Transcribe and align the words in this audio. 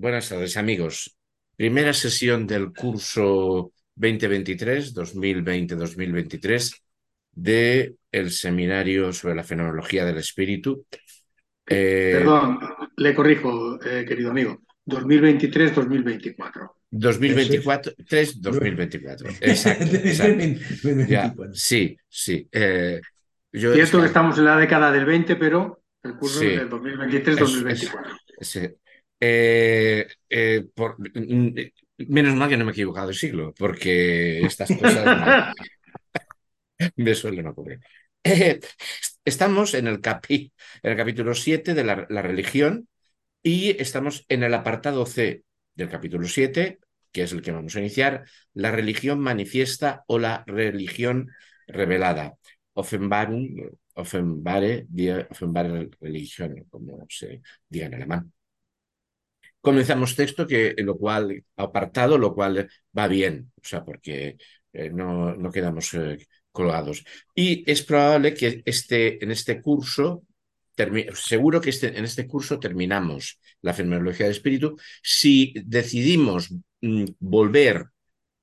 Buenas 0.00 0.30
tardes, 0.30 0.56
amigos. 0.56 1.14
Primera 1.54 1.92
sesión 1.92 2.46
del 2.46 2.72
curso 2.72 3.74
2023, 3.96 4.94
2020-2023, 4.94 6.74
de 7.32 7.96
el 8.10 8.30
seminario 8.30 9.12
sobre 9.12 9.34
la 9.34 9.44
fenomenología 9.44 10.06
del 10.06 10.16
espíritu. 10.16 10.86
Eh, 11.66 12.12
Perdón, 12.14 12.58
le 12.96 13.14
corrijo, 13.14 13.78
eh, 13.84 14.06
querido 14.08 14.30
amigo. 14.30 14.62
2023-2024. 14.86 16.70
2023-2024. 16.92 19.36
Exacto. 19.42 19.84
exacto. 19.84 21.44
sí, 21.52 21.94
sí. 22.08 22.48
Eh, 22.50 23.02
yo 23.52 23.74
Cierto 23.74 24.00
que 24.00 24.06
estamos 24.06 24.38
en 24.38 24.46
la 24.46 24.56
década 24.56 24.90
del 24.90 25.04
20, 25.04 25.36
pero 25.36 25.82
el 26.02 26.14
curso 26.14 26.42
es 26.42 26.58
del 26.58 26.70
2023-2024. 26.70 28.16
Eh, 29.20 30.08
eh, 30.30 30.66
mm, 31.14 31.48
menos 32.08 32.34
mal 32.34 32.48
que 32.48 32.56
no 32.56 32.64
me 32.64 32.70
he 32.70 32.72
equivocado 32.72 33.08
de 33.08 33.14
siglo, 33.14 33.54
porque 33.56 34.40
estas 34.40 34.70
cosas 34.76 35.54
me 36.96 37.14
suelen 37.14 37.46
ocurrir. 37.46 37.80
Eh, 38.24 38.60
estamos 39.24 39.74
en 39.74 39.86
el, 39.88 40.00
capi, 40.00 40.52
en 40.82 40.90
el 40.92 40.96
capítulo 40.96 41.34
7 41.34 41.74
de 41.74 41.84
la, 41.84 42.06
la, 42.08 42.22
religión 42.22 42.88
y 43.42 43.70
estamos 43.80 44.24
en 44.28 44.42
el 44.42 44.54
apartado 44.54 45.06
C 45.06 45.44
del 45.74 45.90
capítulo 45.90 46.26
7, 46.26 46.78
que 47.12 47.22
es 47.22 47.32
el 47.32 47.42
que 47.42 47.52
vamos 47.52 47.76
a 47.76 47.80
iniciar, 47.80 48.24
la 48.54 48.70
religión 48.70 49.20
manifiesta 49.20 50.04
o 50.06 50.18
la 50.18 50.44
religión 50.46 51.30
revelada. 51.66 52.34
Offenbarung, 52.74 53.70
Offenbare, 53.94 54.86
Offenbare 55.30 55.90
Religion, 56.00 56.64
como 56.70 57.04
se 57.08 57.42
diga 57.68 57.86
en 57.86 57.94
alemán 57.94 58.32
comenzamos 59.60 60.16
texto, 60.16 60.46
que 60.46 60.74
lo 60.78 60.96
cual, 60.96 61.44
apartado, 61.56 62.18
lo 62.18 62.34
cual 62.34 62.68
va 62.96 63.08
bien, 63.08 63.52
o 63.56 63.64
sea, 63.64 63.84
porque 63.84 64.36
eh, 64.72 64.90
no, 64.90 65.34
no, 65.34 65.50
quedamos 65.50 65.92
eh, 65.94 66.18
colgados. 66.52 67.04
Y 67.34 67.70
es 67.70 67.82
probable 67.82 68.34
que 68.34 68.62
este, 68.64 69.22
en 69.22 69.30
este 69.30 69.60
curso, 69.60 70.24
seguro 71.14 71.60
que 71.60 71.70
este, 71.70 71.98
en 71.98 72.04
este 72.04 72.26
curso 72.26 72.58
terminamos 72.58 73.38
la 73.62 73.74
fenomenología 73.74 74.26
del 74.26 74.34
espíritu. 74.34 74.76
Si 75.02 75.52
decidimos 75.64 76.50
mm, 76.80 77.04
volver 77.18 77.86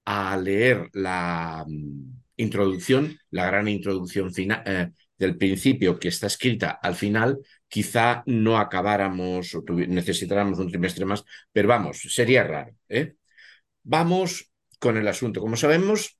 a 0.05 0.37
leer 0.37 0.89
la 0.93 1.65
mm, 1.67 2.21
introducción, 2.37 3.19
la 3.31 3.47
gran 3.47 3.67
introducción 3.67 4.33
final, 4.33 4.63
eh, 4.65 4.89
del 5.17 5.37
principio 5.37 5.99
que 5.99 6.09
está 6.09 6.27
escrita 6.27 6.79
al 6.81 6.95
final, 6.95 7.39
quizá 7.67 8.23
no 8.25 8.57
acabáramos 8.57 9.53
o 9.55 9.63
necesitáramos 9.69 10.59
un 10.59 10.69
trimestre 10.69 11.05
más, 11.05 11.23
pero 11.51 11.67
vamos, 11.67 11.99
sería 12.09 12.43
raro. 12.43 12.75
¿eh? 12.89 13.15
Vamos 13.83 14.51
con 14.79 14.97
el 14.97 15.07
asunto. 15.07 15.41
Como 15.41 15.55
sabemos, 15.57 16.17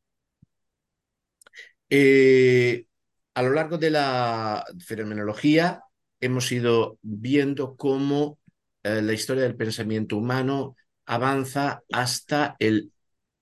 eh, 1.90 2.86
a 3.34 3.42
lo 3.44 3.52
largo 3.54 3.78
de 3.78 3.92
la 3.92 4.66
fenomenología 4.86 5.84
hemos 6.20 6.52
ido 6.52 6.98
viendo 7.02 7.76
cómo 7.78 8.40
eh, 8.84 9.02
la 9.02 9.14
historia 9.14 9.44
del 9.44 9.56
pensamiento 9.56 10.18
humano 10.18 10.76
avanza 11.06 11.84
hasta 11.92 12.56
el 12.60 12.92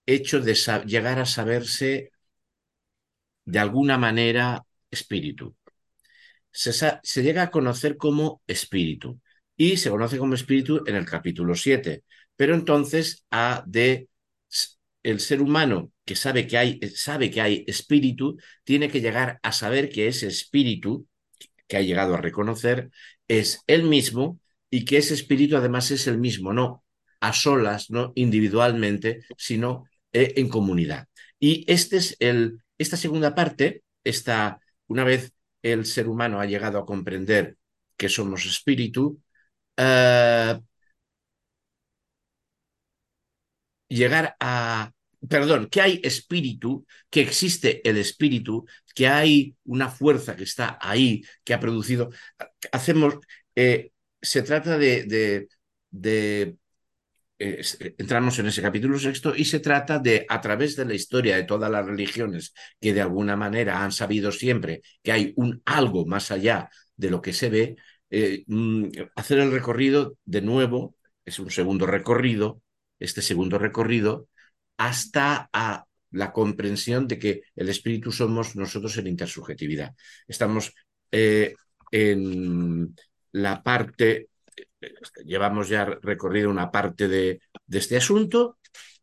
hecho 0.06 0.42
de 0.42 0.54
llegar 0.86 1.20
a 1.20 1.26
saberse 1.26 2.12
de 3.46 3.60
alguna 3.60 3.98
manera 3.98 4.66
espíritu. 4.96 5.56
Se, 6.52 7.24
llega 7.24 7.44
a 7.44 7.52
conocer 7.52 7.98
como 7.98 8.42
espíritu 8.48 9.20
y 9.56 9.78
se 9.78 9.90
conoce 9.90 10.18
como 10.18 10.36
espíritu 10.36 10.84
en 10.86 10.96
el 10.96 11.06
capítulo 11.06 11.56
7. 11.56 12.04
Pero 12.36 12.56
entonces 12.56 13.26
ha 13.32 13.64
de 13.68 14.10
el 15.04 15.20
ser 15.20 15.42
humano 15.42 15.92
que 16.06 16.16
sabe 16.16 16.48
que 16.48 16.58
hay 16.58 16.80
sabe 16.96 17.30
que 17.30 17.42
hay 17.42 17.64
espíritu 17.68 18.38
tiene 18.64 18.90
que 18.90 19.02
llegar 19.02 19.40
a 19.44 19.52
saber 19.52 19.90
que 19.90 20.08
ese 20.08 20.28
espíritu 20.28 21.08
que 21.68 21.78
ha 21.78 21.82
llegado 21.82 22.16
a 22.16 22.22
reconocer 22.22 22.90
es 23.28 23.62
el 23.68 23.84
mismo 23.84 24.40
y 24.70 24.86
que 24.86 24.98
ese 24.98 25.14
espíritu 25.14 25.58
además 25.58 25.92
es 25.92 26.08
el 26.08 26.18
mismo, 26.18 26.54
no 26.54 26.86
a 27.26 27.34
solas, 27.34 27.90
no 27.90 28.12
individualmente, 28.16 29.22
sino 29.38 29.86
eh, 30.14 30.34
en 30.38 30.50
comunidad. 30.50 31.08
Y 31.40 31.66
este 31.68 31.98
es 31.98 32.16
el, 32.20 32.60
esta 32.78 32.98
segunda 32.98 33.34
parte, 33.36 33.84
esta 34.04 34.60
una 34.88 35.04
vez 35.04 35.34
el 35.62 35.86
ser 35.86 36.08
humano 36.08 36.40
ha 36.40 36.46
llegado 36.46 36.80
a 36.80 36.86
comprender 36.86 37.58
que 37.98 38.10
somos 38.10 38.46
espíritu, 38.46 39.22
eh, 39.78 40.60
llegar 43.88 44.36
a, 44.40 44.92
perdón, 45.30 45.68
que 45.70 45.82
hay 45.82 46.00
espíritu, 46.04 46.86
que 47.10 47.22
existe 47.22 47.88
el 47.88 47.98
espíritu, 47.98 48.66
que 48.94 49.08
hay 49.08 49.56
una 49.66 49.90
fuerza 49.90 50.36
que 50.36 50.44
está 50.44 50.78
ahí, 50.82 51.24
que 51.44 51.54
ha 51.54 51.60
producido, 51.60 52.10
hacemos, 52.72 53.16
eh, 53.56 53.92
se 54.22 54.42
trata 54.44 54.78
de, 54.78 55.04
de 55.92 56.58
eh, 57.38 57.62
entramos 57.98 58.40
en 58.40 58.48
ese 58.48 58.62
capítulo 58.62 58.98
sexto 58.98 59.36
y 59.36 59.46
se 59.46 59.60
trata 59.60 60.00
de, 60.00 60.26
a 60.30 60.40
través 60.40 60.76
de 60.76 60.86
la 60.86 60.94
historia 60.94 61.36
de 61.36 61.44
todas 61.44 61.70
las 61.70 61.86
religiones 61.86 62.54
que 62.80 62.94
de 62.94 63.02
alguna 63.02 63.36
manera 63.36 63.84
han 63.84 63.92
sabido 63.92 64.32
siempre 64.32 64.82
que 65.04 65.12
hay 65.12 65.34
un 65.36 65.62
algo 65.66 66.06
más 66.06 66.32
allá 66.32 66.70
de 66.96 67.10
lo 67.10 67.22
que 67.22 67.34
se 67.34 67.50
ve, 67.50 67.76
eh, 68.10 68.44
mm, 68.48 68.86
hacer 69.16 69.40
el 69.40 69.52
recorrido 69.52 70.18
de 70.26 70.42
nuevo, 70.42 70.96
es 71.26 71.40
un 71.40 71.52
segundo 71.52 71.86
recorrido, 71.86 72.62
este 73.00 73.22
segundo 73.22 73.58
recorrido, 73.58 74.30
hasta 74.78 75.50
a 75.52 75.86
la 76.12 76.32
comprensión 76.32 77.08
de 77.08 77.20
que 77.20 77.42
el 77.56 77.70
espíritu 77.70 78.12
somos 78.12 78.56
nosotros 78.56 78.98
en 78.98 79.08
intersubjetividad. 79.08 79.94
Estamos 80.28 80.74
eh, 81.12 81.56
en 81.92 82.96
la 83.34 83.62
parte 83.62 84.30
llevamos 85.24 85.70
ya 85.70 85.86
recorrido 85.86 86.50
una 86.50 86.72
parte 86.72 87.08
de, 87.08 87.40
este 87.70 87.98
asunto. 87.98 88.58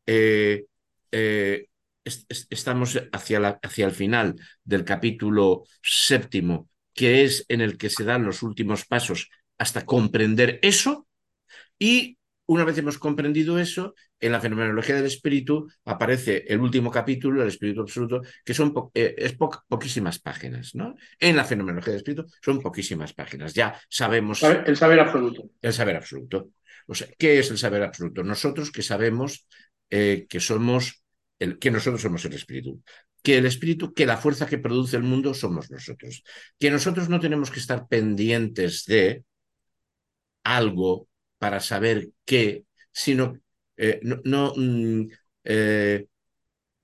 Eh, 0.06 0.64
eh, 1.10 1.66
estamos 2.04 3.00
hacia, 3.12 3.58
hacia 3.62 3.86
el 3.86 3.92
final 3.92 4.34
del 4.64 4.84
capítulo 4.84 5.64
séptimo, 5.82 6.68
que 6.94 7.24
es 7.24 7.44
en 7.48 7.60
el 7.60 7.78
que 7.78 7.90
se 7.90 8.04
dan 8.04 8.24
los 8.24 8.42
últimos 8.42 8.84
pasos 8.86 9.30
hasta 9.58 9.84
comprender 9.84 10.58
eso. 10.62 11.06
Y 11.78 12.18
una 12.46 12.64
vez 12.64 12.76
hemos 12.78 12.98
comprendido 12.98 13.58
eso, 13.58 13.94
en 14.20 14.32
la 14.32 14.40
fenomenología 14.40 14.96
del 14.96 15.06
espíritu 15.06 15.68
aparece 15.84 16.44
el 16.48 16.60
último 16.60 16.90
capítulo, 16.90 17.42
el 17.42 17.48
espíritu 17.48 17.80
absoluto, 17.80 18.22
que 18.44 18.54
son 18.54 18.74
eh, 18.94 19.14
es 19.16 19.34
poquísimas 19.34 20.18
páginas, 20.18 20.74
¿no? 20.74 20.94
En 21.18 21.36
la 21.36 21.44
fenomenología 21.44 21.92
del 21.92 22.00
espíritu 22.00 22.26
son 22.40 22.60
poquísimas 22.60 23.12
páginas. 23.12 23.54
Ya 23.54 23.80
sabemos. 23.88 24.42
El 24.42 24.76
saber 24.76 25.00
absoluto. 25.00 25.50
El 25.60 25.72
saber 25.72 25.96
absoluto. 25.96 26.50
O 26.86 26.94
sea, 26.94 27.08
¿qué 27.18 27.38
es 27.38 27.50
el 27.50 27.58
saber 27.58 27.82
absoluto? 27.82 28.22
Nosotros 28.24 28.70
que 28.70 28.82
sabemos 28.82 29.46
eh, 29.90 30.26
que 30.28 30.40
somos 30.40 31.02
el, 31.38 31.58
que 31.58 31.70
nosotros 31.70 32.02
somos 32.02 32.24
el 32.24 32.34
espíritu, 32.34 32.82
que 33.22 33.38
el 33.38 33.46
espíritu, 33.46 33.92
que 33.94 34.06
la 34.06 34.16
fuerza 34.16 34.46
que 34.46 34.58
produce 34.58 34.96
el 34.96 35.02
mundo 35.02 35.34
somos 35.34 35.70
nosotros, 35.70 36.24
que 36.58 36.70
nosotros 36.70 37.08
no 37.08 37.20
tenemos 37.20 37.50
que 37.50 37.60
estar 37.60 37.86
pendientes 37.88 38.84
de 38.86 39.24
algo 40.44 41.08
para 41.42 41.58
saber 41.58 42.10
qué, 42.24 42.66
sino 42.92 43.36
eh, 43.76 43.98
no, 44.04 44.52
mm, 44.54 45.08
eh, 45.42 46.06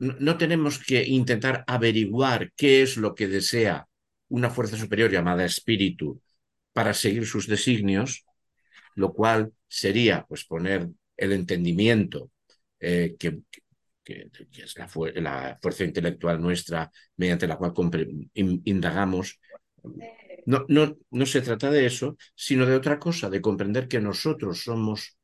no, 0.01 0.17
no, 0.19 0.37
tenemos 0.37 0.81
que 0.81 1.05
intentar 1.07 1.63
averiguar 1.69 2.53
qué 2.57 2.83
es 2.83 2.97
lo 2.97 3.15
que 3.15 3.29
desea 3.29 3.87
una 4.27 4.51
fuerza 4.51 4.77
superior 4.77 5.13
llamada 5.13 5.45
espíritu 5.45 6.21
para 6.73 6.93
seguir 6.93 7.25
sus 7.25 7.47
designios, 7.47 8.25
lo 8.97 9.13
cual 9.13 9.53
sería 9.69 10.27
pues 10.29 10.45
poner 10.45 10.89
el 11.17 11.33
entendimiento 11.35 12.33
eh, 12.81 13.15
que, 13.17 13.39
que, 14.03 14.29
es 14.57 14.77
la, 14.77 14.91
la, 15.21 15.59
fuerza 15.63 15.85
intelectual 15.85 16.43
nuestra 16.43 16.91
mediante 17.17 17.47
la 17.47 17.59
cual 17.59 17.73
indagamos 18.35 19.39
no, 20.47 20.65
no, 20.69 20.97
no 21.11 21.27
se 21.27 21.43
trata 21.43 21.71
de 21.71 21.87
eso, 21.87 22.17
sino 22.35 22.67
de 22.67 22.75
otra 22.77 22.99
cosa, 22.99 23.31
de 23.31 23.41
comprender 23.41 23.89
que 23.89 24.01
nosotros 24.01 24.63
somos 24.63 25.17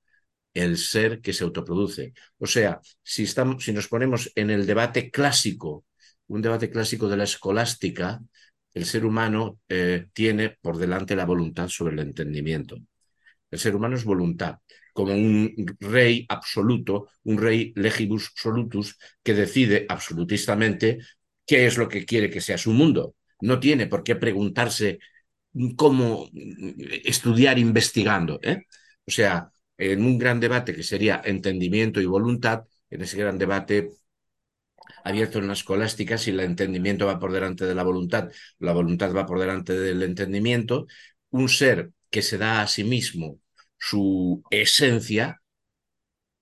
el 0.55 0.79
ser 0.79 1.21
que 1.21 1.33
se 1.33 1.45
autoproduce. 1.45 2.15
O 2.39 2.47
sea, 2.47 2.81
si, 3.03 3.25
estamos, 3.25 3.65
si 3.65 3.73
nos 3.73 3.89
ponemos 3.89 4.31
en 4.37 4.51
el 4.51 4.67
debate 4.67 5.11
clásico, 5.11 5.85
un 6.29 6.43
debate 6.43 6.71
clásico 6.71 7.09
de 7.09 7.17
la 7.17 7.25
escolástica, 7.25 8.21
el 8.73 8.85
ser 8.87 9.05
humano 9.05 9.61
eh, 9.69 10.07
tiene 10.13 10.51
por 10.61 10.79
delante 10.79 11.17
la 11.17 11.27
voluntad 11.27 11.69
sobre 11.69 11.95
el 11.95 12.01
entendimiento. 12.01 12.77
El 13.51 13.59
ser 13.59 13.77
humano 13.77 13.97
es 13.97 14.05
voluntad, 14.05 14.59
como 14.93 15.15
un 15.15 15.55
rey 15.81 16.27
absoluto, 16.29 17.09
un 17.25 17.39
rey 17.39 17.73
legibus 17.77 18.33
solutus, 18.35 18.99
que 19.23 19.35
decide 19.35 19.87
absolutistamente 19.89 20.99
qué 21.47 21.67
es 21.67 21.79
lo 21.79 21.89
que 21.89 22.05
quiere 22.05 22.31
que 22.31 22.41
sea 22.41 22.59
su 22.59 22.73
mundo. 22.73 23.15
No 23.41 23.61
tiene 23.61 23.87
por 23.87 24.03
qué 24.03 24.17
preguntarse 24.17 24.99
cómo 25.77 26.29
estudiar 27.05 27.59
investigando. 27.59 28.41
¿eh? 28.43 28.63
O 29.07 29.11
sea, 29.11 29.51
en 29.79 30.05
un 30.05 30.19
gran 30.19 30.41
debate 30.41 30.75
que 30.75 30.83
sería 30.83 31.21
entendimiento 31.25 32.01
y 32.01 32.07
voluntad, 32.07 32.65
en 32.91 33.03
ese 33.03 33.19
gran 33.19 33.39
debate 33.39 33.91
abierto 35.05 35.39
en 35.39 35.47
la 35.47 35.53
escolástica, 35.55 36.19
si 36.19 36.31
el 36.31 36.41
entendimiento 36.41 37.07
va 37.07 37.19
por 37.19 37.33
delante 37.33 37.65
de 37.65 37.75
la 37.75 37.83
voluntad, 37.83 38.31
la 38.59 38.73
voluntad 38.73 39.15
va 39.15 39.27
por 39.27 39.39
delante 39.41 39.73
del 39.79 40.03
entendimiento, 40.03 40.87
un 41.31 41.49
ser 41.49 41.91
que 42.11 42.23
se 42.23 42.39
da 42.39 42.63
a 42.63 42.67
sí 42.69 42.85
mismo 42.85 43.41
su 43.79 44.43
esencia 44.51 45.43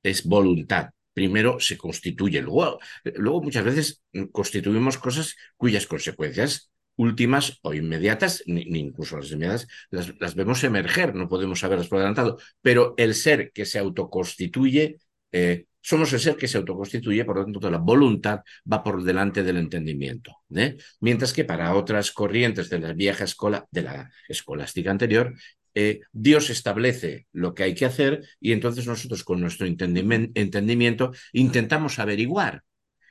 es 0.02 0.24
voluntad. 0.24 0.90
Primero 1.12 1.60
se 1.60 1.76
constituye, 1.76 2.40
luego, 2.40 2.78
luego 3.04 3.42
muchas 3.42 3.64
veces 3.64 4.02
constituimos 4.32 4.98
cosas 4.98 5.36
cuyas 5.56 5.86
consecuencias 5.86 6.71
últimas 6.96 7.58
o 7.62 7.74
inmediatas, 7.74 8.42
ni, 8.46 8.62
incluso 8.62 9.16
las 9.16 9.30
inmediatas, 9.30 9.66
las, 9.90 10.34
vemos 10.34 10.62
emerger, 10.64 11.14
no 11.14 11.28
podemos 11.28 11.60
saberlas 11.60 11.88
por 11.88 11.98
adelantado, 11.98 12.38
pero 12.60 12.94
el 12.96 13.14
ser 13.14 13.52
que 13.52 13.64
se 13.64 13.78
autoconstituye 13.78 14.98
eh, 15.32 15.66
somos 15.82 16.12
el 16.12 16.20
ser 16.20 16.36
que 16.36 16.46
se 16.46 16.58
autoconstituye, 16.58 17.24
por 17.24 17.36
lo 17.36 17.44
tanto, 17.44 17.70
la 17.70 17.78
voluntad 17.78 18.40
va 18.70 18.82
por 18.82 19.02
delante 19.02 19.42
del 19.42 19.56
entendimiento. 19.56 20.36
¿eh? 20.54 20.76
Mientras 21.00 21.32
que 21.32 21.44
para 21.44 21.74
otras 21.74 22.12
corrientes 22.12 22.70
de 22.70 22.78
la 22.78 22.92
vieja 22.92 23.24
escuela, 23.24 23.66
de 23.70 23.82
la 23.82 24.10
escolástica 24.28 24.90
anterior, 24.90 25.34
eh, 25.74 26.00
Dios 26.12 26.50
establece 26.50 27.26
lo 27.32 27.54
que 27.54 27.64
hay 27.64 27.74
que 27.74 27.86
hacer 27.86 28.24
y 28.40 28.52
entonces 28.52 28.86
nosotros 28.86 29.24
con 29.24 29.40
nuestro 29.40 29.66
entendimiento 29.66 31.12
intentamos 31.32 31.98
averiguar. 31.98 32.62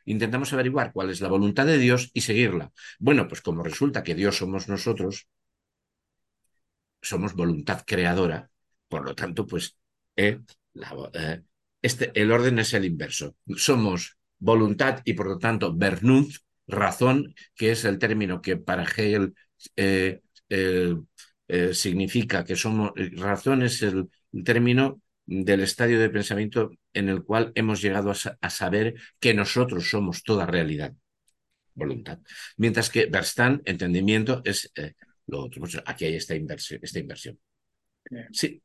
Intentamos 0.06 0.54
averiguar 0.54 0.92
cuál 0.92 1.10
es 1.10 1.22
la 1.22 1.30
voluntad 1.30 1.66
de 1.66 1.78
Dios 1.78 2.10
y 2.14 2.22
seguirla. 2.22 2.72
Bueno, 3.00 3.28
pues 3.28 3.42
como 3.42 3.64
resulta 3.64 4.04
que 4.04 4.16
Dios 4.16 4.38
somos 4.38 4.68
nosotros, 4.68 5.28
somos 7.02 7.34
voluntad 7.34 7.84
creadora, 7.86 8.50
por 8.88 9.04
lo 9.04 9.16
tanto, 9.16 9.48
pues 9.48 9.78
eh, 10.16 10.40
la, 10.74 11.12
este, 11.82 12.12
el 12.14 12.32
orden 12.32 12.60
es 12.60 12.74
el 12.74 12.86
inverso. 12.86 13.36
Somos 13.56 14.18
voluntad 14.40 15.02
y 15.06 15.14
por 15.14 15.28
lo 15.28 15.38
tanto 15.38 15.76
Vernunft, 15.76 16.42
razón, 16.68 17.34
que 17.56 17.72
es 17.72 17.86
el 17.86 18.00
término 18.00 18.42
que 18.42 18.58
para 18.58 18.84
Hegel 18.84 19.34
eh, 19.76 20.22
eh, 20.50 21.74
significa 21.74 22.44
que 22.44 22.56
somos, 22.56 22.92
razón 23.18 23.64
es 23.64 23.82
el, 23.82 24.10
término 24.46 25.02
del 25.26 25.62
estadio 25.62 26.00
de 26.00 26.10
pensamiento 26.10 26.72
en 26.94 27.10
el 27.10 27.24
cual 27.24 27.52
hemos 27.56 27.82
llegado 27.82 28.12
a, 28.12 28.50
saber 28.50 28.96
que 29.20 29.34
nosotros 29.34 29.90
somos 29.90 30.24
toda 30.24 30.46
realidad, 30.46 30.94
voluntad. 31.74 32.20
Mientras 32.58 32.90
que 32.90 33.06
Verstand, 33.06 33.62
entendimiento, 33.66 34.42
es 34.44 34.72
eh, 34.76 34.94
lo 35.28 35.46
otro. 35.46 35.62
Pues 35.62 35.82
aquí 35.86 36.06
hay 36.06 36.16
esta 36.16 36.36
inversión. 36.36 36.80
Esta 36.84 37.00
inversión. 37.00 37.40
Sí. 38.32 38.62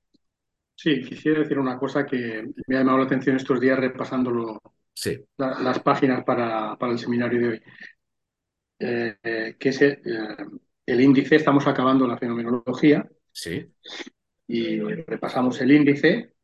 Sí, 0.74 1.02
quisiera 1.02 1.40
decir 1.40 1.58
una 1.58 1.78
cosa 1.78 2.04
que 2.04 2.52
me 2.66 2.76
ha 2.76 2.80
llamado 2.80 2.98
la 2.98 3.04
atención 3.04 3.36
estos 3.36 3.58
días 3.58 3.78
repasándolo 3.78 4.60
sí. 4.92 5.24
las 5.38 5.80
páginas 5.80 6.22
para, 6.22 6.76
para, 6.76 6.92
el 6.92 6.98
seminario 6.98 7.40
de 7.40 7.48
hoy. 7.48 7.62
Eh, 8.78 9.56
que 9.58 9.68
es 9.70 9.80
eh, 9.80 10.02
el, 10.84 11.00
índice, 11.00 11.36
estamos 11.36 11.66
acabando 11.66 12.06
la 12.06 12.18
fenomenología. 12.18 13.08
Sí. 13.32 13.72
Y 14.48 14.78
repasamos 14.80 15.60
el 15.62 15.72
índice. 15.72 16.34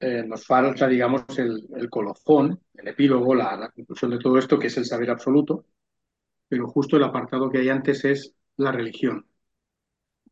Eh, 0.00 0.22
nos 0.26 0.46
falta, 0.46 0.86
digamos, 0.86 1.24
el, 1.38 1.66
el 1.76 1.90
colofón, 1.90 2.60
el 2.74 2.88
epílogo, 2.88 3.34
la, 3.34 3.56
la 3.56 3.70
conclusión 3.70 4.12
de 4.12 4.18
todo 4.18 4.38
esto, 4.38 4.58
que 4.58 4.68
es 4.68 4.76
el 4.76 4.84
saber 4.84 5.10
absoluto. 5.10 5.64
Pero 6.48 6.68
justo 6.68 6.96
el 6.96 7.04
apartado 7.04 7.50
que 7.50 7.58
hay 7.58 7.68
antes 7.68 8.04
es 8.04 8.34
la 8.56 8.72
religión. 8.72 9.26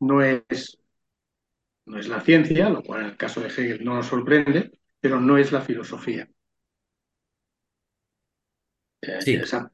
No 0.01 0.23
es 0.23 0.79
no 1.87 1.99
es 1.99 2.09
la 2.09 2.21
ciencia, 2.21 2.69
lo 2.69 2.83
cual 2.83 3.03
en 3.03 3.07
el 3.11 3.17
caso 3.17 3.41
de 3.41 3.49
Hegel 3.49 3.85
no 3.85 3.95
nos 3.95 4.07
sorprende, 4.07 4.73
pero 5.01 5.21
no 5.21 5.39
es 5.39 5.53
la 5.53 5.61
filosofía. 5.61 6.29
Eh, 9.01 9.19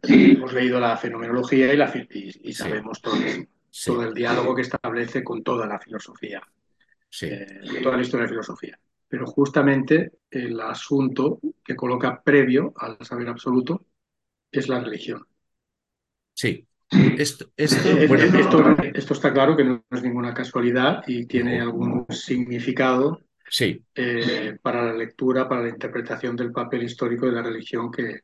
hemos 0.03 0.53
leído 0.53 0.79
la 0.79 0.97
fenomenología 0.97 1.73
y, 1.73 1.77
la, 1.77 1.93
y, 2.11 2.53
sabemos 2.53 3.01
todo, 3.01 4.03
el 4.03 4.15
diálogo 4.15 4.55
que 4.55 4.63
establece 4.63 5.25
con 5.25 5.43
toda 5.43 5.67
la 5.67 5.79
filosofía, 5.79 6.43
eh, 7.23 7.61
toda 7.83 7.97
la 7.97 8.03
historia 8.03 8.27
de 8.27 8.27
la 8.27 8.29
filosofía. 8.29 8.79
Pero 9.13 9.27
justamente 9.27 10.13
el 10.31 10.59
asunto 10.59 11.39
que 11.63 11.77
coloca 11.77 12.23
previo 12.23 12.73
al 12.79 12.97
saber 13.03 13.29
absoluto 13.29 13.85
es 14.51 14.71
la 14.71 14.81
religión. 14.81 15.27
Sí, 16.33 16.67
esto, 17.19 17.53
esto, 17.55 19.13
está 19.13 19.31
claro 19.35 19.55
que 19.55 19.65
no 19.65 19.85
es 19.91 20.03
ninguna 20.03 20.33
casualidad 20.33 21.03
y 21.07 21.27
tiene 21.27 21.61
algún 21.61 22.07
significado 22.09 23.21
sí. 23.51 23.85
Eh, 23.95 24.57
para 24.63 24.83
la 24.83 24.95
lectura, 24.95 25.47
para 25.47 25.61
la 25.61 25.69
interpretación 25.69 26.35
del 26.35 26.51
papel 26.51 26.85
histórico 26.85 27.27
de 27.27 27.33
la 27.33 27.43
religión 27.43 27.91
que, 27.91 28.21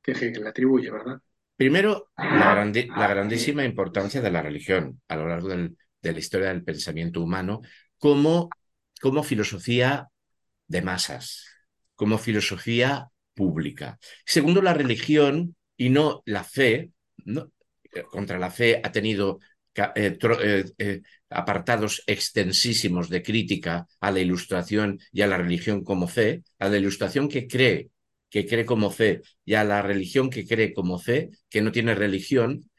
que 0.00 0.14
le 0.14 0.48
atribuye, 0.48 0.90
¿verdad? 0.90 1.20
Primero, 1.54 2.08
la, 2.16 2.64
la, 2.64 3.08
grandísima 3.08 3.62
importancia 3.62 4.22
de 4.22 4.30
la 4.30 4.40
religión 4.40 5.02
a 5.06 5.16
lo 5.16 5.28
largo 5.28 5.48
de 5.50 5.68
la 6.00 6.18
historia 6.18 6.48
del 6.48 6.64
pensamiento 6.64 7.20
humano 7.20 7.60
como, 7.98 8.48
como 9.02 9.22
filosofía 9.22 10.08
de 10.66 10.82
masas, 10.82 11.46
como 11.94 12.18
filosofía 12.18 13.08
pública. 13.34 13.98
Segundo, 14.24 14.62
la 14.62 14.74
religión 14.74 15.56
y 15.76 15.90
no 15.90 16.22
la 16.26 16.44
fe, 16.44 16.92
contra 18.10 18.38
la 18.38 18.50
fe 18.50 18.80
ha 18.82 18.92
tenido 18.92 19.40
eh, 19.76 20.16
eh, 20.22 20.64
eh, 20.78 21.02
apartados 21.30 22.02
extensísimos 22.06 23.08
de 23.08 23.22
crítica 23.22 23.86
a 24.00 24.10
la 24.12 24.20
ilustración 24.20 25.00
y 25.12 25.22
a 25.22 25.26
la 25.26 25.36
religión 25.36 25.82
como 25.82 26.06
fe, 26.06 26.44
a 26.58 26.68
la 26.68 26.78
ilustración 26.78 27.28
que 27.28 27.48
cree, 27.48 27.90
que 28.30 28.46
cree 28.46 28.64
como 28.64 28.90
fe, 28.90 29.22
y 29.44 29.54
a 29.54 29.64
la 29.64 29.82
religión 29.82 30.30
que 30.30 30.46
cree 30.46 30.72
como 30.72 30.98
fe, 30.98 31.30
que 31.48 31.60
no 31.60 31.72
tiene 31.72 31.94
religión, 31.94 32.70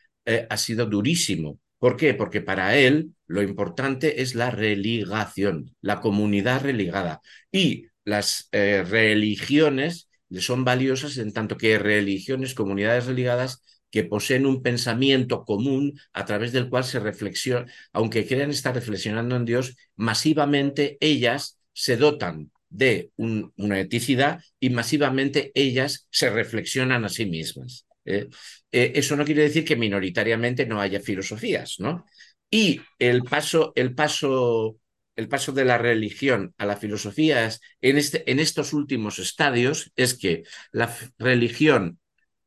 ha 0.49 0.57
sido 0.57 0.87
durísimo. 0.87 1.59
¿Por 1.79 1.97
qué? 1.97 2.13
Porque 2.13 2.41
para 2.41 2.77
él 2.77 3.11
lo 3.27 3.41
importante 3.41 4.21
es 4.21 4.35
la 4.35 4.51
religación, 4.51 5.75
la 5.81 6.01
comunidad 6.01 6.61
religada. 6.63 7.21
Y 7.51 7.87
las 8.03 8.49
religiones 8.51 10.09
le 10.29 10.41
son 10.41 10.63
valiosas 10.63 11.17
en 11.17 11.33
tanto 11.33 11.57
que 11.57 11.77
religiones, 11.77 12.53
comunidades 12.55 13.05
religadas, 13.05 13.61
que 13.91 14.03
poseen 14.03 14.45
un 14.45 14.61
pensamiento 14.61 15.45
común 15.45 15.97
a 16.11 16.25
través 16.25 16.51
del 16.51 16.69
cual 16.69 16.83
se 16.83 16.99
reflexiona, 16.99 17.71
aunque 17.93 18.27
crean 18.27 18.49
estar 18.49 18.75
reflexionando 18.75 19.35
en 19.35 19.45
Dios, 19.45 19.77
masivamente 19.95 20.97
ellas 20.99 21.59
se 21.71 21.95
dotan 21.97 22.51
de 22.69 23.11
una 23.15 23.79
eticidad 23.79 24.41
y 24.59 24.69
masivamente 24.69 25.51
ellas 25.55 26.07
se 26.09 26.29
reflexionan 26.29 27.05
a 27.05 27.09
sí 27.09 27.25
mismas. 27.25 27.85
¿Eh? 28.05 28.27
Eh, 28.71 28.91
eso 28.95 29.15
no 29.15 29.25
quiere 29.25 29.43
decir 29.43 29.65
que 29.65 29.75
minoritariamente 29.75 30.65
no 30.65 30.79
haya 30.81 30.99
filosofías, 30.99 31.75
¿no? 31.79 32.05
Y 32.49 32.81
el 32.99 33.23
paso, 33.23 33.73
el 33.75 33.93
paso, 33.95 34.77
el 35.15 35.27
paso 35.27 35.51
de 35.51 35.65
la 35.65 35.77
religión 35.77 36.53
a 36.57 36.65
la 36.65 36.77
filosofía 36.77 37.45
es, 37.45 37.61
en, 37.81 37.97
este, 37.97 38.29
en 38.31 38.39
estos 38.39 38.73
últimos 38.73 39.19
estadios 39.19 39.91
es 39.95 40.17
que 40.17 40.43
la 40.71 40.95
religión 41.17 41.99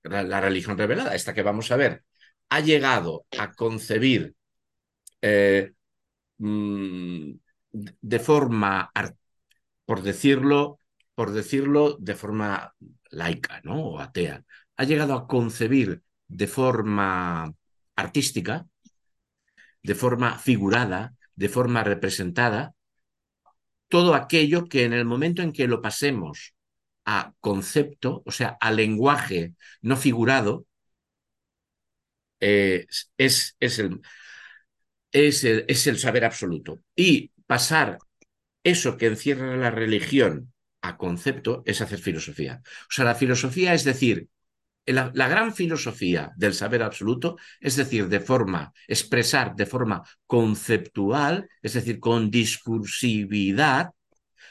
la, 0.08 0.40
religión 0.40 0.78
revelada, 0.78 1.14
esta 1.14 1.34
que 1.34 1.42
vamos 1.42 1.70
a 1.70 1.76
ver, 1.76 2.04
ha 2.50 2.60
llegado 2.60 3.26
a 3.38 3.52
concebir 3.52 4.34
eh, 5.22 5.72
mm, 6.38 7.32
de 7.72 8.18
forma, 8.20 8.90
por 9.84 10.02
decirlo, 10.02 10.80
por 11.14 11.32
decirlo 11.32 11.96
de 11.98 12.14
forma 12.14 12.74
laica, 13.10 13.60
¿no? 13.64 13.80
O 13.84 13.98
atea, 14.00 14.44
ha 14.78 14.84
llegado 14.84 15.14
a 15.14 15.26
concebir 15.26 16.02
de 16.28 16.46
forma 16.46 17.52
artística, 17.96 18.66
de 19.82 19.94
forma 19.94 20.38
figurada, 20.38 21.14
de 21.34 21.48
forma 21.48 21.84
representada, 21.84 22.74
todo 23.88 24.14
aquello 24.14 24.68
que 24.68 24.84
en 24.84 24.92
el 24.92 25.04
momento 25.04 25.42
en 25.42 25.52
que 25.52 25.66
lo 25.66 25.82
pasemos 25.82 26.54
a 27.04 27.34
concepto, 27.40 28.22
o 28.24 28.30
sea, 28.30 28.56
a 28.60 28.70
lenguaje 28.70 29.54
no 29.82 29.96
figurado, 29.96 30.66
eh, 32.40 32.86
es, 33.16 33.56
es, 33.58 33.78
el, 33.80 34.00
es, 35.10 35.44
el, 35.44 35.64
es 35.68 35.86
el 35.86 35.98
saber 35.98 36.24
absoluto. 36.24 36.82
Y 36.94 37.32
pasar 37.46 37.98
eso 38.62 38.96
que 38.96 39.06
encierra 39.06 39.56
la 39.56 39.70
religión 39.70 40.52
a 40.82 40.96
concepto 40.96 41.62
es 41.66 41.80
hacer 41.80 41.98
filosofía. 41.98 42.62
O 42.64 42.90
sea, 42.90 43.04
la 43.04 43.14
filosofía 43.14 43.74
es 43.74 43.84
decir, 43.84 44.28
la, 44.94 45.28
gran 45.28 45.54
filosofía 45.54 46.32
del 46.36 46.54
saber 46.54 46.82
absoluto, 46.82 47.36
es 47.60 47.76
decir, 47.76 48.08
de 48.08 48.20
forma, 48.20 48.72
expresar 48.86 49.54
de 49.54 49.66
forma 49.66 50.02
conceptual, 50.26 51.48
es 51.62 51.74
decir, 51.74 52.00
con 52.00 52.30
discursividad, 52.30 53.90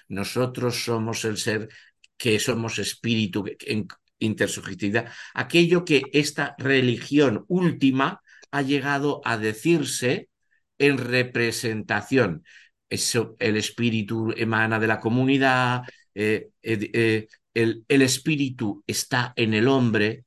nosotros 0.09 0.83
somos 0.83 1.25
el 1.25 1.37
ser 1.37 1.69
que 2.17 2.39
somos 2.39 2.79
espíritu, 2.79 3.45
en 3.59 3.87
intersubjetividad, 4.19 5.11
aquello 5.33 5.85
que 5.85 6.03
esta 6.13 6.55
religión 6.57 7.45
última 7.47 8.21
ha 8.51 8.61
llegado 8.61 9.21
a 9.25 9.37
decirse 9.37 10.29
en 10.77 10.97
representación. 10.97 12.43
eso, 12.89 13.35
el 13.39 13.57
espíritu 13.57 14.33
emana 14.37 14.79
de 14.79 14.87
la 14.87 14.99
comunidad, 14.99 15.83
eh, 16.15 16.49
eh, 16.63 17.27
el, 17.53 17.85
el 17.87 18.01
espíritu 18.01 18.83
está 18.87 19.33
en 19.35 19.53
el 19.53 19.67
hombre, 19.67 20.25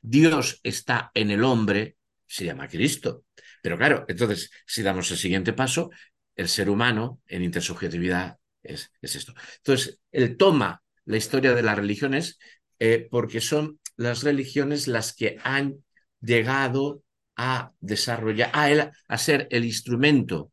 Dios 0.00 0.60
está 0.62 1.10
en 1.14 1.30
el 1.30 1.44
hombre, 1.44 1.96
se 2.26 2.44
llama 2.44 2.68
Cristo. 2.68 3.24
Pero 3.62 3.76
claro, 3.76 4.04
entonces, 4.08 4.50
si 4.66 4.82
damos 4.82 5.10
el 5.10 5.16
siguiente 5.16 5.52
paso, 5.52 5.90
el 6.36 6.48
ser 6.48 6.70
humano 6.70 7.20
en 7.26 7.42
intersubjetividad 7.42 8.38
es, 8.62 8.90
es 9.02 9.16
esto. 9.16 9.34
Entonces, 9.58 10.00
él 10.12 10.36
toma 10.36 10.82
la 11.04 11.16
historia 11.16 11.54
de 11.54 11.62
las 11.62 11.76
religiones 11.76 12.38
eh, 12.78 13.08
porque 13.10 13.40
son 13.40 13.80
las 13.96 14.22
religiones 14.22 14.86
las 14.86 15.14
que 15.14 15.36
han 15.42 15.84
llegado 16.20 17.02
a 17.36 17.72
desarrollar, 17.80 18.50
a, 18.52 18.92
a 19.08 19.18
ser 19.18 19.48
el 19.50 19.64
instrumento, 19.64 20.52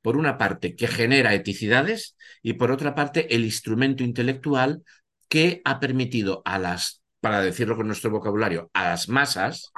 por 0.00 0.16
una 0.16 0.36
parte, 0.36 0.74
que 0.74 0.88
genera 0.88 1.34
eticidades 1.34 2.16
y 2.42 2.54
por 2.54 2.70
otra 2.70 2.94
parte, 2.94 3.34
el 3.34 3.44
instrumento 3.44 4.02
intelectual 4.02 4.82
que 5.28 5.62
ha 5.64 5.78
permitido 5.80 6.42
a 6.44 6.58
las, 6.58 7.01
para 7.22 7.40
decirlo 7.40 7.76
con 7.76 7.86
nuestro 7.86 8.10
vocabulario, 8.10 8.68
a 8.74 8.90
las 8.90 9.08
masas, 9.08 9.72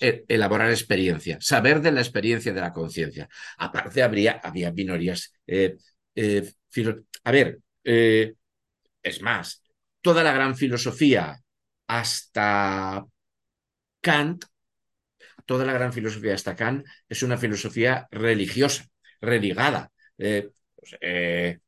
eh, 0.00 0.24
elaborar 0.26 0.70
experiencia, 0.70 1.36
saber 1.38 1.82
de 1.82 1.92
la 1.92 2.00
experiencia 2.00 2.54
de 2.54 2.62
la 2.62 2.72
conciencia. 2.72 3.28
Aparte, 3.58 4.02
habría, 4.02 4.40
había 4.42 4.72
minorías. 4.72 5.34
Eh, 5.46 5.76
eh, 6.14 6.50
a 7.24 7.30
ver, 7.30 7.58
es 7.84 9.20
más, 9.20 9.62
toda 10.00 10.24
la 10.24 10.32
gran 10.32 10.56
filosofía 10.56 11.38
hasta 11.88 13.04
Kant, 14.00 14.46
toda 15.44 15.66
la 15.66 15.74
gran 15.74 15.92
filosofía 15.92 16.32
hasta 16.32 16.56
Kant 16.56 16.86
es 17.06 17.22
una 17.22 17.36
filosofía 17.36 18.08
religiosa, 18.10 18.86
religada. 19.20 19.92
Pues, 20.16 21.00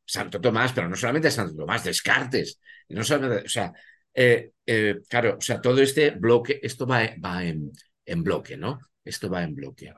Santo 0.06 0.40
Tomás, 0.40 0.72
pero 0.72 0.88
no 0.88 0.96
solamente 0.96 1.30
Santo 1.30 1.54
Tomás, 1.54 1.84
Descartes, 1.84 2.58
no 2.88 3.04
solamente, 3.04 3.44
o 3.44 3.48
sea, 3.50 3.70
eh, 4.14 4.52
eh, 4.66 5.00
claro, 5.08 5.36
o 5.38 5.40
sea, 5.40 5.60
todo 5.60 5.80
este 5.80 6.10
bloque, 6.10 6.60
esto 6.62 6.86
va, 6.86 7.00
va 7.24 7.44
en, 7.44 7.72
en, 8.04 8.22
bloque, 8.22 8.56
¿no? 8.56 8.78
Esto 9.04 9.28
va 9.30 9.42
en 9.42 9.54
bloque. 9.54 9.92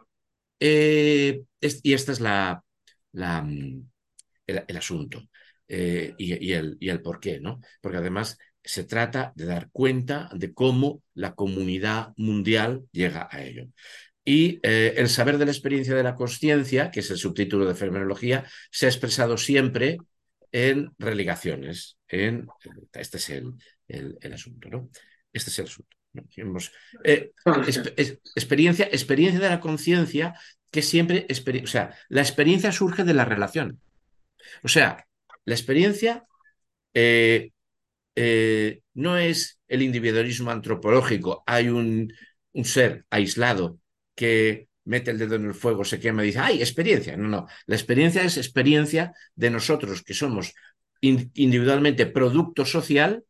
Eh, 0.61 1.43
y 1.61 1.93
este 1.93 2.13
es 2.13 2.21
la, 2.21 2.63
la 3.13 3.43
mm, 3.43 3.91
el, 4.47 4.77
asunto 4.77 5.23
y, 5.69 6.53
el, 6.53 6.77
y 6.81 6.89
el 6.91 7.03
por 7.03 7.21
qué, 7.21 7.41
¿no? 7.41 7.61
Porque 7.81 7.99
además 7.99 8.39
se 8.63 8.85
trata 8.85 9.33
de 9.35 9.47
dar 9.47 9.71
cuenta 9.73 10.29
de 10.35 10.53
cómo 10.53 11.03
la 11.15 11.35
comunidad 11.35 12.13
mundial 12.17 12.85
llega 12.93 13.29
a 13.31 13.43
ello. 13.43 13.67
Y 14.25 14.61
el 14.63 15.09
saber 15.09 15.39
de 15.39 15.47
la 15.47 15.51
experiencia 15.51 15.95
de 15.97 16.03
la 16.05 16.15
conciencia, 16.15 16.91
que 16.91 17.01
es 17.01 17.11
el 17.11 17.17
subtítulo 17.17 17.67
de 17.67 17.75
fenomenología, 17.75 18.45
se 18.71 18.87
ha 18.87 18.89
expresado 18.89 19.37
siempre 19.37 19.99
en 20.53 20.93
religaciones. 20.99 21.99
En, 22.09 22.47
este 22.93 23.17
es 23.17 23.31
el, 23.31 23.55
el, 23.93 24.33
asunto, 24.33 24.69
¿no? 24.69 24.91
Este 25.33 25.51
es 25.51 25.59
el 25.59 25.67
asunto. 25.67 25.97
Eh, 27.05 27.33
experiencia, 28.35 28.87
experiencia 28.87 29.41
de 29.41 29.49
la 29.49 29.61
conciencia 29.61 30.35
que 30.71 30.83
siempre, 30.83 31.27
o 31.63 31.67
sea, 31.67 31.95
la 32.09 32.21
experiencia 32.21 32.73
surge 32.73 33.05
de 33.05 33.15
la 33.15 33.25
relación. 33.25 33.81
O 34.63 34.69
sea, 34.69 35.07
la 35.45 35.55
experiencia 35.55 36.25
eh, 36.95 37.51
eh, 38.15 38.81
no 38.95 39.17
es 39.17 39.59
el 39.69 39.83
individualismo 39.83 40.51
antropológico. 40.51 41.43
Hay 41.47 41.69
un, 41.69 42.13
un, 42.53 42.65
ser 42.65 43.05
aislado 43.11 43.79
que 44.15 44.69
mete 44.85 45.11
el 45.11 45.19
dedo 45.19 45.37
en 45.37 45.47
el 45.47 45.55
fuego, 45.55 45.85
se 45.85 46.01
quema 46.01 46.23
y 46.23 46.27
dice, 46.27 46.41
¡ay, 46.41 46.61
experiencia! 46.61 47.17
No, 47.17 47.29
no. 47.29 47.47
La 47.67 47.77
experiencia 47.77 48.23
es 48.23 48.37
experiencia 48.37 49.13
de 49.35 49.51
nosotros 49.51 50.03
que 50.03 50.15
somos 50.15 50.55
individualmente 51.01 52.07
producto 52.07 52.65
social 52.65 53.25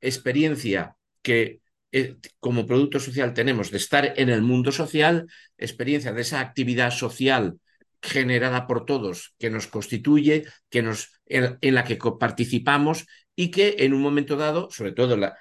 experiencia 0.00 0.96
que 1.22 1.60
eh, 1.92 2.16
como 2.38 2.66
producto 2.66 3.00
social 3.00 3.32
tenemos 3.32 3.70
de 3.70 3.78
estar 3.78 4.14
en 4.16 4.28
el 4.28 4.42
mundo 4.42 4.72
social, 4.72 5.26
experiencia 5.56 6.12
de 6.12 6.20
esa 6.20 6.40
actividad 6.40 6.90
social 6.90 7.58
generada 8.02 8.66
por 8.66 8.84
todos, 8.84 9.34
que 9.38 9.50
nos 9.50 9.66
constituye, 9.66 10.46
que 10.68 10.82
nos, 10.82 11.20
en, 11.26 11.74
la 11.74 11.84
que 11.84 11.98
participamos 12.18 13.06
y 13.34 13.50
que 13.50 13.76
en 13.80 13.92
un 13.94 14.02
momento 14.02 14.36
dado, 14.36 14.70
sobre 14.70 14.92
todo 14.92 15.16
la, 15.16 15.36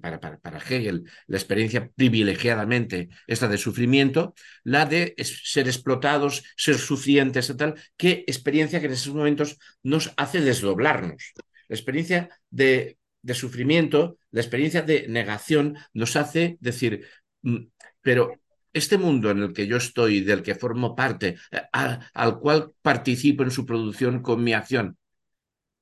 para, 0.00 0.20
para, 0.20 0.58
Hegel, 0.58 1.04
la 1.26 1.36
experiencia 1.36 1.90
privilegiadamente 1.94 3.08
esta 3.26 3.48
de 3.48 3.58
sufrimiento, 3.58 4.34
la 4.64 4.86
de 4.86 5.14
ser 5.18 5.68
explotados, 5.68 6.44
ser 6.56 6.78
sufrientes, 6.78 7.54
tal, 7.56 7.74
que 7.96 8.24
experiencia 8.26 8.80
que 8.80 8.86
en 8.86 8.92
esos 8.92 9.14
momentos 9.14 9.58
nos 9.82 10.12
hace 10.16 10.40
desdoblarnos. 10.40 11.32
La 11.68 11.76
experiencia 11.76 12.28
de 12.50 12.98
de 13.22 13.34
sufrimiento, 13.34 14.18
la 14.30 14.40
experiencia 14.40 14.82
de 14.82 15.06
negación 15.08 15.76
nos 15.92 16.16
hace 16.16 16.56
decir, 16.60 17.06
mm, 17.42 17.66
pero 18.00 18.40
este 18.72 18.98
mundo 18.98 19.30
en 19.30 19.42
el 19.42 19.52
que 19.52 19.66
yo 19.66 19.76
estoy, 19.76 20.20
del 20.20 20.42
que 20.42 20.54
formo 20.54 20.94
parte, 20.94 21.36
eh, 21.50 21.62
al 21.72 22.38
cual 22.38 22.72
participo 22.82 23.42
en 23.42 23.50
su 23.50 23.66
producción 23.66 24.22
con 24.22 24.42
mi 24.42 24.52
acción, 24.52 24.96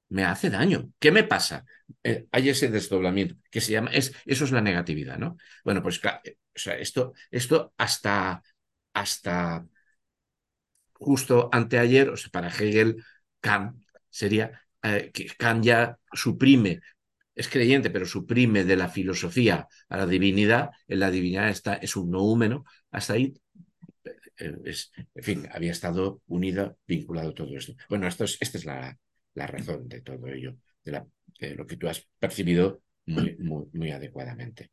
me 0.08 0.24
hace 0.24 0.50
daño. 0.50 0.90
¿Qué 0.98 1.10
me 1.10 1.24
pasa? 1.24 1.64
Eh, 2.02 2.26
hay 2.30 2.48
ese 2.48 2.68
desdoblamiento 2.68 3.36
que 3.50 3.60
se 3.60 3.72
llama, 3.72 3.90
es, 3.92 4.12
eso 4.24 4.44
es 4.44 4.52
la 4.52 4.60
negatividad, 4.60 5.18
¿no? 5.18 5.36
Bueno, 5.64 5.82
pues 5.82 6.00
eh, 6.24 6.36
o 6.54 6.58
sea, 6.58 6.76
esto, 6.78 7.12
esto 7.30 7.74
hasta, 7.76 8.42
hasta 8.94 9.66
justo 10.92 11.48
anteayer, 11.52 12.08
o 12.08 12.16
sea, 12.16 12.30
para 12.30 12.48
Hegel, 12.48 13.04
Kant 13.40 13.82
sería 14.08 14.62
que 15.12 15.26
Kant 15.36 15.64
ya 15.64 15.98
suprime 16.12 16.80
es 17.36 17.48
creyente, 17.48 17.90
pero 17.90 18.06
suprime 18.06 18.64
de 18.64 18.76
la 18.76 18.88
filosofía 18.88 19.68
a 19.88 19.96
la 19.96 20.06
divinidad, 20.06 20.70
en 20.88 21.00
la 21.00 21.10
divinidad 21.10 21.50
está, 21.50 21.74
es 21.74 21.94
un 21.94 22.10
noúmeno, 22.10 22.64
hasta 22.90 23.12
ahí, 23.12 23.34
eh, 24.38 24.56
es, 24.64 24.90
en 25.14 25.22
fin, 25.22 25.48
había 25.52 25.72
estado 25.72 26.22
unida, 26.26 26.74
vinculado 26.86 27.34
todo 27.34 27.54
esto. 27.56 27.74
Bueno, 27.90 28.08
esto 28.08 28.24
es, 28.24 28.38
esta 28.40 28.58
es 28.58 28.64
la, 28.64 28.98
la 29.34 29.46
razón 29.46 29.86
de 29.86 30.00
todo 30.00 30.26
ello, 30.28 30.56
de, 30.82 31.02
lo 31.54 31.66
que 31.66 31.76
tú 31.76 31.88
has 31.88 32.08
percibido 32.18 32.82
muy, 33.04 33.36
muy, 33.38 33.66
muy 33.74 33.90
adecuadamente. 33.90 34.70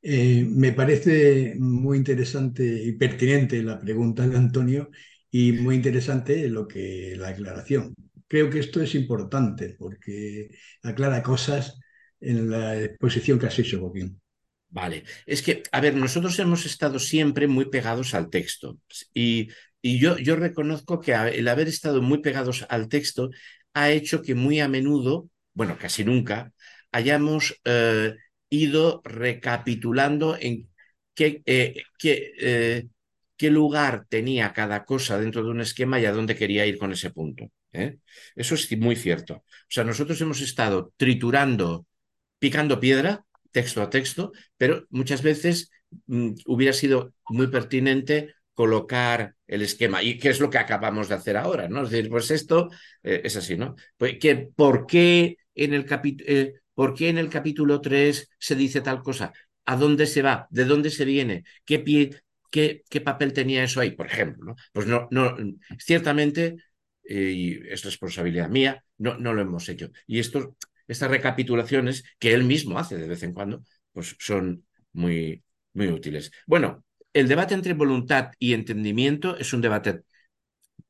Eh, 0.00 0.46
me 0.48 0.72
parece 0.72 1.56
muy 1.58 1.98
interesante 1.98 2.64
y 2.64 2.92
pertinente 2.92 3.62
la 3.62 3.78
pregunta 3.80 4.26
de 4.26 4.36
Antonio 4.36 4.90
y 5.30 5.52
muy 5.52 5.74
interesante 5.74 6.48
lo 6.48 6.68
que 6.68 7.14
la 7.16 7.28
aclaración. 7.28 7.94
Creo 8.28 8.48
que 8.48 8.60
esto 8.60 8.80
es 8.80 8.94
importante 8.94 9.74
porque 9.78 10.50
aclara 10.82 11.22
cosas 11.22 11.78
en 12.20 12.50
la 12.50 12.82
exposición 12.82 13.38
que 13.38 13.46
has 13.46 13.58
hecho, 13.58 13.80
Joaquín. 13.80 14.20
Vale, 14.70 15.04
es 15.24 15.42
que, 15.42 15.62
a 15.72 15.80
ver, 15.80 15.94
nosotros 15.94 16.38
hemos 16.38 16.66
estado 16.66 16.98
siempre 16.98 17.46
muy 17.46 17.70
pegados 17.70 18.14
al 18.14 18.28
texto 18.28 18.78
y, 19.14 19.48
y 19.80 19.98
yo, 19.98 20.18
yo 20.18 20.36
reconozco 20.36 21.00
que 21.00 21.12
el 21.14 21.48
haber 21.48 21.68
estado 21.68 22.02
muy 22.02 22.18
pegados 22.18 22.66
al 22.68 22.88
texto 22.88 23.30
ha 23.74 23.90
hecho 23.90 24.22
que 24.22 24.34
muy 24.34 24.60
a 24.60 24.68
menudo, 24.68 25.30
bueno, 25.54 25.78
casi 25.78 26.04
nunca, 26.04 26.52
hayamos 26.92 27.60
eh, 27.64 28.14
ido 28.50 29.00
recapitulando 29.04 30.36
en 30.40 30.68
qué, 31.14 31.42
eh, 31.46 31.82
qué, 31.98 32.32
eh, 32.38 32.88
qué, 33.36 33.50
lugar 33.50 34.06
tenía 34.08 34.52
cada 34.52 34.84
cosa 34.84 35.18
dentro 35.18 35.44
de 35.44 35.50
un 35.50 35.60
esquema 35.60 36.00
y 36.00 36.06
a 36.06 36.12
dónde 36.12 36.36
quería 36.36 36.66
ir 36.66 36.78
con 36.78 36.92
ese 36.92 37.10
punto. 37.10 37.50
Eso 38.34 38.54
es 38.54 38.78
muy 38.78 38.96
cierto. 38.96 39.34
O 39.36 39.44
sea, 39.68 39.84
nosotros 39.84 40.20
hemos 40.20 40.40
estado 40.40 40.92
triturando 40.96 41.86
picando 42.38 42.80
piedra, 42.80 43.24
texto 43.50 43.82
a 43.82 43.90
texto, 43.90 44.32
pero 44.56 44.86
muchas 44.90 45.22
veces 45.22 45.70
mm, 46.06 46.32
hubiera 46.46 46.72
sido 46.72 47.14
muy 47.28 47.48
pertinente 47.48 48.34
colocar 48.54 49.34
el 49.46 49.62
esquema. 49.62 50.02
¿Y 50.02 50.18
qué 50.18 50.30
es 50.30 50.40
lo 50.40 50.50
que 50.50 50.58
acabamos 50.58 51.08
de 51.08 51.14
hacer 51.14 51.36
ahora? 51.36 51.68
¿no? 51.68 51.84
Es 51.84 51.90
decir, 51.90 52.10
pues 52.10 52.30
esto 52.30 52.70
eh, 53.02 53.22
es 53.24 53.36
así, 53.36 53.56
¿no? 53.56 53.76
Pues 53.96 54.18
que, 54.18 54.50
¿por, 54.54 54.86
qué 54.86 55.36
en 55.54 55.74
el 55.74 55.86
eh, 56.26 56.54
¿Por 56.74 56.94
qué 56.94 57.08
en 57.08 57.18
el 57.18 57.28
capítulo 57.28 57.80
3 57.80 58.30
se 58.38 58.54
dice 58.54 58.80
tal 58.80 59.02
cosa? 59.02 59.32
¿A 59.66 59.76
dónde 59.76 60.06
se 60.06 60.22
va? 60.22 60.46
¿De 60.50 60.64
dónde 60.64 60.90
se 60.90 61.04
viene? 61.04 61.44
¿Qué, 61.64 61.80
pie, 61.80 62.10
qué, 62.50 62.82
qué 62.88 63.00
papel 63.00 63.32
tenía 63.32 63.64
eso 63.64 63.80
ahí, 63.80 63.92
por 63.92 64.06
ejemplo? 64.06 64.44
¿no? 64.44 64.56
Pues 64.72 64.86
no, 64.86 65.08
no 65.10 65.36
ciertamente, 65.78 66.56
eh, 67.02 67.32
y 67.34 67.68
es 67.68 67.84
responsabilidad 67.84 68.48
mía, 68.48 68.84
no, 68.98 69.18
no 69.18 69.34
lo 69.34 69.42
hemos 69.42 69.68
hecho. 69.68 69.90
Y 70.06 70.20
esto 70.20 70.56
estas 70.88 71.10
recapitulaciones 71.10 72.04
que 72.18 72.32
él 72.32 72.44
mismo 72.44 72.78
hace 72.78 72.96
de 72.96 73.06
vez 73.08 73.22
en 73.22 73.34
cuando, 73.34 73.62
pues 73.92 74.16
son 74.18 74.64
muy, 74.92 75.44
muy 75.74 75.88
útiles. 75.88 76.32
Bueno, 76.46 76.84
el 77.12 77.28
debate 77.28 77.54
entre 77.54 77.74
voluntad 77.74 78.32
y 78.38 78.54
entendimiento 78.54 79.36
es 79.36 79.52
un 79.52 79.60
debate, 79.60 80.02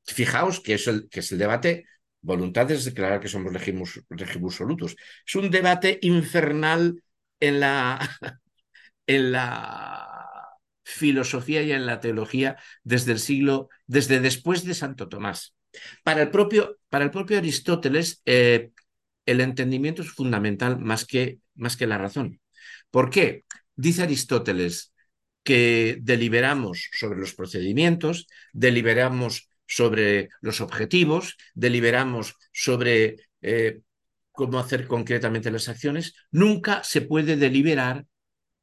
fijaos 0.05 0.61
que 0.61 0.75
es 0.75 0.87
el, 0.87 1.09
que 1.09 1.21
es 1.21 1.33
el 1.33 1.38
debate, 1.38 1.85
voluntad 2.21 2.71
es 2.71 2.85
declarar 2.85 3.21
que 3.21 3.28
somos 3.28 3.52
regimos, 3.52 4.55
solutos. 4.55 4.97
Es 5.26 5.35
un 5.35 5.50
debate 5.50 5.99
infernal 6.02 7.02
en 7.40 7.61
la, 7.61 7.99
en 9.07 9.33
la 9.33 10.19
filosofía 10.85 11.62
y 11.62 11.73
en 11.73 11.87
la 11.87 12.00
teología 12.00 12.57
desde 12.83 13.12
el 13.12 13.19
siglo, 13.19 13.69
desde 13.87 14.21
después 14.21 14.64
de 14.64 14.75
Santo 14.75 15.09
Tomás. 15.09 15.55
Para 16.02 16.23
el 16.23 16.31
propio, 16.31 16.78
para 16.88 17.05
el 17.05 17.11
propio 17.11 17.38
Aristóteles, 17.38 18.23
eh, 18.25 18.71
el 19.28 19.42
entendimiento 19.42 20.00
es 20.00 20.11
fundamental 20.11 20.78
más 20.80 21.04
que, 21.04 21.38
más 21.54 21.76
que 21.76 21.87
la 21.87 21.99
razón. 21.99 22.40
¿Por 22.90 23.11
qué? 23.11 23.44
Dice 23.76 24.02
Aristóteles 24.02 24.94
que 25.44 25.99
deliberamos 26.00 26.88
sobre 26.99 27.18
los 27.18 27.35
procedimientos, 27.35 28.26
deliberamos 28.54 29.50
sobre 29.66 30.30
los 30.40 30.62
objetivos, 30.62 31.37
deliberamos 31.54 32.37
sobre 32.52 33.16
eh, 33.42 33.80
cómo 34.32 34.58
hacer 34.58 34.87
concretamente 34.87 35.50
las 35.50 35.68
acciones, 35.68 36.14
nunca 36.30 36.82
se 36.82 37.02
puede 37.02 37.37
deliberar 37.37 38.06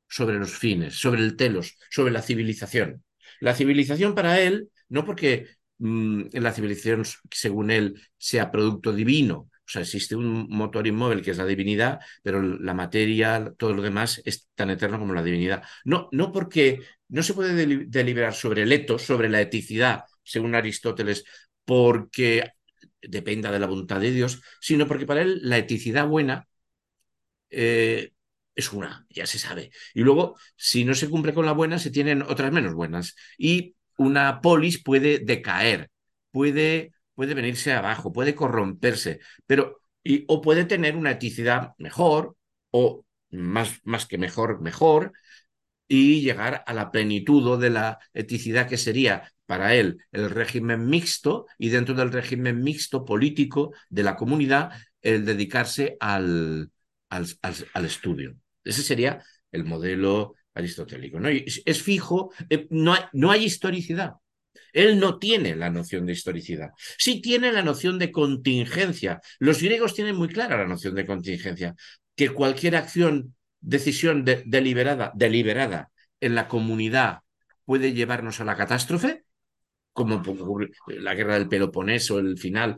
sobre 0.10 0.40
los 0.40 0.58
fines, 0.58 0.96
sobre 0.96 1.22
el 1.22 1.36
telos, 1.36 1.78
sobre 1.92 2.12
la 2.12 2.24
civilización. 2.24 3.04
La 3.40 3.54
civilización 3.54 4.16
para 4.16 4.40
él, 4.42 4.70
no 4.90 5.06
porque 5.06 5.48
mmm, 5.78 6.24
la 6.34 6.54
civilización, 6.54 7.04
según 7.30 7.70
él, 7.70 8.02
sea 8.18 8.52
producto 8.52 8.94
divino, 8.94 9.50
o 9.66 9.70
sea, 9.70 9.82
existe 9.82 10.16
un 10.16 10.48
motor 10.50 10.86
inmóvil 10.88 11.22
que 11.22 11.32
es 11.32 11.38
la 11.38 11.46
divinidad, 11.46 12.00
pero 12.24 12.42
la 12.42 12.74
materia, 12.74 13.54
todo 13.58 13.74
lo 13.74 13.82
demás 13.82 14.22
es 14.26 14.48
tan 14.56 14.70
eterno 14.70 15.00
como 15.00 15.14
la 15.14 15.24
divinidad. 15.24 15.64
No, 15.86 16.08
no 16.12 16.32
porque 16.32 16.82
no 17.10 17.24
se 17.24 17.34
puede 17.34 17.86
deliberar 17.88 18.34
sobre 18.34 18.64
el 18.64 18.72
etos, 18.72 19.02
sobre 19.04 19.30
la 19.30 19.42
eticidad, 19.42 20.04
según 20.24 20.56
Aristóteles, 20.56 21.24
porque 21.66 22.52
dependa 23.02 23.52
de 23.52 23.60
la 23.60 23.68
voluntad 23.68 24.00
de 24.00 24.12
Dios, 24.12 24.42
sino 24.60 24.88
porque 24.88 25.06
para 25.06 25.22
él 25.22 25.40
la 25.44 25.58
eticidad 25.58 26.08
buena 26.08 26.48
eh, 27.50 28.12
es 28.56 28.72
una, 28.74 29.06
ya 29.10 29.26
se 29.28 29.40
sabe. 29.40 29.72
Y 29.94 30.02
luego, 30.02 30.38
si 30.56 30.86
no 30.86 30.94
se 30.94 31.10
cumple 31.10 31.34
con 31.34 31.46
la 31.46 31.52
buena, 31.54 31.80
se 31.80 31.92
tienen 31.92 32.22
otras 32.22 32.52
menos 32.52 32.74
buenas. 32.74 33.16
Y 33.38 33.76
una 33.98 34.42
polis 34.42 34.82
puede 34.84 35.20
decaer, 35.20 35.90
puede, 36.32 36.94
puede 37.16 37.34
venirse 37.34 37.74
abajo, 37.74 38.14
puede 38.14 38.36
corromperse, 38.36 39.20
pero 39.46 39.82
y, 40.04 40.26
o 40.28 40.42
puede 40.42 40.66
tener 40.66 40.96
una 40.96 41.12
eticidad 41.12 41.74
mejor 41.78 42.38
o 42.72 43.06
más, 43.32 43.80
más 43.84 44.06
que 44.06 44.18
mejor, 44.18 44.62
mejor, 44.62 45.14
y 45.88 46.22
llegar 46.22 46.64
a 46.66 46.74
la 46.74 46.92
plenitud 46.92 47.60
de 47.60 47.70
la 47.70 48.00
eticidad 48.14 48.68
que 48.68 48.78
sería 48.78 49.32
para 49.46 49.76
él 49.76 49.98
el 50.12 50.30
régimen 50.30 50.88
mixto 50.88 51.46
y 51.58 51.70
dentro 51.70 51.94
del 51.96 52.12
régimen 52.12 52.62
mixto 52.64 53.06
político 53.06 53.74
de 53.90 54.04
la 54.04 54.16
comunidad 54.16 54.72
el 55.02 55.26
dedicarse 55.26 55.98
al, 56.00 56.72
al, 57.10 57.28
al, 57.74 57.86
estudio. 57.86 58.36
Ese 58.64 58.82
sería 58.82 59.24
el 59.52 59.66
modelo 59.66 60.34
aristotélico. 60.56 61.20
¿no? 61.20 61.30
Es, 61.30 61.84
fijo, 61.84 62.32
eh, 62.50 62.68
no 62.72 62.96
no 63.14 63.32
hay 63.32 63.44
historicidad. 63.44 64.14
Él 64.76 65.00
no 65.00 65.18
tiene 65.20 65.56
la 65.56 65.70
noción 65.70 66.06
de 66.06 66.12
historicidad. 66.12 66.72
Sí 66.98 67.22
tiene 67.22 67.54
la 67.54 67.64
noción 67.64 67.98
de 67.98 68.12
contingencia. 68.12 69.22
Los 69.40 69.62
griegos 69.62 69.94
tienen 69.96 70.18
muy 70.18 70.28
clara 70.28 70.58
la 70.58 70.68
noción 70.68 70.96
de 70.96 71.06
contingencia, 71.06 71.76
que 72.14 72.30
cualquier 72.30 72.76
acción, 72.76 73.36
decisión 73.62 74.26
de, 74.26 74.44
deliberada, 74.46 75.14
deliberada 75.16 75.92
en 76.20 76.36
la 76.36 76.50
comunidad 76.50 77.20
puede 77.64 77.94
llevarnos 77.94 78.42
a 78.42 78.46
la 78.46 78.58
catástrofe, 78.58 79.24
como 79.94 80.22
la 80.88 81.16
guerra 81.16 81.36
del 81.36 81.48
Peloponeso, 81.48 82.20
el 82.20 82.38
final. 82.38 82.76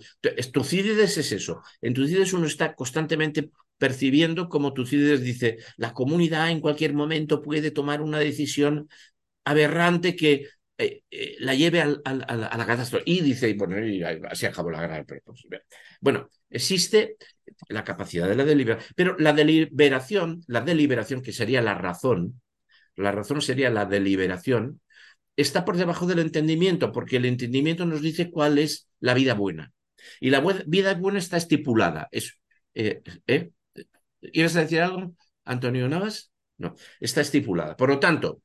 Tucídides 0.53 1.17
es 1.17 1.31
eso. 1.31 1.63
En 1.81 1.95
Tucídides 1.95 2.31
uno 2.33 2.45
está 2.45 2.75
constantemente 2.75 3.49
percibiendo 3.79 4.49
como 4.49 4.73
Tucídides 4.73 5.21
dice, 5.21 5.57
la 5.77 5.93
comunidad 5.93 6.51
en 6.51 6.61
cualquier 6.61 6.93
momento 6.93 7.41
puede 7.41 7.71
tomar 7.71 8.01
una 8.01 8.19
decisión 8.19 8.87
aberrante 9.45 10.15
que 10.15 10.47
eh, 10.77 11.03
eh, 11.09 11.35
la 11.39 11.55
lleve 11.55 11.81
al, 11.81 12.01
al, 12.05 12.23
a 12.27 12.57
la 12.57 12.65
catástrofe. 12.65 13.03
Y 13.05 13.21
dice, 13.21 13.53
bueno, 13.53 13.83
y 13.85 14.03
así 14.03 14.45
acabó 14.45 14.71
la 14.71 14.81
guerra 14.81 15.03
Peloponeso. 15.03 15.47
Bueno, 16.01 16.29
existe 16.49 17.17
la 17.69 17.83
capacidad 17.83 18.27
de 18.27 18.35
la 18.35 18.45
deliberación, 18.45 18.93
pero 18.95 19.15
la 19.17 19.33
deliberación, 19.33 20.43
la 20.47 20.61
deliberación 20.61 21.21
que 21.21 21.33
sería 21.33 21.61
la 21.61 21.73
razón, 21.73 22.41
la 22.95 23.11
razón 23.11 23.41
sería 23.41 23.69
la 23.69 23.85
deliberación, 23.85 24.81
está 25.35 25.65
por 25.65 25.77
debajo 25.77 26.05
del 26.07 26.19
entendimiento, 26.19 26.91
porque 26.91 27.17
el 27.17 27.25
entendimiento 27.25 27.85
nos 27.85 28.01
dice 28.01 28.29
cuál 28.31 28.57
es 28.57 28.89
la 28.99 29.13
vida 29.13 29.33
buena. 29.33 29.71
Y 30.19 30.29
la 30.29 30.41
vida 30.65 30.93
buena 30.95 31.19
está 31.19 31.37
estipulada. 31.37 32.07
Es, 32.11 32.39
eh, 32.73 33.01
¿eh? 33.27 33.51
¿Ibas 34.21 34.55
a 34.55 34.61
decir 34.61 34.81
algo, 34.81 35.15
Antonio 35.45 35.87
Navas? 35.87 36.31
No, 36.57 36.75
está 36.99 37.21
estipulada. 37.21 37.75
Por 37.77 37.89
lo 37.89 37.99
tanto, 37.99 38.41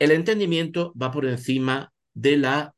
el 0.00 0.10
entendimiento 0.10 0.92
va 1.00 1.12
por 1.12 1.26
encima 1.26 1.92
de 2.14 2.38
la, 2.38 2.74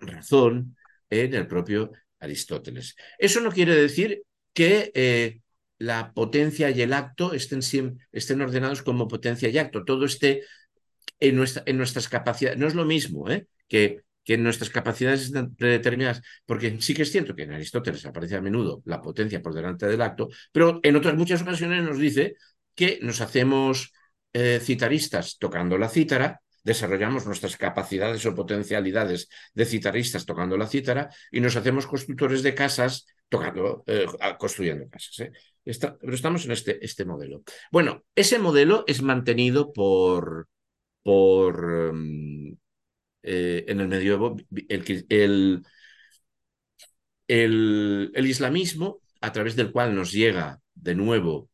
razón 0.00 0.76
en 1.10 1.34
el 1.34 1.46
propio 1.48 1.90
Aristóteles. 2.20 2.94
Eso 3.18 3.40
no 3.40 3.50
quiere 3.50 3.74
decir 3.74 4.22
que 4.52 4.92
eh, 4.94 5.40
la 5.78 6.12
potencia 6.12 6.70
y 6.70 6.82
el 6.82 6.92
acto 6.92 7.32
estén, 7.32 8.40
ordenados 8.42 8.82
como 8.82 9.08
potencia 9.08 9.48
y 9.48 9.58
acto. 9.58 9.84
Todo 9.84 10.04
esté 10.04 10.42
en, 11.18 11.36
nuestra, 11.36 11.62
en 11.66 11.78
nuestras 11.78 12.08
capacidades. 12.08 12.58
No 12.58 12.66
es 12.66 12.74
lo 12.74 12.84
mismo 12.84 13.30
¿eh? 13.30 13.46
que, 13.66 14.04
nuestras 14.38 14.70
capacidades 14.70 15.22
están 15.22 15.54
predeterminadas, 15.54 16.20
porque 16.44 16.76
sí 16.80 16.94
que 16.94 17.02
es 17.02 17.12
cierto 17.12 17.34
que 17.34 17.44
en 17.44 17.52
Aristóteles 17.52 18.04
aparece 18.04 18.34
a 18.34 18.42
menudo 18.42 18.82
la 18.84 19.00
potencia 19.00 19.40
por 19.40 19.54
delante 19.54 19.86
del 19.86 20.02
acto, 20.02 20.28
pero 20.50 20.80
en 20.82 20.96
otras 20.96 21.14
muchas 21.14 21.42
ocasiones 21.42 21.84
nos 21.84 21.96
dice 21.96 22.34
que 22.76 23.00
nos 23.02 23.20
hacemos 23.20 23.92
eh, 24.32 24.60
citaristas 24.62 25.38
tocando 25.38 25.78
la 25.78 25.88
cítara, 25.88 26.40
desarrollamos 26.62 27.26
nuestras 27.26 27.56
capacidades 27.56 28.24
o 28.26 28.34
potencialidades 28.34 29.28
de 29.54 29.64
citaristas 29.64 30.26
tocando 30.26 30.58
la 30.58 30.66
cítara 30.66 31.08
y 31.30 31.40
nos 31.40 31.56
hacemos 31.56 31.86
constructores 31.86 32.42
de 32.42 32.54
casas 32.54 33.06
tocando, 33.28 33.84
eh, 33.86 34.06
construyendo 34.38 34.88
casas. 34.88 35.20
¿eh? 35.20 35.32
pero 35.64 36.14
estamos 36.14 36.44
en 36.44 36.52
este, 36.52 36.84
este 36.84 37.04
modelo. 37.04 37.42
Bueno, 37.72 38.04
ese 38.14 38.38
modelo 38.38 38.84
es 38.86 39.00
mantenido 39.00 39.72
por, 39.72 40.48
por 41.02 41.64
um, 41.64 42.56
eh, 43.22 43.64
en 43.68 43.80
el 43.80 43.88
medioevo, 43.88 44.36
el, 44.68 45.06
el, 45.08 45.62
el, 48.14 48.26
islamismo, 48.26 49.00
a 49.20 49.32
través 49.32 49.56
del 49.56 49.72
cual 49.72 49.94
nos 49.94 50.12
llega 50.12 50.60
de 50.74 50.94
nuevo 50.94 51.48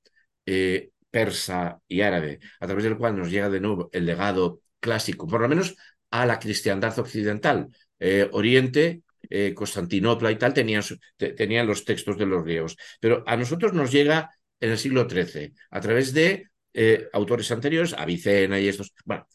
persa 1.12 1.80
y 1.86 2.00
árabe, 2.00 2.40
a 2.58 2.66
través 2.66 2.84
del 2.84 2.96
cual 2.98 3.16
nos 3.16 3.30
llega 3.30 3.48
de 3.48 3.60
nuevo 3.60 3.88
el 3.92 4.06
legado 4.06 4.62
clásico, 4.80 5.28
por 5.28 5.40
lo 5.40 5.48
menos 5.48 5.76
a 6.10 6.26
la 6.26 6.40
cristiandad 6.40 6.98
occidental. 6.98 7.68
Eh, 8.00 8.28
Oriente 8.32 9.02
eh, 9.30 9.54
Constantinopla 9.54 10.32
y 10.32 10.36
tal 10.36 10.52
tenían, 10.52 10.82
tenían 11.16 11.66
los 11.66 11.84
textos 11.84 12.18
de 12.18 12.26
los 12.26 12.44
griegos. 12.44 12.76
Pero 13.00 13.22
a 13.26 13.36
nosotros 13.36 13.72
nos 13.72 13.92
llega 13.92 14.30
en 14.60 14.70
el 14.70 14.78
siglo 14.78 15.08
XIII, 15.08 15.54
a 15.70 15.80
través 15.80 16.12
de 16.12 16.48
eh, 16.74 17.08
autores 17.12 17.50
anteriores, 17.50 17.94
Avicena 17.94 18.58
y 18.58 18.68
estos. 18.68 18.92
Bueno, 19.04 19.26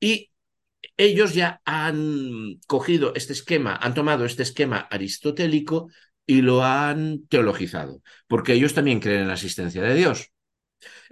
y 0.00 0.30
ellos 0.96 1.34
ya 1.34 1.60
han 1.64 2.60
cogido 2.66 3.14
este 3.14 3.32
esquema, 3.32 3.76
han 3.76 3.94
tomado 3.94 4.24
este 4.24 4.42
esquema 4.42 4.80
aristotélico 4.90 5.88
y 6.26 6.42
lo 6.42 6.64
han 6.64 7.26
teologizado, 7.28 8.02
porque 8.26 8.54
ellos 8.54 8.74
también 8.74 9.00
creen 9.00 9.22
en 9.22 9.28
la 9.28 9.34
existencia 9.34 9.82
de 9.82 9.94
Dios. 9.94 10.31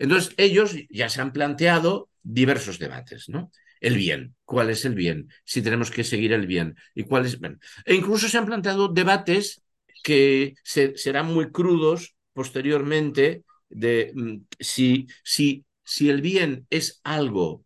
Entonces, 0.00 0.34
ellos 0.36 0.74
ya 0.88 1.08
se 1.08 1.20
han 1.20 1.32
planteado 1.32 2.08
diversos 2.22 2.78
debates, 2.78 3.28
¿no? 3.28 3.50
el 3.80 3.96
bien. 3.96 4.36
¿Cuál 4.44 4.70
es 4.70 4.84
el 4.84 4.94
bien? 4.94 5.28
Si 5.44 5.62
tenemos 5.62 5.90
que 5.90 6.04
seguir 6.04 6.32
el 6.32 6.46
bien. 6.46 6.76
¿Y 6.94 7.04
cuál 7.04 7.26
es? 7.26 7.38
e 7.84 7.94
incluso 7.94 8.28
se 8.28 8.38
han 8.38 8.46
planteado 8.46 8.88
debates 8.88 9.62
que 10.02 10.54
serán 10.64 11.26
muy 11.26 11.50
crudos 11.50 12.14
posteriormente 12.32 13.44
de 13.68 14.12
mm, 14.14 14.36
si, 14.58 15.06
si, 15.24 15.64
si 15.84 16.10
el 16.10 16.20
bien 16.20 16.66
es 16.70 17.00
algo 17.04 17.64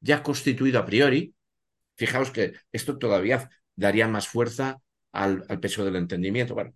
ya 0.00 0.22
constituido 0.22 0.78
a 0.78 0.86
priori. 0.86 1.34
Fijaos 1.96 2.30
que 2.30 2.52
esto 2.72 2.98
todavía 2.98 3.48
daría 3.74 4.08
más 4.08 4.28
fuerza 4.28 4.80
al, 5.12 5.44
peso 5.60 5.84
del 5.84 5.96
entendimiento. 5.96 6.54
Bueno, 6.54 6.74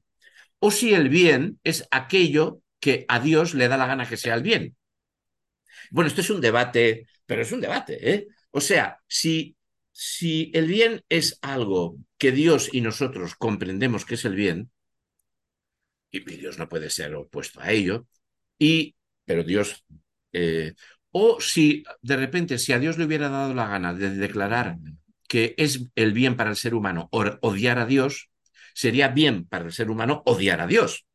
o 0.59 0.71
si 0.71 0.95
el 0.95 1.09
bien 1.09 1.61
es 1.65 1.87
aquello 1.91 2.63
que 2.81 3.05
a 3.09 3.21
Dios 3.21 3.55
le 3.55 3.69
da 3.69 3.77
la 3.77 3.87
gana 3.87 4.09
que 4.09 4.17
sea 4.17 4.35
el 4.35 4.43
bien. 4.43 4.77
Bueno, 5.91 6.09
esto 6.09 6.21
es 6.21 6.31
un 6.31 6.41
debate, 6.41 7.07
pero 7.27 7.43
es 7.43 7.53
un 7.53 7.61
debate, 7.61 8.13
¿eh? 8.13 8.29
O 8.51 8.61
sea, 8.61 8.99
si, 9.07 9.57
si 9.93 10.51
el 10.55 10.67
bien 10.67 11.05
es 11.09 11.39
algo 11.43 11.97
que 12.19 12.33
Dios 12.33 12.69
y 12.73 12.81
nosotros 12.81 13.35
comprendemos 13.37 14.05
que 14.05 14.15
es 14.15 14.25
el 14.25 14.35
bien, 14.35 14.71
y 16.11 16.21
Dios 16.37 16.59
no 16.59 16.69
puede 16.69 16.91
ser 16.91 17.15
opuesto 17.15 17.61
a 17.61 17.71
ello, 17.73 18.07
y, 18.59 18.95
pero 19.25 19.45
Dios, 19.45 19.85
eh, 20.33 20.75
o 21.13 21.41
si 21.41 21.85
de 22.03 22.17
repente, 22.17 22.59
si 22.59 22.73
a 22.73 22.79
Dios 22.79 22.99
le 22.99 23.05
hubiera 23.05 23.29
dado 23.29 23.55
la 23.55 23.69
gana 23.69 23.95
de 23.95 24.11
declarar 24.11 24.77
que 25.29 25.55
es 25.59 25.87
el 25.95 26.13
bien 26.13 26.37
para 26.37 26.51
el 26.51 26.57
ser 26.57 26.75
humano 26.75 27.09
odiar 27.13 27.79
a 27.79 27.87
Dios, 27.87 28.31
sería 28.75 29.09
bien 29.09 29.47
para 29.47 29.67
el 29.67 29.73
ser 29.73 29.91
humano 29.91 30.23
odiar 30.27 30.61
a 30.61 30.67
Dios. 30.67 31.07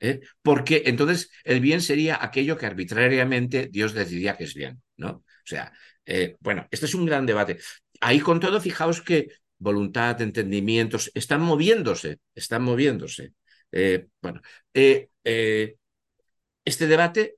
¿Eh? 0.00 0.20
Porque 0.42 0.82
entonces 0.86 1.30
el 1.44 1.60
bien 1.60 1.80
sería 1.80 2.22
aquello 2.22 2.56
que 2.56 2.66
arbitrariamente 2.66 3.68
Dios 3.70 3.94
decidía 3.94 4.36
que 4.36 4.44
es 4.44 4.54
bien, 4.54 4.82
¿no? 4.96 5.10
O 5.10 5.46
sea, 5.46 5.72
eh, 6.06 6.36
bueno, 6.40 6.66
este 6.70 6.86
es 6.86 6.94
un 6.94 7.06
gran 7.06 7.26
debate. 7.26 7.58
ahí 8.00 8.20
con 8.20 8.40
todo, 8.40 8.60
fijaos 8.60 9.02
que 9.02 9.28
voluntad, 9.58 10.20
entendimientos, 10.20 11.10
están 11.14 11.40
moviéndose, 11.40 12.18
están 12.34 12.62
moviéndose. 12.62 13.32
Eh, 13.72 14.06
bueno, 14.20 14.40
este 14.72 16.86
debate, 16.86 17.36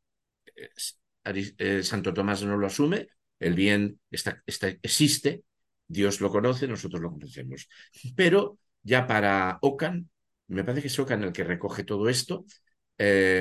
Santo 1.83 2.15
Tomás 2.15 2.43
no 2.45 2.57
lo 2.57 2.67
asume, 2.67 3.09
el 3.39 3.55
bien 3.55 4.01
está, 4.11 4.43
existe, 4.83 5.43
Dios 5.87 6.21
lo 6.21 6.31
conoce, 6.31 6.67
nosotros 6.67 7.01
lo 7.01 7.11
conocemos. 7.11 7.69
Pero 8.17 8.59
ya 8.83 9.07
para 9.07 9.59
Ocan, 9.63 10.11
me 10.49 10.65
parece 10.65 10.83
que 10.83 10.89
es 10.89 10.99
Ocan 10.99 11.25
el 11.25 11.33
que 11.33 11.45
recoge 11.45 11.85
todo 11.85 12.09
esto 12.09 12.45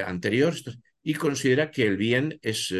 anterior 0.05 0.53
y 1.01 1.13
considera 1.13 1.71
que 1.71 1.87
el 1.87 1.95
bien 1.95 2.37
es 2.41 2.73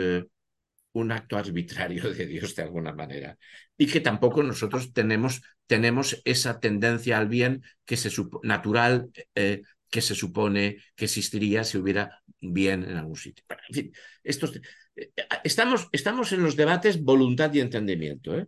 un 0.96 1.12
acto 1.12 1.38
arbitrario 1.38 2.12
de 2.14 2.26
Dios 2.26 2.56
de 2.56 2.64
alguna 2.64 2.94
manera. 2.94 3.38
Y 3.78 3.88
que 3.88 4.00
tampoco 4.00 4.42
nosotros 4.44 4.94
tenemos, 4.94 5.42
tenemos 5.68 6.22
esa 6.24 6.60
tendencia 6.60 7.18
al 7.18 7.28
bien 7.28 7.64
que 7.86 7.98
se 7.98 8.10
natural 8.44 9.10
eh, 9.36 9.62
que 9.90 10.02
se 10.02 10.16
supone 10.16 10.78
que 10.96 11.06
existiría 11.06 11.64
si 11.64 11.78
hubiera 11.78 12.22
bien 12.40 12.84
en 12.84 12.98
algún 12.98 13.16
sitio. 13.16 13.44
en 13.70 13.76
fin, 13.76 13.92
estos, 14.24 14.60
eh, 14.96 15.12
estamos, 15.44 15.88
estamos 15.92 16.32
en 16.32 16.44
los 16.44 16.56
debates 16.56 17.02
voluntad 17.02 17.54
y 17.54 17.60
entendimiento. 17.60 18.38
¿eh? 18.38 18.48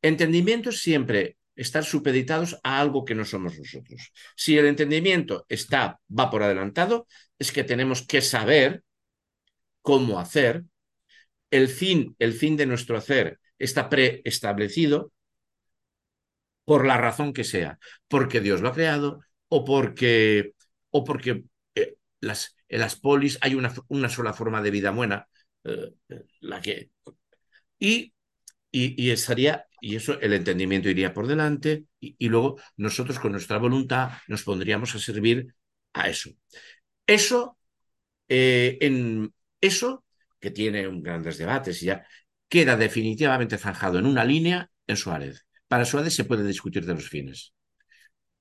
Entendimiento 0.00 0.72
siempre 0.72 1.36
estar 1.62 1.84
supeditados 1.84 2.58
a 2.62 2.80
algo 2.80 3.04
que 3.04 3.14
no 3.14 3.24
somos 3.24 3.58
nosotros. 3.58 4.12
Si 4.36 4.58
el 4.58 4.66
entendimiento 4.66 5.46
está, 5.48 6.00
va 6.08 6.30
por 6.30 6.42
adelantado, 6.42 7.06
es 7.38 7.52
que 7.52 7.64
tenemos 7.64 8.06
que 8.06 8.20
saber 8.20 8.82
cómo 9.80 10.18
hacer, 10.18 10.64
el 11.50 11.68
fin, 11.68 12.16
el 12.18 12.32
fin 12.32 12.56
de 12.56 12.66
nuestro 12.66 12.96
hacer 12.96 13.38
está 13.58 13.88
preestablecido 13.88 15.12
por 16.64 16.86
la 16.86 16.96
razón 16.96 17.32
que 17.32 17.44
sea, 17.44 17.78
porque 18.08 18.40
Dios 18.40 18.60
lo 18.60 18.68
ha 18.68 18.74
creado 18.74 19.20
o 19.48 19.64
porque, 19.64 20.54
o 20.90 21.04
porque 21.04 21.44
eh, 21.74 21.96
las, 22.20 22.56
en 22.68 22.80
las 22.80 22.96
polis 22.96 23.38
hay 23.40 23.54
una, 23.54 23.72
una, 23.88 24.08
sola 24.08 24.32
forma 24.32 24.62
de 24.62 24.70
vida 24.70 24.90
buena, 24.90 25.28
eh, 25.64 25.92
la 26.40 26.60
que... 26.60 26.90
Y, 27.78 28.14
y, 28.72 29.10
estaría, 29.10 29.66
y 29.80 29.96
eso 29.96 30.18
el 30.20 30.32
entendimiento 30.32 30.88
iría 30.88 31.12
por 31.12 31.26
delante, 31.26 31.84
y, 32.00 32.28
luego 32.28 32.58
nosotros 32.76 33.18
con 33.18 33.32
nuestra 33.32 33.58
voluntad 33.58 34.12
nos 34.28 34.42
pondríamos 34.44 34.94
a 34.94 34.98
servir 34.98 35.54
a 35.92 36.08
eso. 36.08 36.30
Eso, 37.06 37.58
eh, 38.28 38.78
en, 38.80 39.32
eso 39.60 40.04
que 40.40 40.50
tiene 40.50 40.88
un 40.88 41.02
grandes 41.02 41.38
debates 41.38 41.82
y 41.82 41.86
ya 41.86 42.06
queda 42.48 42.76
definitivamente 42.76 43.58
zanjado 43.58 43.98
en 43.98 44.06
una 44.06 44.24
línea 44.24 44.70
en 44.86 44.96
Suárez. 44.96 45.46
Para 45.68 45.84
Suárez 45.84 46.14
se 46.14 46.24
puede 46.24 46.44
discutir 46.46 46.84
de 46.86 46.94
los 46.94 47.08
fines. 47.08 47.54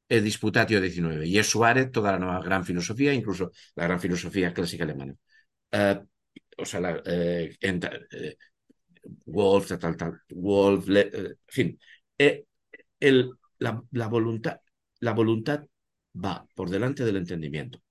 El 0.10 0.24
Disputatio 0.24 0.82
19. 0.82 1.28
Y 1.28 1.38
es 1.40 1.48
Suárez 1.48 1.92
toda 1.92 2.12
la 2.14 2.20
nueva 2.20 2.42
gran 2.42 2.66
filosofía, 2.66 3.14
incluso 3.14 3.52
la 3.76 3.86
gran 3.86 4.00
filosofía 4.00 4.54
clásica 4.54 4.84
alemana. 4.84 5.16
Eh, 5.72 6.00
o 6.58 6.66
sea, 6.66 6.80
la, 6.82 7.02
eh, 7.06 7.58
eh, 7.62 8.38
Wolf, 9.26 9.68
tal, 9.80 9.98
tal, 9.98 10.22
Wolf, 10.30 10.88
en 10.90 11.38
fin. 11.48 11.80
El, 12.18 13.32
la, 13.60 13.82
la, 13.92 14.08
voluntad, 14.08 14.60
la 15.00 15.14
voluntad 15.14 15.66
va 16.14 16.46
por 16.56 16.70
delante 16.70 17.04
del 17.04 17.18
entendimiento. 17.18 17.82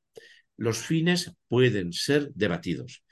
Los 0.57 0.79
fines 0.79 1.33
pueden 1.49 1.93
ser 1.93 2.31
debatidos. 2.35 3.03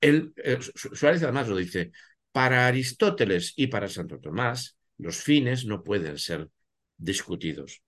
El, 0.00 0.32
eh, 0.36 0.58
Suárez 0.74 1.22
además 1.22 1.48
lo 1.48 1.56
dice, 1.56 1.90
para 2.32 2.66
Aristóteles 2.66 3.54
y 3.56 3.68
para 3.68 3.88
Santo 3.88 4.20
Tomás, 4.20 4.76
los 4.98 5.16
fines 5.16 5.64
no 5.64 5.82
pueden 5.82 6.18
ser 6.18 6.48
discutidos. 6.96 7.82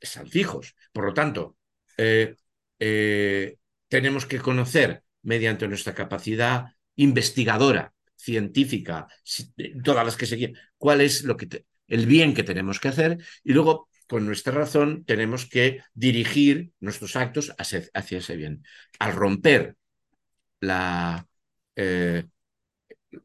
Están 0.00 0.28
fijos. 0.28 0.74
Por 0.92 1.06
lo 1.06 1.14
tanto, 1.14 1.56
eh, 1.96 2.36
eh, 2.78 3.56
tenemos 3.88 4.26
que 4.26 4.38
conocer 4.38 5.02
mediante 5.22 5.66
nuestra 5.66 5.94
capacidad 5.94 6.66
investigadora, 6.96 7.92
científica, 8.24 9.06
todas 9.82 10.04
las 10.04 10.16
que 10.16 10.26
se 10.26 10.36
quieran, 10.36 10.56
cuál 10.78 11.00
es 11.00 11.24
lo 11.24 11.36
que 11.36 11.64
el 11.88 12.06
bien 12.06 12.34
que 12.34 12.42
tenemos 12.42 12.80
que 12.80 12.88
hacer 12.88 13.18
y 13.42 13.52
luego 13.52 13.88
con 14.06 14.26
nuestra 14.26 14.52
razón 14.52 15.04
tenemos 15.04 15.46
que 15.46 15.80
dirigir 15.94 16.72
nuestros 16.80 17.16
actos 17.16 17.54
hacia, 17.58 18.18
ese 18.18 18.36
bien. 18.36 18.62
Al 18.98 19.14
romper 19.14 19.76
la, 20.60 21.26
eh, 21.76 22.24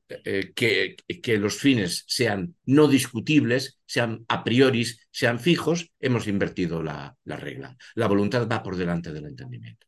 eh, 0.08 0.52
que, 0.56 0.96
que, 1.22 1.38
los 1.38 1.58
fines 1.58 2.06
sean 2.08 2.56
no 2.66 2.88
discutibles, 2.88 3.80
sean 3.86 4.26
a 4.28 4.44
priori, 4.44 4.86
sean 5.12 5.40
fijos, 5.40 5.92
hemos 6.00 6.28
invertido 6.28 6.82
la, 6.82 7.16
la 7.26 7.36
regla. 7.36 7.78
La 7.96 8.08
voluntad 8.08 8.48
va 8.48 8.64
por 8.64 8.76
delante 8.76 9.12
del 9.12 9.26
entendimiento. 9.26 9.88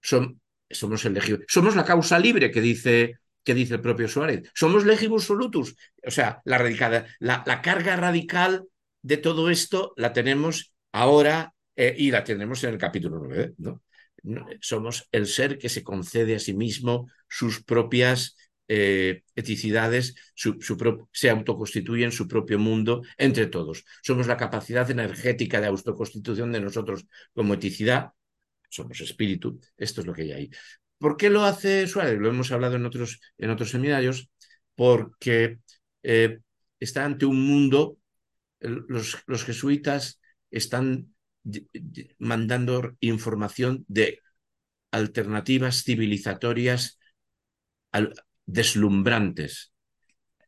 Somos 0.00 1.04
el 1.04 1.44
Somos 1.48 1.76
la 1.76 1.84
causa 1.84 2.18
libre 2.18 2.50
que 2.50 2.60
dice, 2.60 3.18
que 3.44 3.54
dice 3.54 3.74
el 3.74 3.80
propio 3.80 4.08
Suárez. 4.08 4.50
Somos 4.54 4.84
legibus 4.84 5.24
solutus. 5.24 5.76
O 6.04 6.10
sea, 6.10 6.40
la, 6.44 6.58
la, 7.20 7.44
la 7.46 7.62
carga 7.62 7.96
radical 7.96 8.64
de 9.02 9.16
todo 9.18 9.50
esto 9.50 9.92
la 9.96 10.12
tenemos 10.12 10.74
ahora 10.92 11.54
eh, 11.76 11.94
y 11.96 12.10
la 12.10 12.24
tenemos 12.24 12.64
en 12.64 12.70
el 12.70 12.78
capítulo 12.78 13.20
9. 13.22 13.54
¿no? 13.58 13.80
somos 14.60 15.06
el 15.12 15.26
ser 15.26 15.58
que 15.58 15.68
se 15.68 15.82
concede 15.82 16.34
a 16.34 16.38
sí 16.38 16.54
mismo 16.54 17.08
sus 17.28 17.62
propias 17.62 18.36
eh, 18.68 19.22
eticidades, 19.34 20.14
su, 20.34 20.56
se 21.12 21.28
autoconstituye 21.28 22.04
en 22.04 22.12
su 22.12 22.26
propio 22.26 22.58
mundo 22.58 23.02
entre 23.18 23.46
todos. 23.46 23.84
Somos 24.02 24.26
la 24.26 24.38
capacidad 24.38 24.90
energética 24.90 25.60
de 25.60 25.66
autoconstitución 25.66 26.52
de 26.52 26.60
nosotros 26.60 27.06
como 27.34 27.54
eticidad, 27.54 28.12
somos 28.70 29.00
espíritu, 29.00 29.60
esto 29.76 30.00
es 30.00 30.06
lo 30.06 30.14
que 30.14 30.22
hay 30.22 30.32
ahí. 30.32 30.50
¿Por 31.04 31.18
qué 31.18 31.28
lo 31.28 31.44
hace 31.44 31.86
Suárez? 31.86 32.18
Lo 32.18 32.30
hemos 32.30 32.50
hablado 32.50 32.76
en 32.76 32.86
otros, 32.86 33.20
en 33.36 33.50
otros 33.50 33.68
seminarios, 33.68 34.30
porque 34.74 35.58
eh, 36.02 36.38
está 36.80 37.04
ante 37.04 37.26
un 37.26 37.46
mundo, 37.46 37.98
los, 38.58 39.22
los 39.26 39.44
jesuitas 39.44 40.18
están 40.50 41.14
mandando 42.16 42.96
información 43.00 43.84
de 43.86 44.22
alternativas 44.92 45.82
civilizatorias 45.84 46.98
deslumbrantes. 48.46 49.74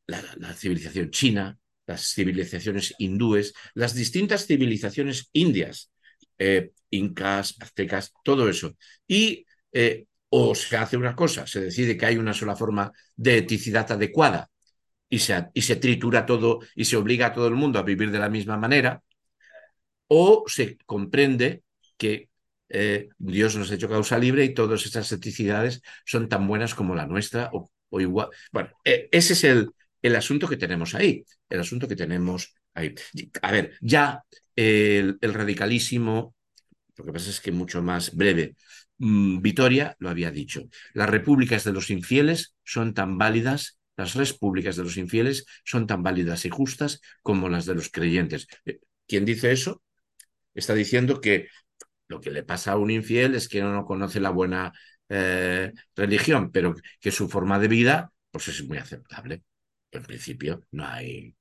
La, 0.07 0.55
civilización 0.55 1.11
china, 1.11 1.59
las 1.87 2.15
civilizaciones 2.15 2.95
hindúes, 2.97 3.53
las 3.75 3.95
distintas 3.95 4.47
civilizaciones 4.47 5.29
indias, 5.35 5.93
eh, 6.39 6.71
incas, 6.89 7.57
aztecas, 7.61 8.15
todo 8.25 8.49
eso. 8.49 8.75
Y 9.07 9.45
eh, 9.73 10.07
o 10.39 10.55
se 10.55 10.77
hace 10.77 10.97
una 10.97 11.15
cosa, 11.15 11.47
se 11.47 11.61
decide 11.61 11.97
que 11.97 12.07
hay 12.07 12.17
una 12.19 12.35
sola 12.35 12.57
forma 12.57 12.93
de 13.17 13.39
eticidad 13.39 13.91
adecuada 13.91 14.51
y 15.09 15.19
se, 15.19 15.47
y 15.55 15.63
se 15.63 15.77
tritura 15.77 16.27
todo 16.27 16.61
y 16.75 16.85
se 16.85 16.97
obliga 16.97 17.29
a 17.29 17.33
todo 17.33 17.49
el 17.49 17.55
mundo 17.55 17.79
a 17.79 17.83
vivir 17.83 18.11
de 18.11 18.19
la 18.19 18.29
misma 18.29 18.57
manera, 18.59 19.03
o 20.09 20.45
se 20.47 20.77
comprende 20.87 21.63
que 21.97 22.29
eh, 22.69 23.09
Dios 23.19 23.57
nos 23.57 23.71
ha 23.71 23.75
hecho 23.75 23.89
causa 23.89 24.19
libre 24.19 24.45
y 24.45 24.55
todas 24.55 24.85
esas 24.85 25.11
eticidades 25.13 25.81
son 26.05 26.29
tan 26.29 26.47
buenas 26.47 26.75
como 26.75 26.95
la 26.95 27.07
nuestra 27.07 27.51
o, 27.53 27.71
igual. 28.01 28.29
Bueno, 28.53 28.71
eh, 28.85 29.09
ese 29.11 29.33
es 29.33 29.45
el, 29.45 29.71
el 30.03 30.17
asunto 30.17 30.49
que 30.49 30.57
tenemos 30.57 30.95
ahí, 30.95 31.25
el 31.49 31.61
asunto 31.61 31.89
que 31.89 31.97
tenemos 31.97 32.55
ahí. 32.75 32.95
A 33.43 33.53
ver, 33.53 33.73
ya 33.81 34.23
el, 34.55 35.19
radicalísimo, 35.23 36.35
lo 36.97 37.05
que 37.05 37.13
pasa 37.13 37.31
es 37.31 37.41
que 37.41 37.53
mucho 37.53 37.83
más 37.83 38.15
breve, 38.15 38.57
mm, 38.99 39.41
Vitoria 39.41 39.97
lo 39.99 40.11
había 40.11 40.31
dicho, 40.31 40.63
las 40.95 41.11
repúblicas 41.11 41.65
de 41.65 41.73
los 41.73 41.91
infieles 41.91 42.55
son 42.65 42.95
tan 42.95 43.19
válidas 43.19 43.79
las 43.97 44.15
repúblicas 44.15 44.77
de 44.77 44.83
los 44.83 44.99
infieles 44.99 45.47
son 45.65 45.87
tan 45.87 46.03
válidas 46.03 46.45
y 46.45 46.51
justas 46.51 47.01
como 47.23 47.49
las 47.49 47.65
de 47.65 47.75
los 47.75 47.89
creyentes. 47.89 48.47
Eh, 48.67 48.79
¿Quién 49.09 49.25
dice 49.25 49.53
eso? 49.53 49.83
está 50.55 50.75
diciendo 50.75 51.21
que 51.21 51.49
lo 52.09 52.21
que 52.21 52.31
le 52.31 52.43
pasa 52.43 52.73
a 52.73 52.79
un 52.79 52.91
infiel 52.91 53.35
es 53.35 53.49
que 53.49 53.61
no 53.61 53.85
conoce 53.85 54.21
la 54.21 54.31
buena 54.31 54.73
eh, 55.09 55.73
religión, 55.95 56.51
pero 56.51 56.75
que 57.01 57.11
su 57.11 57.29
forma 57.29 57.59
de 57.59 57.69
vida 57.69 58.13
pues 58.31 58.49
es 58.49 58.65
muy 58.67 58.79
aceptable. 58.79 59.43
En 59.91 60.03
principio 60.03 60.63
no 60.73 60.87
hay, 60.87 61.35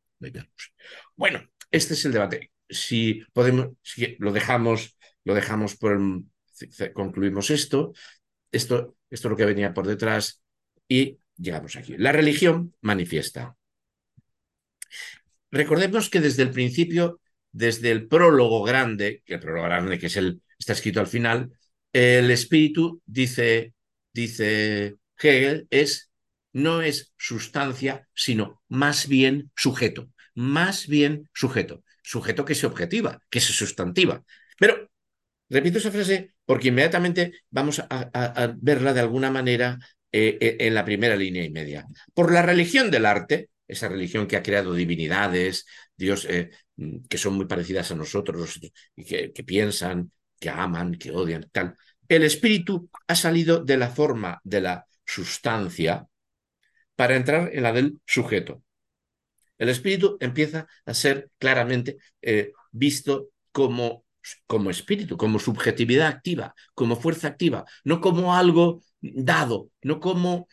Bueno, 1.15 1.41
este 1.71 1.93
es 1.93 2.05
el 2.05 2.11
debate. 2.11 2.51
Si 2.69 3.23
podemos, 3.33 3.69
si 3.81 4.15
lo 4.19 4.31
dejamos, 4.31 4.97
lo 5.23 5.33
dejamos 5.33 5.75
por 5.75 5.99
concluimos 6.93 7.49
esto. 7.49 7.93
Esto, 8.51 8.97
esto 9.09 9.27
es 9.27 9.31
lo 9.31 9.35
que 9.35 9.45
venía 9.45 9.73
por 9.73 9.87
detrás 9.87 10.41
y 10.87 11.17
llegamos 11.37 11.75
aquí. 11.75 11.95
La 11.97 12.11
religión 12.11 12.73
manifiesta. 12.81 13.55
Recordemos 15.51 16.09
que 16.09 16.21
desde 16.21 16.43
el 16.43 16.51
principio 16.51 17.19
desde 17.55 17.89
el 17.91 18.07
prólogo 18.09 18.63
grande, 18.63 19.23
que 19.25 19.35
el 19.35 19.39
prólogo 19.39 19.63
grande 19.63 19.97
que 19.97 20.07
es 20.07 20.17
el, 20.17 20.41
está 20.59 20.73
escrito 20.73 20.99
al 20.99 21.07
final, 21.07 21.53
el 21.93 22.29
espíritu, 22.29 23.01
dice, 23.05 23.73
dice 24.11 24.97
Hegel, 25.17 25.65
es, 25.69 26.11
no 26.51 26.81
es 26.81 27.13
sustancia, 27.17 28.09
sino 28.13 28.61
más 28.67 29.07
bien 29.07 29.51
sujeto. 29.55 30.09
más 30.33 30.87
bien 30.87 31.29
sujeto. 31.33 31.81
Sujeto 32.03 32.43
que 32.43 32.55
se 32.55 32.67
objetiva, 32.67 33.21
que 33.29 33.39
se 33.39 33.53
sustantiva. 33.53 34.21
Pero 34.59 34.91
repito 35.49 35.77
esa 35.77 35.91
frase 35.91 36.35
porque 36.45 36.69
inmediatamente 36.69 37.34
vamos 37.49 37.79
a, 37.89 38.55
verla 38.58 38.93
de 38.93 38.99
alguna 38.99 39.31
manera 39.31 39.79
eh, 40.12 40.38
eh, 40.39 40.58
en 40.60 40.75
la 40.75 40.86
primera 40.86 41.15
línea 41.15 41.43
y 41.43 41.49
media. 41.49 41.88
Por 42.13 42.31
la 42.31 42.41
religión 42.41 42.91
del 42.91 43.05
arte, 43.05 43.49
esa 43.67 43.89
religión 43.89 44.27
que 44.27 44.38
ha 44.38 44.43
creado 44.43 44.73
divinidades, 44.73 45.65
Dios, 45.97 46.25
eh, 46.29 46.51
que 47.10 47.17
son 47.17 47.36
muy 47.36 47.45
parecidas 47.45 47.91
a 47.91 47.95
nosotros 47.95 48.60
que, 48.95 49.43
piensan, 49.45 50.12
que 50.39 50.49
aman, 50.49 50.95
que 50.95 51.12
odian, 51.12 51.49
tal. 51.51 51.75
El 52.08 52.23
espíritu 52.23 52.89
ha 53.08 53.15
salido 53.15 53.63
de 53.63 53.77
la 53.77 53.89
forma 53.89 54.39
de 54.43 54.62
la 54.62 54.86
sustancia 55.03 56.08
para 56.95 57.15
entrar 57.15 57.49
en 57.53 57.63
la 57.63 57.73
del 57.73 57.99
sujeto. 58.05 58.63
El 59.58 59.69
espíritu 59.69 60.17
empieza 60.19 60.67
a 60.86 60.93
ser 60.93 61.31
claramente 61.39 61.97
visto 62.71 63.29
como, 63.51 64.04
como 64.47 64.69
espíritu, 64.69 65.17
como 65.17 65.39
subjetividad 65.39 66.07
activa, 66.07 66.53
como 66.73 66.95
fuerza 66.95 67.27
activa, 67.27 67.65
no 67.83 68.01
como 68.01 68.35
algo 68.35 68.81
dado, 69.01 69.71
no 69.81 69.99
como 69.99 70.47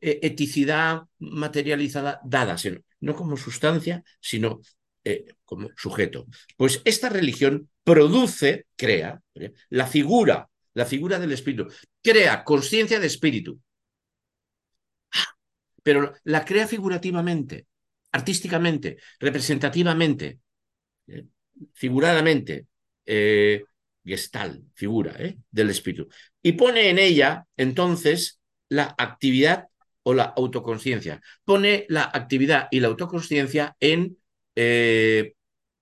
eh, 0.00 0.20
eticidad 0.22 1.02
materializada 1.18 2.20
dada, 2.24 2.58
sino, 2.58 2.80
no 3.00 3.14
como 3.14 3.36
sustancia, 3.36 4.02
sino 4.20 4.60
eh, 5.04 5.26
como 5.44 5.68
sujeto. 5.76 6.26
Pues 6.56 6.80
esta 6.84 7.08
religión 7.08 7.68
produce, 7.84 8.66
crea, 8.76 9.20
la 9.68 9.86
figura, 9.86 10.48
la 10.74 10.86
figura 10.86 11.18
del 11.18 11.32
espíritu, 11.32 11.68
crea 12.02 12.44
conciencia 12.44 13.00
de 13.00 13.06
espíritu, 13.06 13.60
pero 15.82 16.14
la 16.24 16.44
crea 16.44 16.66
figurativamente, 16.66 17.66
artísticamente, 18.12 18.98
representativamente, 19.18 20.40
¿eh? 21.08 21.26
figuradamente, 21.74 22.66
eh, 23.06 23.64
gestal, 24.04 24.62
figura 24.74 25.14
¿eh? 25.18 25.38
del 25.50 25.70
espíritu. 25.70 26.08
Y 26.42 26.52
pone 26.52 26.90
en 26.90 26.98
ella, 26.98 27.46
entonces, 27.56 28.40
la 28.68 28.94
actividad 28.98 29.68
o 30.02 30.14
la 30.14 30.24
autoconciencia. 30.24 31.20
Pone 31.44 31.86
la 31.88 32.10
actividad 32.12 32.68
y 32.70 32.80
la 32.80 32.88
autoconciencia 32.88 33.76
en 33.80 34.18
eh, 34.56 35.34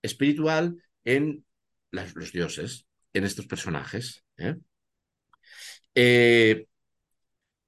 espiritual, 0.03 0.77
en 1.05 1.45
los 1.91 2.33
dioses, 2.33 2.87
en 3.13 3.25
estos 3.25 3.47
personajes. 3.47 4.23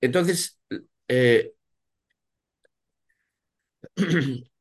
entonces, 0.01 0.59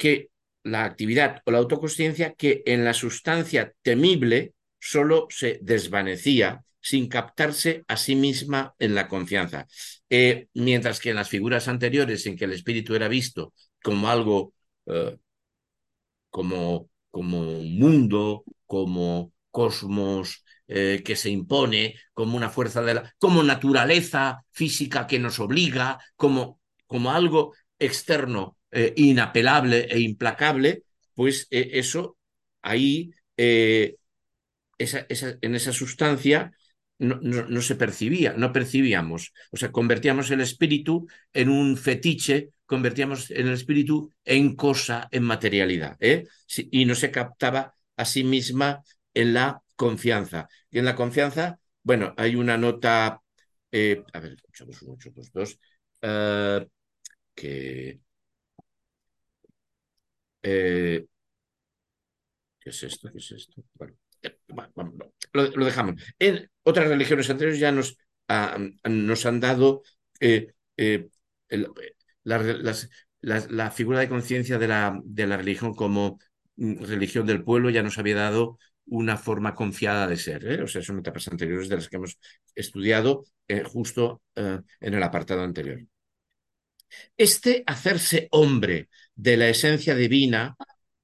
que 0.00 0.29
la 0.62 0.84
actividad 0.84 1.42
o 1.44 1.50
la 1.50 1.58
autoconsciencia 1.58 2.34
que 2.34 2.62
en 2.66 2.84
la 2.84 2.94
sustancia 2.94 3.72
temible 3.82 4.54
solo 4.78 5.26
se 5.30 5.58
desvanecía 5.62 6.64
sin 6.80 7.08
captarse 7.08 7.84
a 7.88 7.96
sí 7.96 8.16
misma 8.16 8.74
en 8.78 8.94
la 8.94 9.08
confianza. 9.08 9.66
Eh, 10.08 10.48
mientras 10.54 11.00
que 11.00 11.10
en 11.10 11.16
las 11.16 11.28
figuras 11.28 11.68
anteriores 11.68 12.26
en 12.26 12.36
que 12.36 12.46
el 12.46 12.52
espíritu 12.52 12.94
era 12.94 13.08
visto 13.08 13.52
como 13.82 14.08
algo, 14.08 14.54
eh, 14.86 15.16
como, 16.30 16.88
como 17.10 17.40
un 17.40 17.78
mundo, 17.78 18.44
como 18.66 19.32
cosmos 19.50 20.44
eh, 20.68 21.02
que 21.04 21.16
se 21.16 21.30
impone, 21.30 21.96
como 22.14 22.36
una 22.36 22.50
fuerza 22.50 22.82
de 22.82 22.94
la, 22.94 23.14
como 23.18 23.42
naturaleza 23.42 24.44
física 24.50 25.06
que 25.06 25.18
nos 25.18 25.38
obliga, 25.40 25.98
como, 26.16 26.60
como 26.86 27.10
algo 27.10 27.54
externo 27.78 28.56
eh, 28.72 28.92
inapelable 28.96 29.86
e 29.90 29.98
implacable, 30.00 30.84
pues 31.14 31.48
eh, 31.50 31.70
eso 31.74 32.16
ahí, 32.62 33.12
eh, 33.36 33.96
en 34.78 35.54
esa 35.54 35.72
sustancia 35.72 36.52
no, 36.98 37.62
se 37.62 37.74
percibía, 37.74 38.34
no 38.34 38.52
percibíamos. 38.52 39.32
O 39.50 39.56
sea, 39.56 39.72
convertíamos 39.72 40.30
el 40.30 40.40
espíritu 40.40 41.06
en 41.32 41.48
un 41.48 41.76
fetiche, 41.76 42.50
convertíamos 42.64 43.30
el 43.30 43.48
espíritu 43.50 44.12
en 44.24 44.54
cosa, 44.54 45.08
en 45.10 45.24
materialidad, 45.24 45.98
y 46.00 46.84
no 46.84 46.94
se 46.94 47.10
captaba 47.10 47.74
a 47.96 48.04
sí 48.04 48.24
misma 48.24 48.82
en 49.14 49.34
la 49.34 49.62
confianza. 49.76 50.48
Y 50.70 50.78
en 50.78 50.84
la 50.84 50.94
confianza, 50.94 51.58
bueno, 51.82 52.14
hay 52.16 52.36
una 52.36 52.56
nota, 52.56 53.06
a 53.06 53.20
ver, 53.72 54.32
escuchamos 54.34 54.80
un 54.82 54.94
8, 54.94 55.10
2, 55.14 55.32
2, 55.32 55.58
que 57.34 58.00
eh, 60.42 61.06
¿Qué 62.58 62.70
es 62.70 62.82
esto? 62.82 63.10
¿Qué 63.10 63.18
es 63.18 63.32
esto? 63.32 63.62
Bueno, 63.74 64.92
lo, 65.32 65.64
dejamos. 65.64 66.02
En 66.18 66.50
otras 66.62 66.88
religiones 66.88 67.30
anteriores 67.30 67.58
ya 67.58 67.72
nos, 67.72 67.96
nos 68.84 69.26
han 69.26 69.40
dado 69.40 69.82
eh, 70.20 70.52
eh, 70.76 71.08
la, 72.22 73.70
figura 73.70 74.00
de 74.00 74.08
conciencia 74.08 74.58
de 74.58 74.68
la, 74.68 75.00
de 75.02 75.26
la 75.26 75.38
religión 75.38 75.74
como 75.74 76.18
mm, 76.56 76.84
religión 76.84 77.26
del 77.26 77.44
pueblo, 77.44 77.70
ya 77.70 77.82
nos 77.82 77.98
había 77.98 78.16
dado 78.16 78.58
una 78.86 79.16
forma 79.16 79.54
confiada 79.54 80.06
de 80.06 80.16
ser. 80.16 80.62
O 80.62 80.66
sea, 80.66 80.82
son 80.82 80.98
etapas 80.98 81.28
anteriores 81.28 81.68
de 81.68 81.76
las 81.76 81.88
que 81.88 81.96
hemos 81.96 82.18
estudiado 82.54 83.24
justo 83.64 84.22
en 84.34 84.64
el 84.80 85.02
apartado 85.02 85.42
anterior. 85.42 85.80
Este 87.16 87.62
hacerse 87.66 88.28
hombre 88.30 88.88
de 89.14 89.36
la 89.36 89.48
esencia 89.48 89.94
divina 89.94 90.56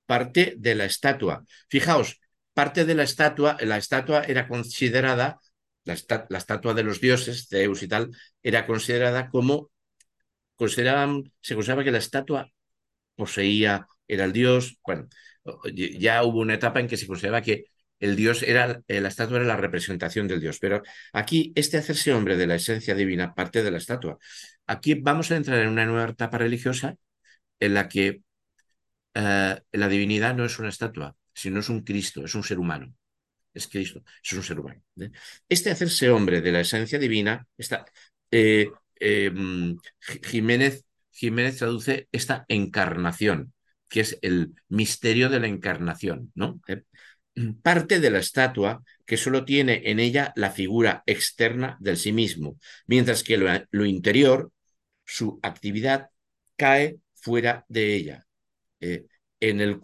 parte 0.06 0.54
de 0.56 0.74
la 0.74 0.84
estatua. 0.84 1.44
Fijaos, 1.68 2.20
parte 2.54 2.84
de 2.84 2.94
la 2.94 3.02
estatua, 3.02 3.56
la 3.60 3.76
estatua 3.76 4.22
era 4.22 4.48
considerada, 4.48 5.40
la, 5.84 5.94
estatua 5.94 6.74
de 6.74 6.82
los 6.82 7.00
dioses, 7.00 7.48
Zeus 7.48 7.82
y 7.82 7.88
tal, 7.88 8.10
era 8.42 8.66
considerada 8.66 9.28
como, 9.28 9.70
consideraban, 10.56 11.32
se 11.40 11.54
consideraba 11.54 11.84
que 11.84 11.92
la 11.92 11.98
estatua 11.98 12.50
poseía, 13.14 13.86
era 14.08 14.24
el 14.24 14.32
dios, 14.32 14.78
bueno, 14.84 15.08
ya 15.74 16.22
hubo 16.24 16.40
una 16.40 16.54
etapa 16.54 16.80
en 16.80 16.88
que 16.88 16.96
se 16.96 17.06
consideraba 17.06 17.42
que 17.42 17.66
el 17.98 18.16
dios 18.16 18.42
era, 18.42 18.80
eh, 18.88 19.00
la 19.00 19.08
estatua 19.08 19.38
era 19.38 19.46
la 19.46 19.56
representación 19.56 20.28
del 20.28 20.40
dios, 20.40 20.58
pero 20.58 20.82
aquí 21.12 21.52
este 21.54 21.78
hacerse 21.78 22.12
hombre 22.12 22.36
de 22.36 22.46
la 22.46 22.56
esencia 22.56 22.94
divina 22.94 23.34
parte 23.34 23.62
de 23.62 23.70
la 23.70 23.78
estatua. 23.78 24.18
Aquí 24.66 24.94
vamos 24.94 25.30
a 25.30 25.36
entrar 25.36 25.60
en 25.60 25.68
una 25.68 25.86
nueva 25.86 26.10
etapa 26.10 26.38
religiosa 26.38 26.96
en 27.60 27.74
la 27.74 27.88
que 27.88 28.22
eh, 29.14 29.60
la 29.72 29.88
divinidad 29.88 30.34
no 30.34 30.44
es 30.44 30.58
una 30.58 30.68
estatua, 30.68 31.16
sino 31.32 31.60
es 31.60 31.68
un 31.68 31.82
Cristo, 31.82 32.24
es 32.24 32.34
un 32.34 32.44
ser 32.44 32.58
humano. 32.58 32.94
Es 33.54 33.68
Cristo, 33.68 34.02
es 34.22 34.32
un 34.32 34.42
ser 34.42 34.60
humano. 34.60 34.82
¿eh? 35.00 35.10
Este 35.48 35.70
hacerse 35.70 36.10
hombre 36.10 36.40
de 36.42 36.52
la 36.52 36.60
esencia 36.60 36.98
divina, 36.98 37.46
está, 37.56 37.86
mm, 38.30 39.72
Jiménez, 40.24 40.84
Jiménez 41.10 41.56
traduce 41.58 42.08
esta 42.12 42.44
encarnación, 42.48 43.54
que 43.88 44.00
es 44.00 44.18
el 44.22 44.54
misterio 44.68 45.30
de 45.30 45.40
la 45.40 45.46
encarnación, 45.46 46.32
¿no? 46.34 46.60
parte 47.62 48.00
de 48.00 48.10
la 48.10 48.18
estatua 48.18 48.82
que 49.04 49.16
solo 49.16 49.44
tiene 49.44 49.82
en 49.84 50.00
ella 50.00 50.32
la 50.36 50.50
figura 50.50 51.02
externa 51.06 51.76
del 51.80 51.96
sí 51.96 52.12
mismo, 52.12 52.58
mientras 52.86 53.22
que 53.22 53.36
lo, 53.70 53.84
interior, 53.84 54.50
su 55.06 55.40
actividad, 55.42 56.10
cae 56.56 56.98
fuera 57.14 57.66
de 57.68 57.94
ella, 57.96 58.28
eh, 58.80 59.06
en 59.40 59.60
el 59.60 59.80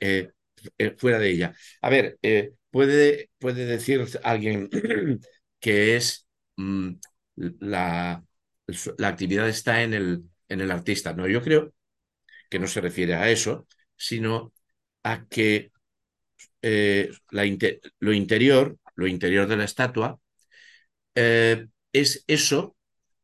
eh, 0.00 0.30
eh, 0.78 0.94
fuera 0.98 1.18
de 1.18 1.30
ella. 1.30 1.54
A 1.82 1.90
ver, 1.90 2.18
puede, 2.70 3.30
puede 3.38 3.66
decir 3.66 4.04
alguien 4.24 4.70
que 5.60 5.96
es 5.96 6.26
mm, 6.56 6.92
la, 7.36 8.24
la 8.98 9.08
actividad 9.08 9.48
está 9.48 9.82
en 9.82 9.94
el, 9.94 10.24
en 10.48 10.60
el 10.60 10.70
artista. 10.70 11.12
No, 11.14 11.26
yo 11.28 11.42
creo 11.42 11.74
que 12.50 12.58
no 12.58 12.66
se 12.66 12.80
refiere 12.80 13.14
a 13.14 13.30
eso, 13.30 13.66
sino 13.96 14.52
a 15.04 15.26
que 15.28 15.72
eh, 16.62 17.10
lo 18.00 18.12
interior, 18.12 18.78
lo 18.96 19.06
interior 19.06 19.46
de 19.48 19.56
la 19.56 19.64
estatua, 19.64 20.20
es 21.92 22.24
eso 22.26 22.76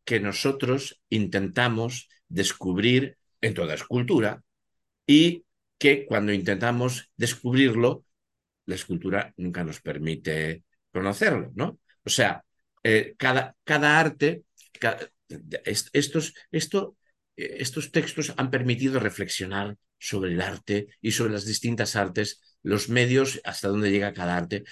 que 0.04 0.20
nosotros 0.20 1.00
intentamos 1.08 2.08
descubrir 2.28 3.16
en 3.40 3.54
toda 3.54 3.74
escultura 3.74 4.42
y 5.06 5.44
que 5.78 6.06
cuando 6.06 6.32
intentamos 6.32 7.10
descubrirlo, 7.16 8.04
la 8.66 8.74
escultura 8.74 9.32
nunca 9.36 9.64
nos 9.64 9.80
permite 9.80 10.64
conocerlo, 10.92 11.52
¿no? 11.54 11.78
O 12.04 12.10
sea, 12.10 12.44
eh, 12.82 13.14
cada, 13.18 13.56
cada, 13.64 13.98
arte, 13.98 14.44
estos, 15.92 16.34
esto, 16.50 16.96
estos 17.36 17.90
textos 17.90 18.32
han 18.36 18.50
permitido 18.50 19.00
reflexionar 19.00 19.76
sobre 19.98 20.32
el 20.32 20.40
arte 20.40 20.88
y 21.00 21.12
sobre 21.12 21.32
las 21.32 21.46
distintas 21.46 21.96
artes 21.96 22.40
los 22.62 22.88
medios 22.88 23.40
hasta 23.44 23.68
donde 23.68 23.90
llega 23.90 24.12
cada 24.12 24.36
arte. 24.36 24.64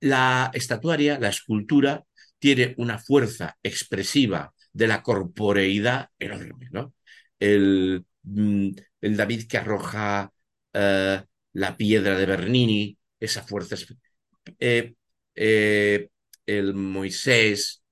La 0.00 0.50
estatuaria, 0.54 1.18
la 1.18 1.28
escultura, 1.28 2.04
tiene 2.38 2.74
una 2.78 2.98
fuerza 2.98 3.56
expresiva 3.62 4.52
de 4.72 4.86
la 4.86 5.02
corporeidad 5.02 6.10
enorme. 6.18 6.68
¿no? 6.72 6.94
El, 7.38 8.04
mm, 8.22 8.70
el 9.00 9.16
David 9.16 9.46
que 9.48 9.58
arroja 9.58 10.32
eh, 10.72 11.22
la 11.54 11.76
piedra 11.76 12.16
de 12.16 12.26
Bernini, 12.26 12.98
esa 13.20 13.42
fuerza, 13.42 13.76
eh, 14.58 14.94
eh, 15.34 16.08
el 16.46 16.74
Moisés, 16.74 17.82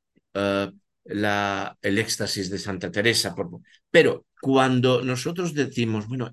la, 1.04 1.76
el 1.82 1.98
éxtasis 1.98 2.50
de 2.50 2.58
Santa 2.58 2.90
Teresa. 2.90 3.34
Pero 3.90 4.26
cuando 4.40 5.02
nosotros 5.02 5.54
decimos, 5.54 6.06
bueno, 6.08 6.30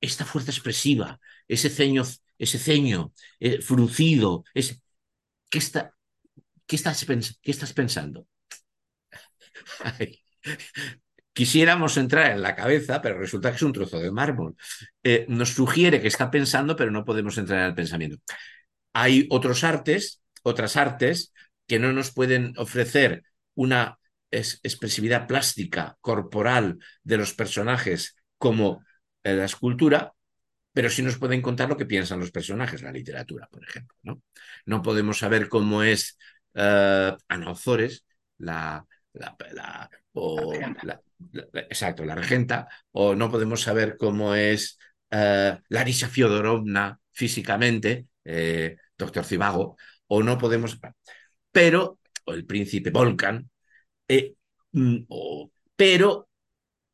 esta 0.00 0.24
fuerza 0.24 0.50
expresiva, 0.50 1.20
ese 1.48 1.70
ceño, 1.70 2.02
ese 2.38 2.58
ceño 2.58 3.12
fruncido, 3.62 4.44
ese, 4.54 4.80
¿qué, 5.50 5.58
está, 5.58 5.94
qué, 6.68 6.76
estás, 6.76 7.04
¿qué 7.04 7.50
estás 7.50 7.72
pensando? 7.72 8.28
Quisiéramos 11.32 11.96
entrar 11.96 12.32
en 12.32 12.42
la 12.42 12.54
cabeza, 12.54 13.00
pero 13.00 13.18
resulta 13.18 13.50
que 13.50 13.56
es 13.56 13.62
un 13.62 13.72
trozo 13.72 13.98
de 13.98 14.10
mármol. 14.10 14.54
Eh, 15.02 15.24
nos 15.28 15.50
sugiere 15.50 16.00
que 16.00 16.08
está 16.08 16.30
pensando, 16.30 16.76
pero 16.76 16.90
no 16.90 17.04
podemos 17.04 17.38
entrar 17.38 17.60
en 17.60 17.66
el 17.66 17.74
pensamiento. 17.74 18.18
Hay 18.92 19.26
otros 19.30 19.64
artes, 19.64 20.20
otras 20.42 20.76
artes, 20.76 21.32
que 21.66 21.78
no 21.78 21.92
nos 21.92 22.12
pueden 22.12 22.54
ofrecer 22.56 23.22
una 23.54 23.98
expresividad 24.30 25.26
plástica, 25.26 25.96
corporal 26.00 26.78
de 27.02 27.16
los 27.16 27.34
personajes 27.34 28.16
como 28.36 28.84
la 29.22 29.44
escultura, 29.44 30.12
pero 30.72 30.90
sí 30.90 31.02
nos 31.02 31.18
pueden 31.18 31.42
contar 31.42 31.68
lo 31.68 31.76
que 31.76 31.86
piensan 31.86 32.20
los 32.20 32.30
personajes, 32.30 32.82
la 32.82 32.92
literatura, 32.92 33.48
por 33.50 33.64
ejemplo. 33.64 33.96
No, 34.02 34.22
no 34.66 34.82
podemos 34.82 35.18
saber 35.18 35.48
cómo 35.48 35.82
es 35.82 36.18
uh, 36.58 37.16
Ana 37.28 37.50
Ozores, 37.50 38.04
la, 38.38 38.84
la, 39.14 39.90
o 40.12 40.52
exacto, 41.54 42.04
la 42.04 42.14
regenta, 42.14 42.68
o 42.92 43.14
no 43.14 43.30
podemos 43.30 43.62
saber 43.62 43.96
cómo 43.96 44.34
es 44.34 44.78
uh, 45.12 45.56
Larisa 45.68 46.08
Fiodorovna 46.08 46.98
físicamente, 47.12 48.06
eh, 48.24 48.76
doctor 48.96 49.24
Cibago, 49.24 49.76
o 50.06 50.22
no 50.22 50.38
podemos, 50.38 50.78
pero, 51.50 51.98
o 52.24 52.32
el 52.32 52.46
príncipe 52.46 52.90
Volcan, 52.90 53.50
eh, 54.06 54.34
mm, 54.72 54.98
o, 55.08 55.50
pero 55.74 56.28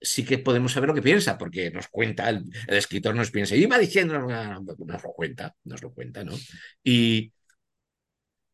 sí 0.01 0.25
que 0.25 0.39
podemos 0.39 0.73
saber 0.73 0.89
lo 0.89 0.95
que 0.95 1.03
piensa, 1.03 1.37
porque 1.37 1.71
nos 1.71 1.89
cuenta, 1.89 2.29
el, 2.29 2.45
escritor 2.69 3.15
nos 3.15 3.31
piensa, 3.31 3.57
y 3.57 3.67
va 3.67 3.79
diciendo, 3.79 4.19
nos 4.19 5.03
lo 5.03 5.13
cuenta, 5.13 5.55
nos 5.65 5.83
lo 5.83 5.93
cuenta, 5.93 6.25
¿no? 6.25 6.35
Y, 6.83 7.33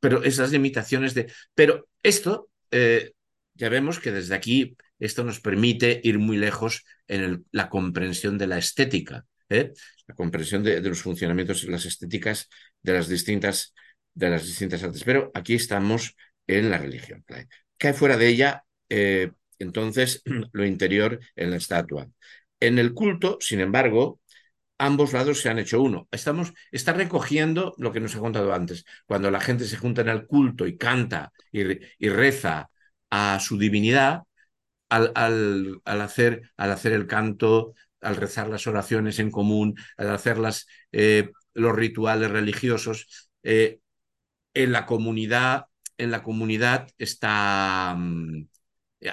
pero 0.00 0.22
esas 0.22 0.50
limitaciones 0.50 1.14
de... 1.14 1.32
Pero 1.54 1.88
esto, 2.02 2.50
eh, 2.70 3.12
ya 3.54 3.68
vemos 3.68 4.00
que 4.00 4.12
desde 4.12 4.34
aquí, 4.34 4.76
esto 4.98 5.24
nos 5.24 5.40
permite 5.40 6.00
ir 6.02 6.18
muy 6.18 6.36
lejos 6.36 6.84
en 7.06 7.44
la 7.52 7.68
comprensión 7.68 8.38
de 8.38 8.46
la 8.46 8.58
estética, 8.58 9.24
¿eh? 9.48 9.72
la 10.06 10.14
comprensión 10.14 10.62
de, 10.62 10.80
los 10.80 11.02
funcionamientos, 11.02 11.64
las 11.64 11.84
estéticas 11.84 12.48
de 12.82 12.92
las 12.94 13.08
distintas, 13.08 13.74
de 14.14 14.30
las 14.30 14.44
distintas 14.44 14.82
artes. 14.82 15.04
Pero 15.04 15.30
aquí 15.34 15.54
estamos 15.54 16.16
en 16.46 16.70
la 16.70 16.78
religión. 16.78 17.24
Cae 17.76 17.92
fuera 17.94 18.16
de 18.16 18.28
ella 18.28 18.64
eh, 18.88 19.30
entonces 19.60 20.22
lo 20.52 20.66
interior 20.66 21.20
en 21.36 21.50
la 21.50 21.56
estatua. 21.56 22.08
En 22.58 22.78
el 22.78 22.92
culto, 22.92 23.38
sin 23.40 23.60
embargo, 23.60 24.19
ambos 24.80 25.12
lados 25.12 25.40
se 25.40 25.50
han 25.50 25.58
hecho 25.58 25.80
uno. 25.82 26.08
Estamos, 26.10 26.54
está 26.72 26.92
recogiendo 26.94 27.74
lo 27.78 27.92
que 27.92 28.00
nos 28.00 28.16
ha 28.16 28.20
contado 28.20 28.52
antes. 28.54 28.84
Cuando 29.06 29.30
la 29.30 29.40
gente 29.40 29.66
se 29.66 29.76
junta 29.76 30.00
en 30.00 30.08
el 30.08 30.26
culto 30.26 30.66
y 30.66 30.76
canta 30.78 31.32
y, 31.52 32.08
reza 32.08 32.70
a 33.10 33.38
su 33.40 33.58
divinidad, 33.58 34.22
al, 34.88 35.12
al, 35.14 36.00
hacer, 36.00 36.50
al, 36.56 36.72
hacer, 36.72 36.92
el 36.92 37.06
canto, 37.06 37.74
al 38.00 38.16
rezar 38.16 38.48
las 38.48 38.66
oraciones 38.66 39.18
en 39.18 39.30
común, 39.30 39.76
al 39.98 40.10
hacer 40.10 40.38
las, 40.38 40.66
eh, 40.92 41.30
los 41.54 41.76
rituales 41.76 42.30
religiosos, 42.30 43.30
eh, 43.42 43.80
en 44.54 44.72
la 44.72 44.86
comunidad, 44.86 45.66
en 45.98 46.10
la 46.10 46.22
comunidad 46.22 46.88
está, 46.98 47.94
mm, 47.96 48.48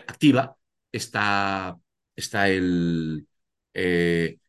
activa 0.08 0.58
está, 0.92 1.78
está 2.16 2.50
el... 2.50 3.28
Eh, 3.74 4.40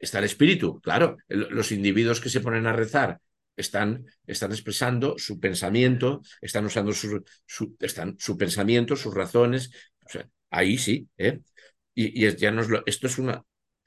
está 0.00 0.18
el 0.18 0.24
espíritu, 0.24 0.80
claro. 0.80 1.18
los 1.28 1.70
individuos 1.72 2.20
que 2.20 2.30
se 2.30 2.40
ponen 2.40 2.66
a 2.66 2.72
rezar 2.72 3.20
están, 3.56 4.06
están 4.26 4.50
expresando 4.52 5.16
su 5.18 5.38
pensamiento, 5.38 6.22
están 6.40 6.64
usando 6.64 6.92
su, 6.92 7.22
su, 7.46 7.76
están, 7.78 8.16
su 8.18 8.36
pensamiento, 8.36 8.96
sus 8.96 9.14
razones. 9.14 9.70
ahí 10.50 10.78
sí, 10.78 11.08
¿eh? 11.18 11.40
Y, 11.94 12.28
ya 12.36 12.50
nos 12.50 12.68
lo, 12.68 12.82
esto 12.86 13.06
es 13.06 13.18
una, 13.18 13.44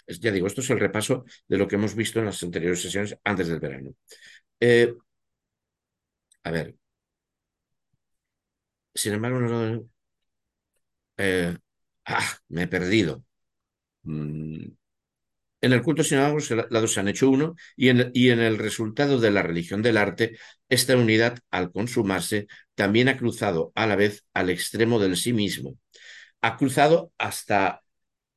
ya 0.07 0.31
digo, 0.31 0.47
esto 0.47 0.61
es 0.61 0.69
el 0.69 0.79
repaso 0.79 1.25
de 1.47 1.57
lo 1.57 1.67
que 1.67 1.75
hemos 1.75 1.95
visto 1.95 2.19
en 2.19 2.25
las 2.25 2.41
anteriores 2.43 2.81
sesiones 2.81 3.17
antes 3.23 3.47
del 3.47 3.59
verano. 3.59 3.95
Eh, 4.59 4.93
a 6.43 6.51
ver. 6.51 6.75
Sin 8.95 9.13
embargo, 9.13 9.39
no, 9.39 9.89
eh, 11.17 11.57
ah, 12.05 12.37
me 12.49 12.63
he 12.63 12.67
perdido. 12.67 13.23
Mm, 14.03 14.67
en 15.63 15.71
el 15.71 15.81
culto 15.81 16.03
sin 16.03 16.19
los 16.19 16.51
lados 16.51 16.93
se 16.93 16.99
han 16.99 17.07
hecho 17.07 17.29
uno 17.29 17.55
y 17.77 17.87
en, 17.87 18.11
y 18.13 18.31
en, 18.31 18.41
el 18.41 18.57
resultado 18.57 19.17
de 19.21 19.31
la 19.31 19.43
religión 19.43 19.81
del 19.81 19.95
arte, 19.95 20.37
esta 20.67 20.97
unidad, 20.97 21.39
al 21.51 21.71
consumarse, 21.71 22.47
también 22.75 23.07
ha 23.07 23.17
cruzado 23.17 23.71
a 23.73 23.87
la 23.87 23.95
vez 23.95 24.25
al 24.33 24.49
extremo 24.49 24.99
del 24.99 25.15
sí 25.15 25.31
mismo. 25.31 25.77
Ha 26.41 26.57
cruzado 26.57 27.13
hasta, 27.17 27.81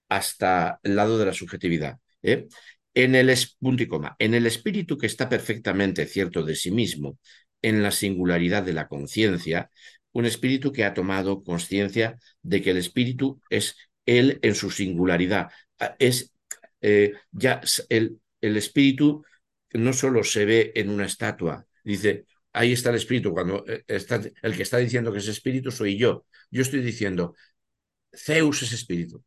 hasta 0.08 0.78
el 0.84 0.94
lado 0.94 1.18
de 1.18 1.26
la 1.26 1.32
subjetividad. 1.32 1.98
¿eh? 2.22 2.46
En 2.94 3.16
el 3.16 3.36
punto 3.58 3.82
y 3.82 3.88
coma, 3.88 4.14
en 4.20 4.34
el 4.34 4.46
espíritu 4.46 4.96
que 4.96 5.06
está 5.06 5.28
perfectamente 5.28 6.06
cierto 6.06 6.44
de 6.44 6.54
sí 6.54 6.70
mismo, 6.70 7.18
en 7.60 7.82
la 7.82 7.90
singularidad 7.90 8.62
de 8.62 8.72
la 8.72 8.86
conciencia, 8.86 9.72
un 10.12 10.26
espíritu 10.26 10.70
que 10.70 10.84
ha 10.84 10.94
tomado 10.94 11.42
conciencia 11.42 12.18
de 12.42 12.62
que 12.62 12.70
el 12.70 12.76
espíritu 12.76 13.40
es 13.50 13.76
él 14.06 14.38
en 14.42 14.54
su 14.54 14.70
singularidad. 14.70 15.50
Es 15.98 16.35
eh, 16.80 17.12
ya 17.32 17.60
el, 17.88 18.20
el 18.40 18.56
espíritu 18.56 19.24
no 19.72 19.92
solo 19.92 20.24
se 20.24 20.44
ve 20.44 20.72
en 20.74 20.90
una 20.90 21.06
estatua, 21.06 21.66
dice, 21.84 22.26
ahí 22.52 22.72
está 22.72 22.90
el 22.90 22.96
espíritu, 22.96 23.32
cuando 23.32 23.64
eh, 23.66 23.84
está, 23.86 24.20
el 24.42 24.56
que 24.56 24.62
está 24.62 24.78
diciendo 24.78 25.12
que 25.12 25.18
es 25.18 25.28
espíritu 25.28 25.70
soy 25.70 25.98
yo. 25.98 26.26
Yo 26.50 26.62
estoy 26.62 26.80
diciendo, 26.80 27.34
Zeus 28.14 28.62
es 28.62 28.72
espíritu. 28.72 29.24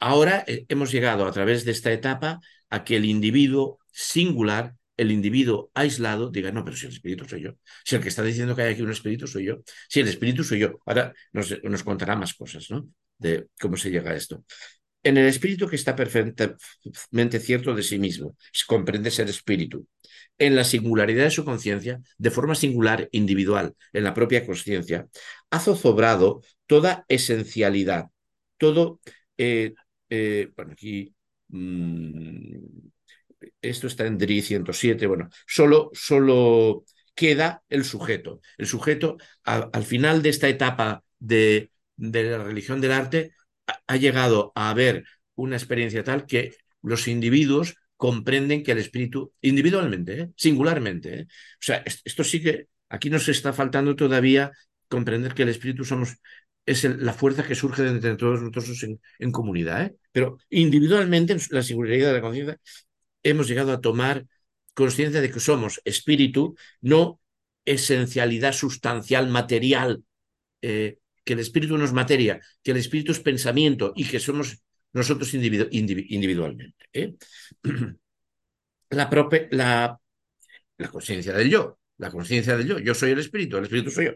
Ahora 0.00 0.44
eh, 0.46 0.66
hemos 0.68 0.90
llegado 0.92 1.26
a 1.26 1.32
través 1.32 1.64
de 1.64 1.72
esta 1.72 1.92
etapa 1.92 2.40
a 2.70 2.84
que 2.84 2.96
el 2.96 3.04
individuo 3.04 3.78
singular 3.92 4.74
el 4.96 5.10
individuo 5.10 5.70
aislado 5.74 6.30
diga, 6.30 6.52
no, 6.52 6.64
pero 6.64 6.76
si 6.76 6.86
el 6.86 6.92
espíritu 6.92 7.24
soy 7.24 7.42
yo, 7.42 7.52
si 7.84 7.96
el 7.96 8.02
que 8.02 8.08
está 8.08 8.22
diciendo 8.22 8.54
que 8.54 8.62
hay 8.62 8.74
aquí 8.74 8.82
un 8.82 8.90
espíritu 8.90 9.26
soy 9.26 9.46
yo, 9.46 9.56
si 9.88 10.00
el 10.00 10.08
espíritu 10.08 10.44
soy 10.44 10.60
yo, 10.60 10.78
ahora 10.86 11.12
nos, 11.32 11.60
nos 11.64 11.82
contará 11.82 12.14
más 12.14 12.34
cosas, 12.34 12.70
¿no? 12.70 12.88
De 13.18 13.48
cómo 13.58 13.76
se 13.76 13.90
llega 13.90 14.10
a 14.10 14.14
esto. 14.16 14.44
En 15.04 15.16
el 15.16 15.26
espíritu 15.26 15.68
que 15.68 15.76
está 15.76 15.96
perfectamente 15.96 17.40
cierto 17.40 17.74
de 17.74 17.82
sí 17.82 17.98
mismo, 17.98 18.36
comprende 18.66 19.10
ser 19.10 19.28
espíritu. 19.28 19.86
En 20.38 20.54
la 20.56 20.64
singularidad 20.64 21.24
de 21.24 21.30
su 21.30 21.44
conciencia, 21.44 22.00
de 22.18 22.30
forma 22.30 22.54
singular, 22.54 23.08
individual, 23.12 23.74
en 23.92 24.04
la 24.04 24.14
propia 24.14 24.46
conciencia, 24.46 25.08
ha 25.50 25.58
zozobrado 25.60 26.42
toda 26.66 27.04
esencialidad, 27.08 28.06
todo, 28.58 29.00
eh, 29.38 29.74
eh, 30.08 30.50
bueno, 30.56 30.72
aquí 30.72 31.14
mmm, 31.48 32.56
esto 33.60 33.86
está 33.86 34.06
en 34.06 34.18
DRI 34.18 34.42
107, 34.42 35.06
bueno, 35.06 35.28
solo, 35.46 35.90
solo 35.94 36.84
queda 37.14 37.62
el 37.68 37.84
sujeto. 37.84 38.40
El 38.58 38.66
sujeto, 38.66 39.16
al 39.44 39.84
final 39.84 40.22
de 40.22 40.28
esta 40.30 40.48
etapa 40.48 41.04
de, 41.18 41.70
de 41.96 42.22
la 42.24 42.42
religión 42.44 42.80
del 42.80 42.92
arte, 42.92 43.32
ha, 43.66 43.96
llegado 43.96 44.52
a 44.54 44.70
haber 44.70 45.04
una 45.34 45.56
experiencia 45.56 46.04
tal 46.04 46.26
que 46.26 46.54
los 46.82 47.08
individuos 47.08 47.76
comprenden 47.96 48.62
que 48.62 48.72
el 48.72 48.78
espíritu, 48.78 49.32
individualmente, 49.40 50.20
¿eh? 50.20 50.30
singularmente, 50.36 51.20
¿eh? 51.20 51.26
o 51.28 51.60
sea, 51.60 51.84
esto 51.86 52.24
sí 52.24 52.42
que 52.42 52.68
aquí 52.88 53.10
nos 53.10 53.28
está 53.28 53.52
faltando 53.52 53.94
todavía 53.94 54.50
comprender 54.88 55.34
que 55.34 55.44
el 55.44 55.48
espíritu 55.50 55.84
somos, 55.84 56.16
es 56.66 56.84
la 56.84 57.12
fuerza 57.12 57.44
que 57.46 57.54
surge 57.54 57.82
de 57.82 57.90
entre 57.90 58.16
todos 58.16 58.40
nosotros 58.40 58.82
en, 58.82 59.00
en 59.18 59.32
comunidad, 59.32 59.86
¿eh? 59.86 59.96
pero 60.10 60.38
individualmente, 60.50 61.36
la 61.50 61.62
singularidad 61.62 62.08
de 62.08 62.14
la 62.14 62.20
conciencia, 62.20 62.60
hemos 63.22 63.48
llegado 63.48 63.72
a 63.72 63.80
tomar 63.80 64.26
conciencia 64.74 65.20
de 65.20 65.30
que 65.30 65.40
somos 65.40 65.80
espíritu, 65.84 66.56
no 66.80 67.20
esencialidad 67.64 68.52
sustancial, 68.52 69.28
material, 69.28 70.02
eh, 70.62 70.98
que 71.24 71.34
el 71.34 71.40
espíritu 71.40 71.76
no 71.78 71.84
es 71.84 71.92
materia, 71.92 72.40
que 72.62 72.72
el 72.72 72.78
espíritu 72.78 73.12
es 73.12 73.20
pensamiento 73.20 73.92
y 73.96 74.06
que 74.06 74.20
somos 74.20 74.62
nosotros 74.92 75.32
individualmente. 75.34 76.86
¿eh? 76.92 77.14
La, 78.90 79.08
la, 79.52 79.98
la 80.76 80.88
conciencia 80.88 81.32
del 81.32 81.48
yo, 81.48 81.78
la 81.96 82.10
conciencia 82.10 82.56
del 82.56 82.68
yo, 82.68 82.78
yo 82.78 82.94
soy 82.94 83.12
el 83.12 83.20
espíritu, 83.20 83.56
el 83.56 83.64
espíritu 83.64 83.90
soy 83.90 84.06
yo. 84.06 84.12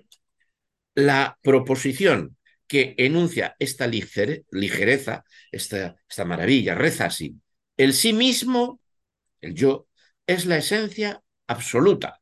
La 0.95 1.39
proposición 1.43 2.37
que 2.67 2.95
enuncia 2.99 3.55
esta 3.59 3.87
ligereza, 3.87 5.25
esta, 5.53 5.97
esta 6.09 6.25
maravilla, 6.25 6.75
reza 6.75 7.07
así. 7.07 7.37
El 7.77 7.95
sí 7.95 8.13
mismo, 8.13 8.81
el 9.41 9.55
yo, 9.55 9.89
es 10.27 10.47
la 10.47 10.59
esencia 10.59 11.23
absoluta. 11.47 12.21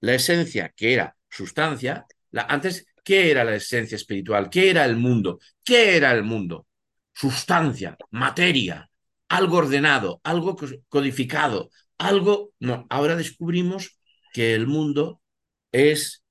La 0.00 0.14
esencia 0.14 0.70
que 0.70 0.92
era 0.94 1.16
sustancia, 1.28 2.06
la, 2.30 2.42
antes, 2.42 2.86
¿qué 3.08 3.30
era 3.30 3.42
la 3.42 3.54
esencia 3.54 3.96
espiritual? 3.96 4.50
¿Qué 4.50 4.68
era 4.68 4.84
el 4.84 4.96
mundo? 4.96 5.38
¿Qué 5.64 5.96
era 5.96 6.12
el 6.12 6.24
mundo? 6.24 6.66
Sustancia, 7.14 7.96
materia, 8.10 8.90
algo 9.28 9.56
ordenado, 9.56 10.20
algo 10.24 10.54
codificado, 10.90 11.70
algo... 11.96 12.52
No, 12.60 12.86
ahora 12.90 13.16
descubrimos 13.16 13.98
que 14.34 14.54
el 14.54 14.66
mundo 14.66 15.22
es 15.72 16.22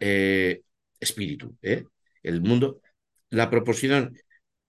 eh, 0.00 0.62
espíritu. 0.98 1.56
¿eh? 1.62 1.84
El 2.24 2.40
mundo, 2.40 2.80
la 3.30 3.48
proposición 3.48 4.18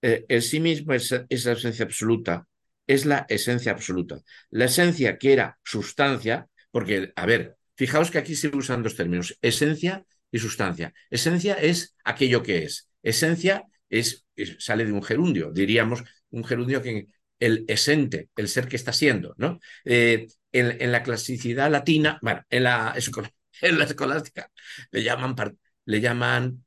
eh, 0.02 0.24
en 0.28 0.40
sí 0.40 0.60
mismo 0.60 0.92
es, 0.92 1.10
la 1.10 1.26
esencia 1.28 1.84
absoluta, 1.84 2.46
es 2.86 3.06
la 3.06 3.26
esencia 3.28 3.72
absoluta. 3.72 4.20
La 4.50 4.66
esencia 4.66 5.18
que 5.18 5.32
era 5.32 5.58
sustancia, 5.64 6.46
porque, 6.70 7.12
a 7.16 7.26
ver, 7.26 7.56
fijaos 7.74 8.12
que 8.12 8.18
aquí 8.18 8.36
se 8.36 8.54
usan 8.56 8.84
dos 8.84 8.94
términos, 8.94 9.36
esencia 9.42 10.04
y 10.34 10.40
sustancia. 10.40 10.92
Esencia 11.10 11.54
es 11.54 11.94
aquello 12.04 12.42
que 12.42 12.64
es. 12.64 12.90
Esencia 13.04 13.64
es, 13.88 14.26
sale 14.58 14.84
de 14.84 14.90
un 14.90 15.00
gerundio, 15.00 15.52
diríamos 15.52 16.02
un 16.30 16.42
gerundio 16.42 16.82
que 16.82 17.06
el 17.38 17.64
esente, 17.68 18.30
el 18.34 18.48
ser 18.48 18.66
que 18.66 18.74
está 18.74 18.92
siendo, 18.92 19.36
¿no? 19.38 19.60
Eh, 19.84 20.26
en, 20.50 20.90
la 20.90 21.04
clasicidad 21.04 21.70
latina, 21.70 22.18
bueno, 22.20 22.42
en 22.50 22.64
la, 22.64 22.96
en 23.62 23.78
la 23.78 23.84
escolástica 23.84 24.50
le 24.90 25.04
llaman 25.04 25.36
le 25.84 26.00
llaman 26.00 26.64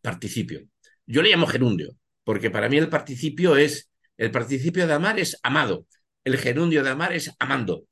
participio. 0.00 0.62
Yo 1.04 1.20
le 1.20 1.28
llamo 1.28 1.46
gerundio, 1.46 1.94
porque 2.24 2.50
para 2.50 2.70
mí 2.70 2.78
el 2.78 2.88
participio 2.88 3.58
es, 3.58 3.90
el 4.16 4.30
participio 4.30 4.86
de 4.86 4.94
amar 4.94 5.18
es 5.18 5.38
amado, 5.42 5.86
el 6.24 6.38
gerundio 6.38 6.82
de 6.82 6.88
amar 6.88 7.12
es 7.12 7.34
amando. 7.38 7.84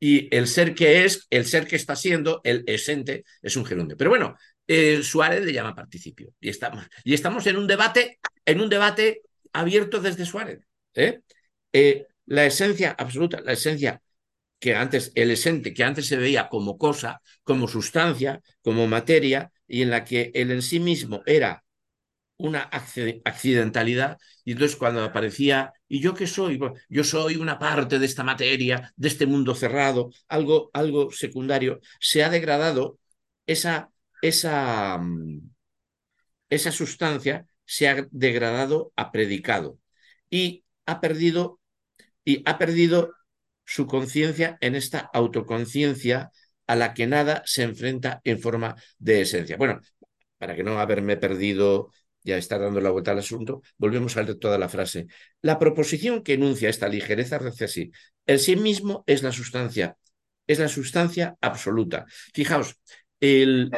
Y 0.00 0.34
el 0.34 0.48
ser 0.48 0.74
que 0.74 1.04
es, 1.04 1.26
el 1.30 1.44
ser 1.44 1.66
que 1.66 1.76
está 1.76 1.94
siendo, 1.94 2.40
el 2.42 2.64
esente, 2.66 3.24
es 3.42 3.54
un 3.56 3.66
gerundio. 3.66 3.96
Pero 3.96 4.10
bueno, 4.10 4.36
eh, 4.66 5.02
Suárez 5.02 5.44
le 5.44 5.52
llama 5.52 5.74
participio. 5.74 6.32
Y 6.40 6.48
estamos, 6.48 6.86
y 7.04 7.12
estamos 7.14 7.46
en 7.46 7.58
un 7.58 7.66
debate, 7.66 8.18
en 8.46 8.60
un 8.60 8.70
debate 8.70 9.22
abierto 9.52 10.00
desde 10.00 10.24
Suárez. 10.24 10.60
¿eh? 10.94 11.20
Eh, 11.72 12.06
la 12.26 12.46
esencia 12.46 12.92
absoluta, 12.98 13.40
la 13.42 13.52
esencia 13.52 14.00
que 14.58 14.74
antes, 14.74 15.12
el 15.14 15.30
esente, 15.30 15.74
que 15.74 15.84
antes 15.84 16.06
se 16.06 16.16
veía 16.16 16.48
como 16.48 16.78
cosa, 16.78 17.20
como 17.42 17.66
sustancia, 17.66 18.40
como 18.62 18.86
materia, 18.86 19.50
y 19.66 19.82
en 19.82 19.90
la 19.90 20.04
que 20.04 20.30
él 20.34 20.50
en 20.50 20.62
sí 20.62 20.80
mismo 20.80 21.22
era 21.26 21.64
una 22.36 22.62
accidentalidad, 23.24 24.18
y 24.44 24.52
entonces 24.52 24.76
cuando 24.76 25.02
aparecía, 25.02 25.72
¿y 25.90 26.00
yo 26.00 26.14
qué 26.14 26.26
soy? 26.28 26.58
Yo 26.88 27.04
soy 27.04 27.36
una 27.36 27.58
parte 27.58 27.98
de 27.98 28.06
esta 28.06 28.22
materia, 28.22 28.92
de 28.96 29.08
este 29.08 29.26
mundo 29.26 29.56
cerrado, 29.56 30.10
algo, 30.28 30.70
algo 30.72 31.10
secundario, 31.10 31.80
se 31.98 32.22
ha 32.22 32.30
degradado 32.30 32.98
esa, 33.44 33.90
esa, 34.22 34.98
mm, 34.98 35.50
esa 36.48 36.70
sustancia, 36.70 37.44
se 37.64 37.88
ha 37.88 38.06
degradado 38.12 38.92
a 38.94 39.10
predicado 39.10 39.78
y 40.30 40.64
ha 40.86 41.00
perdido, 41.00 41.60
y 42.24 42.42
ha 42.46 42.56
perdido 42.56 43.12
su 43.64 43.86
conciencia 43.88 44.58
en 44.60 44.76
esta 44.76 45.00
autoconciencia 45.12 46.30
a 46.68 46.76
la 46.76 46.94
que 46.94 47.08
nada 47.08 47.42
se 47.46 47.64
enfrenta 47.64 48.20
en 48.22 48.38
forma 48.38 48.76
de 48.98 49.22
esencia. 49.22 49.56
Bueno, 49.56 49.80
para 50.38 50.54
que 50.54 50.62
no 50.62 50.78
haberme 50.78 51.16
perdido, 51.16 51.90
ya 52.22 52.36
está 52.36 52.58
dando 52.58 52.80
la 52.80 52.90
vuelta 52.90 53.12
al 53.12 53.18
asunto, 53.18 53.62
volvemos 53.78 54.16
a 54.16 54.22
leer 54.22 54.36
toda 54.38 54.58
la 54.58 54.68
frase. 54.68 55.06
La 55.42 55.58
proposición 55.58 56.22
que 56.22 56.34
enuncia 56.34 56.68
esta 56.68 56.88
ligereza 56.88 57.38
dice 57.38 57.64
así, 57.64 57.90
el 58.26 58.38
sí 58.38 58.56
mismo 58.56 59.04
es 59.06 59.22
la 59.22 59.32
sustancia, 59.32 59.96
es 60.46 60.58
la 60.58 60.68
sustancia 60.68 61.36
absoluta. 61.40 62.06
Fijaos, 62.34 62.76
el, 63.20 63.70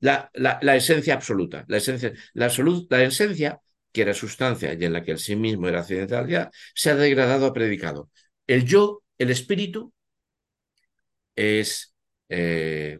la, 0.00 0.30
la, 0.34 0.76
esencia 0.76 1.14
absoluta, 1.14 1.64
la 1.68 1.76
esencia, 1.78 2.12
la, 2.34 2.50
la 2.90 3.02
esencia 3.02 3.60
que 3.92 4.02
era 4.02 4.14
sustancia 4.14 4.72
y 4.74 4.84
en 4.84 4.92
la 4.92 5.02
que 5.02 5.12
el 5.12 5.18
sí 5.18 5.36
mismo 5.36 5.68
era 5.68 5.80
accidentalidad, 5.80 6.50
se 6.74 6.90
ha 6.90 6.96
degradado 6.96 7.46
a 7.46 7.52
predicado. 7.52 8.10
El 8.46 8.64
yo, 8.64 9.02
el 9.18 9.30
espíritu, 9.30 9.92
es, 11.36 11.94
eh, 12.28 12.98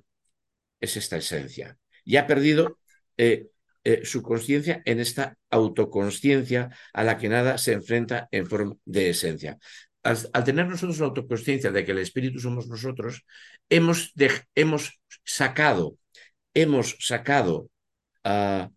es 0.81 0.97
esta 0.97 1.17
esencia. 1.17 1.79
Y 2.05 2.17
ha 2.17 2.27
perdido 2.27 2.79
eh, 3.17 3.49
eh, 3.85 4.03
su 4.05 4.23
conciencia 4.23 4.83
en 4.85 5.01
esta 5.01 5.37
autoconsciencia 5.51 6.71
a 6.93 7.05
la 7.05 7.19
que 7.19 7.29
nada 7.29 7.59
se 7.59 7.73
enfrenta 7.73 8.29
en 8.31 8.47
forma 8.47 8.77
de 8.85 9.11
esencia. 9.11 9.59
Al, 10.03 10.45
tener 10.45 10.67
nosotros 10.67 10.99
la 10.99 11.07
autoconsciencia 11.07 11.71
de 11.71 11.85
que 11.85 11.93
el 11.93 11.99
espíritu 11.99 12.41
somos 12.41 12.69
nosotros, 12.69 13.25
hemos, 13.69 14.13
hemos 14.55 15.01
sacado, 15.25 15.97
hemos 16.55 16.97
sacado 17.01 17.71
ah, 18.25 18.71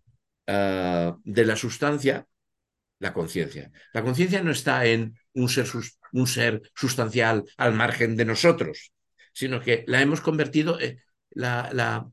ah, 0.47 1.17
de 1.23 1.45
la 1.45 1.55
sustancia 1.55 2.27
la 2.99 3.13
conciencia. 3.13 3.71
La 3.93 4.03
conciencia 4.03 4.41
no 4.41 4.51
está 4.51 4.85
en 4.85 5.15
un 5.33 5.49
ser, 5.49 5.67
un 6.13 6.27
ser 6.27 6.61
sustancial 6.75 7.43
al 7.57 7.73
margen 7.73 8.15
de 8.15 8.25
nosotros 8.25 8.93
sino 9.35 9.59
que 9.59 9.83
la 9.87 10.01
hemos 10.01 10.21
convertido, 10.21 10.79
en 10.79 11.01
la, 11.31 11.69
la, 11.73 12.09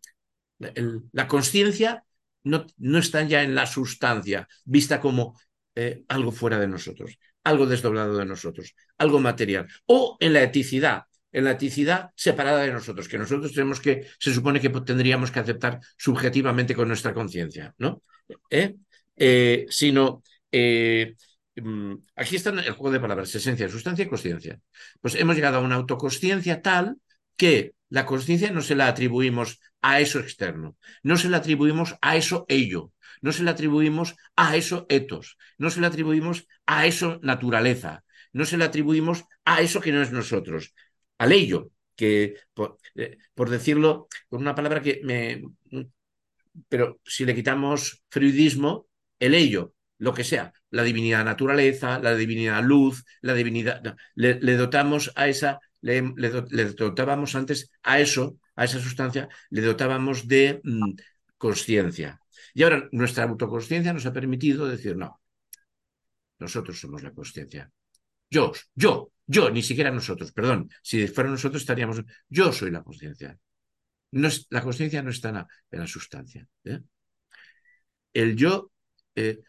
la 1.13 1.29
conciencia 1.29 2.05
no, 2.45 2.67
no, 2.79 2.99
está 2.99 3.23
ya 3.23 3.43
en 3.43 3.55
la 3.55 3.67
sustancia, 3.67 4.49
vista 4.65 5.01
como 5.01 5.39
eh, 5.75 6.05
algo 6.09 6.33
fuera 6.33 6.59
de 6.59 6.69
nosotros, 6.69 7.19
algo 7.45 7.67
desdoblado 7.67 8.17
de 8.17 8.27
nosotros, 8.27 8.75
algo 8.99 9.21
material, 9.21 9.69
o 9.87 10.17
en 10.21 10.33
la 10.33 10.43
eticidad, 10.43 11.05
en 11.33 11.45
la 11.45 11.53
eticidad 11.53 12.11
separada 12.15 12.63
de 12.63 12.73
nosotros, 12.73 13.09
que 13.09 13.19
nosotros 13.19 13.53
tenemos 13.53 13.81
que, 13.81 14.07
se 14.19 14.35
supone 14.35 14.61
que 14.61 14.71
tendríamos 14.71 15.31
que 15.31 15.41
aceptar 15.41 15.81
subjetivamente 15.97 16.75
con 16.75 16.89
nuestra 16.89 17.15
conciencia, 17.15 17.75
¿no? 17.79 18.03
¿Eh? 18.51 18.75
Eh, 19.17 19.67
sino 19.69 20.23
mm, 20.53 21.93
aquí 22.17 22.37
está 22.37 22.51
el 22.51 22.73
juego 22.73 22.91
de 22.91 23.01
palabras, 23.01 23.35
esencia, 23.35 23.69
sustancia 23.69 24.05
y 24.05 24.09
conciencia. 24.09 24.61
Pues 25.01 25.15
hemos 25.15 25.37
llegado 25.37 25.59
a 25.59 25.61
una 25.61 25.77
autoconsciencia 25.77 26.61
tal 26.61 26.97
que 27.37 27.75
la 27.89 28.07
conciencia 28.07 28.51
no 28.51 28.63
se 28.63 28.75
la 28.75 28.89
atribuimos 28.89 29.61
a 29.83 30.01
eso 30.01 30.21
externo, 30.21 30.77
no 31.03 31.17
se 31.17 31.29
la 31.29 31.39
atribuimos 31.39 31.97
a 32.01 32.17
eso 32.17 32.47
ello, 32.49 32.93
no 33.21 33.33
se 33.33 33.43
la 33.43 33.53
atribuimos 33.53 34.17
a 34.37 34.57
eso 34.57 34.87
etos, 34.89 35.37
no 35.59 35.71
se 35.71 35.81
la 35.81 35.89
atribuimos 35.89 36.47
a 36.67 36.87
eso 36.87 37.21
naturaleza, 37.23 38.05
no 38.33 38.45
se 38.45 38.57
la 38.57 38.67
atribuimos 38.67 39.25
a 39.45 39.61
eso 39.61 39.81
que 39.81 39.93
no 39.93 40.03
es 40.03 40.13
nosotros, 40.13 40.75
al 41.19 41.33
ello, 41.33 41.71
que 41.97 42.37
por, 42.55 42.79
eh, 42.95 43.19
decirlo 43.51 44.09
con 44.29 44.41
una 44.41 44.55
palabra 44.55 44.81
que 44.81 45.01
me... 45.05 45.43
Pero 46.69 47.01
si 47.05 47.25
le 47.25 47.35
quitamos 47.35 48.03
fruidismo, 48.11 48.87
el 49.19 49.35
ello, 49.35 49.75
lo 49.99 50.13
que 50.13 50.25
sea, 50.25 50.53
la 50.71 50.83
divinidad 50.83 51.25
naturaleza, 51.25 51.99
la 51.99 52.15
divinidad 52.15 52.63
luz, 52.63 53.05
la 53.21 53.35
divinidad... 53.35 53.97
le 54.15 54.57
dotamos 54.57 55.13
a 55.15 55.29
esa 55.29 55.61
le, 55.83 56.01
dotábamos 56.77 57.35
antes 57.35 57.71
a 57.83 58.01
eso, 58.01 58.39
a 58.57 58.65
esa 58.65 58.81
sustancia, 58.81 59.29
le 59.51 59.63
dotábamos 59.63 60.29
de 60.29 60.61
mm, 60.63 60.93
conciencia. 61.37 62.21
Y 62.55 62.63
ahora 62.63 62.89
nuestra 62.93 63.25
autoconsciencia 63.25 63.93
nos 63.93 64.07
ha 64.07 64.13
permitido 64.13 64.67
decir, 64.67 64.97
no, 64.97 65.21
nosotros 66.39 66.79
somos 66.79 67.03
la 67.03 67.13
conciencia. 67.13 67.71
Yo, 68.31 68.53
yo, 68.75 69.13
yo, 69.27 69.51
ni 69.51 69.63
siquiera 69.63 69.91
nosotros, 69.91 70.33
perdón, 70.33 70.71
si 70.83 71.07
fuera 71.07 71.31
nosotros 71.31 71.63
estaríamos, 71.63 72.03
yo 72.29 72.53
soy 72.53 72.71
la 72.71 72.83
conciencia. 72.83 73.39
No 74.13 74.29
la 74.51 74.63
conciencia 74.63 75.03
no 75.03 75.11
está 75.11 75.47
en 75.71 75.81
la, 75.81 75.87
sustancia. 75.87 76.47
¿eh? 76.65 76.81
El 78.13 78.37
yo, 78.37 78.71
eh, 79.15 79.41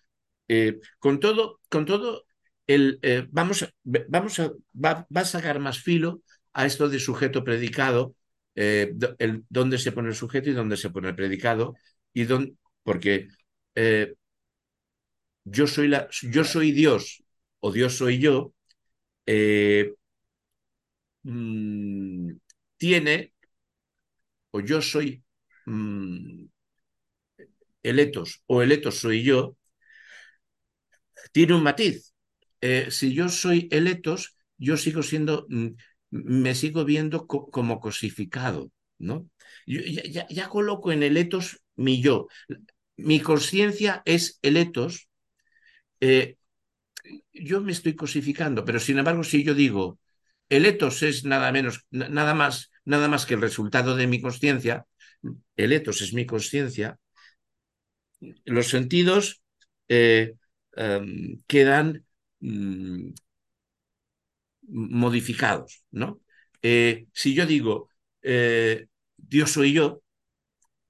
eh, 0.47 0.79
con 0.99 1.19
todo, 1.19 1.59
con 1.69 1.85
todo 1.85 2.25
el, 2.67 2.99
eh, 3.01 3.27
vamos, 3.31 3.67
vamos 3.83 4.39
a, 4.39 4.51
va, 4.73 5.07
a 5.13 5.25
sacar 5.25 5.59
más 5.59 5.79
filo 5.79 6.21
a 6.53 6.65
esto 6.65 6.89
de 6.89 6.99
sujeto 6.99 7.43
predicado, 7.43 8.15
eh, 8.55 8.93
el, 9.19 9.45
dónde 9.49 9.77
se 9.77 9.91
pone 9.91 10.09
el 10.09 10.15
sujeto 10.15 10.49
y 10.49 10.53
dónde 10.53 10.77
se 10.77 10.89
pone 10.89 11.09
el 11.09 11.15
predicado, 11.15 11.75
y 12.13 12.25
dónde, 12.25 12.55
porque 12.83 13.27
eh, 13.75 14.13
yo, 15.45 15.67
soy 15.67 15.87
la, 15.87 16.07
yo 16.23 16.43
soy 16.43 16.71
Dios 16.71 17.23
o 17.59 17.71
Dios 17.71 17.97
soy 17.97 18.19
yo, 18.19 18.53
mm, 21.23 22.37
tiene, 22.77 23.33
o 24.51 24.59
yo 24.61 24.81
soy 24.81 25.23
mm, 25.65 26.45
eletos 27.83 28.43
o 28.47 28.61
eletos 28.61 28.95
soy 28.99 29.23
yo, 29.23 29.55
tiene 31.31 31.53
un 31.55 31.63
matiz. 31.63 32.13
Eh, 32.61 32.87
si 32.91 33.13
yo 33.13 33.29
soy 33.29 33.67
eletos, 33.71 34.35
yo 34.57 34.77
sigo 34.77 35.03
siendo, 35.03 35.45
mm, 35.49 35.67
me 36.13 36.53
sigo 36.53 36.85
viendo 36.85 37.25
como 37.25 37.79
cosificado, 37.79 38.71
¿no? 38.99 39.27
Ya, 39.65 40.47
coloco 40.49 40.91
en 40.91 41.01
eletos 41.01 41.63
mi 41.75 42.01
yo. 42.01 42.27
Mi 42.97 43.19
conciencia 43.19 44.03
es 44.05 44.37
el 44.43 44.57
etos. 44.57 45.09
Eh, 45.99 46.37
yo 47.33 47.61
me 47.61 47.71
estoy 47.71 47.95
cosificando, 47.95 48.63
pero 48.63 48.79
sin 48.79 48.99
embargo, 48.99 49.23
si 49.23 49.43
yo 49.43 49.55
digo 49.55 49.99
el 50.49 50.67
etos 50.67 51.01
es 51.01 51.25
nada 51.25 51.51
menos, 51.51 51.85
nada 51.89 52.35
más, 52.35 52.69
nada 52.85 53.07
más 53.07 53.25
que 53.25 53.33
el 53.33 53.41
resultado 53.41 53.95
de 53.95 54.05
mi 54.05 54.21
conciencia, 54.21 54.85
el 55.55 55.73
etos 55.73 56.01
es 56.01 56.13
mi 56.13 56.27
conciencia, 56.27 56.99
los 58.45 58.67
sentidos 58.67 59.41
eh, 59.87 60.35
em, 60.75 61.41
quedan 61.47 62.05
mm, 62.39 63.09
modificados, 64.67 65.83
¿no? 65.91 66.21
Eh, 66.61 67.07
si 67.13 67.33
yo 67.33 67.45
digo 67.45 67.89
eh, 68.21 68.87
Dios 69.17 69.51
soy 69.51 69.73
yo, 69.73 70.01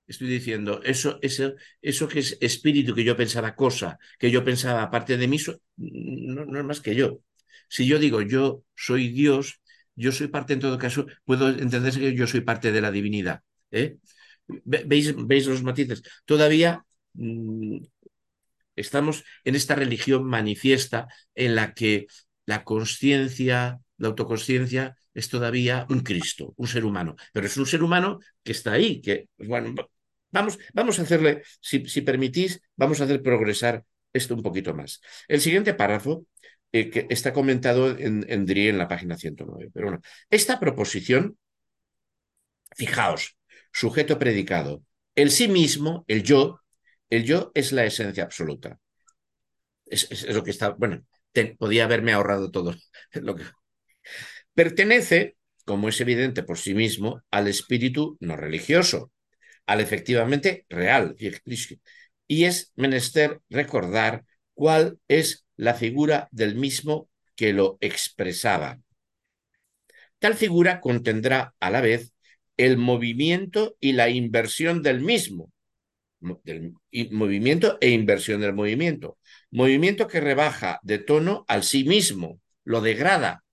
estoy 0.07 0.28
diciendo 0.28 0.82
eso, 0.84 1.19
eso, 1.21 1.53
eso 1.82 2.07
que 2.07 2.19
es 2.19 2.38
espíritu, 2.41 2.93
que 2.93 3.03
yo 3.03 3.15
pensaba 3.17 3.55
cosa, 3.55 3.97
que 4.19 4.32
yo 4.32 4.43
pensaba 4.43 4.84
aparte 4.84 5.17
de 5.17 5.28
mí, 5.28 5.38
no, 5.78 6.59
es 6.59 6.65
más 6.65 6.82
que 6.82 6.95
yo. 6.95 7.19
Si 7.67 7.88
yo 7.88 7.99
digo 7.99 8.21
yo 8.21 8.63
soy 8.76 9.09
Dios, 9.09 9.61
yo 9.95 10.11
soy 10.11 10.28
parte 10.28 10.53
en 10.53 10.59
todo 10.59 10.78
caso, 10.78 11.05
puedo 11.26 11.49
entenderse 11.49 11.99
que 11.99 12.15
yo 12.15 12.28
soy 12.28 12.41
parte 12.41 12.71
de 12.71 12.82
la 12.82 12.91
divinidad. 12.91 13.41
¿eh? 13.71 13.97
¿Veis, 14.47 15.13
¿Veis 15.15 15.47
los 15.47 15.63
matices? 15.63 16.03
Todavía 16.26 16.86
mm, 17.13 17.78
estamos 18.76 19.24
en 19.43 19.55
esta 19.55 19.76
religión 19.76 20.26
manifiesta 20.26 21.07
en 21.36 21.55
la 21.55 21.74
que 21.74 22.07
la 22.46 22.64
conciencia, 22.64 23.80
la 23.98 24.08
autoconsciencia 24.08 24.96
es 25.14 25.30
todavía 25.30 25.86
un 25.89 26.02
Cristo, 26.02 26.54
un 26.58 26.68
ser 26.68 26.86
humano, 26.86 27.16
pero 27.32 27.48
es 27.48 27.58
un 27.58 27.66
ser 27.66 27.84
humano 27.84 28.20
que 28.44 28.52
está 28.52 28.74
ahí, 28.74 29.02
que, 29.02 29.30
bueno, 29.38 29.74
vamos, 30.32 30.58
vamos 30.74 31.00
a 31.00 31.04
hacerle, 31.04 31.44
si, 31.62 31.80
permitís, 32.02 32.62
vamos 32.76 33.00
a 33.00 33.06
hacer 33.06 33.22
progresar 33.22 33.86
esto 34.12 34.36
un 34.36 34.44
poquito 34.44 34.74
más. 34.74 35.02
El 35.28 35.41
siguiente 35.41 35.74
párrafo, 35.74 36.26
eh, 36.72 36.89
que 36.89 37.08
está 37.10 37.34
comentado 37.34 37.98
en, 37.98 38.26
en 38.28 38.46
DRI 38.46 38.70
en 38.70 38.78
la 38.78 38.88
página 38.88 39.18
109, 39.18 39.70
pero 39.74 39.88
bueno, 39.88 40.02
esta 40.30 40.60
proposición, 40.60 41.38
fijaos, 42.76 43.38
sujeto 43.72 44.18
predicado, 44.18 44.84
el 45.16 45.30
sí 45.30 45.48
mismo, 45.48 46.04
el 46.08 46.24
yo, 46.24 46.62
el 47.10 47.24
yo 47.24 47.52
es 47.54 47.72
la 47.72 47.86
esencia 47.86 48.24
absoluta. 48.24 48.80
Es, 49.86 50.12
es 50.12 50.34
lo 50.34 50.44
que 50.44 50.50
está, 50.50 50.70
bueno, 50.70 51.04
podía 51.58 51.86
haberme 51.86 52.14
ahorrado 52.14 52.52
todo 52.52 52.76
lo 53.14 53.36
que... 53.36 53.44
Pertenece, 54.54 55.36
como 55.66 55.90
es 55.90 56.00
evidente 56.02 56.44
por 56.44 56.58
sí 56.58 56.74
mismo, 56.74 57.22
al 57.32 57.48
espíritu 57.48 58.18
no 58.20 58.36
religioso, 58.36 59.12
al 59.66 59.82
efectivamente 59.82 60.66
real. 60.70 61.16
Y 62.28 62.46
es 62.46 62.72
menester 62.76 63.42
recordar 63.50 64.26
cuál 64.54 65.00
es 65.08 65.46
la 65.56 65.74
figura 65.74 66.28
del 66.32 66.56
mismo 66.56 67.10
que 67.36 67.54
lo 67.54 67.78
expresaba. 67.82 68.80
Tal 70.20 70.36
figura 70.36 70.80
contendrá 70.80 71.54
a 71.60 71.70
la 71.70 71.82
vez 71.82 72.14
el 72.58 72.78
movimiento 72.78 73.76
y 73.80 73.94
la 73.94 74.10
inversión 74.10 74.82
del 74.82 75.02
mismo, 75.02 75.52
del 76.43 76.74
movimiento 77.11 77.78
e 77.82 77.89
inversión 77.89 78.41
del 78.41 78.53
movimiento. 78.53 79.17
Movimiento 79.51 80.07
que 80.07 80.19
rebaja 80.19 80.80
de 80.84 80.99
tono 80.99 81.45
al 81.47 81.63
sí 81.63 81.84
mismo, 81.84 82.39
lo 82.63 82.82
degrada, 82.82 83.43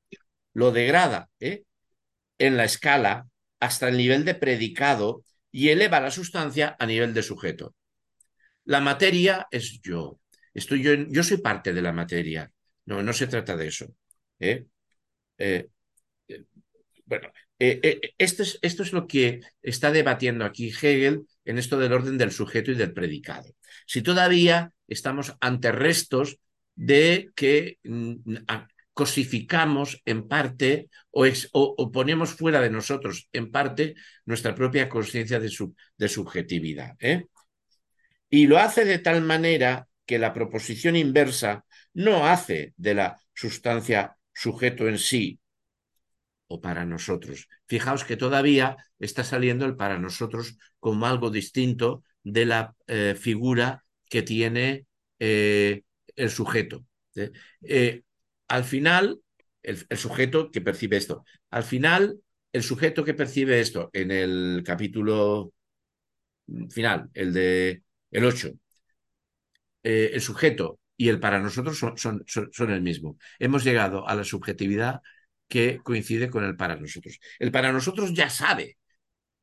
lo 0.54 0.72
degrada 0.72 1.28
¿eh? 1.40 1.64
en 2.38 2.56
la 2.56 2.64
escala 2.64 3.28
hasta 3.60 3.88
el 3.88 3.96
nivel 3.96 4.24
de 4.24 4.34
predicado 4.34 5.24
y 5.52 5.68
eleva 5.68 6.00
la 6.00 6.10
sustancia 6.10 6.76
a 6.78 6.86
nivel 6.86 7.12
de 7.14 7.22
sujeto. 7.22 7.74
La 8.64 8.80
materia 8.80 9.46
es 9.50 9.80
yo. 9.82 10.20
Estoy 10.54 10.82
yo, 10.82 10.94
yo 10.94 11.22
soy 11.22 11.38
parte 11.38 11.72
de 11.72 11.82
la 11.82 11.92
materia. 11.92 12.50
No, 12.86 13.02
no 13.02 13.12
se 13.12 13.26
trata 13.26 13.56
de 13.56 13.68
eso. 13.68 13.86
¿eh? 14.38 14.66
Eh, 15.38 15.68
bueno, 17.04 17.32
esto 17.60 18.42
es, 18.42 18.58
esto 18.62 18.82
es 18.82 18.92
lo 18.92 19.06
que 19.06 19.40
está 19.62 19.92
debatiendo 19.92 20.44
aquí 20.44 20.68
Hegel 20.68 21.26
en 21.44 21.58
esto 21.58 21.78
del 21.78 21.92
orden 21.92 22.16
del 22.16 22.32
sujeto 22.32 22.70
y 22.70 22.74
del 22.74 22.94
predicado. 22.94 23.54
Si 23.86 24.02
todavía 24.02 24.72
estamos 24.88 25.36
ante 25.40 25.70
restos 25.70 26.38
de 26.74 27.30
que 27.34 27.78
mm, 27.84 28.14
cosificamos 28.94 30.00
en 30.04 30.26
parte 30.26 30.88
o, 31.10 31.26
o, 31.52 31.92
ponemos 31.92 32.30
fuera 32.30 32.60
de 32.60 32.70
nosotros 32.70 33.28
en 33.32 33.50
parte 33.50 33.94
nuestra 34.24 34.54
propia 34.54 34.88
conciencia 34.88 35.38
de, 35.38 35.50
de, 35.96 36.08
subjetividad. 36.08 36.96
¿eh? 36.98 37.26
Y 38.30 38.46
lo 38.46 38.58
hace 38.58 38.84
de 38.84 38.98
tal 38.98 39.22
manera 39.22 39.86
que 40.06 40.18
la 40.18 40.32
proposición 40.32 40.96
inversa 40.96 41.64
no 41.94 42.26
hace 42.26 42.72
de 42.76 42.94
la 42.94 43.20
sustancia 43.34 44.16
sujeto 44.32 44.88
en 44.88 44.98
sí 44.98 45.38
o 46.52 46.60
para 46.60 46.84
nosotros. 46.84 47.48
Fijaos 47.66 48.04
que 48.04 48.16
todavía 48.16 48.76
está 48.98 49.22
saliendo 49.22 49.64
el 49.66 49.76
para 49.76 50.00
nosotros 50.00 50.56
como 50.80 51.06
algo 51.06 51.30
distinto 51.30 52.02
de 52.24 52.44
la 52.44 52.74
eh, 52.88 53.14
figura 53.16 53.84
que 54.10 54.22
tiene 54.22 54.86
eh, 55.20 55.84
el 56.16 56.30
sujeto. 56.30 56.84
¿eh? 57.14 58.02
al 58.48 58.64
final, 58.64 59.20
el, 59.62 59.86
sujeto 59.96 60.50
que 60.50 60.60
percibe 60.60 60.96
esto, 60.96 61.24
al 61.50 61.62
final, 61.62 62.20
el 62.52 62.64
sujeto 62.64 63.04
que 63.04 63.14
percibe 63.14 63.60
esto 63.60 63.88
en 63.92 64.10
el 64.10 64.64
capítulo 64.66 65.52
final, 66.68 67.10
el 67.14 67.32
de 67.32 67.84
el 68.10 68.24
8, 68.24 68.50
el 69.84 70.20
sujeto 70.20 70.80
y 70.96 71.08
el 71.10 71.20
para 71.20 71.38
nosotros 71.38 71.78
son, 71.78 71.96
son, 71.96 72.24
son 72.26 72.70
el 72.72 72.82
mismo. 72.82 73.18
Hemos 73.38 73.62
llegado 73.62 74.08
a 74.08 74.16
la 74.16 74.24
subjetividad 74.24 75.00
que 75.50 75.80
coincide 75.82 76.30
con 76.30 76.44
el 76.44 76.56
para 76.56 76.76
nosotros. 76.76 77.18
El 77.40 77.50
para 77.50 77.72
nosotros 77.72 78.14
ya 78.14 78.30
sabe. 78.30 78.78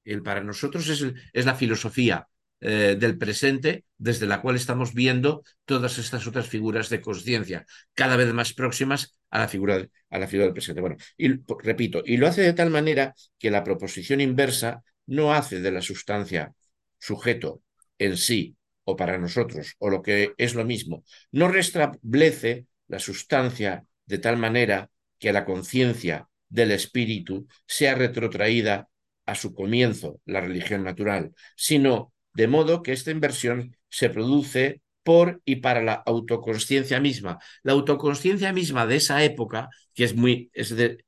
El 0.06 0.24
para 0.24 0.42
nosotros 0.42 0.88
es, 0.88 1.46
la 1.46 1.54
filosofía 1.54 2.28
eh, 2.62 2.96
del 2.98 3.18
presente 3.18 3.84
desde 3.98 4.26
la 4.26 4.42
cual 4.42 4.56
estamos 4.56 4.94
viendo 4.94 5.44
todas 5.66 5.98
estas 5.98 6.26
otras 6.26 6.48
figuras 6.48 6.90
de 6.90 7.02
conciencia, 7.02 7.66
cada 7.94 8.16
vez 8.16 8.34
más 8.34 8.54
próximas 8.54 9.20
a 9.30 9.40
la 9.40 9.50
figura, 9.50 9.86
a 10.10 10.18
la 10.18 10.28
figura 10.28 10.46
del 10.46 10.54
presente. 10.54 10.80
Bueno, 10.80 10.96
y 11.18 11.28
repito, 11.62 12.02
y 12.06 12.16
lo 12.16 12.28
hace 12.28 12.42
de 12.42 12.54
tal 12.54 12.70
manera 12.70 13.14
que 13.38 13.52
la 13.52 13.66
proposición 13.66 14.22
inversa 14.22 14.84
no 15.08 15.34
hace 15.34 15.60
de 15.60 15.72
la 15.72 15.82
sustancia 15.82 16.54
sujeto 16.98 17.62
en 18.00 18.16
sí 18.16 18.56
o 18.86 18.96
para 18.96 19.18
nosotros, 19.18 19.76
o 19.80 19.90
lo 19.90 20.02
que 20.02 20.34
es 20.38 20.56
lo 20.56 20.64
mismo, 20.64 21.04
no 21.34 21.50
restablece 21.50 22.66
la 22.88 23.00
sustancia 23.00 23.84
de 24.06 24.20
tal 24.20 24.38
manera 24.38 24.90
que 25.20 25.34
la 25.34 25.46
conciencia 25.46 26.30
del 26.50 26.72
espíritu 26.72 27.48
sea 27.66 27.96
retrotraída 27.96 28.90
a 29.26 29.36
su 29.36 29.54
comienzo, 29.54 30.22
la 30.26 30.42
religión 30.42 30.84
natural, 30.84 31.34
sino 31.56 32.14
de 32.34 32.48
modo 32.48 32.82
que 32.82 32.94
esta 32.94 33.12
inversión 33.12 33.76
se 33.90 34.10
produce 34.10 34.82
por 35.04 35.42
y 35.46 35.58
para 35.58 35.82
la 35.82 35.94
autoconsciencia 35.94 37.00
misma. 37.00 37.40
La 37.64 37.74
autoconsciencia 37.74 38.54
misma 38.54 38.86
de 38.86 38.98
esa 38.98 39.24
época, 39.24 39.70
que 39.94 40.04
es 40.04 40.16
muy, 40.16 40.50
es 40.54 40.76
de, 40.76 41.04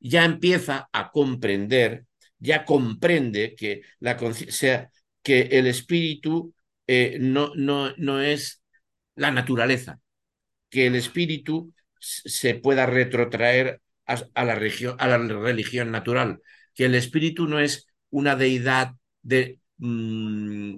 ya 0.00 0.24
empieza 0.24 0.88
a 0.92 1.10
comprender, 1.10 2.06
ya 2.38 2.64
comprende 2.64 3.54
que, 3.54 3.82
la, 4.00 4.18
sea, 4.48 4.90
que 5.22 5.42
el 5.52 5.66
espíritu 5.66 6.54
eh, 6.86 7.18
no, 7.20 7.52
no, 7.54 7.94
no 7.96 8.20
es 8.20 8.62
la 9.14 9.30
naturaleza, 9.30 10.00
que 10.70 10.86
el 10.86 10.96
espíritu 10.96 11.72
se 12.02 12.54
pueda 12.56 12.86
retrotraer 12.86 13.80
a, 14.06 14.16
la, 14.16 14.52
a 14.98 15.08
la 15.08 15.18
religión 15.18 15.90
natural, 15.90 16.40
que 16.74 16.86
el 16.86 16.94
espíritu 16.94 17.46
no 17.46 17.60
es 17.60 17.86
una 18.10 18.36
deidad 18.36 18.94
de 19.22 19.60
mmm, 19.78 20.76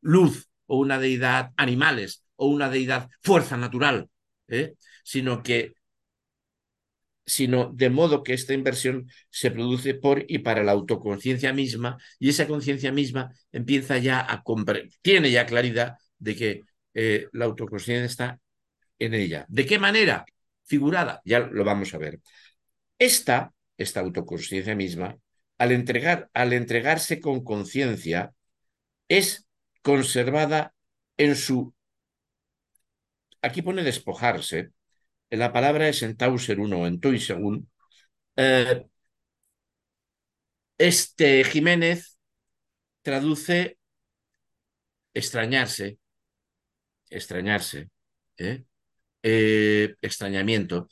luz 0.00 0.48
o 0.66 0.78
una 0.78 0.98
deidad 0.98 1.52
animales 1.56 2.24
o 2.36 2.46
una 2.48 2.68
deidad 2.70 3.08
fuerza 3.22 3.56
natural, 3.56 4.08
¿eh? 4.48 4.74
sino 5.02 5.42
que 5.42 5.74
sino 7.26 7.70
de 7.74 7.90
modo 7.90 8.22
que 8.22 8.32
esta 8.32 8.54
inversión 8.54 9.06
se 9.28 9.50
produce 9.50 9.92
por 9.94 10.24
y 10.28 10.38
para 10.38 10.64
la 10.64 10.72
autoconciencia 10.72 11.52
misma 11.52 11.98
y 12.18 12.30
esa 12.30 12.46
conciencia 12.48 12.90
misma 12.90 13.30
empieza 13.52 13.98
ya 13.98 14.24
a 14.32 14.42
comprender, 14.42 14.90
tiene 15.02 15.30
ya 15.30 15.44
claridad 15.44 15.96
de 16.18 16.36
que 16.36 16.62
eh, 16.94 17.28
la 17.32 17.44
autoconciencia 17.44 18.06
está 18.06 18.40
en 18.98 19.14
ella. 19.14 19.46
¿De 19.48 19.66
qué 19.66 19.78
manera? 19.78 20.24
Figurada, 20.64 21.22
ya 21.24 21.40
lo 21.40 21.64
vamos 21.64 21.94
a 21.94 21.98
ver. 21.98 22.20
Esta, 22.98 23.52
esta 23.76 24.00
autoconsciencia 24.00 24.74
misma, 24.74 25.16
al, 25.58 25.72
entregar, 25.72 26.30
al 26.34 26.52
entregarse 26.52 27.20
con 27.20 27.44
conciencia, 27.44 28.32
es 29.08 29.46
conservada 29.82 30.74
en 31.16 31.36
su... 31.36 31.74
Aquí 33.40 33.62
pone 33.62 33.82
despojarse, 33.84 34.72
la 35.30 35.52
palabra 35.52 35.88
es 35.88 36.02
en 36.02 36.16
Tauser 36.16 36.58
1 36.60 36.78
o 36.80 36.86
en 36.86 37.00
Toisegun. 37.00 37.70
Eh, 38.36 38.84
este 40.78 41.44
Jiménez 41.44 42.18
traduce 43.02 43.78
extrañarse, 45.14 45.98
extrañarse, 47.10 47.90
¿eh? 48.38 48.64
Eh, 49.20 49.96
extrañamiento, 50.00 50.88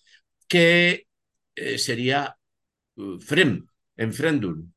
que 0.48 1.06
eh, 1.54 1.78
sería 1.78 2.36
uh, 2.96 3.18
frem, 3.20 3.64
enfrendum. 3.96 4.72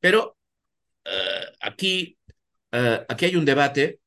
pero 0.00 0.36
aquí, 1.60 2.16
aquí 2.70 3.24
hay 3.24 3.36
un 3.36 3.44
debate. 3.44 4.00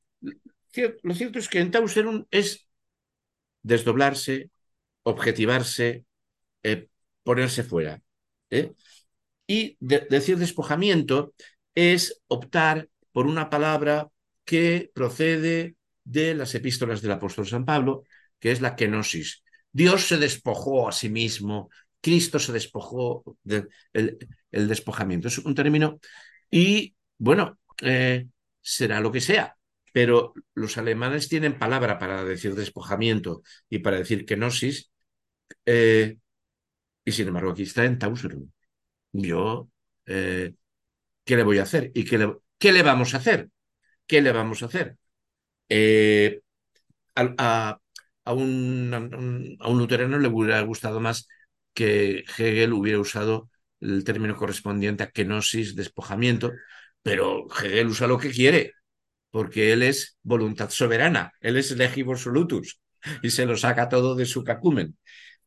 Lo 1.03 1.13
cierto 1.13 1.39
es 1.39 1.49
que 1.49 1.59
en 1.59 1.71
Tauserum 1.71 2.25
es 2.31 2.67
desdoblarse, 3.63 4.49
objetivarse, 5.03 6.05
ponerse 7.23 7.63
fuera. 7.63 8.01
Y 9.47 9.77
decir 9.79 10.37
despojamiento 10.37 11.33
es 11.75 12.21
optar 12.27 12.89
por 13.11 13.25
una 13.27 13.49
palabra 13.49 14.09
que 14.45 14.91
procede 14.93 15.76
de 16.07 16.33
las 16.35 16.55
epístolas 16.55 17.01
del 17.01 17.11
apóstol 17.11 17.47
San 17.47 17.65
Pablo, 17.65 18.03
que 18.39 18.51
es 18.51 18.61
la 18.61 18.75
kenosis. 18.75 19.43
Dios 19.71 20.07
se 20.07 20.17
despojó 20.17 20.87
a 20.87 20.91
sí 20.91 21.09
mismo, 21.09 21.69
Cristo 22.01 22.39
se 22.39 22.53
despojó 22.53 23.37
del 23.43 23.69
el 24.51 24.67
despojamiento. 24.67 25.27
Es 25.27 25.37
un 25.39 25.55
término 25.55 25.99
y, 26.49 26.95
bueno, 27.17 27.59
eh, 27.81 28.27
será 28.61 28.99
lo 29.01 29.11
que 29.11 29.21
sea, 29.21 29.57
pero 29.91 30.33
los 30.53 30.77
alemanes 30.77 31.27
tienen 31.27 31.59
palabra 31.59 31.99
para 31.99 32.23
decir 32.23 32.55
despojamiento 32.55 33.41
y 33.69 33.79
para 33.79 33.97
decir 33.97 34.25
kenosis, 34.25 34.91
eh, 35.65 36.17
y 37.05 37.11
sin 37.11 37.27
embargo 37.27 37.51
aquí 37.51 37.63
está 37.63 37.85
en 37.85 37.99
Tauserum. 37.99 38.49
Yo, 39.11 39.69
eh, 40.05 40.53
¿qué 41.25 41.35
le 41.37 41.43
voy 41.43 41.59
a 41.59 41.63
hacer? 41.63 41.91
¿Y 41.93 42.05
qué 42.05 42.17
le, 42.17 42.37
qué 42.57 42.71
le 42.71 42.83
vamos 42.83 43.13
a 43.13 43.17
hacer? 43.17 43.49
¿Qué 44.05 44.21
le 44.21 44.31
vamos 44.31 44.63
a 44.63 44.67
hacer? 44.67 44.97
Eh, 45.69 46.41
a, 47.15 47.79
un, 48.33 49.57
a, 49.59 49.67
un, 49.67 49.77
luterano 49.77 50.19
le 50.19 50.27
hubiera 50.27 50.61
gustado 50.61 50.99
más 50.99 51.27
que 51.73 52.23
Hegel 52.37 52.73
hubiera 52.73 52.99
usado 52.99 53.49
el 53.79 54.03
término 54.03 54.35
correspondiente 54.35 55.03
a 55.03 55.11
kenosis, 55.11 55.75
despojamiento, 55.75 56.51
pero 57.01 57.47
Hegel 57.61 57.87
usa 57.87 58.07
lo 58.07 58.17
que 58.17 58.31
quiere, 58.31 58.73
porque 59.31 59.73
él 59.73 59.83
es 59.83 60.17
voluntad 60.23 60.69
soberana, 60.69 61.33
él 61.41 61.57
es 61.57 61.71
legibus 61.71 62.21
solutus 62.21 62.79
y 63.21 63.29
se 63.31 63.45
lo 63.45 63.57
saca 63.57 63.89
todo 63.89 64.15
de 64.15 64.25
su 64.25 64.43
cacumen. 64.43 64.97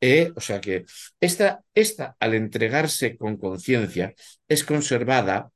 Eh, 0.00 0.32
o 0.34 0.40
sea 0.40 0.60
que 0.60 0.86
esta, 1.20 1.60
esta, 1.74 2.16
al 2.20 2.34
entregarse 2.34 3.16
con 3.18 3.36
conciencia, 3.36 4.14
es 4.48 4.64
conservada 4.64 5.50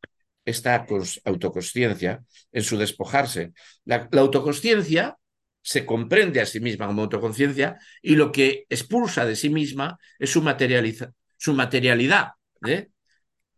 esta 0.45 0.87
autoconsciencia 1.25 2.23
en 2.53 2.63
su 2.63 2.77
despojarse. 2.77 3.53
La, 3.85 4.09
autoconsciencia 4.13 5.17
se 5.63 5.87
comprende 5.87 6.41
a 6.41 6.47
sí 6.47 6.61
misma 6.61 6.87
como 6.87 7.03
autoconsciencia 7.03 7.79
y 8.03 8.17
lo 8.17 8.31
que 8.31 8.67
expulsa 8.69 9.25
de 9.25 9.37
sí 9.37 9.49
misma 9.49 9.99
es 10.19 10.31
su, 10.31 10.41
su 11.39 11.55
materialidad. 11.55 12.29
¿eh? 12.67 12.89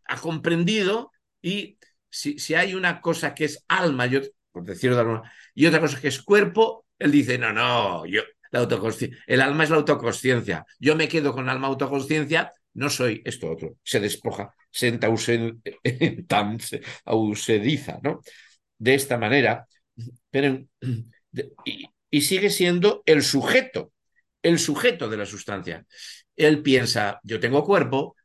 Ha 0.05 0.17
comprendido 0.17 1.11
y 1.41 1.77
si, 2.09 2.39
si, 2.39 2.53
hay 2.53 2.73
una 2.73 3.01
cosa 3.01 3.35
que 3.35 3.45
es 3.45 3.63
alma, 3.67 4.05
yo, 4.05 4.21
por 4.51 4.63
decirlo 4.63 4.95
de 4.95 5.01
alguna 5.01 5.33
y 5.53 5.65
otra 5.65 5.81
cosa 5.81 5.99
que 5.99 6.07
es 6.07 6.21
cuerpo, 6.21 6.85
él 6.97 7.11
dice, 7.11 7.37
no, 7.37 7.51
no, 7.51 8.05
yo, 8.05 8.21
la 8.51 8.59
autoconsciencia, 8.61 9.21
el 9.27 9.41
alma 9.41 9.65
es 9.65 9.69
la 9.69 9.75
autoconsciencia. 9.75 10.65
Yo 10.79 10.95
me 10.95 11.09
quedo 11.09 11.33
con 11.33 11.49
alma 11.49 11.67
autoconsciencia 11.67 12.51
no 12.77 12.91
soy 12.91 13.23
esto 13.25 13.51
otro, 13.51 13.77
se 13.83 13.99
despoja, 13.99 14.53
ausediza, 17.05 17.99
¿no? 18.03 18.21
De 18.77 18.93
esta 18.93 19.17
manera, 19.17 19.67
pero, 20.29 20.65
y, 22.11 22.21
sigue 22.21 22.49
siendo 22.49 23.03
el 23.05 23.23
sujeto, 23.23 23.91
el 24.41 24.59
sujeto 24.59 25.09
de 25.09 25.17
la 25.17 25.25
sustancia. 25.25 25.85
Él 26.35 26.61
piensa, 26.61 27.19
yo 27.23 27.39
tengo 27.39 27.63
cuerpo, 27.63 28.15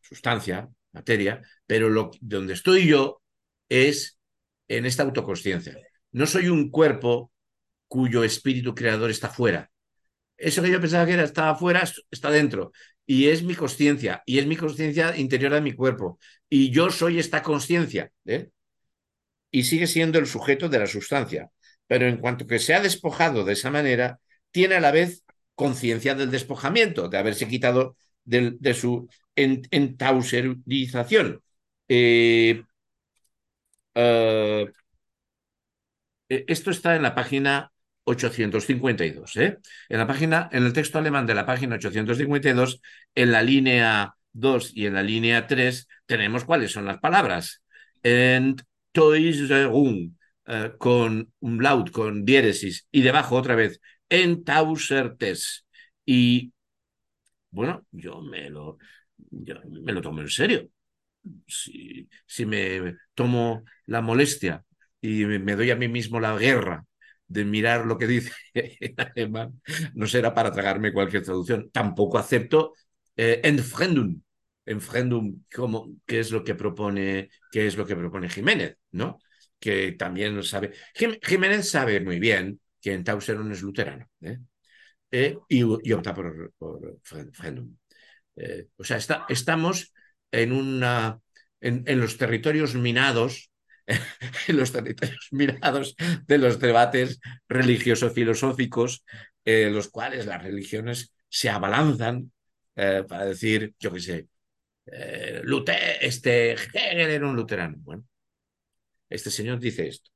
sustancia, 0.00 0.68
materia, 0.92 1.42
pero 1.66 1.88
lo, 1.88 2.10
donde 2.20 2.54
estoy 2.54 2.86
yo 2.86 3.20
es 3.68 4.18
en 4.68 4.86
esta 4.86 5.02
autoconsciencia. 5.02 5.76
No 6.12 6.26
soy 6.26 6.48
un 6.48 6.70
cuerpo 6.70 7.30
cuyo 7.88 8.24
espíritu 8.24 8.74
creador 8.74 9.10
está 9.10 9.28
fuera. 9.28 9.70
Eso 10.36 10.62
que 10.62 10.70
yo 10.70 10.80
pensaba 10.80 11.06
que 11.06 11.12
era 11.12 11.24
estaba 11.24 11.54
fuera, 11.54 11.84
está 12.10 12.30
dentro 12.30 12.72
y 13.06 13.28
es 13.28 13.42
mi 13.42 13.54
conciencia, 13.54 14.22
y 14.26 14.38
es 14.38 14.46
mi 14.46 14.56
conciencia 14.56 15.16
interior 15.16 15.52
de 15.52 15.60
mi 15.60 15.72
cuerpo, 15.72 16.18
y 16.48 16.70
yo 16.70 16.90
soy 16.90 17.18
esta 17.18 17.42
conciencia, 17.42 18.10
¿eh? 18.24 18.48
y 19.50 19.64
sigue 19.64 19.86
siendo 19.86 20.18
el 20.18 20.26
sujeto 20.26 20.68
de 20.68 20.78
la 20.78 20.86
sustancia, 20.86 21.50
pero 21.86 22.06
en 22.08 22.16
cuanto 22.18 22.46
que 22.46 22.58
se 22.58 22.74
ha 22.74 22.80
despojado 22.80 23.44
de 23.44 23.52
esa 23.52 23.70
manera, 23.70 24.18
tiene 24.50 24.76
a 24.76 24.80
la 24.80 24.90
vez 24.90 25.24
conciencia 25.54 26.14
del 26.14 26.30
despojamiento, 26.30 27.08
de 27.08 27.18
haberse 27.18 27.46
quitado 27.48 27.96
de, 28.24 28.74
su 28.74 29.08
entauserización. 29.36 31.42
Eh, 31.88 32.62
eh, 33.94 34.72
esto 36.28 36.70
está 36.70 36.96
en 36.96 37.02
la 37.02 37.14
página 37.14 37.72
852. 38.04 39.36
¿eh? 39.36 39.58
En 39.88 39.98
la 39.98 40.06
página, 40.06 40.48
en 40.52 40.64
el 40.64 40.72
texto 40.72 40.98
alemán 40.98 41.26
de 41.26 41.34
la 41.34 41.44
página 41.46 41.76
852, 41.76 42.80
en 43.14 43.32
la 43.32 43.42
línea 43.42 44.14
2 44.32 44.72
y 44.74 44.86
en 44.86 44.94
la 44.94 45.02
línea 45.02 45.46
3, 45.46 45.88
tenemos 46.06 46.44
cuáles 46.44 46.72
son 46.72 46.84
las 46.86 46.98
palabras. 46.98 47.62
Entäuserung, 48.02 48.56
eh, 50.46 50.72
con 50.78 51.32
laut, 51.40 51.90
con 51.90 52.24
diéresis, 52.24 52.86
y 52.90 53.02
debajo 53.02 53.36
otra 53.36 53.54
vez, 53.54 53.80
entausertes. 54.08 55.66
Y 56.04 56.52
bueno, 57.50 57.86
yo 57.90 58.20
me 58.20 58.50
lo, 58.50 58.78
me 59.30 59.92
lo 59.92 60.02
tomo 60.02 60.20
en 60.20 60.28
serio. 60.28 60.68
Si 61.46 62.46
me 62.46 62.96
tomo 63.14 63.64
la 63.86 64.02
molestia 64.02 64.62
y 65.00 65.24
me 65.24 65.56
doy 65.56 65.70
a 65.70 65.76
mí 65.76 65.88
mismo 65.88 66.20
la 66.20 66.36
guerra 66.36 66.84
de 67.26 67.44
mirar 67.44 67.86
lo 67.86 67.98
que 67.98 68.06
dice 68.06 68.32
en 68.54 68.94
alemán, 68.98 69.60
no 69.94 70.06
será 70.06 70.34
para 70.34 70.52
tragarme 70.52 70.92
cualquier 70.92 71.22
traducción. 71.22 71.70
Tampoco 71.70 72.18
acepto 72.18 72.74
eh, 73.16 73.40
Enfrendum, 73.44 74.20
Enfrendum, 74.66 75.44
como, 75.54 75.96
qué 76.06 76.20
es 76.20 76.30
lo 76.30 76.44
que 76.44 76.54
propone, 76.54 77.30
qué 77.50 77.66
es 77.66 77.76
lo 77.76 77.86
que 77.86 77.96
propone 77.96 78.28
Jiménez, 78.28 78.76
¿no? 78.92 79.18
Que 79.58 79.92
también 79.92 80.42
sabe. 80.42 80.72
Jiménez 81.22 81.68
sabe 81.68 82.00
muy 82.00 82.18
bien 82.18 82.60
que 82.80 82.92
en 82.92 83.04
Tauseron 83.04 83.50
es 83.52 83.62
luterano, 83.62 84.08
¿eh? 84.20 84.38
Eh, 85.10 85.38
y, 85.48 85.62
opta 85.92 86.12
por, 86.12 86.52
por 86.58 86.98
eh, 88.36 88.66
o 88.76 88.84
sea, 88.84 88.96
está, 88.96 89.26
estamos 89.28 89.94
en, 90.32 90.52
una, 90.52 91.20
en, 91.60 91.84
en 91.86 92.00
los 92.00 92.18
territorios 92.18 92.74
minados 92.74 93.50
en 93.86 93.98
los 94.56 94.72
territorios 94.72 95.28
mirados 95.30 95.94
de 96.26 96.38
los 96.38 96.58
debates 96.58 97.20
religioso-filosóficos, 97.48 99.04
en 99.44 99.74
los 99.74 99.88
cuales 99.88 100.26
las 100.26 100.42
religiones 100.42 101.12
se 101.28 101.50
abalanzan 101.50 102.32
eh, 102.76 103.04
para 103.08 103.26
decir, 103.26 103.74
yo 103.78 103.92
qué 103.92 104.00
sé, 104.00 104.28
eh, 104.86 105.42
este 106.00 106.52
Hegel 106.52 107.10
era 107.10 107.26
un 107.26 107.36
luterano. 107.36 107.76
Bueno, 107.78 108.04
este 109.08 109.30
señor 109.30 109.58
dice 109.60 109.88
esto. 109.88 110.10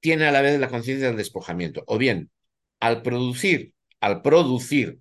Tiene 0.00 0.26
a 0.26 0.32
la 0.32 0.40
vez 0.40 0.58
la 0.58 0.68
conciencia 0.68 1.08
del 1.08 1.16
despojamiento, 1.16 1.84
o 1.86 1.98
bien, 1.98 2.30
al 2.80 3.02
producir, 3.02 3.74
al 4.00 4.22
producir 4.22 4.98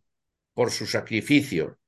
por 0.54 0.72
su 0.72 0.86
sacrificio 0.86 1.79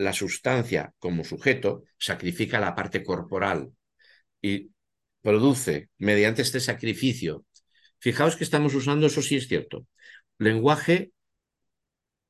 la 0.00 0.14
sustancia 0.14 0.94
como 0.98 1.24
sujeto 1.24 1.84
sacrifica 1.98 2.58
la 2.58 2.74
parte 2.74 3.04
corporal 3.04 3.70
y 4.40 4.70
produce 5.20 5.90
mediante 5.98 6.40
este 6.40 6.58
sacrificio. 6.58 7.44
Fijaos 7.98 8.36
que 8.36 8.44
estamos 8.44 8.74
usando, 8.74 9.06
eso 9.06 9.20
sí 9.20 9.36
es 9.36 9.46
cierto, 9.46 9.86
lenguaje, 10.38 11.12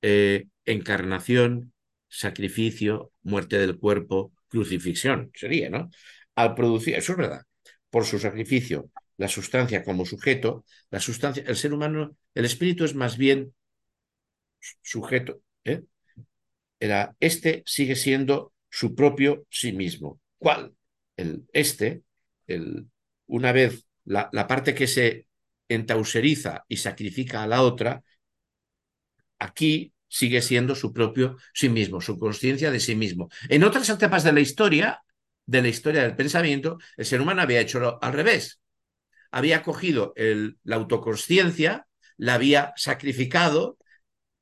eh, 0.02 0.48
encarnación, 0.64 1.72
sacrificio, 2.08 3.12
muerte 3.22 3.58
del 3.58 3.78
cuerpo, 3.78 4.32
crucifixión, 4.48 5.30
sería, 5.32 5.70
¿no? 5.70 5.90
Al 6.34 6.56
producir, 6.56 6.96
eso 6.96 7.12
es 7.12 7.18
verdad, 7.18 7.42
por 7.88 8.04
su 8.04 8.18
sacrificio, 8.18 8.90
la 9.16 9.28
sustancia 9.28 9.84
como 9.84 10.04
sujeto, 10.06 10.64
la 10.90 10.98
sustancia, 10.98 11.44
el 11.46 11.54
ser 11.54 11.72
humano, 11.72 12.16
el 12.34 12.46
espíritu 12.46 12.84
es 12.84 12.96
más 12.96 13.16
bien 13.16 13.54
sujeto, 14.82 15.40
¿eh? 15.62 15.84
Era 16.80 17.14
este 17.20 17.62
sigue 17.66 17.94
siendo 17.94 18.52
su 18.68 18.94
propio 18.94 19.46
sí 19.50 19.72
mismo. 19.72 20.20
¿Cuál? 20.38 20.74
El 21.16 21.44
este, 21.52 22.02
el, 22.46 22.86
una 23.26 23.52
vez 23.52 23.86
la, 24.04 24.28
la 24.32 24.46
parte 24.46 24.74
que 24.74 24.86
se 24.86 25.26
entauseriza 25.68 26.64
y 26.66 26.78
sacrifica 26.78 27.42
a 27.42 27.46
la 27.46 27.62
otra, 27.62 28.02
aquí 29.38 29.92
sigue 30.08 30.42
siendo 30.42 30.74
su 30.74 30.92
propio 30.92 31.36
sí 31.54 31.68
mismo, 31.68 32.00
su 32.00 32.18
conciencia 32.18 32.70
de 32.70 32.80
sí 32.80 32.96
mismo. 32.96 33.28
En 33.48 33.62
otras 33.62 33.88
etapas 33.88 34.24
de 34.24 34.32
la 34.32 34.40
historia, 34.40 35.02
de 35.46 35.62
la 35.62 35.68
historia 35.68 36.02
del 36.02 36.16
pensamiento, 36.16 36.78
el 36.96 37.06
ser 37.06 37.20
humano 37.20 37.42
había 37.42 37.60
hecho 37.60 38.02
al 38.02 38.12
revés. 38.12 38.60
Había 39.30 39.62
cogido 39.62 40.12
el, 40.16 40.58
la 40.64 40.76
autoconsciencia, 40.76 41.86
la 42.16 42.34
había 42.34 42.72
sacrificado, 42.76 43.78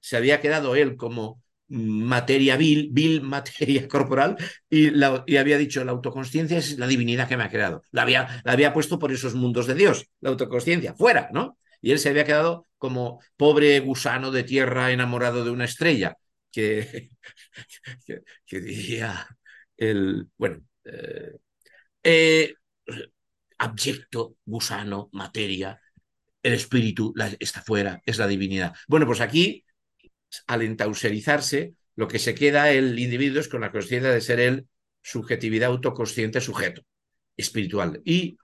se 0.01 0.17
había 0.17 0.41
quedado 0.41 0.75
él 0.75 0.97
como 0.97 1.43
materia 1.69 2.57
vil, 2.57 2.89
vil 2.93 3.23
materia 3.23 3.89
corporal, 3.89 4.37
y, 4.69 4.91
la, 4.91 5.25
había 5.39 5.59
dicho, 5.59 5.85
la 5.85 5.93
autoconsciencia 5.93 6.59
es 6.59 6.79
la 6.79 6.87
divinidad 6.87 7.29
que 7.29 7.37
me 7.37 7.45
ha 7.45 7.51
creado. 7.51 7.83
La 7.91 8.03
había, 8.03 8.43
la 8.45 8.53
había 8.53 8.73
puesto 8.73 8.99
por 8.99 9.13
esos 9.13 9.35
mundos 9.35 9.67
de 9.67 9.75
Dios, 9.75 10.07
la 10.21 10.31
autoconsciencia, 10.31 10.95
fuera, 10.95 11.29
¿no? 11.33 11.59
Y 11.81 11.93
él 11.93 11.99
se 11.99 12.09
había 12.09 12.25
quedado 12.25 12.67
como 12.77 13.21
pobre 13.37 13.79
gusano 13.81 14.31
de 14.31 14.45
tierra 14.45 14.93
enamorado 14.93 15.45
de 15.45 15.51
una 15.51 15.65
estrella, 15.65 16.17
que, 16.51 17.11
que, 18.47 18.61
diría 18.61 19.29
el, 19.77 20.29
bueno, 20.37 20.63
eh, 20.85 21.37
eh, 22.03 22.55
abyecto, 23.59 24.37
gusano, 24.45 25.09
materia, 25.13 25.81
el 26.43 26.55
espíritu 26.55 27.13
está 27.39 27.63
fuera, 27.63 28.01
es 28.07 28.19
la 28.19 28.27
divinidad. 28.27 28.75
Bueno, 28.87 29.07
pues 29.07 29.21
aquí 29.21 29.65
al 30.47 30.63
entauserizarse, 30.63 31.75
lo 31.97 32.09
que 32.09 32.19
se 32.19 32.35
queda 32.35 32.71
el 32.71 32.99
individuo 32.99 33.41
es 33.41 33.49
con 33.49 33.61
la 33.61 33.73
conciencia 33.73 34.11
de 34.11 34.21
ser 34.21 34.41
él 34.41 34.67
subjetividad 35.03 35.71
autoconsciente 35.71 36.41
sujeto 36.41 36.83
espiritual. 37.37 38.01
Y, 38.05 38.39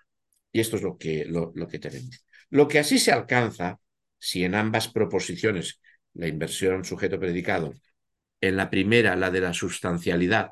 y 0.53 0.61
esto 0.61 0.77
es 0.77 0.83
lo 0.83 0.97
que, 0.97 1.25
lo, 1.25 1.53
lo 1.55 1.69
que 1.69 1.79
tenemos. 1.79 2.25
Lo 2.51 2.69
que 2.69 2.79
así 2.79 2.99
se 2.99 3.13
alcanza, 3.13 3.79
si 4.19 4.45
en 4.45 4.55
ambas 4.55 4.89
proposiciones, 4.89 5.81
la 6.15 6.29
inversión 6.29 6.85
sujeto-predicado, 6.85 7.75
en 8.41 8.57
la 8.57 8.71
primera, 8.71 9.17
la 9.17 9.31
de 9.31 9.41
la 9.41 9.53
sustancialidad, 9.53 10.51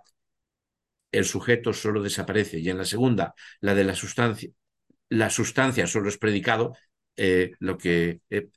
el 1.13 1.25
sujeto 1.25 1.73
solo 1.73 2.03
desaparece, 2.03 2.59
y 2.59 2.71
en 2.71 2.79
la 2.79 2.85
segunda, 2.85 3.35
la 3.61 3.75
de 3.75 3.85
la 3.85 3.95
sustancia, 3.95 4.51
la 5.09 5.29
sustancia 5.29 5.87
solo 5.87 6.09
es 6.09 6.19
predicado, 6.19 6.75
eh, 7.17 7.53
lo 7.59 7.77
que 7.77 8.23
eh, 8.31 8.49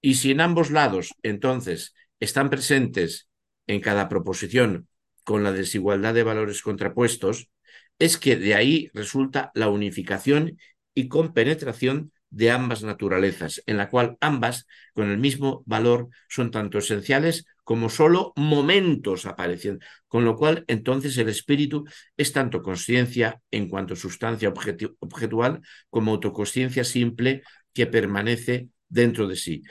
y 0.00 0.14
si 0.14 0.30
en 0.30 0.40
ambos 0.40 0.70
lados, 0.70 1.14
entonces, 1.22 1.94
están 2.20 2.50
presentes 2.50 3.28
en 3.66 3.80
cada 3.80 4.08
proposición 4.08 4.88
con 5.24 5.42
la 5.42 5.52
desigualdad 5.52 6.14
de 6.14 6.22
valores 6.22 6.62
contrapuestos, 6.62 7.50
es 7.98 8.16
que 8.16 8.36
de 8.36 8.54
ahí 8.54 8.90
resulta 8.94 9.50
la 9.54 9.68
unificación 9.68 10.58
y 10.94 11.08
compenetración 11.08 12.12
de 12.30 12.50
ambas 12.50 12.82
naturalezas, 12.82 13.62
en 13.66 13.76
la 13.76 13.90
cual 13.90 14.16
ambas, 14.20 14.66
con 14.94 15.10
el 15.10 15.18
mismo 15.18 15.62
valor, 15.66 16.08
son 16.28 16.50
tanto 16.50 16.78
esenciales 16.78 17.44
como 17.64 17.88
solo 17.88 18.32
momentos 18.36 19.26
aparecen, 19.26 19.80
con 20.08 20.24
lo 20.24 20.36
cual 20.36 20.64
entonces 20.66 21.16
el 21.18 21.28
espíritu 21.28 21.84
es 22.16 22.32
tanto 22.32 22.62
conciencia 22.62 23.40
en 23.50 23.68
cuanto 23.68 23.94
sustancia 23.94 24.52
objetual 25.00 25.60
como 25.88 26.12
autoconsciencia 26.12 26.84
simple 26.84 27.42
que 27.72 27.86
permanece 27.86 28.68
dentro 28.90 29.26
de 29.26 29.36
sí. 29.36 29.62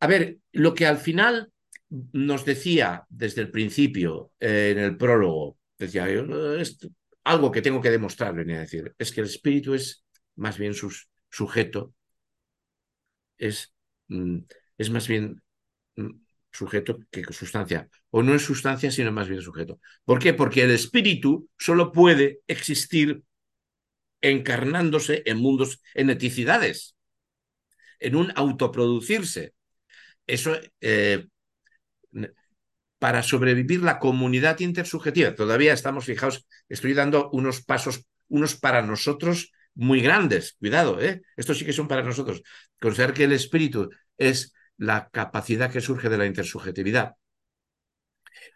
A 0.00 0.08
ver, 0.08 0.38
lo 0.50 0.74
que 0.74 0.86
al 0.86 0.98
final 0.98 1.52
nos 2.12 2.44
decía 2.44 3.04
desde 3.08 3.42
el 3.42 3.50
principio, 3.50 4.32
eh, 4.40 4.70
en 4.72 4.78
el 4.78 4.96
prólogo, 4.96 5.58
decía 5.78 6.06
algo 7.24 7.52
que 7.52 7.62
tengo 7.62 7.80
que 7.80 7.90
demostrar, 7.90 8.34
venía 8.34 8.56
a 8.56 8.60
decir, 8.60 8.92
es 8.98 9.12
que 9.12 9.20
el 9.20 9.26
espíritu 9.28 9.74
es 9.74 10.04
más 10.36 10.58
bien 10.58 10.74
su 10.74 10.92
sujeto, 11.30 11.94
es, 13.38 13.72
mm, 14.08 14.38
es 14.78 14.90
más 14.90 15.06
bien 15.06 15.42
mm, 15.96 16.10
sujeto 16.50 16.98
que 17.10 17.24
sustancia, 17.24 17.88
o 18.10 18.22
no 18.22 18.34
es 18.34 18.42
sustancia, 18.42 18.90
sino 18.90 19.12
más 19.12 19.28
bien 19.28 19.42
sujeto. 19.42 19.80
¿Por 20.04 20.18
qué? 20.18 20.34
Porque 20.34 20.62
el 20.62 20.70
espíritu 20.70 21.48
solo 21.58 21.92
puede 21.92 22.40
existir 22.46 23.22
encarnándose 24.20 25.22
en 25.26 25.38
mundos, 25.38 25.82
en 25.94 26.10
eticidades, 26.10 26.96
en 28.02 28.16
un 28.16 28.32
autoproducirse. 28.34 29.54
Eso, 30.26 30.56
eh, 30.80 31.26
para 32.98 33.22
sobrevivir 33.22 33.82
la 33.82 33.98
comunidad 33.98 34.60
intersubjetiva, 34.60 35.34
todavía 35.34 35.72
estamos 35.72 36.04
fijados, 36.04 36.46
estoy 36.68 36.94
dando 36.94 37.30
unos 37.30 37.62
pasos, 37.62 38.04
unos 38.28 38.56
para 38.56 38.82
nosotros 38.82 39.52
muy 39.74 40.00
grandes, 40.00 40.56
cuidado, 40.58 41.00
¿eh? 41.00 41.22
estos 41.36 41.58
sí 41.58 41.64
que 41.64 41.72
son 41.72 41.88
para 41.88 42.02
nosotros. 42.02 42.42
Considerar 42.80 43.14
que 43.14 43.24
el 43.24 43.32
espíritu 43.32 43.90
es 44.18 44.52
la 44.76 45.08
capacidad 45.10 45.72
que 45.72 45.80
surge 45.80 46.08
de 46.08 46.18
la 46.18 46.26
intersubjetividad. 46.26 47.14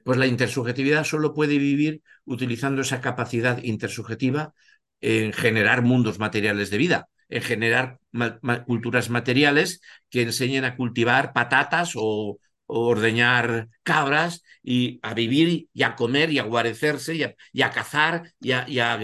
Pues 0.04 0.18
la 0.18 0.26
intersubjetividad 0.26 1.04
solo 1.04 1.32
puede 1.34 1.58
vivir 1.58 2.02
utilizando 2.24 2.82
esa 2.82 3.00
capacidad 3.00 3.62
intersubjetiva 3.62 4.54
en 5.00 5.32
generar 5.32 5.82
mundos 5.82 6.18
materiales 6.18 6.70
de 6.70 6.78
vida 6.78 7.08
en 7.28 7.42
generar 7.42 7.98
culturas 8.66 9.10
materiales 9.10 9.80
que 10.10 10.22
enseñen 10.22 10.64
a 10.64 10.76
cultivar 10.76 11.32
patatas 11.32 11.92
o, 11.94 12.38
ordeñar 12.68 13.68
cabras 13.84 14.42
y 14.60 14.98
a 15.02 15.14
vivir 15.14 15.68
y 15.72 15.82
a 15.84 15.94
comer 15.94 16.32
y 16.32 16.40
a 16.40 16.42
guarecerse 16.42 17.14
y 17.14 17.22
a, 17.62 17.70
cazar 17.70 18.32
y 18.40 18.50
a, 18.50 18.98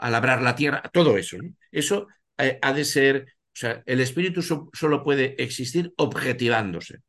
labrar 0.00 0.40
la 0.40 0.54
tierra, 0.54 0.80
todo 0.90 1.18
eso. 1.18 1.36
Eso 1.70 2.06
eh, 2.38 2.58
ha 2.62 2.72
de 2.72 2.86
ser, 2.86 3.26
o 3.48 3.50
sea, 3.52 3.82
el 3.84 4.00
espíritu 4.00 4.40
solo 4.40 5.04
puede 5.04 5.34
existir 5.42 5.92
objetivándose. 5.98 7.00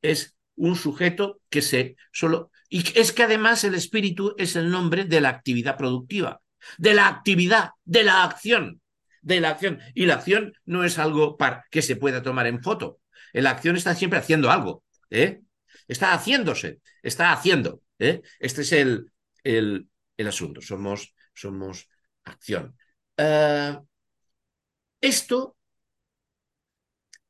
Es 0.00 0.36
un 0.54 0.76
sujeto 0.76 1.40
que 1.50 1.62
se 1.62 1.96
solo... 2.12 2.52
Y 2.68 2.84
es 2.96 3.10
que 3.10 3.24
además 3.24 3.64
el 3.64 3.74
espíritu 3.74 4.36
es 4.38 4.54
el 4.54 4.70
nombre 4.70 5.06
de 5.06 5.20
la 5.20 5.30
actividad 5.30 5.76
productiva 5.76 6.40
de 6.78 6.94
la 6.94 7.08
actividad, 7.08 7.70
de 7.84 8.04
la 8.04 8.24
acción, 8.24 8.80
de 9.22 9.40
la 9.40 9.50
acción. 9.50 9.80
Y 9.94 10.06
la 10.06 10.14
acción 10.14 10.54
no 10.64 10.84
es 10.84 10.98
algo 10.98 11.36
que 11.70 11.82
se 11.82 11.96
pueda 11.96 12.22
tomar 12.22 12.46
en 12.46 12.62
foto. 12.62 13.00
La 13.32 13.50
acción 13.50 13.76
está 13.76 13.94
siempre 13.94 14.18
haciendo 14.18 14.50
algo. 14.50 14.84
¿eh? 15.10 15.40
Está 15.88 16.12
haciéndose, 16.12 16.80
está 17.02 17.32
haciendo. 17.32 17.82
¿eh? 17.98 18.22
Este 18.38 18.62
es 18.62 18.72
el, 18.72 19.12
el, 19.44 19.88
asunto. 20.26 20.60
Somos, 20.60 21.14
somos 21.34 21.88
acción. 22.24 22.76
Uh, 23.18 23.84
esto, 25.00 25.56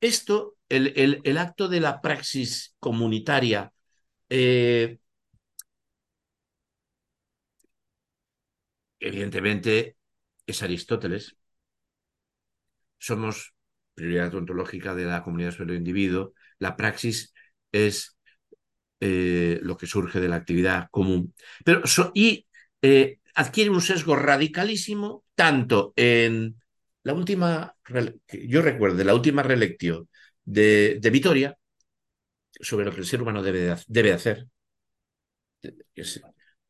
esto 0.01 0.57
el, 0.68 0.93
el, 0.97 1.20
el, 1.24 1.39
acto 1.39 1.68
de 1.68 1.80
la 1.80 2.01
praxis 2.01 2.74
comunitaria 2.78 3.72
eh, 4.28 4.99
evidentemente 9.03 9.96
es 10.46 10.62
Aristóteles. 10.62 11.36
Somos 12.98 13.55
prioridad 13.94 14.34
ontológica 14.34 14.94
de 14.94 15.05
la 15.05 15.22
comunidad 15.22 15.53
sobre 15.53 15.72
el 15.72 15.78
individuo. 15.78 16.32
La 16.59 16.76
praxis 16.76 17.34
es 17.72 18.16
eh, 19.00 19.59
lo 19.62 19.76
que 19.76 19.86
surge 19.86 20.20
de 20.20 20.28
la 20.28 20.36
actividad 20.36 20.88
común. 20.90 21.34
Pero, 21.64 21.82
y 22.14 22.46
eh, 22.82 23.18
adquiere 23.34 23.70
un 23.70 23.80
sesgo 23.80 24.16
radicalísimo 24.16 25.24
tanto 25.34 25.92
en 25.96 26.61
la 27.03 27.14
última, 27.14 27.74
yo 28.32 28.62
recuerdo, 28.62 29.03
la 29.03 29.14
última 29.14 29.42
relectio 29.42 30.09
de, 30.44 30.98
de 31.00 31.11
Vitoria 31.11 31.59
sobre 32.61 32.84
lo 32.84 32.92
que 32.92 33.00
el 33.00 33.07
ser 33.07 33.22
humano 33.22 33.42
debe, 33.42 33.74
debe 33.88 34.12
hacer, 34.12 34.46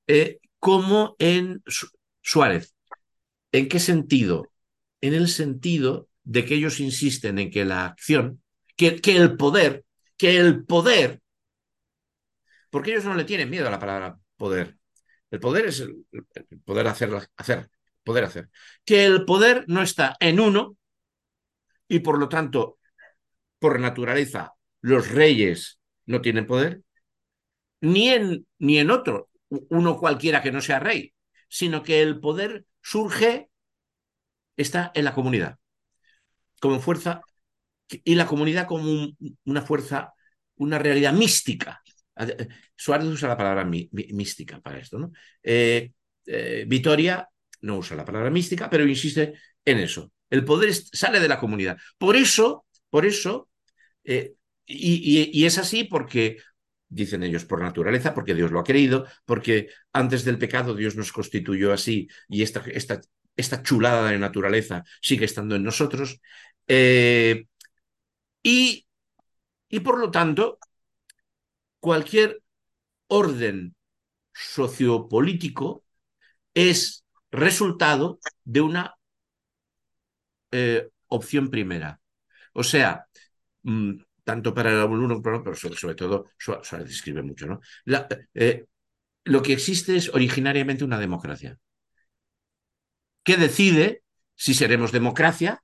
eh, 0.06 0.38
como 0.58 1.16
en 1.18 1.62
Suárez. 2.22 2.74
¿En 3.52 3.68
qué 3.68 3.78
sentido? 3.80 4.50
En 5.00 5.14
el 5.14 5.28
sentido 5.28 6.08
de 6.24 6.44
que 6.44 6.54
ellos 6.54 6.80
insisten 6.80 7.38
en 7.38 7.50
que 7.50 7.64
la 7.64 7.84
acción, 7.84 8.42
que, 8.76 9.00
el 9.04 9.36
poder, 9.36 9.84
que 10.16 10.36
el 10.38 10.64
poder, 10.64 11.20
porque 12.70 12.92
ellos 12.92 13.04
no 13.04 13.14
le 13.14 13.24
tienen 13.24 13.50
miedo 13.50 13.66
a 13.68 13.70
la 13.70 13.78
palabra 13.78 14.18
poder. 14.36 14.78
El 15.30 15.40
poder 15.40 15.66
es 15.66 15.80
el, 15.80 16.06
poder 16.64 16.86
hacer, 16.86 17.10
hacer, 17.36 17.68
poder 18.04 18.24
hacer. 18.24 18.50
Que 18.84 19.04
el 19.04 19.24
poder 19.24 19.64
no 19.68 19.82
está 19.82 20.16
en 20.20 20.40
uno 20.40 20.76
y 21.88 21.98
por 21.98 22.18
lo 22.18 22.28
tanto, 22.28 22.78
por 23.58 23.78
naturaleza, 23.78 24.54
los 24.80 25.10
reyes 25.10 25.78
no 26.06 26.20
tienen 26.20 26.46
poder, 26.46 26.82
ni 27.80 28.08
en, 28.08 28.46
ni 28.58 28.78
en 28.78 28.90
otro, 28.90 29.28
uno 29.48 29.98
cualquiera 29.98 30.42
que 30.42 30.52
no 30.52 30.60
sea 30.60 30.80
rey 30.80 31.12
sino 31.52 31.82
que 31.82 32.00
el 32.00 32.18
poder 32.18 32.64
surge, 32.80 33.50
está 34.56 34.90
en 34.94 35.04
la 35.04 35.12
comunidad, 35.12 35.58
como 36.62 36.80
fuerza, 36.80 37.20
y 37.90 38.14
la 38.14 38.26
comunidad 38.26 38.66
como 38.66 39.10
una 39.44 39.60
fuerza, 39.60 40.14
una 40.56 40.78
realidad 40.78 41.12
mística. 41.12 41.82
Suárez 42.74 43.06
usa 43.06 43.28
la 43.28 43.36
palabra 43.36 43.66
mística 43.66 44.62
para 44.62 44.78
esto. 44.78 45.10
Eh, 45.42 45.92
eh, 46.24 46.64
Vitoria 46.66 47.28
no 47.60 47.76
usa 47.76 47.98
la 47.98 48.06
palabra 48.06 48.30
mística, 48.30 48.70
pero 48.70 48.86
insiste 48.86 49.34
en 49.62 49.78
eso. 49.78 50.10
El 50.30 50.46
poder 50.46 50.72
sale 50.72 51.20
de 51.20 51.28
la 51.28 51.38
comunidad. 51.38 51.76
Por 51.98 52.16
eso, 52.16 52.64
por 52.88 53.04
eso, 53.04 53.50
eh, 54.04 54.32
y, 54.64 55.44
es 55.44 55.58
así 55.58 55.84
porque 55.84 56.38
dicen 56.92 57.22
ellos, 57.22 57.44
por 57.44 57.60
naturaleza, 57.62 58.14
porque 58.14 58.34
Dios 58.34 58.50
lo 58.50 58.60
ha 58.60 58.64
querido, 58.64 59.06
porque 59.24 59.68
antes 59.92 60.24
del 60.24 60.38
pecado 60.38 60.74
Dios 60.74 60.96
nos 60.96 61.12
constituyó 61.12 61.72
así 61.72 62.08
y 62.28 62.42
esta, 62.42 62.62
esta, 62.66 63.00
esta 63.36 63.62
chulada 63.62 64.10
de 64.10 64.18
naturaleza 64.18 64.84
sigue 65.00 65.24
estando 65.24 65.56
en 65.56 65.64
nosotros. 65.64 66.20
Eh, 66.68 67.46
y, 68.42 68.86
y 69.68 69.80
por 69.80 69.98
lo 69.98 70.10
tanto, 70.10 70.58
cualquier 71.80 72.42
orden 73.08 73.74
sociopolítico 74.32 75.84
es 76.54 77.04
resultado 77.30 78.20
de 78.44 78.60
una 78.60 78.96
eh, 80.50 80.88
opción 81.08 81.50
primera. 81.50 82.00
O 82.52 82.62
sea, 82.64 83.06
mm, 83.62 83.94
tanto 84.24 84.54
para 84.54 84.70
el 84.70 84.78
el 84.78 85.22
pero 85.22 85.54
sobre, 85.54 85.94
todo 85.94 86.26
Suárez 86.38 86.88
describe 86.88 87.22
mucho, 87.22 87.46
¿no? 87.46 87.60
Eh, 88.34 88.66
lo 89.24 89.42
que 89.42 89.52
existe 89.52 89.96
es 89.96 90.08
originariamente 90.14 90.84
una 90.84 90.98
democracia 90.98 91.58
que 93.22 93.36
decide 93.36 94.02
si 94.34 94.54
seremos 94.54 94.92
democracia, 94.92 95.62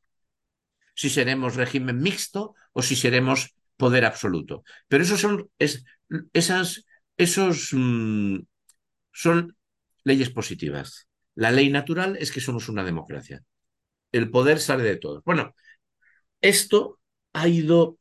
si 0.94 1.10
seremos 1.10 1.56
régimen 1.56 2.00
mixto 2.00 2.54
o 2.72 2.82
si 2.82 2.96
seremos 2.96 3.54
poder 3.76 4.04
absoluto. 4.04 4.64
Pero 4.88 5.02
esos 5.02 5.20
son, 5.20 5.50
es, 5.58 5.84
esas, 6.32 6.84
esos 7.16 7.70
mm, 7.72 8.38
son 9.12 9.56
leyes 10.04 10.30
positivas. 10.30 11.08
La 11.34 11.50
ley 11.50 11.70
natural 11.70 12.16
es 12.18 12.32
que 12.32 12.40
somos 12.40 12.68
una 12.68 12.84
democracia. 12.84 13.42
El 14.12 14.30
poder 14.30 14.60
sale 14.60 14.82
de 14.84 14.96
todos. 14.96 15.22
Bueno, 15.24 15.54
esto 16.40 17.00
ha 17.32 17.48
ido 17.48 17.98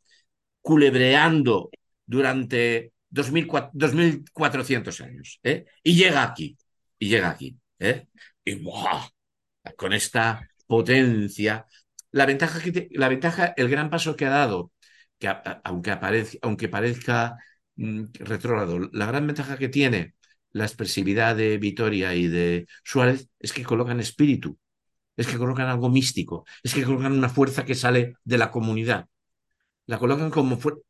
culebreando 0.68 1.70
durante 2.06 2.92
2.400 3.10 5.02
años. 5.02 5.40
¿eh? 5.42 5.66
Y 5.82 5.96
llega 5.96 6.24
aquí, 6.24 6.58
y 7.00 7.08
llega 7.08 7.30
aquí. 7.30 7.58
¿eh? 7.80 8.08
Y 8.44 8.62
con 9.78 9.94
esta 9.94 10.50
potencia. 10.68 11.66
La 12.12 12.26
ventaja, 12.26 12.60
que 12.60 12.90
la 12.92 13.08
ventaja, 13.08 13.54
el 13.56 13.70
gran 13.70 13.90
paso 13.90 14.18
que 14.18 14.26
ha 14.26 14.30
dado, 14.30 14.74
que 15.20 15.30
aunque, 15.64 15.98
aunque 16.42 16.68
parezca 16.68 17.38
mm, 17.78 18.04
retrógrado, 18.20 18.90
la 18.92 19.06
gran 19.06 19.26
ventaja 19.26 19.58
que 19.58 19.70
tiene 19.70 20.16
la 20.52 20.66
expresividad 20.66 21.38
de 21.38 21.58
Vitoria 21.60 22.14
y 22.14 22.28
de 22.28 22.68
Suárez 22.84 23.30
es 23.40 23.54
que 23.54 23.64
colocan 23.64 24.02
espíritu, 24.02 24.60
es 25.16 25.28
que 25.28 25.38
colocan 25.38 25.68
algo 25.68 25.90
místico, 25.90 26.46
es 26.62 26.74
que 26.74 26.84
colocan 26.84 27.14
una 27.14 27.30
fuerza 27.30 27.64
que 27.64 27.76
sale 27.76 28.16
de 28.26 28.38
la 28.38 28.52
comunidad. 28.52 29.08
La 29.88 30.00
colocan 30.00 30.30
como 30.30 30.58
fuerza. 30.58 30.82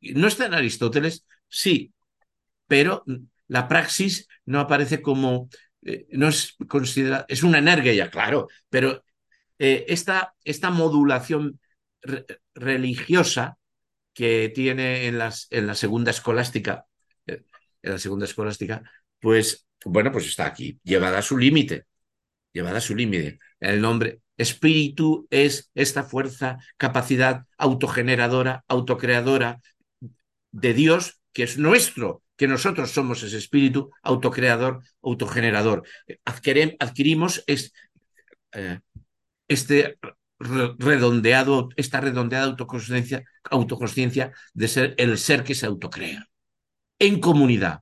No 0.00 0.26
está 0.26 0.46
en 0.46 0.54
Aristóteles, 0.54 1.24
sí, 1.48 1.92
pero 2.66 3.04
la 3.48 3.68
praxis 3.68 4.28
no 4.46 4.60
aparece 4.60 5.00
como 5.00 5.48
eh, 5.82 6.06
no 6.12 6.28
es 6.28 6.56
considerada, 6.68 7.26
es 7.28 7.42
una 7.42 7.58
energía, 7.58 8.10
claro, 8.10 8.48
pero 8.70 9.04
eh, 9.58 9.84
esta, 9.88 10.34
esta, 10.44 10.70
modulación 10.70 11.60
religiosa 12.54 13.58
que 14.14 14.50
tiene 14.54 15.06
en, 15.06 15.18
las, 15.18 15.48
en 15.50 15.66
la 15.66 15.74
segunda 15.74 16.10
escolástica, 16.12 16.86
eh, 17.26 17.44
en 17.82 17.92
la 17.92 17.98
segunda 17.98 18.26
escolástica, 18.26 18.82
pues 19.20 19.66
bueno, 19.84 20.12
pues 20.12 20.26
está 20.26 20.46
aquí, 20.46 20.78
llevada 20.84 21.18
a 21.18 21.22
su 21.22 21.36
límite, 21.36 21.86
llevada 22.52 22.78
a 22.78 22.80
su 22.80 22.94
límite. 22.94 23.38
El 23.60 23.80
nombre 23.80 24.21
espíritu 24.36 25.26
es 25.30 25.70
esta 25.74 26.02
fuerza, 26.02 26.58
capacidad 26.76 27.44
autogeneradora, 27.58 28.64
autocreadora 28.68 29.60
de 30.50 30.74
Dios 30.74 31.20
que 31.32 31.44
es 31.44 31.58
nuestro, 31.58 32.22
que 32.36 32.46
nosotros 32.46 32.90
somos 32.90 33.22
ese 33.22 33.38
espíritu 33.38 33.90
autocreador, 34.02 34.82
autogenerador. 35.02 35.84
adquirimos 36.78 37.44
eh, 37.46 38.80
este 39.48 39.98
redondeado, 40.38 41.68
esta 41.76 42.00
redondeada 42.00 42.46
autoconsciencia, 42.46 43.24
autoconsciencia 43.44 44.32
de 44.54 44.68
ser 44.68 44.94
el 44.98 45.18
ser 45.18 45.44
que 45.44 45.54
se 45.54 45.66
autocrea 45.66 46.26
en 46.98 47.20
comunidad, 47.20 47.80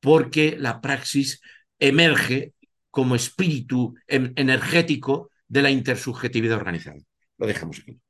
porque 0.00 0.56
la 0.58 0.80
praxis 0.80 1.40
emerge 1.78 2.52
como 2.90 3.14
espíritu 3.14 3.94
energético 4.06 5.30
de 5.48 5.62
la 5.62 5.70
intersubjetividad 5.70 6.56
organizada. 6.56 7.00
Lo 7.38 7.46
dejamos 7.46 7.80
aquí. 7.80 8.00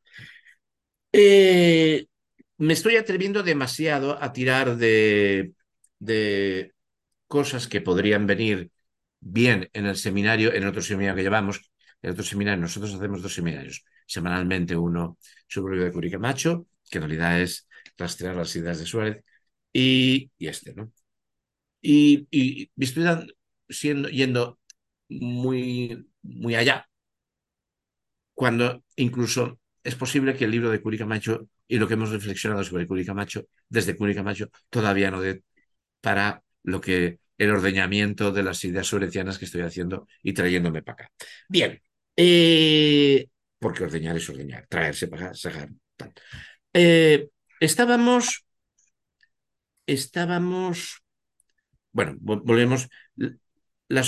Eh, 1.13 2.07
me 2.59 2.73
estoy 2.73 2.97
atreviendo 2.97 3.43
demasiado 3.43 4.23
a 4.23 4.33
tirar 4.33 4.77
de, 4.77 5.53
de 5.99 6.73
cosas 7.27 7.69
que 7.69 7.81
podrían 7.81 8.27
venir 8.27 8.71
bien 9.21 9.69
en 9.73 9.87
el 9.87 9.97
seminario, 9.97 10.53
en 10.53 10.67
otro 10.67 10.83
seminario 10.83 11.17
que 11.17 11.23
llevamos, 11.23 11.73
en 12.03 12.11
otro 12.11 12.25
seminario, 12.25 12.61
nosotros 12.61 12.95
hacemos 12.95 13.23
dos 13.23 13.35
seminarios, 13.35 13.85
semanalmente 14.07 14.77
uno 14.77 15.19
sobre 15.49 15.79
de 15.83 15.93
Curica 15.93 16.19
Macho, 16.19 16.67
que 16.91 16.99
en 16.99 17.05
realidad 17.05 17.41
es 17.41 17.69
rastrear 17.97 18.37
las 18.37 18.55
ideas 18.57 18.79
de 18.79 18.87
Suárez, 18.87 19.25
y, 19.73 20.31
este, 20.39 20.75
¿no? 20.75 20.93
Y, 21.83 22.27
y, 22.31 22.71
estoy 22.79 23.05
siendo, 23.69 24.09
yendo 24.09 24.59
muy, 25.09 26.09
muy 26.23 26.55
allá, 26.55 26.89
cuando 28.37 28.85
incluso 28.97 29.59
es 29.83 29.95
posible 29.95 30.37
que 30.37 30.45
el 30.45 30.51
libro 30.51 30.71
de 30.71 30.83
Curica 30.83 31.07
Macho 31.07 31.49
y 31.67 31.79
lo 31.79 31.89
que 31.89 31.95
hemos 31.95 32.11
reflexionado 32.11 32.63
sobre 32.63 32.87
Curica 32.87 33.15
Macho, 33.15 33.47
desde 33.69 33.97
Curica 33.97 34.23
Macho, 34.23 34.51
todavía 34.71 35.11
no 35.11 35.21
de 35.21 35.43
para 36.01 36.43
lo 36.63 36.81
que 36.81 37.19
el 37.39 37.51
ordeñamiento 37.51 38.33
de 38.33 38.43
las 38.43 38.63
ideas 38.65 38.87
surecianas 38.87 39.39
que 39.39 39.47
estoy 39.47 39.63
haciendo 39.63 40.07
y 40.23 40.35
trayéndome 40.35 40.83
para 40.83 41.05
acá. 41.05 41.13
Bien, 41.49 41.81
eh, 42.15 43.27
porque 43.59 43.85
ordeñar 43.85 44.17
es 44.17 44.29
ordeñar, 44.29 44.67
traerse 44.69 45.09
para 45.09 45.27
acá, 45.27 45.35
sacar. 45.35 45.71
Eh, 46.75 47.31
estábamos, 47.59 48.45
estábamos, 49.87 51.03
bueno, 51.93 52.17
volvemos, 52.21 52.89
la 53.89 54.03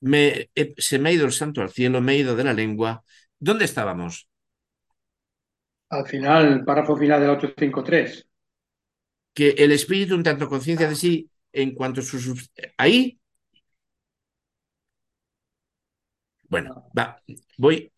me, 0.00 0.50
se 0.76 0.98
me 0.98 1.10
ha 1.10 1.12
ido 1.12 1.26
el 1.26 1.32
santo 1.32 1.60
al 1.62 1.70
cielo, 1.70 2.00
me 2.00 2.14
he 2.14 2.18
ido 2.18 2.36
de 2.36 2.44
la 2.44 2.52
lengua. 2.52 3.04
¿Dónde 3.38 3.64
estábamos? 3.64 4.28
Al 5.90 6.06
final, 6.06 6.52
el 6.52 6.64
párrafo 6.64 6.96
final 6.96 7.20
del 7.20 7.30
853. 7.30 8.26
Que 9.34 9.50
el 9.50 9.72
espíritu, 9.72 10.14
en 10.14 10.22
tanto 10.22 10.48
conciencia 10.48 10.88
de 10.88 10.94
sí, 10.94 11.30
en 11.52 11.74
cuanto 11.74 12.00
a 12.00 12.04
su. 12.04 12.36
Ahí. 12.76 13.18
Bueno, 16.48 16.90
va, 16.98 17.22
voy. 17.56 17.92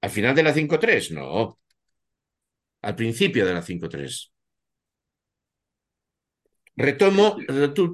¿Al 0.00 0.10
final 0.10 0.34
de 0.34 0.42
la 0.42 0.52
5.3? 0.54 1.10
No. 1.12 1.58
Al 2.82 2.96
principio 2.96 3.46
de 3.46 3.54
la 3.54 3.62
5.3. 3.62 4.32
Retomo, 6.80 7.36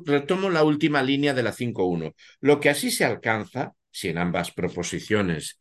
retomo 0.05 0.51
la 0.51 0.63
última 0.63 1.03
línea 1.03 1.33
de 1.33 1.43
la 1.43 1.53
5.1. 1.53 2.15
Lo 2.41 2.61
que 2.61 2.71
así 2.71 2.91
se 2.91 3.05
alcanza, 3.05 3.75
si 3.91 4.09
en 4.09 4.19
ambas 4.19 4.53
proposiciones 4.53 5.59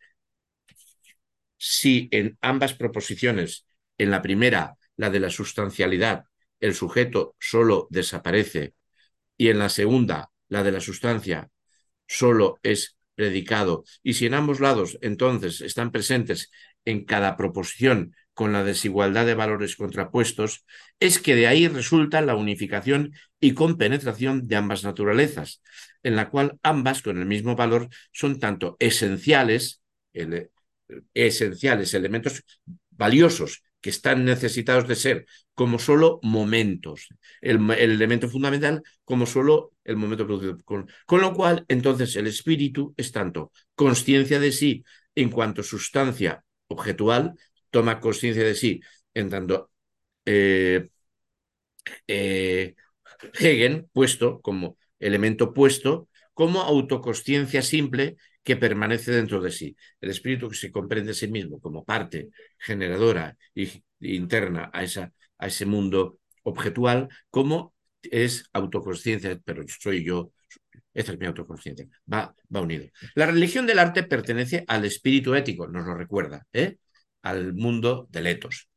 si 1.66 2.10
en 2.12 2.38
ambas 2.42 2.74
proposiciones, 2.74 3.66
en 3.98 4.12
la 4.12 4.22
primera, 4.22 4.76
la 4.98 5.10
de 5.10 5.22
la 5.22 5.30
sustancialidad, 5.30 6.26
el 6.60 6.76
sujeto 6.76 7.38
solo 7.40 7.88
desaparece 7.90 8.74
y 9.38 9.48
en 9.48 9.60
la 9.60 9.70
segunda, 9.70 10.30
la 10.50 10.62
de 10.64 10.74
la 10.74 10.82
sustancia, 10.82 11.50
solo 12.06 12.60
es 12.64 12.98
predicado. 13.16 13.86
Y 14.04 14.16
si 14.16 14.26
en 14.26 14.34
ambos 14.34 14.60
lados 14.60 14.98
entonces 15.02 15.62
están 15.62 15.94
presentes 15.94 16.52
en 16.84 17.06
cada 17.06 17.38
proposición 17.38 18.14
con 18.34 18.52
la 18.54 18.64
desigualdad 18.64 19.26
de 19.26 19.36
valores 19.36 19.76
contrapuestos, 19.76 20.66
es 21.00 21.20
que 21.20 21.36
de 21.36 21.48
ahí 21.48 21.68
resulta 21.68 22.22
la 22.22 22.36
unificación 22.36 23.14
y 23.40 23.54
compenetración 23.54 24.48
de 24.48 24.56
ambas 24.56 24.84
naturalezas, 24.84 25.62
en 26.02 26.16
la 26.16 26.30
cual 26.30 26.60
ambas 26.64 27.02
con 27.02 27.20
el 27.20 27.26
mismo 27.26 27.56
valor 27.56 27.90
son 28.12 28.40
tanto 28.40 28.76
esenciales, 28.80 29.82
esenciales, 31.14 31.94
elementos 31.94 32.44
valiosos 32.92 33.64
que 33.82 33.90
están 33.90 34.24
necesitados 34.24 34.88
de 34.88 34.96
ser 34.96 35.26
como 35.54 35.78
solo 35.78 36.20
momentos, 36.24 37.10
el, 37.42 37.70
elemento 37.72 38.30
fundamental 38.30 38.82
como 39.04 39.26
solo 39.26 39.74
el 39.84 39.98
momento 39.98 40.26
producido. 40.26 40.58
Con, 40.64 40.90
con, 41.06 41.22
lo 41.22 41.34
cual, 41.34 41.66
entonces, 41.68 42.16
el 42.16 42.28
espíritu 42.28 42.94
es 42.96 43.12
tanto 43.12 43.52
conciencia 43.76 44.40
de 44.40 44.54
sí 44.54 44.84
en 45.16 45.30
cuanto 45.30 45.64
sustancia 45.64 46.44
objetual, 46.68 47.34
toma 47.76 48.00
conciencia 48.00 48.44
de 48.46 48.56
sí 48.56 48.82
en 49.14 49.30
tanto 49.30 49.72
eh, 50.26 50.90
eh, 52.08 52.76
Hegel 53.40 53.88
puesto 53.92 54.42
como 54.42 54.78
elemento 55.00 55.54
puesto, 55.54 56.10
como 56.34 56.62
autoconsciencia 56.62 57.62
simple 57.62 58.16
que 58.44 58.58
permanece 58.58 59.12
dentro 59.12 59.42
de 59.42 59.52
sí. 59.52 59.76
El 60.02 60.10
espíritu 60.12 60.50
que 60.50 60.56
se 60.56 60.72
comprende 60.72 61.12
a 61.12 61.14
sí 61.14 61.28
mismo 61.28 61.60
como 61.60 61.84
parte 61.86 62.30
generadora 62.60 63.38
e 63.56 63.70
interna 64.02 64.70
a, 64.74 64.84
esa, 64.84 65.12
a 65.38 65.48
ese 65.48 65.66
mundo 65.66 66.20
objetual, 66.44 67.10
como 67.30 67.74
es 68.02 68.50
autoconsciencia, 68.54 69.40
pero 69.46 69.64
soy 69.68 70.04
yo, 70.04 70.32
esta 70.94 71.14
es 71.14 71.20
mi 71.20 71.26
autoconsciencia, 71.26 71.88
va, 72.12 72.36
va 72.54 72.62
unido. 72.62 72.88
La 73.16 73.28
religión 73.28 73.66
del 73.66 73.80
arte 73.80 74.04
pertenece 74.04 74.66
al 74.68 74.86
espíritu 74.86 75.36
ético, 75.36 75.68
nos 75.68 75.86
lo 75.86 75.96
recuerda, 75.96 76.46
¿eh? 76.52 76.78
Al 77.24 77.54
mundo 77.54 78.08
del 78.12 78.28
etos 78.28 78.70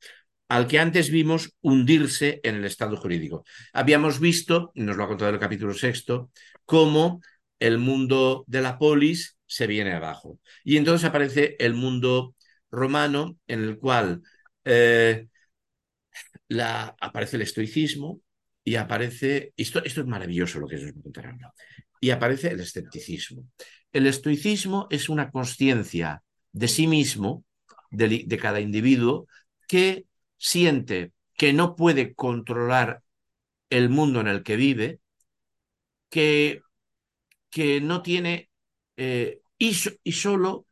al 0.49 0.67
que 0.67 0.79
antes 0.79 1.11
vimos 1.11 1.57
hundirse 1.61 2.41
en 2.43 2.57
el 2.57 2.65
estado 2.65 2.97
jurídico. 2.97 3.45
Habíamos 3.73 4.21
visto, 4.21 4.71
y 4.75 4.83
nos 4.83 4.97
lo 4.97 5.05
ha 5.05 5.09
contado 5.09 5.31
el 5.31 5.41
capítulo 5.41 5.75
sexto, 5.75 6.31
cómo 6.65 7.21
el 7.59 7.79
mundo 7.79 8.45
de 8.47 8.63
la 8.63 8.79
polis 8.79 9.39
se 9.47 9.67
viene 9.67 9.93
abajo. 9.93 10.39
Y 10.65 10.77
entonces 10.77 11.05
aparece 11.05 11.57
el 11.59 11.75
mundo 11.75 12.35
romano 12.71 13.39
en 13.47 13.63
el 13.63 13.79
cual 13.79 14.23
eh, 14.65 15.27
la, 16.49 16.95
aparece 17.01 17.37
el 17.37 17.43
estoicismo 17.43 18.21
y 18.63 18.77
aparece, 18.77 19.53
esto, 19.57 19.83
esto 19.85 20.01
es 20.01 20.07
maravilloso 20.07 20.59
lo 20.59 20.67
que 20.67 20.77
os 20.77 20.93
contarán, 21.03 21.39
y 22.01 22.11
aparece 22.11 22.49
el 22.49 22.61
escepticismo. 22.61 23.49
El 23.93 24.07
estoicismo 24.07 24.87
es 24.91 25.09
una 25.09 25.31
conciencia 25.31 26.23
de 26.53 26.69
sí 26.69 26.87
mismo, 26.87 27.45
de, 27.91 28.39
cada 28.41 28.61
individuo, 28.61 29.27
que 29.69 30.07
siente 30.39 31.13
que 31.37 31.53
no 31.53 31.77
puede 31.77 32.15
controlar 32.15 33.03
el 33.71 33.89
mundo 33.91 34.21
en 34.21 34.29
el 34.29 34.43
que 34.43 34.57
vive, 34.57 35.01
que, 36.09 36.63
que 37.51 37.81
no 37.81 38.03
tiene, 38.03 38.51
eh, 38.97 39.41
y, 39.59 39.75
solo 39.75 40.67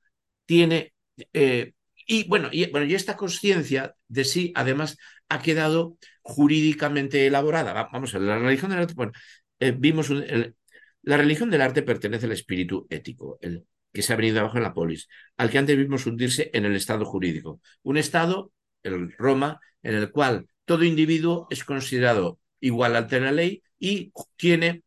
tiene, 0.47 0.95
eh, 1.33 1.73
y 2.07 2.29
bueno, 2.29 2.49
y, 2.53 2.71
bueno, 2.71 2.87
esta 2.95 3.17
conciencia 3.17 3.97
de 4.09 4.25
sí, 4.25 4.53
además, 4.55 4.97
ha 5.29 5.43
quedado 5.43 5.99
jurídicamente 6.23 7.27
elaborada. 7.27 7.89
Vamos 7.93 8.15
la 8.15 8.39
religión 8.39 8.71
del 8.71 8.81
arte, 8.81 8.95
eh, 9.61 9.75
vimos, 9.77 10.11
la 11.03 11.17
religión 11.17 11.51
del 11.51 11.62
arte 11.62 11.83
pertenece 11.83 12.27
al 12.27 12.33
espíritu 12.33 12.87
ético, 12.91 13.39
el 13.41 13.65
que 13.95 14.03
se 14.03 14.12
ha 14.12 14.16
venido 14.16 14.40
abajo 14.40 14.57
en 14.59 14.64
la 14.64 14.74
polis, 14.74 15.09
al 15.36 15.51
que 15.51 15.59
antes 15.59 15.78
vimos 15.78 16.05
hundirse 16.05 16.51
en 16.53 16.64
el 16.64 16.74
estado 16.74 17.05
jurídico. 17.07 17.61
Un 17.84 17.97
estado 17.97 18.53
el 18.82 19.12
Roma, 19.12 19.61
en 19.82 19.95
el 19.95 20.11
cual 20.11 20.49
todo 20.64 20.84
individuo 20.84 21.47
es 21.49 21.64
considerado 21.64 22.40
igual 22.61 22.97
ante 22.97 23.20
la 23.20 23.30
ley 23.30 23.62
y 23.78 24.12
tiene, 24.36 24.82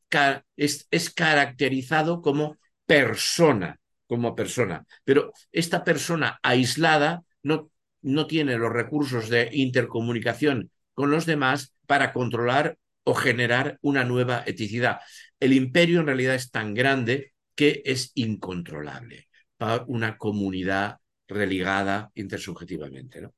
es, 0.58 0.88
es 0.91 1.10
caracterizado 1.10 2.22
como 2.22 2.58
persona, 2.86 3.80
como 4.08 4.36
persona. 4.36 4.86
Pero 5.05 5.32
esta 5.53 5.86
persona 5.86 6.39
aislada 6.43 7.24
no, 7.43 7.72
no 8.01 8.28
tiene 8.28 8.58
los 8.58 8.74
recursos 8.74 9.30
de 9.30 9.49
intercomunicación 9.53 10.70
con 10.93 11.12
los 11.12 11.26
demás 11.26 11.74
para 11.86 12.12
controlar 12.12 12.78
o 13.03 13.14
generar 13.14 13.78
una 13.82 14.03
nueva 14.03 14.43
eticidad. 14.45 14.99
El 15.39 15.53
imperio 15.53 16.01
en 16.01 16.08
realidad 16.08 16.36
es 16.36 16.51
tan 16.51 16.74
grande 16.74 17.34
que 17.58 17.82
es 17.84 18.12
incontrolable 18.16 19.28
para 19.58 19.84
una 19.88 20.18
comunidad 20.18 20.99
religada 21.28 22.12
intersubjetivamente. 22.16 23.22
¿no? 23.22 23.34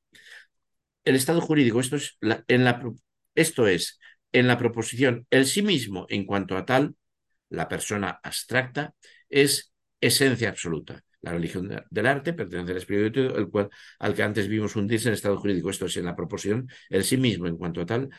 el 1.09 1.15
estado 1.15 1.41
jurídico, 1.41 1.79
esto 1.79 1.95
es, 1.95 2.17
en 2.47 2.63
la, 2.63 2.81
esto 3.35 3.67
es, 3.67 3.99
en 4.31 4.47
la 4.47 4.57
proposición, 4.57 5.25
el 5.31 5.45
sí 5.47 5.61
mismo 5.61 6.05
en 6.09 6.25
cuanto 6.25 6.55
a 6.55 6.65
tal, 6.65 6.95
la 7.49 7.67
persona 7.67 8.19
abstracta, 8.23 8.93
es 9.27 9.73
esencia 9.99 10.49
absoluta. 10.49 11.03
La 11.21 11.31
religión 11.31 11.67
del 11.89 12.05
arte 12.05 12.33
pertenece 12.33 12.71
al 12.71 12.77
espíritu, 12.77 13.19
el 13.21 13.49
cual, 13.49 13.69
al 13.99 14.13
que 14.13 14.23
antes 14.23 14.47
vimos 14.47 14.75
hundirse 14.75 15.07
en 15.07 15.13
el 15.13 15.15
estado 15.15 15.37
jurídico. 15.37 15.69
Esto 15.69 15.87
es 15.87 15.97
en 15.97 16.05
la 16.05 16.15
proposición, 16.15 16.69
el 16.89 17.03
sí 17.03 17.17
mismo 17.17 17.47
en 17.47 17.57
cuanto 17.57 17.81
a 17.81 17.85
tal, 17.85 18.09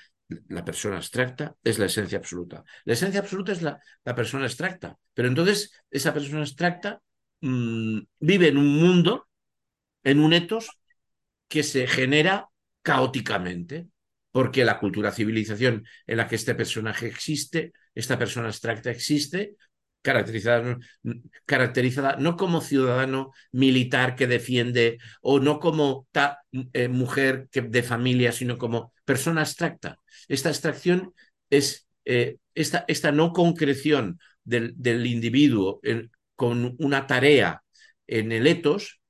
la 0.48 0.64
persona 0.64 0.96
abstracta 0.96 1.56
es 1.62 1.78
la 1.78 1.86
esencia 1.86 2.18
absoluta. 2.18 2.64
La 2.84 2.94
esencia 2.94 3.20
absoluta 3.20 3.52
es 3.52 3.62
la, 3.62 3.80
la 4.04 4.14
persona 4.14 4.44
abstracta, 4.44 4.96
pero 5.14 5.28
entonces 5.28 5.72
esa 5.90 6.12
persona 6.14 6.40
abstracta 6.40 7.00
mm, 7.40 7.98
vive 8.20 8.48
en 8.48 8.58
un 8.58 8.80
mundo, 8.80 9.28
en 10.04 10.20
un 10.20 10.32
etos 10.32 10.70
que 11.48 11.62
se 11.62 11.86
genera 11.86 12.48
caóticamente, 12.82 13.88
porque 14.30 14.64
la 14.64 14.78
cultura 14.78 15.12
civilización 15.12 15.84
en 16.06 16.16
la 16.16 16.28
que 16.28 16.36
este 16.36 16.54
personaje 16.54 17.06
existe, 17.06 17.72
esta 17.94 18.18
persona 18.18 18.46
abstracta 18.46 18.90
existe, 18.90 19.56
caracterizada, 20.02 20.78
caracterizada 21.44 22.16
no 22.16 22.36
como 22.36 22.60
ciudadano 22.60 23.32
militar 23.52 24.16
que 24.16 24.26
defiende 24.26 24.98
o 25.20 25.40
no 25.40 25.60
como 25.60 26.06
eh, 26.72 26.88
mujer 26.88 27.48
de 27.50 27.82
familia, 27.82 28.32
sino 28.32 28.58
como 28.58 28.92
persona 29.04 29.42
abstracta. 29.42 29.98
Esta 30.28 30.48
abstracción 30.48 31.14
es 31.50 31.86
eh, 32.04 32.38
esta, 32.54 32.84
esta, 32.88 33.12
no 33.12 33.32
concreción 33.32 34.18
del, 34.44 35.06
individuo 35.06 35.80
con 36.34 36.76
una 36.78 37.06
tarea 37.06 37.62
en 38.06 38.32
el 38.32 38.46
etos, 38.46 39.00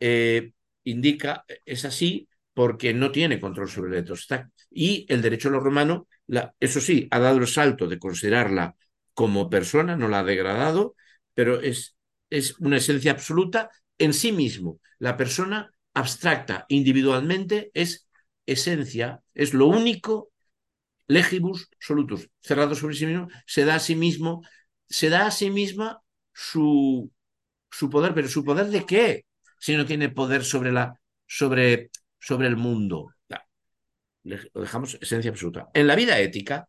eh, 0.00 0.52
indica, 0.84 1.44
es 1.64 1.84
así 1.84 2.28
porque 2.54 2.94
no 2.94 3.12
tiene 3.12 3.38
control 3.38 3.68
sobre 3.68 3.98
el 3.98 4.04
etos. 4.04 4.26
Y 4.70 5.06
el 5.08 5.22
derecho 5.22 5.48
a 5.48 5.52
lo 5.52 5.60
romano, 5.60 6.08
eso 6.58 6.80
sí, 6.80 7.06
ha 7.10 7.18
dado 7.18 7.38
el 7.38 7.46
salto 7.46 7.86
de 7.86 7.98
considerarla 7.98 8.74
como 9.18 9.50
persona, 9.50 9.96
no 9.96 10.06
la 10.06 10.20
ha 10.20 10.22
degradado, 10.22 10.94
pero 11.34 11.60
es, 11.60 11.96
es 12.30 12.56
una 12.60 12.76
esencia 12.76 13.10
absoluta 13.10 13.68
en 13.98 14.14
sí 14.14 14.30
mismo. 14.30 14.78
La 15.00 15.16
persona 15.16 15.72
abstracta 15.92 16.66
individualmente 16.68 17.72
es 17.74 18.08
esencia, 18.46 19.20
es 19.34 19.54
lo 19.54 19.66
único, 19.66 20.30
legibus 21.08 21.68
solutus, 21.80 22.30
cerrado 22.40 22.76
sobre 22.76 22.94
sí 22.94 23.06
mismo, 23.06 23.26
se 23.44 23.64
da 23.64 23.74
a 23.74 23.80
sí 23.80 23.96
mismo, 23.96 24.42
se 24.88 25.08
da 25.10 25.26
a 25.26 25.32
sí 25.32 25.50
misma 25.50 26.00
su, 26.32 27.10
su 27.72 27.90
poder, 27.90 28.14
pero 28.14 28.28
¿su 28.28 28.44
poder 28.44 28.68
de 28.68 28.86
qué? 28.86 29.24
Si 29.58 29.76
no 29.76 29.84
tiene 29.84 30.10
poder 30.10 30.44
sobre 30.44 30.70
la, 30.70 30.94
sobre 31.26 31.90
sobre 32.20 32.46
el 32.46 32.56
mundo. 32.56 33.12
Lo 34.22 34.60
dejamos 34.60 34.96
esencia 35.00 35.32
absoluta. 35.32 35.70
En 35.74 35.88
la 35.88 35.96
vida 35.96 36.20
ética, 36.20 36.68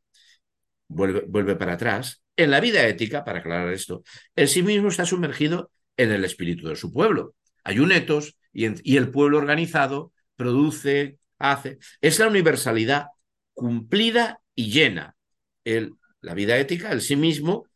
vuelve, 0.87 1.25
vuelve 1.27 1.55
para 1.55 1.73
atrás, 1.73 2.23
en 2.39 2.51
la 2.51 2.61
vida 2.61 2.87
ética, 2.87 3.25
para 3.25 3.39
aclarar 3.39 3.73
esto, 3.73 4.03
el 4.35 4.47
sí 4.47 4.63
mismo 4.63 4.87
está 4.87 5.05
sumergido 5.05 5.71
en 5.97 6.11
el 6.11 6.23
espíritu 6.23 6.69
de 6.69 6.77
su 6.77 6.93
pueblo. 6.93 7.35
Hay 7.65 7.79
un 7.79 7.91
etos 7.91 8.37
y, 8.53 8.65
el 8.95 9.11
pueblo 9.11 9.37
organizado 9.37 10.13
produce, 10.37 11.19
hace. 11.37 11.79
Es 11.99 12.17
la 12.17 12.27
universalidad 12.27 13.07
cumplida 13.53 14.39
y 14.55 14.71
llena. 14.71 15.17
El, 15.65 15.95
la 16.21 16.33
vida 16.33 16.57
ética, 16.57 16.93
el 16.93 17.01
sí 17.01 17.17
mismo, 17.17 17.67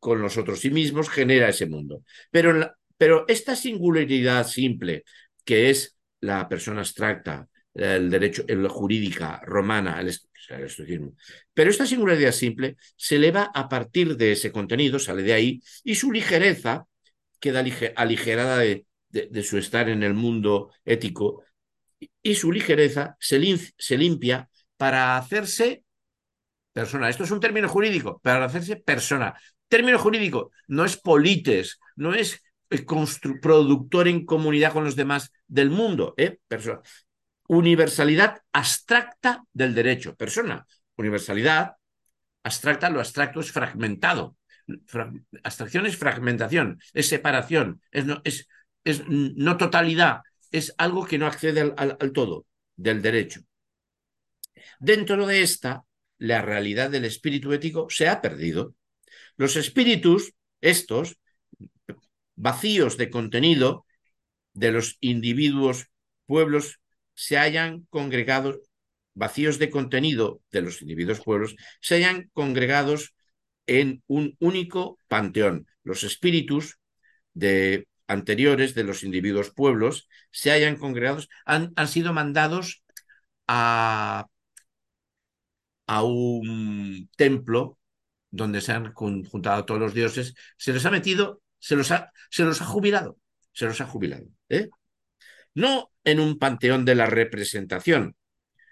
con 0.00 0.20
los 0.20 0.36
otros 0.36 0.58
sí 0.58 0.70
mismos, 0.70 1.08
genera 1.08 1.48
ese 1.48 1.66
mundo. 1.66 2.02
Pero 2.32 3.24
esta 3.28 3.54
singularidad 3.54 4.48
simple, 4.48 5.04
que 5.44 5.70
es 5.70 5.96
la 6.20 6.48
persona 6.48 6.80
abstracta, 6.80 7.48
el 7.74 8.10
derecho, 8.10 8.44
el 8.48 8.66
jurídica 8.68 9.40
romana, 9.44 10.00
el, 10.00 10.08
estoicismo. 10.08 11.14
Pero 11.52 11.70
esta 11.70 11.86
singularidad 11.86 12.32
simple 12.32 12.76
se 12.96 13.16
eleva 13.16 13.50
a 13.54 13.68
partir 13.68 14.16
de 14.16 14.32
ese 14.32 14.50
contenido, 14.50 14.98
sale 14.98 15.22
de 15.22 15.32
ahí, 15.32 15.62
y 15.84 15.94
su 15.94 16.10
ligereza 16.10 16.86
queda 17.40 17.64
aligerada 17.96 18.58
de, 18.58 18.84
su 19.42 19.58
estar 19.58 19.88
en 19.88 20.02
el 20.02 20.14
mundo 20.14 20.72
ético, 20.84 21.44
y 22.22 22.34
su 22.34 22.52
ligereza 22.52 23.16
se, 23.20 23.40
se 23.76 23.98
limpia 23.98 24.48
para 24.76 25.16
hacerse 25.16 25.84
persona. 26.72 27.08
Esto 27.08 27.24
es 27.24 27.30
un 27.30 27.40
término 27.40 27.68
jurídico, 27.68 28.20
para 28.22 28.44
hacerse 28.44 28.76
persona. 28.76 29.34
Término 29.68 29.98
jurídico 29.98 30.50
no 30.68 30.84
es 30.84 30.96
polites, 30.96 31.78
no 31.96 32.14
es 32.14 32.42
productor 33.42 34.08
en 34.08 34.24
comunidad 34.24 34.72
con 34.72 34.84
los 34.84 34.96
demás 34.96 35.32
del 35.46 35.70
mundo. 35.70 36.14
¿eh? 36.16 36.38
Persona. 36.46 36.80
Universalidad 37.48 38.42
abstracta 38.52 39.42
del 39.52 39.74
derecho. 39.74 40.14
Persona. 40.14 40.66
Universalidad 40.96 41.72
abstracta, 42.42 42.90
lo 42.90 43.00
abstracto 43.00 43.40
es 43.40 43.50
fragmentado. 43.50 44.36
abstracción 45.42 45.86
es 45.86 45.96
fragmentación, 45.96 46.78
es 46.92 47.08
separación, 47.08 47.80
es 47.90 48.04
no, 48.04 48.20
es, 48.24 48.48
es 48.84 49.02
no 49.08 49.56
totalidad, 49.56 50.20
es 50.50 50.74
algo 50.78 51.06
que 51.06 51.18
no 51.18 51.26
accede 51.26 51.60
al, 51.60 51.96
al 51.98 52.12
todo 52.12 52.46
del 52.76 53.00
derecho. 53.00 53.40
Dentro 54.78 55.26
de 55.26 55.42
esta, 55.42 55.84
la 56.18 56.42
realidad 56.42 56.90
del 56.90 57.04
espíritu 57.04 57.52
ético 57.52 57.88
se 57.88 58.08
ha 58.08 58.20
perdido. 58.20 58.74
Los 59.36 59.56
espíritus, 59.56 60.32
estos, 60.60 61.16
vacíos 62.34 62.96
de 62.96 63.10
contenido 63.10 63.86
de 64.52 64.72
los 64.72 64.96
individuos 65.00 65.86
pueblos 66.26 66.80
se 67.18 67.36
hayan 67.36 67.84
congregado, 67.90 68.60
vacíos 69.12 69.58
de 69.58 69.70
contenido 69.70 70.40
de 70.52 70.62
los 70.62 70.82
individuos 70.82 71.20
pueblos, 71.20 71.56
se 71.80 71.96
hayan 71.96 72.30
congregados 72.32 73.16
en 73.66 74.04
un 74.06 74.36
único 74.38 75.00
panteón. 75.08 75.66
Los 75.82 76.04
espíritus 76.04 76.78
de 77.34 77.88
anteriores 78.06 78.76
de 78.76 78.84
los 78.84 79.02
individuos 79.02 79.50
pueblos 79.50 80.08
se 80.30 80.52
hayan 80.52 80.76
congregado, 80.76 81.20
han, 81.44 81.72
han 81.74 81.88
sido 81.88 82.12
mandados 82.12 82.84
a, 83.48 84.28
a 85.88 86.02
un 86.04 87.10
templo 87.16 87.80
donde 88.30 88.60
se 88.60 88.70
han 88.70 88.92
juntado 88.94 89.64
todos 89.64 89.80
los 89.80 89.92
dioses, 89.92 90.34
se 90.56 90.72
los 90.72 90.86
ha 90.86 90.92
metido, 90.92 91.42
se 91.58 91.74
los 91.74 91.90
ha, 91.90 92.12
se 92.30 92.44
los 92.44 92.62
ha 92.62 92.64
jubilado, 92.64 93.18
se 93.52 93.66
los 93.66 93.80
ha 93.80 93.86
jubilado. 93.86 94.28
¿eh? 94.48 94.68
No 95.54 95.90
en 96.10 96.20
un 96.20 96.38
panteón 96.38 96.84
de 96.84 96.94
la 96.94 97.06
representación, 97.06 98.16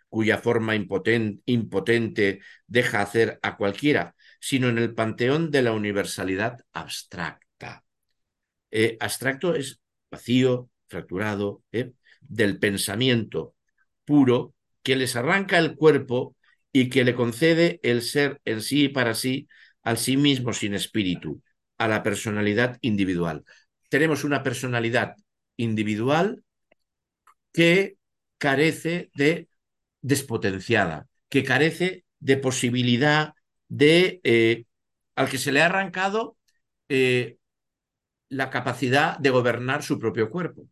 cuya 0.09 0.39
forma 0.39 0.75
impotente 0.77 2.41
deja 2.67 3.03
hacer 3.03 3.39
a 3.43 3.57
cualquiera, 3.57 4.15
sino 4.41 4.69
en 4.69 4.79
el 4.79 4.95
panteón 4.95 5.51
de 5.51 5.63
la 5.63 5.73
universalidad 5.73 6.59
abstracta. 6.73 7.85
Eh, 8.71 8.97
abstracto 9.01 9.55
es 9.55 9.81
vacío, 10.11 10.71
fracturado, 10.89 11.63
¿eh? 11.73 11.93
del 12.21 12.59
pensamiento 12.59 13.55
puro 14.05 14.55
que 14.83 14.97
les 14.97 15.17
arranca 15.17 15.59
el 15.59 15.77
cuerpo 15.77 16.37
y 16.73 16.89
que 16.89 17.05
le 17.05 17.15
concede 17.15 17.81
el 17.83 18.03
ser 18.03 18.41
en 18.45 18.63
sí 18.63 18.85
y 18.85 18.89
para 18.89 19.15
sí, 19.15 19.49
al 19.83 19.99
sí 19.99 20.17
mismo 20.17 20.53
sin 20.53 20.75
espíritu, 20.75 21.43
a 21.79 21.89
la 21.89 22.03
personalidad 22.03 22.79
individual. 22.81 23.45
Tenemos 23.89 24.25
una 24.25 24.43
personalidad 24.43 25.15
individual 25.57 26.43
que 27.57 27.97
carece 28.37 29.11
de 29.15 29.49
despotenciada, 30.03 31.09
que 31.31 31.43
carece 31.43 32.05
de 32.21 32.37
posibilidad 32.37 33.33
de 33.69 34.21
eh, 34.25 34.67
al 35.15 35.31
que 35.31 35.39
se 35.39 35.53
le 35.53 35.63
ha 35.63 35.67
arrancado 35.67 36.37
eh, 36.91 37.39
la 38.29 38.51
capacidad 38.51 39.19
de 39.19 39.31
gobernar 39.31 39.83
su 39.83 39.99
propio 39.99 40.29
cuerpo 40.29 40.69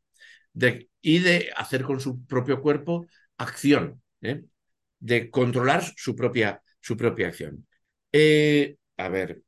y 1.01 1.19
de 1.21 1.51
hacer 1.57 1.85
con 1.85 2.01
su 2.01 2.27
propio 2.27 2.61
cuerpo 2.61 3.07
acción, 3.39 4.03
¿eh? 4.21 4.45
de 4.99 5.31
controlar 5.31 5.83
su 5.97 6.15
propia, 6.15 6.63
su 6.81 6.99
propia 6.99 7.29
acción. 7.29 7.67
a 8.99 9.09
ver, 9.09 9.43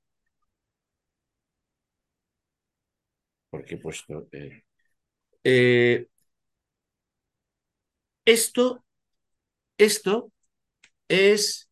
porque 3.51 3.75
he 3.75 3.79
puesto... 3.79 4.27
esto, 8.27 8.85
esto 9.79 10.33
es 11.09 11.71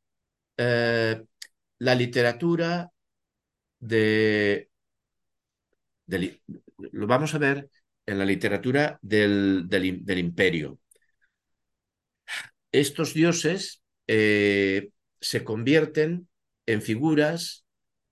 la 0.56 1.94
literatura 1.94 2.90
de, 3.78 4.70
Lo 6.92 7.06
vamos 7.06 7.34
a 7.34 7.38
ver 7.38 7.68
en 8.06 8.18
la 8.18 8.24
literatura 8.24 8.98
del, 9.02 9.68
del, 9.68 10.18
imperio. 10.18 10.78
Estos 12.72 13.14
dioses 13.14 13.82
eh, 14.06 14.90
se 15.20 15.44
convierten 15.44 16.28
en 16.66 16.82
figuras 16.82 17.64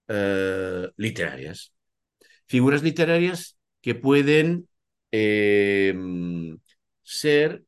eh, 0.08 0.88
literarias. 0.96 1.74
Figuras 2.46 2.82
literarias 2.82 3.58
que 3.80 3.94
pueden 3.94 4.68
eh, 5.10 5.94
ser 7.02 7.64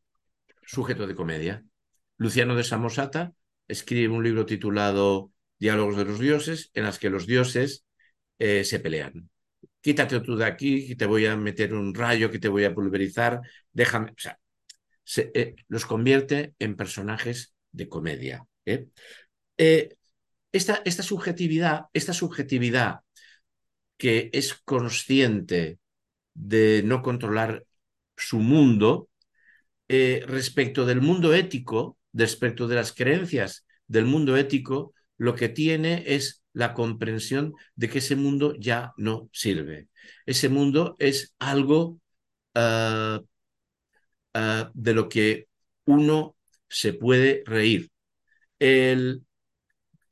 sujeto 0.66 1.06
de 1.06 1.14
comedia. 1.14 1.64
Luciano 2.16 2.54
de 2.54 2.64
Samosata 2.64 3.32
escribe 3.68 4.14
un 4.14 4.24
libro 4.24 4.46
titulado 4.46 5.32
Diálogos 5.58 5.96
de 5.96 6.04
los 6.04 6.18
dioses, 6.18 6.70
en 6.74 6.84
las 6.84 6.98
que 6.98 7.10
los 7.10 7.26
dioses 7.26 7.84
eh, 8.38 8.64
se 8.64 8.80
pelean. 8.80 9.30
Quítate 9.80 10.20
tú 10.20 10.36
de 10.36 10.44
aquí, 10.44 10.88
que 10.88 10.96
te 10.96 11.06
voy 11.06 11.26
a 11.26 11.36
meter 11.36 11.74
un 11.74 11.94
rayo, 11.94 12.30
que 12.30 12.38
te 12.38 12.48
voy 12.48 12.64
a 12.64 12.74
pulverizar, 12.74 13.40
déjame. 13.72 14.10
O 14.10 14.14
sea, 14.16 14.38
eh, 15.16 15.54
los 15.68 15.86
convierte 15.86 16.54
en 16.58 16.76
personajes 16.76 17.54
de 17.72 17.88
comedia. 17.88 18.46
¿eh? 18.66 18.88
esta, 20.52 20.82
esta, 20.84 21.02
subjetividad, 21.02 21.86
esta 21.92 22.12
subjetividad 22.12 23.00
que 23.96 24.30
es 24.32 24.54
consciente 24.64 25.78
de 26.34 26.82
no 26.84 27.02
controlar 27.02 27.64
su 28.16 28.40
mundo, 28.40 29.08
respecto 30.26 30.84
del 30.86 31.00
mundo 31.00 31.34
ético, 31.34 31.98
respecto 32.12 32.66
de 32.68 32.76
las 32.76 32.92
creencias 32.92 33.66
del 33.86 34.06
mundo 34.06 34.36
ético, 34.36 34.94
lo 35.16 35.34
que 35.34 35.48
tiene 35.48 36.04
es 36.06 36.42
la 36.52 36.74
comprensión 36.74 37.54
de 37.74 37.88
que 37.88 37.98
ese 37.98 38.16
mundo 38.16 38.54
ya 38.58 38.92
no 38.96 39.28
sirve. 39.32 39.88
Ese 40.26 40.48
mundo 40.48 40.96
es 40.98 41.34
algo 41.38 42.00
ah, 42.54 43.20
ah, 44.34 44.70
de 44.74 44.94
lo 44.94 45.08
que 45.08 45.48
uno 45.86 46.36
se 46.68 46.92
puede 46.92 47.42
reír. 47.46 47.90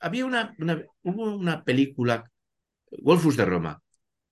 Había 0.01 0.27
una, 0.27 0.55
hubo 1.03 1.37
una 1.37 1.65
película, 1.65 2.31
Wolfus 3.03 3.37
de 3.37 3.45
Roma, 3.45 3.81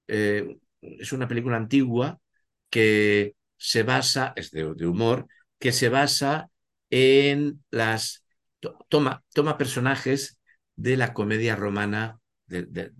eh, 0.09 0.59
es 0.81 1.13
una 1.13 1.29
película 1.29 1.57
antigua 1.57 2.21
que 2.69 3.37
se 3.57 3.83
basa, 3.85 4.33
es 4.37 4.51
de 4.51 4.87
humor, 4.87 5.27
que 5.61 5.71
se 5.71 5.89
basa 5.89 6.51
en 6.91 7.63
las 7.71 8.25
toma, 8.89 9.23
toma 9.33 9.57
personajes 9.57 10.41
de 10.75 10.97
la 10.97 11.13
comedia 11.13 11.55
romana 11.55 12.19
de, 12.47 12.91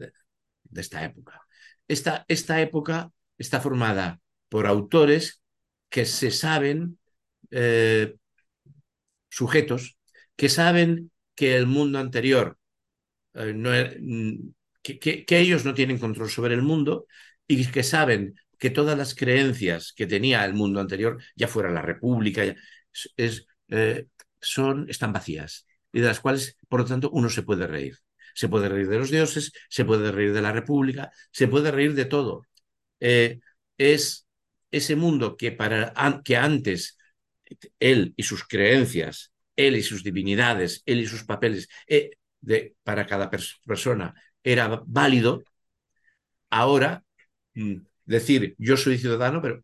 esta 0.77 1.05
época. 1.05 1.41
Esta, 1.89 2.25
esta, 2.29 2.61
época 2.61 3.11
está 3.37 3.61
formada 3.61 4.21
por 4.49 4.67
autores 4.67 5.43
que 5.89 6.05
se 6.05 6.31
saben 6.31 6.99
eh, 7.51 8.15
sujetos, 9.29 9.99
que 10.37 10.49
saben 10.49 11.11
que 11.35 11.57
el 11.57 11.67
mundo 11.67 11.99
anterior, 11.99 12.59
eh, 13.35 13.53
no, 13.55 13.71
mm, 13.71 14.53
que, 14.83 15.25
ellos 15.29 15.65
no 15.65 15.75
tienen 15.75 15.99
control 15.99 16.31
sobre 16.31 16.55
el 16.55 16.63
mundo 16.63 17.07
y 17.47 17.67
que 17.67 17.83
saben 17.83 18.35
que 18.61 18.71
todas 18.71 18.97
las 18.97 19.15
creencias 19.15 19.93
que 19.97 20.07
tenía 20.07 20.45
el 20.45 20.55
mundo 20.55 20.81
anterior, 20.81 21.21
ya 21.35 21.49
fuera 21.49 21.71
la 21.71 21.83
república, 21.83 22.45
es, 23.17 23.47
eh, 23.69 24.07
son, 24.41 24.89
están 24.89 25.13
vacías 25.13 25.67
y 25.93 26.01
de 26.01 26.07
las 26.09 26.21
cuales, 26.21 26.57
por 26.69 26.81
lo 26.81 26.87
tanto, 26.87 27.11
uno 27.11 27.29
se 27.31 27.43
puede 27.43 27.67
reír. 27.67 27.97
Se 28.35 28.49
puede 28.49 28.69
reír 28.69 28.89
de 28.89 28.99
los 28.99 29.11
dioses, 29.11 29.53
se 29.69 29.85
puede 29.85 30.13
reír 30.13 30.33
de 30.33 30.43
la 30.43 30.53
república, 30.53 31.11
se 31.33 31.49
puede 31.49 31.71
reír 31.73 31.95
de 31.95 32.05
todo. 32.05 32.47
Eh, 33.01 33.41
es 33.79 34.27
ese 34.71 34.95
mundo 34.97 35.37
que, 35.37 35.53
para, 35.53 35.93
que 36.25 36.37
antes 36.37 36.99
él 37.81 38.15
y 38.17 38.23
sus 38.23 38.47
creencias, 38.47 39.33
él 39.57 39.77
y 39.77 39.83
sus 39.83 40.05
divinidades, 40.05 40.83
él 40.87 41.01
y 41.01 41.07
sus 41.07 41.25
papeles, 41.25 41.69
eh, 41.87 42.11
de, 42.41 42.77
para 42.83 43.07
cada 43.07 43.31
persona 43.31 44.15
era 44.43 44.83
válido, 44.87 45.43
ahora 46.51 47.05
mm, 47.55 47.77
decir 48.11 48.55
yo 48.59 48.77
soy 48.77 48.99
ciudadano, 48.99 49.41
pero 49.43 49.63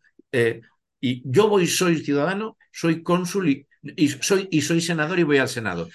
y 1.00 1.22
yo 1.24 1.48
voy, 1.48 1.66
soy 1.66 2.02
ciudadano, 2.02 2.56
soy 2.72 3.02
cónsul 3.02 3.48
y, 3.48 4.08
soy, 4.08 4.48
y 4.50 4.62
soy 4.62 4.80
senador 4.80 5.18
y 5.18 5.22
voy 5.22 5.38
al 5.38 5.48
Senado. 5.48 5.88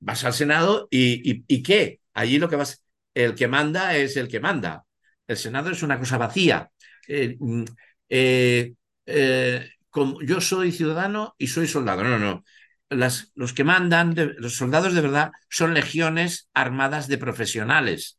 Vas 0.00 0.24
al 0.24 0.34
Senado 0.34 0.88
y, 0.90 1.44
y, 1.46 1.62
¿qué? 1.62 2.00
Allí 2.12 2.38
lo 2.38 2.48
que 2.48 2.56
vas, 2.56 2.84
el 3.14 3.34
que 3.34 3.48
manda 3.48 3.96
es 3.96 4.16
el 4.16 4.28
que 4.28 4.40
manda. 4.40 4.84
El 5.26 5.36
Senado 5.36 5.70
es 5.70 5.82
una 5.82 5.98
cosa 5.98 6.18
vacía. 6.18 6.70
Eh, 7.08 7.36
mm, 7.38 7.64
eh, 8.08 8.74
eh, 9.06 9.70
como 9.90 10.20
yo 10.22 10.40
soy 10.40 10.72
ciudadano 10.72 11.34
y 11.38 11.46
soy 11.46 11.68
soldado. 11.68 12.02
No, 12.04 12.18
no. 12.18 12.44
Las, 12.90 13.32
los 13.34 13.54
que 13.54 13.64
mandan, 13.64 14.14
los 14.38 14.56
soldados 14.56 14.92
de 14.94 15.00
verdad, 15.00 15.30
son 15.48 15.72
legiones 15.72 16.50
armadas 16.52 17.08
de 17.08 17.16
profesionales. 17.16 18.18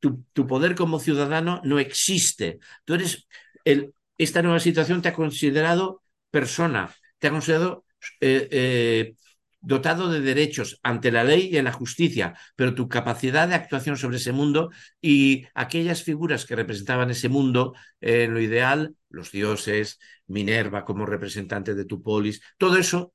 Tu, 0.00 0.46
poder 0.46 0.74
como 0.74 1.00
ciudadano 1.00 1.60
no 1.64 1.78
existe. 1.78 2.58
Tú 2.84 2.94
eres 2.94 3.28
el, 3.64 3.94
esta 4.16 4.42
nueva 4.42 4.60
situación 4.60 5.02
te 5.02 5.08
ha 5.08 5.14
considerado 5.14 6.02
persona, 6.30 6.94
te 7.18 7.28
ha 7.28 7.30
considerado 7.30 7.84
eh, 8.20 8.48
eh, 8.50 9.14
dotado 9.60 10.10
de 10.10 10.20
derechos 10.20 10.78
ante 10.82 11.10
la 11.12 11.24
ley 11.24 11.48
y 11.52 11.56
en 11.58 11.64
la 11.64 11.72
justicia, 11.72 12.36
pero 12.56 12.74
tu 12.74 12.88
capacidad 12.88 13.48
de 13.48 13.54
actuación 13.54 13.96
sobre 13.96 14.16
ese 14.18 14.32
mundo 14.32 14.70
y 15.00 15.46
aquellas 15.54 16.02
figuras 16.02 16.44
que 16.46 16.56
representaban 16.56 17.10
ese 17.10 17.28
mundo, 17.28 17.74
en 18.00 18.34
lo 18.34 18.40
ideal, 18.40 18.94
los 19.10 19.30
dioses, 19.32 19.98
Minerva 20.26 20.84
como 20.84 21.06
representante 21.06 21.74
de 21.74 21.84
tu 21.84 22.02
polis, 22.02 22.42
todo 22.58 22.76
eso 22.78 23.12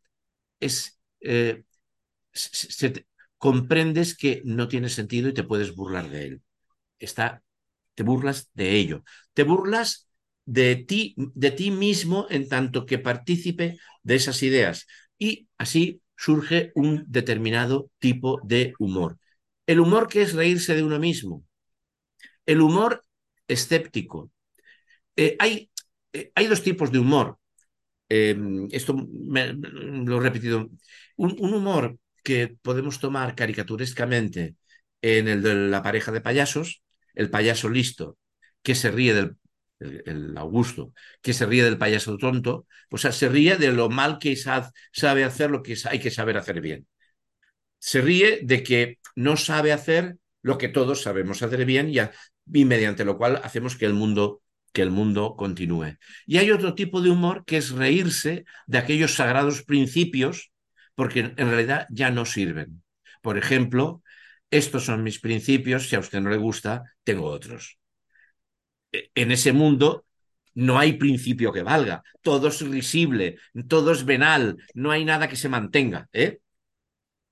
es... 0.60 1.00
Eh, 1.22 1.64
comprendes 3.38 4.16
que 4.16 4.42
no 4.46 4.70
tiene 4.70 4.88
sentido 4.88 5.28
y 5.28 5.34
te 5.34 5.44
puedes 5.44 5.76
burlar 5.76 6.10
de 6.10 6.26
él. 6.28 6.42
Está, 7.00 7.44
te 7.96 8.04
burlas 8.04 8.50
de 8.54 8.72
ello. 8.76 9.04
Te 9.34 9.44
burlas 9.44 10.10
de 10.46 10.76
ti, 10.76 11.16
de 11.18 11.52
ti 11.52 11.72
mismo 11.72 12.28
en 12.30 12.50
tanto 12.50 12.86
que 12.86 13.00
partícipe 13.00 13.78
de 14.04 14.16
esas 14.16 14.44
ideas. 14.44 14.88
Y 15.18 15.48
así 15.58 16.02
surge 16.18 16.72
un 16.76 17.06
determinado 17.08 17.90
tipo 18.00 18.40
de 18.44 18.74
humor. 18.80 19.18
El 19.68 19.80
humor 19.80 20.08
que 20.08 20.22
es 20.22 20.34
reírse 20.34 20.76
de 20.76 20.84
uno 20.84 21.00
mismo. 21.00 21.44
El 22.46 22.62
humor 22.62 23.04
escéptico. 23.48 24.32
eh, 25.18 25.36
hay, 25.40 25.72
eh, 26.14 26.32
hay 26.36 26.48
dos 26.48 26.64
tipos 26.64 26.92
de 26.92 27.00
humor. 27.00 27.40
esto 28.10 28.94
me, 28.96 29.54
lo 29.54 30.18
he 30.18 30.22
repetido. 30.22 30.70
Un, 31.18 31.32
humor 31.40 31.98
que 32.24 32.56
podemos 32.62 33.00
tomar 33.00 33.36
caricaturescamente 33.36 34.56
en 35.02 35.28
el 35.28 35.42
de 35.44 35.56
la 35.56 35.84
pareja 35.84 36.12
de 36.12 36.22
payasos, 36.22 36.83
el 37.14 37.30
payaso 37.30 37.70
listo, 37.70 38.18
que 38.62 38.76
se 38.76 38.92
ríe 38.92 39.14
del 39.14 39.38
el, 39.80 40.38
Augusto, 40.38 40.94
que 41.22 41.34
se 41.34 41.46
ríe 41.46 41.64
del 41.64 41.78
payaso 41.78 42.18
tonto, 42.18 42.68
o 42.90 42.98
sea, 42.98 43.12
se 43.12 43.30
ríe 43.30 43.58
de 43.58 43.72
lo 43.72 43.90
mal 43.90 44.18
que 44.20 44.36
sabe 44.36 45.24
hacer 45.24 45.52
lo 45.52 45.62
que 45.64 45.78
hay 45.90 46.00
que 46.00 46.12
saber 46.12 46.38
hacer 46.38 46.62
bien. 46.62 46.88
Se 47.80 48.02
ríe 48.02 48.40
de 48.44 48.64
que 48.64 49.00
no 49.16 49.36
sabe 49.36 49.74
hacer 49.74 50.18
lo 50.42 50.58
que 50.58 50.70
todos 50.70 51.02
sabemos 51.02 51.42
hacer 51.42 51.66
bien 51.66 51.90
y, 51.90 51.98
y 52.54 52.66
mediante 52.66 53.06
lo 53.06 53.18
cual 53.18 53.42
hacemos 53.44 53.76
que 53.76 53.86
el 53.86 53.94
mundo 53.94 54.42
que 54.74 54.82
el 54.82 54.90
mundo 54.90 55.36
continúe. 55.38 55.98
Y 56.26 56.38
hay 56.38 56.50
otro 56.50 56.74
tipo 56.74 57.02
de 57.02 57.12
humor 57.12 57.46
que 57.46 57.58
es 57.58 57.70
reírse 57.70 58.44
de 58.66 58.80
aquellos 58.80 59.14
sagrados 59.14 59.62
principios 59.62 60.52
porque 60.96 61.20
en 61.20 61.36
realidad 61.38 61.86
ya 61.92 62.10
no 62.10 62.26
sirven. 62.26 62.84
Por 63.22 63.38
ejemplo, 63.38 64.02
estos 64.58 64.86
son 64.86 65.04
mis 65.04 65.20
principios, 65.20 65.90
si 65.90 65.96
a 65.96 66.00
usted 66.00 66.22
no 66.22 66.30
le 66.30 66.38
gusta, 66.38 66.84
tengo 67.04 67.26
otros 67.26 67.78
en 69.16 69.32
ese 69.32 69.54
mundo 69.54 70.06
no 70.56 70.78
hay 70.78 70.94
principio 70.94 71.52
que 71.52 71.64
valga, 71.64 72.04
todo 72.22 72.50
es 72.50 72.62
risible, 72.62 73.38
todo 73.68 73.92
es 73.92 74.06
venal, 74.06 74.58
no 74.76 74.92
hay 74.92 75.04
nada 75.04 75.28
que 75.28 75.36
se 75.36 75.50
mantenga. 75.50 76.10
¿eh? 76.14 76.40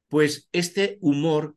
Pues 0.07 0.49
este 0.51 0.97
humor 1.01 1.55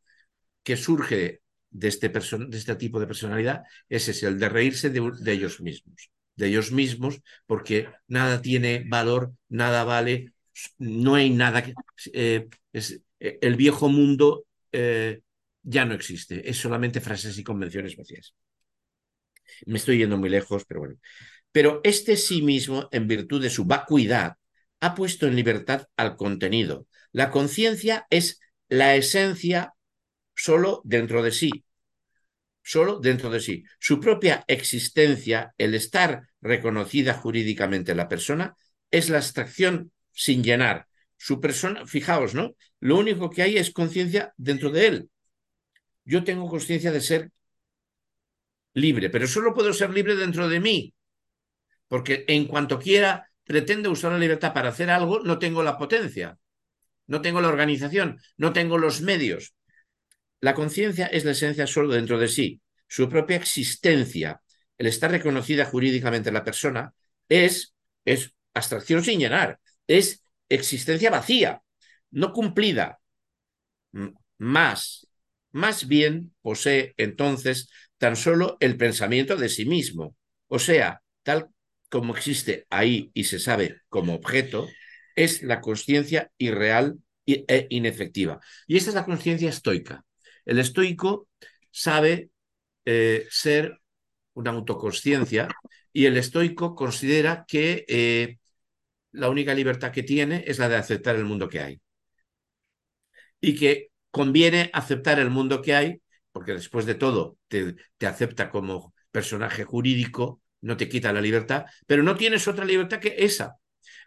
que 0.62 0.76
surge 0.76 1.40
de 1.70 1.88
este, 1.88 2.12
este 2.52 2.76
tipo 2.76 3.00
de 3.00 3.06
personalidad 3.06 3.62
es 3.88 4.08
ese, 4.08 4.26
el 4.26 4.38
de 4.38 4.48
reírse 4.48 4.90
de, 4.90 5.32
ellos 5.32 5.60
mismos, 5.60 6.10
de 6.36 6.48
ellos 6.48 6.70
mismos, 6.70 7.20
porque 7.46 7.88
nada 8.08 8.42
tiene 8.42 8.84
valor, 8.86 9.32
nada 9.48 9.84
vale, 9.84 10.32
no 10.78 11.14
hay 11.14 11.30
nada 11.30 11.62
que... 11.62 11.72
Eh, 12.12 12.48
es, 12.72 13.00
eh, 13.20 13.38
el 13.40 13.56
viejo 13.56 13.88
mundo 13.88 14.44
eh, 14.70 15.22
ya 15.64 15.84
no 15.84 15.94
existe, 15.94 16.48
es 16.48 16.58
solamente 16.58 17.00
frases 17.00 17.36
y 17.38 17.44
convenciones 17.44 17.96
vacías. 17.96 18.34
Me 19.66 19.78
estoy 19.78 19.98
yendo 19.98 20.16
muy 20.16 20.28
lejos, 20.28 20.64
pero 20.66 20.80
bueno. 20.80 20.96
Pero 21.52 21.80
este 21.84 22.16
sí 22.16 22.42
mismo, 22.42 22.88
en 22.92 23.08
virtud 23.08 23.42
de 23.42 23.50
su 23.50 23.64
vacuidad, 23.64 24.36
ha 24.80 24.94
puesto 24.94 25.26
en 25.26 25.36
libertad 25.36 25.86
al 25.96 26.16
contenido. 26.16 26.86
La 27.12 27.30
conciencia 27.30 28.06
es 28.10 28.40
la 28.68 28.96
esencia 28.96 29.74
solo 30.34 30.82
dentro 30.84 31.22
de 31.22 31.32
sí, 31.32 31.64
solo 32.62 32.98
dentro 32.98 33.30
de 33.30 33.40
sí. 33.40 33.64
Su 33.78 34.00
propia 34.00 34.44
existencia, 34.48 35.54
el 35.58 35.74
estar 35.74 36.28
reconocida 36.40 37.14
jurídicamente 37.14 37.94
la 37.94 38.08
persona, 38.08 38.56
es 38.90 39.10
la 39.10 39.18
abstracción 39.18 39.92
sin 40.12 40.42
llenar. 40.42 40.86
Su 41.16 41.40
persona, 41.40 41.86
fijaos, 41.86 42.34
¿no? 42.34 42.54
Lo 42.80 42.98
único 42.98 43.30
que 43.30 43.42
hay 43.42 43.56
es 43.56 43.70
conciencia 43.70 44.32
dentro 44.36 44.70
de 44.70 44.86
él. 44.86 45.10
Yo 46.04 46.24
tengo 46.24 46.48
conciencia 46.48 46.92
de 46.92 47.00
ser 47.00 47.30
libre, 48.74 49.10
pero 49.10 49.26
solo 49.26 49.54
puedo 49.54 49.72
ser 49.72 49.90
libre 49.90 50.16
dentro 50.16 50.48
de 50.48 50.60
mí, 50.60 50.94
porque 51.88 52.24
en 52.28 52.46
cuanto 52.46 52.78
quiera 52.78 53.30
pretende 53.44 53.88
usar 53.88 54.12
la 54.12 54.18
libertad 54.18 54.52
para 54.52 54.70
hacer 54.70 54.90
algo, 54.90 55.20
no 55.20 55.38
tengo 55.38 55.62
la 55.62 55.78
potencia, 55.78 56.38
no 57.06 57.20
tengo 57.20 57.40
la 57.40 57.48
organización, 57.48 58.20
no 58.36 58.52
tengo 58.52 58.78
los 58.78 59.00
medios. 59.00 59.54
La 60.40 60.54
conciencia 60.54 61.06
es 61.06 61.24
la 61.24 61.32
esencia 61.32 61.66
solo 61.66 61.92
dentro 61.92 62.18
de 62.18 62.28
sí. 62.28 62.60
Su 62.88 63.08
propia 63.08 63.36
existencia, 63.36 64.42
el 64.76 64.86
estar 64.86 65.10
reconocida 65.10 65.64
jurídicamente 65.64 66.32
la 66.32 66.44
persona, 66.44 66.92
es, 67.28 67.74
es 68.04 68.34
abstracción 68.52 69.02
sin 69.02 69.20
llenar, 69.20 69.58
es 69.86 70.24
existencia 70.48 71.10
vacía, 71.10 71.62
no 72.10 72.32
cumplida. 72.32 73.00
Más, 74.38 75.06
más 75.54 75.86
bien 75.86 76.34
posee 76.42 76.94
entonces 76.96 77.70
tan 77.96 78.16
solo 78.16 78.56
el 78.60 78.76
pensamiento 78.76 79.36
de 79.36 79.48
sí 79.48 79.66
mismo. 79.66 80.16
O 80.48 80.58
sea, 80.58 81.00
tal 81.22 81.48
como 81.88 82.16
existe 82.16 82.66
ahí 82.70 83.12
y 83.14 83.24
se 83.24 83.38
sabe 83.38 83.82
como 83.88 84.14
objeto, 84.14 84.68
es 85.14 85.42
la 85.44 85.60
conciencia 85.60 86.32
irreal 86.38 86.98
e 87.24 87.66
inefectiva. 87.70 88.40
Y 88.66 88.76
esta 88.76 88.90
es 88.90 88.96
la 88.96 89.04
conciencia 89.04 89.48
estoica. 89.48 90.04
El 90.44 90.58
estoico 90.58 91.28
sabe 91.70 92.30
eh, 92.84 93.26
ser 93.30 93.78
una 94.34 94.50
autoconsciencia 94.50 95.46
y 95.92 96.06
el 96.06 96.16
estoico 96.16 96.74
considera 96.74 97.44
que 97.46 97.84
eh, 97.86 98.38
la 99.12 99.30
única 99.30 99.54
libertad 99.54 99.92
que 99.92 100.02
tiene 100.02 100.42
es 100.48 100.58
la 100.58 100.68
de 100.68 100.76
aceptar 100.76 101.14
el 101.14 101.24
mundo 101.24 101.48
que 101.48 101.60
hay. 101.60 101.80
Y 103.40 103.54
que 103.54 103.90
conviene 104.14 104.70
aceptar 104.72 105.18
el 105.18 105.28
mundo 105.28 105.60
que 105.60 105.74
hay 105.74 106.00
porque 106.34 106.52
después 106.52 106.86
de 106.86 106.96
todo 106.96 107.38
te, 107.48 107.76
acepta 108.04 108.50
como 108.50 108.92
personaje 109.12 109.62
jurídico, 109.62 110.40
no 110.62 110.76
te 110.76 110.88
quita 110.88 111.12
la 111.12 111.20
libertad, 111.20 111.66
pero 111.86 112.02
no 112.02 112.16
tienes 112.16 112.48
otra 112.48 112.64
libertad 112.64 112.98
que 112.98 113.14
esa. 113.18 113.56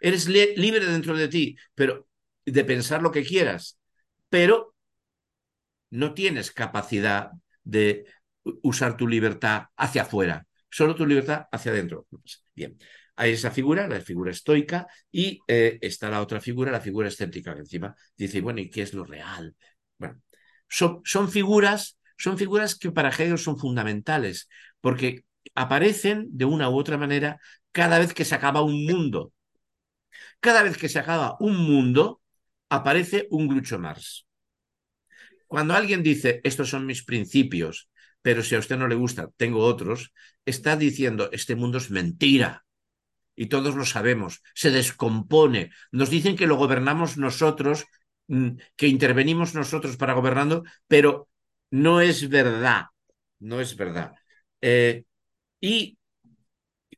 Eres 0.01 0.27
libre 0.27 0.85
dentro 0.85 1.15
de 1.15 1.29
ti, 1.29 1.55
pero 1.73 2.07
de 2.45 2.63
pensar 2.65 3.01
lo 3.01 3.11
que 3.11 3.23
quieras, 3.23 3.79
pero 4.29 4.75
no 5.89 6.13
tienes 6.13 6.51
capacidad 6.51 7.31
de 7.63 8.05
usar 8.61 8.97
tu 8.97 9.07
libertad 9.07 9.67
hacia 9.77 10.01
afuera, 10.01 10.45
solo 10.69 10.95
tu 10.95 11.05
libertad 11.05 11.45
hacia 11.49 11.71
adentro. 11.71 12.07
Bien, 12.53 12.77
hay 13.15 13.31
esa 13.31 13.51
figura, 13.51 13.88
la 13.88 14.01
figura 14.01 14.31
estoica, 14.31 14.88
y 15.09 15.39
eh, 15.47 15.79
está 15.81 16.09
la 16.09 16.21
otra 16.21 16.41
figura, 16.41 16.71
la 16.71 16.81
figura 16.81 17.07
escéptica, 17.07 17.53
que 17.53 17.61
encima 17.61 17.95
dice, 18.17 18.41
bueno, 18.41 18.59
¿y 18.59 18.69
qué 18.69 18.81
es 18.81 18.93
lo 18.93 19.05
real? 19.05 19.55
Bueno, 19.98 20.22
son, 20.68 21.30
figuras 21.30 21.98
son 22.18 22.38
figuras 22.38 22.76
que 22.76 22.91
para 22.91 23.10
Hegel 23.10 23.38
son 23.38 23.57
fundamentales, 23.57 24.49
porque 24.82 25.26
aparecen 25.53 26.28
de 26.32 26.45
una 26.45 26.69
u 26.69 26.78
otra 26.78 26.98
manera 26.98 27.40
cada 27.72 27.99
vez 27.99 28.14
que 28.14 28.26
se 28.26 28.36
acaba 28.36 28.61
un 28.61 28.86
mundo. 28.86 29.34
Cada 30.40 30.64
vez 30.64 30.78
que 30.78 30.90
se 30.90 30.99
acaba 30.99 31.38
un 31.40 31.57
mundo, 31.57 32.22
aparece 32.69 33.28
un 33.30 33.48
Groucho 33.48 33.80
Marx. 33.80 34.26
Cuando 35.48 35.74
alguien 35.74 36.03
dice, 36.03 36.41
estos 36.44 36.69
son 36.69 36.86
mis 36.86 37.03
principios, 37.03 37.90
pero 38.22 38.44
si 38.44 38.56
a 38.56 38.60
usted 38.60 38.78
no 38.78 38.88
le 38.88 38.95
gusta, 38.95 39.30
tengo 39.38 39.64
otros, 39.64 40.11
está 40.45 40.76
diciendo, 40.76 41.30
este 41.32 41.56
mundo 41.56 41.78
es 41.78 41.90
mentira. 41.90 42.65
Y 43.36 43.45
todos 43.45 43.76
lo 43.76 43.86
sabemos, 43.86 44.41
se 44.56 44.72
descompone. 44.72 45.69
Nos 45.91 46.10
dicen 46.10 46.36
que 46.36 46.48
lo 46.48 46.56
gobernamos 46.56 47.18
nosotros, 47.18 47.86
que 48.75 48.87
intervenimos 48.87 49.55
nosotros 49.55 49.97
para 49.97 50.13
gobernando, 50.13 50.63
pero 50.87 51.29
no 51.71 52.01
es 52.01 52.29
verdad, 52.29 52.85
no 53.39 53.61
es 53.61 53.75
verdad. 53.75 54.13
Eh, 54.61 55.05
y 55.61 55.97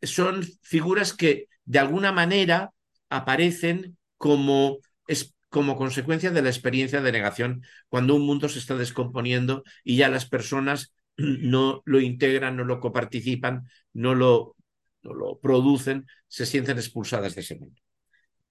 son 0.01 0.43
figuras 0.61 1.13
que 1.13 1.47
de 1.65 1.79
alguna 1.79 2.11
manera 2.11 2.71
aparecen 3.09 3.97
como, 4.17 4.79
es, 5.07 5.35
como 5.49 5.75
consecuencia 5.75 6.31
de 6.31 6.41
la 6.41 6.49
experiencia 6.49 7.01
de 7.01 7.11
negación, 7.11 7.63
cuando 7.89 8.15
un 8.15 8.25
mundo 8.25 8.49
se 8.49 8.59
está 8.59 8.75
descomponiendo 8.75 9.63
y 9.83 9.97
ya 9.97 10.09
las 10.09 10.27
personas 10.27 10.93
no 11.17 11.81
lo 11.85 11.99
integran, 11.99 12.55
no 12.57 12.63
lo 12.65 12.79
coparticipan, 12.79 13.63
no 13.93 14.15
lo, 14.15 14.55
no 15.03 15.13
lo 15.13 15.39
producen, 15.39 16.05
se 16.27 16.45
sienten 16.45 16.77
expulsadas 16.77 17.35
de 17.35 17.41
ese 17.41 17.55
mundo. 17.55 17.79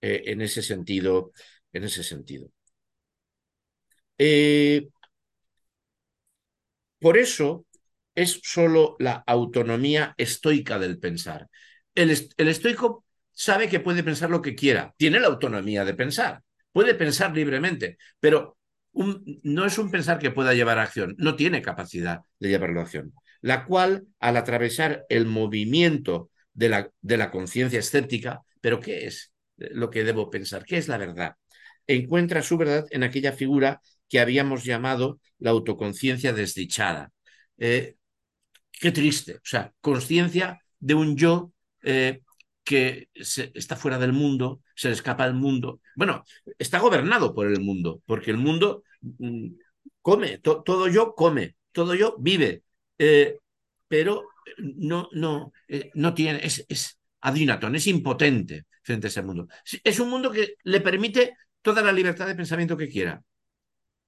Eh, 0.01 0.25
en 0.27 0.41
ese 0.43 0.63
sentido, 0.63 1.33
en 1.73 1.85
ese 1.85 2.05
sentido. 2.05 2.51
Eh, 4.19 4.89
por 7.01 7.17
eso 7.17 7.67
es 8.15 8.41
solo 8.43 8.97
la 8.99 9.23
autonomía 9.27 10.15
estoica 10.17 10.79
del 10.79 10.99
pensar. 10.99 11.49
El, 11.95 12.11
estoico 12.11 13.05
sabe 13.33 13.69
que 13.69 13.81
puede 13.81 14.03
pensar 14.03 14.31
lo 14.31 14.43
que 14.43 14.55
quiera, 14.55 14.93
tiene 14.97 15.21
la 15.21 15.29
autonomía 15.29 15.85
de 15.85 15.95
pensar, 15.95 16.43
puede 16.73 16.95
pensar 16.95 17.35
libremente, 17.35 17.99
pero 18.19 18.59
no 18.93 19.65
es 19.65 19.79
un 19.79 19.91
pensar 19.91 20.19
que 20.19 20.33
pueda 20.33 20.55
llevar 20.55 20.79
a 20.79 20.83
acción, 20.83 21.15
no 21.19 21.37
tiene 21.37 21.63
capacidad 21.63 22.23
de 22.41 22.49
llevarlo 22.49 22.81
a 22.81 22.85
acción, 22.85 23.15
la 23.41 23.65
cual 23.65 24.07
al 24.19 24.37
atravesar 24.37 25.05
el 25.09 25.27
movimiento 25.27 26.31
de 26.53 26.69
la, 26.71 26.91
de 27.01 27.17
la 27.17 27.31
conciencia 27.31 27.79
escéptica, 27.79 28.43
pero 28.61 28.81
¿qué 28.81 29.07
es 29.07 29.33
lo 29.57 29.91
que 29.91 30.03
debo 30.03 30.31
pensar? 30.31 30.65
¿Qué 30.65 30.77
es 30.77 30.89
la 30.89 30.99
verdad? 30.99 31.37
Encuentra 31.87 32.43
su 32.43 32.57
verdad 32.57 32.87
en 32.91 33.05
aquella 33.05 33.33
figura 33.33 33.81
que 34.09 34.21
habíamos 34.21 34.65
llamado 34.65 35.21
la 35.39 35.51
autoconciencia 35.51 36.33
desdichada. 36.33 37.13
Eh, 37.59 37.97
qué 38.73 38.93
triste, 38.93 39.37
o 39.37 39.41
sea, 39.45 39.73
conciencia 39.81 40.61
de 40.79 40.95
un 40.95 41.17
yo 41.17 41.53
eh, 41.83 42.23
que 42.65 43.09
está 43.15 43.77
fuera 43.77 43.99
del 43.99 44.13
mundo, 44.13 44.63
se 44.75 44.89
le 44.89 44.95
escapa 44.95 45.27
del 45.27 45.35
mundo. 45.35 45.81
Bueno, 45.97 46.25
está 46.59 46.79
gobernado 46.79 47.35
por 47.35 47.47
el 47.47 47.61
mundo, 47.61 48.03
porque 48.07 48.31
el 48.31 48.37
mundo 48.37 48.85
mm, 49.01 49.49
come, 50.03 50.39
todo 50.39 50.89
yo 50.89 51.15
come, 51.15 51.57
todo 51.73 51.95
yo 51.95 52.17
vive, 52.19 52.63
eh, 52.99 53.39
pero 53.89 54.29
no, 54.59 55.09
no, 55.13 55.53
no 55.95 56.15
tiene, 56.15 56.41
es, 56.45 56.65
es 56.69 56.99
adinatón, 57.21 57.75
es 57.77 57.87
impotente 57.87 58.67
frente 58.83 59.07
a 59.07 59.11
ese 59.11 59.23
mundo. 59.23 59.49
Es 59.85 60.01
un 60.01 60.11
mundo 60.11 60.31
que 60.31 60.55
le 60.65 60.81
permite 60.81 61.35
toda 61.63 61.83
la 61.83 61.93
libertad 61.93 62.27
de 62.27 62.35
pensamiento 62.35 62.77
que 62.77 62.89
quiera. 62.89 63.23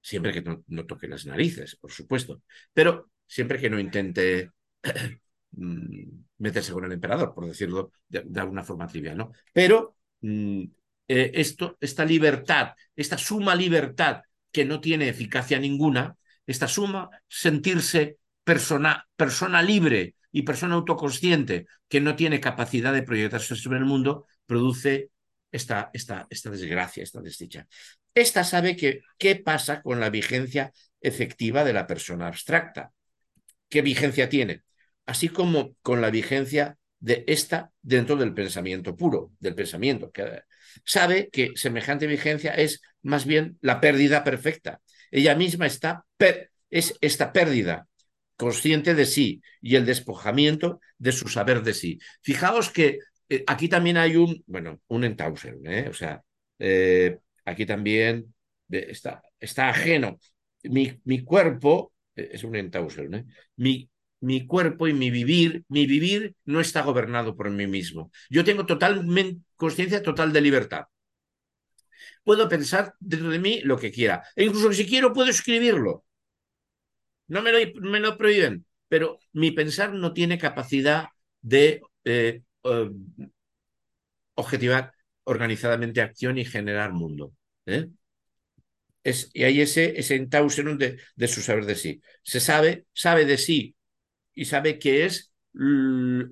Siempre 0.00 0.32
que 0.32 0.42
no, 0.42 0.86
toque 0.86 1.08
las 1.08 1.26
narices, 1.26 1.76
por 1.76 1.92
supuesto. 1.92 2.42
Pero 2.72 3.10
siempre 3.26 3.60
que 3.60 3.70
no 3.70 3.78
intente 3.78 4.50
mm, 5.52 6.04
meterse 6.38 6.72
con 6.72 6.84
el 6.84 6.92
emperador, 6.92 7.34
por 7.34 7.46
decirlo 7.46 7.92
de, 8.08 8.40
alguna 8.40 8.64
forma 8.64 8.86
trivial, 8.86 9.16
¿no? 9.16 9.32
Pero 9.52 9.96
mm, 10.22 10.62
eh, 11.08 11.30
esto, 11.34 11.76
esta 11.80 12.04
libertad, 12.04 12.74
esta 12.96 13.18
suma 13.18 13.54
libertad 13.54 14.22
que 14.50 14.64
no 14.64 14.80
tiene 14.80 15.08
eficacia 15.08 15.58
ninguna, 15.58 16.16
esta 16.46 16.66
suma 16.66 17.10
sentirse 17.28 18.18
persona, 18.44 19.06
persona 19.16 19.62
libre 19.62 20.14
y 20.32 20.42
persona 20.42 20.74
autoconsciente 20.74 21.66
que 21.88 22.00
no 22.00 22.16
tiene 22.16 22.40
capacidad 22.40 22.92
de 22.92 23.02
proyectarse 23.02 23.54
sobre 23.56 23.78
el 23.78 23.84
mundo, 23.84 24.26
produce 24.46 25.10
esta, 25.52 25.90
esta, 25.92 26.26
esta 26.30 26.50
desgracia, 26.50 27.02
esta 27.02 27.20
desdicha. 27.20 27.66
Esta 28.14 28.44
sabe 28.44 28.76
que, 28.76 29.02
qué 29.18 29.36
pasa 29.36 29.82
con 29.82 30.00
la 30.00 30.10
vigencia 30.10 30.72
efectiva 31.00 31.64
de 31.64 31.72
la 31.72 31.86
persona 31.86 32.26
abstracta. 32.26 32.92
¿Qué 33.68 33.82
vigencia 33.82 34.28
tiene? 34.28 34.62
Así 35.06 35.28
como 35.28 35.76
con 35.82 36.00
la 36.00 36.10
vigencia 36.10 36.76
de 36.98 37.24
esta 37.26 37.70
dentro 37.82 38.16
del 38.16 38.34
pensamiento 38.34 38.96
puro, 38.96 39.32
del 39.38 39.54
pensamiento. 39.54 40.10
Que 40.10 40.42
sabe 40.84 41.30
que 41.30 41.52
semejante 41.54 42.06
vigencia 42.06 42.52
es 42.52 42.82
más 43.02 43.24
bien 43.24 43.58
la 43.60 43.80
pérdida 43.80 44.24
perfecta. 44.24 44.80
Ella 45.10 45.34
misma 45.34 45.66
está 45.66 46.04
es 46.70 46.96
esta 47.00 47.32
pérdida 47.32 47.88
consciente 48.36 48.94
de 48.94 49.04
sí 49.04 49.42
y 49.60 49.76
el 49.76 49.84
despojamiento 49.84 50.80
de 50.98 51.12
su 51.12 51.28
saber 51.28 51.62
de 51.62 51.74
sí. 51.74 51.98
Fijaos 52.22 52.70
que 52.70 52.98
eh, 53.30 53.44
aquí 53.46 53.68
también 53.68 53.96
hay 53.96 54.16
un, 54.16 54.42
bueno, 54.46 54.80
un 54.88 55.04
¿eh? 55.04 55.88
o 55.88 55.94
sea, 55.94 56.22
eh, 56.58 57.18
aquí 57.44 57.64
también 57.64 58.34
está, 58.68 59.22
está 59.38 59.70
ajeno. 59.70 60.18
Mi, 60.64 61.00
mi 61.04 61.24
cuerpo 61.24 61.94
es 62.14 62.44
un 62.44 62.56
entausen, 62.56 63.32
mi, 63.56 63.88
mi 64.20 64.46
cuerpo 64.46 64.88
y 64.88 64.92
mi 64.92 65.10
vivir, 65.10 65.64
mi 65.68 65.86
vivir 65.86 66.34
no 66.44 66.60
está 66.60 66.82
gobernado 66.82 67.36
por 67.36 67.50
mí 67.50 67.66
mismo. 67.66 68.10
Yo 68.28 68.44
tengo 68.44 68.66
total 68.66 69.06
conciencia 69.56 70.02
total 70.02 70.32
de 70.32 70.40
libertad. 70.42 70.84
Puedo 72.24 72.48
pensar 72.48 72.94
dentro 73.00 73.30
de 73.30 73.38
mí 73.38 73.60
lo 73.62 73.78
que 73.78 73.90
quiera. 73.92 74.22
E 74.36 74.44
incluso 74.44 74.72
si 74.72 74.86
quiero 74.86 75.12
puedo 75.12 75.30
escribirlo. 75.30 76.04
No 77.28 77.42
me 77.42 77.52
lo, 77.52 77.58
me 77.90 78.00
lo 78.00 78.16
prohíben, 78.18 78.66
pero 78.88 79.18
mi 79.32 79.52
pensar 79.52 79.92
no 79.94 80.12
tiene 80.12 80.38
capacidad 80.38 81.08
de 81.40 81.80
eh, 82.04 82.42
eh, 82.64 82.90
objetivar 84.34 84.92
organizadamente 85.24 86.00
acción 86.00 86.38
y 86.38 86.44
generar 86.44 86.92
mundo. 86.92 87.32
¿eh? 87.66 87.88
Es, 89.02 89.30
y 89.32 89.44
hay 89.44 89.60
ese, 89.62 89.98
ese 89.98 90.14
de, 90.78 90.98
de 91.16 91.28
su 91.28 91.40
saber 91.40 91.64
de 91.66 91.74
sí. 91.74 92.02
Se 92.22 92.40
sabe, 92.40 92.86
sabe 92.92 93.24
de 93.24 93.38
sí 93.38 93.74
y 94.34 94.46
sabe 94.46 94.78
que 94.78 95.06
es 95.06 95.32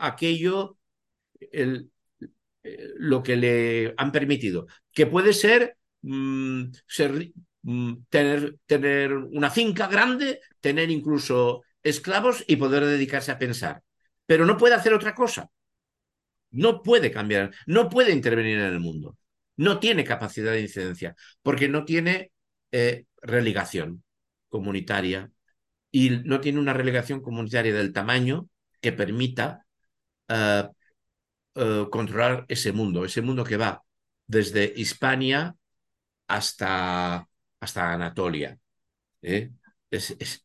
aquello 0.00 0.78
el, 1.52 1.90
lo 2.98 3.22
que 3.22 3.36
le 3.36 3.94
han 3.96 4.12
permitido, 4.12 4.66
que 4.92 5.06
puede 5.06 5.32
ser, 5.32 5.76
mm, 6.02 6.64
ser 6.86 7.32
mm, 7.62 7.94
tener, 8.08 8.56
tener 8.66 9.14
una 9.14 9.50
finca 9.50 9.86
grande, 9.88 10.40
tener 10.60 10.90
incluso 10.90 11.62
esclavos 11.82 12.44
y 12.46 12.56
poder 12.56 12.84
dedicarse 12.84 13.32
a 13.32 13.38
pensar, 13.38 13.82
pero 14.26 14.46
no 14.46 14.56
puede 14.56 14.74
hacer 14.74 14.94
otra 14.94 15.14
cosa. 15.14 15.50
No 16.50 16.82
puede 16.82 17.10
cambiar, 17.10 17.52
no 17.66 17.88
puede 17.88 18.12
intervenir 18.12 18.58
en 18.58 18.64
el 18.66 18.80
mundo. 18.80 19.16
No 19.56 19.80
tiene 19.80 20.04
capacidad 20.04 20.52
de 20.52 20.62
incidencia 20.62 21.14
porque 21.42 21.68
no 21.68 21.84
tiene 21.84 22.32
eh, 22.72 23.04
relegación 23.22 24.04
comunitaria 24.48 25.30
y 25.90 26.10
no 26.10 26.40
tiene 26.40 26.60
una 26.60 26.72
relegación 26.72 27.20
comunitaria 27.22 27.74
del 27.74 27.92
tamaño 27.92 28.48
que 28.80 28.92
permita 28.92 29.66
eh, 30.28 30.64
eh, 31.56 31.86
controlar 31.90 32.44
ese 32.48 32.72
mundo, 32.72 33.04
ese 33.04 33.22
mundo 33.22 33.44
que 33.44 33.56
va 33.56 33.82
desde 34.26 34.72
Hispania 34.76 35.56
hasta, 36.28 37.28
hasta 37.60 37.92
Anatolia. 37.92 38.58
Es, 39.22 40.44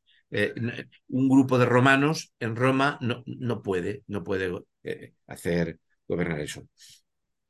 un 1.09 1.29
grupo 1.29 1.59
de 1.59 1.65
romanos 1.65 2.33
en 2.39 2.55
Roma 2.55 2.97
no, 3.01 3.23
no 3.27 3.61
puede, 3.61 4.03
no 4.07 4.23
puede 4.23 4.63
hacer 5.27 5.79
gobernar 6.07 6.39
eso. 6.39 6.67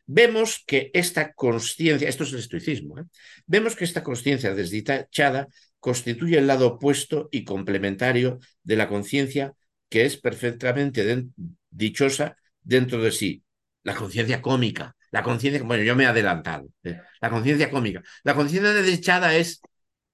Vemos 0.06 0.64
que 0.68 0.92
esta 0.94 1.34
conciencia, 1.34 2.10
esto 2.10 2.24
es 2.24 2.34
el 2.34 2.40
estoicismo, 2.40 3.00
¿eh? 3.00 3.04
vemos 3.46 3.76
que 3.76 3.86
esta 3.86 4.04
conciencia 4.04 4.54
desdichada 4.54 5.48
constituye 5.80 6.38
el 6.38 6.48
lado 6.48 6.68
opuesto 6.68 7.30
y 7.32 7.46
complementario 7.46 8.40
de 8.64 8.76
la 8.76 8.90
conciencia 8.90 9.54
que 9.90 10.06
es 10.06 10.18
perfectamente 10.18 11.26
dichosa 11.70 12.36
dentro 12.62 13.02
de 13.02 13.12
sí, 13.12 13.44
la 13.84 13.96
conciencia 13.96 14.42
cómica, 14.42 14.96
la 15.12 15.24
conciencia, 15.24 15.64
bueno, 15.64 15.84
yo 15.84 15.96
me 15.96 16.04
he 16.04 16.08
adelantado, 16.08 16.68
¿eh? 16.84 17.00
la 17.22 17.30
conciencia 17.30 17.70
cómica. 17.70 18.02
La 18.24 18.34
conciencia 18.34 18.74
desdichada 18.74 19.36
es 19.36 19.62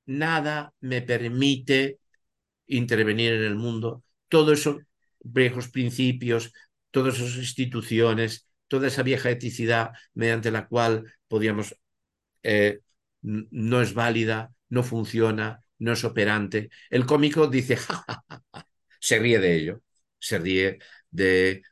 nada 0.06 0.74
me 0.82 1.02
permite 1.02 2.00
intervenir 2.68 3.34
en 3.34 3.44
el 3.44 3.56
mundo, 3.56 4.04
todos 4.28 4.60
esos 4.60 4.78
viejos 5.22 5.70
principios, 5.70 6.52
todas 6.92 7.20
esas 7.20 7.38
instituciones, 7.38 8.48
toda 8.68 8.88
esa 8.88 9.04
vieja 9.04 9.30
eticidad 9.30 9.92
mediante 10.14 10.52
la 10.52 10.68
cual 10.68 11.14
podíamos, 11.28 11.76
eh, 12.44 12.80
no 13.22 13.82
es 13.82 13.94
válida, 13.94 14.54
no 14.70 14.84
funciona, 14.84 15.64
no 15.80 15.94
es 15.94 16.04
operante. 16.04 16.70
El 16.90 17.06
cómico 17.06 17.48
dice, 17.48 17.78
se 19.00 19.20
ríe 19.20 19.40
de 19.40 19.56
ello, 19.56 19.82
se 20.18 20.38
ríe 20.40 20.80
de, 21.10 21.64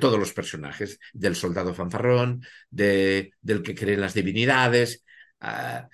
todos 0.00 0.18
los 0.18 0.32
personajes, 0.32 0.98
del 1.12 1.36
soldado 1.36 1.74
fanfarrón, 1.74 2.42
de, 2.70 3.32
del 3.40 3.62
que 3.62 3.74
cree 3.74 3.94
en 3.94 4.00
las 4.00 4.14
divinidades. 4.14 5.04
A, 5.40 5.88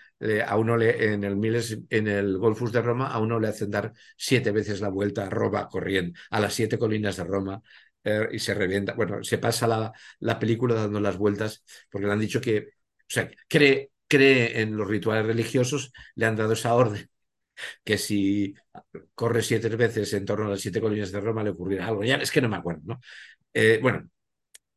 a 0.47 0.57
uno 0.57 0.77
le, 0.77 1.13
en 1.13 1.25
el 1.25 1.37
Miles, 1.37 1.79
en 1.91 2.09
el 2.09 2.39
Golfus 2.39 2.73
de 2.73 2.81
Roma, 2.81 3.09
a 3.09 3.19
uno 3.19 3.39
le 3.39 3.49
hacen 3.49 3.71
dar 3.71 3.93
siete 4.17 4.53
veces 4.53 4.81
la 4.81 4.89
vuelta 4.89 5.27
a 5.27 5.31
Roma 5.31 5.69
corriendo, 5.69 6.19
a 6.31 6.41
las 6.41 6.55
siete 6.55 6.79
colinas 6.79 7.17
de 7.17 7.25
Roma, 7.25 7.61
eh, 8.05 8.29
y 8.33 8.39
se 8.39 8.55
revienta. 8.55 8.95
Bueno, 8.95 9.23
se 9.25 9.39
pasa 9.39 9.67
la, 9.67 9.93
la, 10.21 10.39
película 10.39 10.75
dando 10.75 11.01
las 11.01 11.17
vueltas 11.19 11.65
porque 11.91 12.07
le 12.07 12.13
han 12.13 12.21
dicho 12.21 12.41
que, 12.41 12.59
o 12.59 13.09
sea, 13.09 13.31
cree, 13.49 13.91
cree 14.07 14.61
en 14.61 14.77
los 14.77 14.89
rituales 14.89 15.27
religiosos, 15.27 15.93
le 16.15 16.27
han 16.27 16.37
dado 16.37 16.53
esa 16.53 16.75
orden 16.75 17.09
que 17.85 17.99
si 17.99 18.55
corre 19.15 19.43
siete 19.43 19.69
veces 19.71 20.13
en 20.15 20.25
torno 20.25 20.47
a 20.47 20.51
las 20.51 20.61
siete 20.61 20.81
colinas 20.81 21.13
de 21.13 21.21
Roma 21.21 21.43
le 21.43 21.51
ocurrirá 21.51 21.89
algo. 21.89 22.05
Ya 22.05 22.17
es 22.17 22.31
que 22.31 22.41
no 22.41 22.49
me 22.49 22.57
acuerdo, 22.57 22.83
¿no? 22.85 23.01
Eh, 23.53 23.79
bueno, 23.83 24.09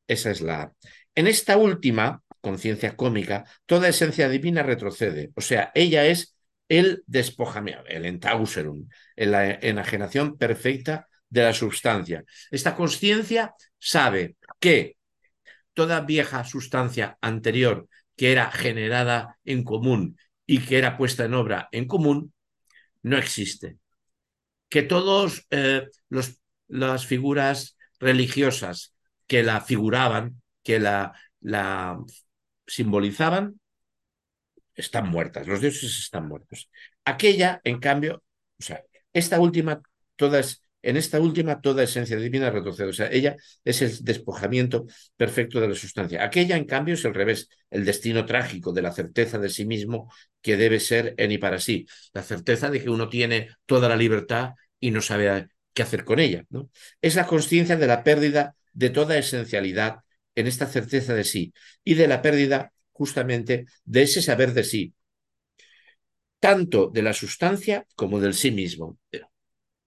esa 0.08 0.32
es 0.32 0.42
la. 0.42 0.74
En 1.16 1.28
esta 1.28 1.58
última 1.58 2.24
conciencia 2.42 2.96
cómica, 2.96 3.46
toda 3.66 3.90
esencia 3.90 4.30
divina 4.30 4.64
retrocede. 4.64 5.32
O 5.36 5.42
sea, 5.42 5.72
ella 5.76 6.06
es 6.06 6.36
el 6.70 7.04
despojamiento, 7.08 7.86
el 7.88 8.06
entauserum, 8.06 8.88
la 9.16 9.52
enajenación 9.52 10.38
perfecta 10.38 11.08
de 11.30 11.44
la 11.44 11.54
sustancia. 11.54 12.24
Esta 12.52 12.76
conciencia 12.76 13.54
sabe 13.80 14.36
que 14.60 14.98
toda 15.74 16.02
vieja 16.02 16.44
sustancia 16.44 17.18
anterior 17.22 17.88
que 18.16 18.32
era 18.32 18.52
generada 18.52 19.38
en 19.46 19.64
común 19.64 20.18
y 20.46 20.60
que 20.60 20.78
era 20.78 20.98
puesta 20.98 21.26
en 21.26 21.34
obra 21.36 21.70
en 21.72 21.86
común, 21.88 22.34
no 23.04 23.18
existe. 23.18 23.78
Que 24.70 24.82
todas 24.82 25.46
eh, 25.52 25.88
las 26.68 27.06
figuras 27.06 27.78
religiosas 28.00 28.96
que 29.28 29.44
la 29.44 29.62
figuraban, 29.62 30.42
que 30.64 30.80
la, 30.80 31.14
la 31.42 32.00
simbolizaban, 32.66 33.60
están 34.76 35.10
muertas, 35.10 35.48
los 35.48 35.62
dioses 35.62 35.98
están 36.00 36.28
muertos. 36.28 36.70
Aquella, 37.06 37.62
en 37.64 37.80
cambio, 37.80 38.24
o 38.60 38.64
sea, 38.64 38.84
esta 39.14 39.40
última, 39.40 39.82
todas 40.16 40.67
en 40.88 40.96
esta 40.96 41.20
última, 41.20 41.60
toda 41.60 41.84
esencia 41.84 42.16
divina 42.16 42.50
retrocede. 42.50 42.88
O 42.88 42.94
sea, 42.94 43.10
ella 43.12 43.36
es 43.66 43.82
el 43.82 44.06
despojamiento 44.06 44.86
perfecto 45.18 45.60
de 45.60 45.68
la 45.68 45.76
sustancia. 45.76 46.24
Aquella, 46.24 46.56
en 46.56 46.64
cambio, 46.64 46.94
es 46.94 47.04
el 47.04 47.14
revés, 47.14 47.50
el 47.70 47.84
destino 47.84 48.26
trágico 48.26 48.72
de 48.72 48.82
la 48.82 48.94
certeza 48.94 49.38
de 49.38 49.50
sí 49.50 49.66
mismo 49.66 50.10
que 50.42 50.56
debe 50.56 50.80
ser 50.80 51.14
en 51.18 51.34
y 51.34 51.40
para 51.40 51.60
sí. 51.60 51.86
La 52.14 52.24
certeza 52.24 52.70
de 52.70 52.82
que 52.82 52.90
uno 52.90 53.10
tiene 53.10 53.50
toda 53.66 53.90
la 53.90 53.98
libertad 53.98 54.52
y 54.80 54.92
no 54.92 55.02
sabe 55.02 55.50
qué 55.74 55.84
hacer 55.84 56.06
con 56.06 56.20
ella. 56.20 56.46
Es 57.02 57.16
la 57.16 57.28
conciencia 57.28 57.76
de 57.76 57.88
la 57.88 58.06
pérdida 58.06 58.56
de 58.72 58.90
toda 58.90 59.18
esencialidad 59.18 59.98
en 60.36 60.48
esta 60.48 60.68
certeza 60.68 61.14
de 61.14 61.26
sí 61.26 61.54
y 61.84 61.96
de 61.96 62.08
la 62.08 62.22
pérdida 62.22 62.72
justamente 62.94 63.66
de 63.84 64.04
ese 64.04 64.22
saber 64.22 64.54
de 64.54 64.64
sí, 64.64 64.94
tanto 66.40 66.88
de 66.88 67.02
la 67.02 67.12
sustancia 67.12 67.86
como 67.96 68.22
del 68.22 68.34
sí 68.34 68.52
mismo 68.52 68.98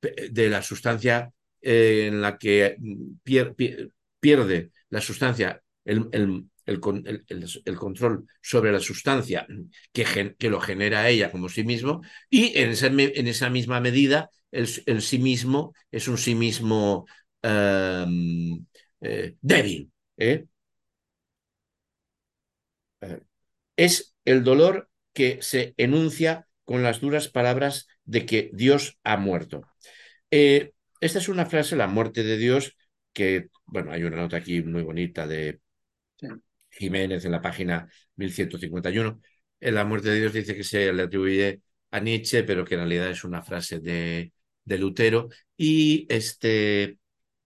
de 0.01 0.49
la 0.49 0.63
sustancia 0.63 1.33
en 1.61 2.21
la 2.23 2.39
que 2.39 2.77
pierde 3.23 4.71
la 4.89 5.01
sustancia 5.01 5.63
el, 5.85 6.09
el, 6.67 6.81
control 6.81 8.27
sobre 8.41 8.73
la 8.73 8.81
sustancia 8.81 9.47
que, 9.93 10.35
que, 10.39 10.51
lo 10.51 10.61
genera 10.61 11.09
ella 11.09 11.31
como 11.31 11.49
sí 11.49 11.65
mismo, 11.65 12.03
y 12.29 12.59
en 12.59 12.71
esa, 12.71 12.87
en 12.87 13.27
esa 13.27 13.51
misma 13.51 13.81
medida 13.81 14.31
el, 14.51 14.67
sí 14.67 15.19
mismo 15.19 15.75
es 15.91 16.09
un 16.09 16.19
sí 16.19 16.35
mismo 16.35 17.07
em, 17.43 18.65
eh, 19.01 19.37
débil. 19.41 19.93
¿eh? 20.17 20.47
Eh, 23.01 23.21
es 23.77 24.15
el 24.25 24.45
dolor 24.45 24.91
que 25.13 25.43
se 25.43 25.75
enuncia 25.77 26.47
con 26.65 26.83
las 26.83 27.01
duras 27.01 27.29
palabras 27.29 27.89
de 28.11 28.27
que 28.27 28.51
Dios 28.53 28.99
ha 29.05 29.17
muerto. 29.17 29.63
esta 30.31 31.19
es 31.19 31.29
una 31.29 31.47
frase, 31.47 31.77
la 31.77 31.87
muerte 31.87 32.23
de 32.23 32.37
Dios, 32.37 32.77
que, 33.13 33.49
bueno, 33.67 33.93
hay 33.93 34.03
una 34.05 34.17
nota 34.17 34.37
aquí 34.39 34.63
muy 34.63 34.83
bonita 34.83 35.27
de 35.27 35.61
Jiménez 36.71 37.25
en 37.25 37.33
la 37.33 37.41
página 37.43 37.89
1151. 38.17 39.21
En 39.61 39.75
la 39.75 39.85
muerte 39.85 40.11
de 40.11 40.21
Dios 40.21 40.33
dice 40.33 40.57
que 40.57 40.65
se 40.65 40.93
le 40.93 41.03
atribuye 41.03 41.63
a 41.91 42.01
Nietzsche, 42.01 42.45
pero 42.45 42.65
que 42.65 42.75
en 42.75 42.81
realidad 42.81 43.11
es 43.11 43.25
una 43.25 43.43
frase 43.43 43.81
de, 43.81 44.33
de 44.65 44.79
Lutero. 44.79 45.29
Y 45.57 46.07
este 46.09 46.99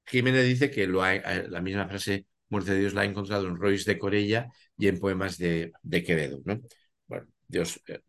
Jiménez 0.06 0.46
dice 0.46 0.70
que 0.70 0.86
lo 0.86 1.06
eh, 1.06 1.46
la 1.48 1.60
misma 1.60 1.88
frase 1.88 2.26
muerte 2.48 2.72
de 2.72 2.80
Dios 2.80 2.94
la 2.94 3.02
ha 3.02 3.04
encontrado 3.04 3.48
en 3.48 3.56
Royce 3.56 3.90
de 3.90 3.98
Corella 3.98 4.48
y 4.78 4.88
en 4.88 4.98
poemas 5.00 5.38
de, 5.38 5.72
de 5.82 6.02
Quevedo. 6.04 6.40
¿no? 6.44 6.60
Bueno, 7.06 7.26
Dios, 7.48 7.80
eh, 7.88 8.00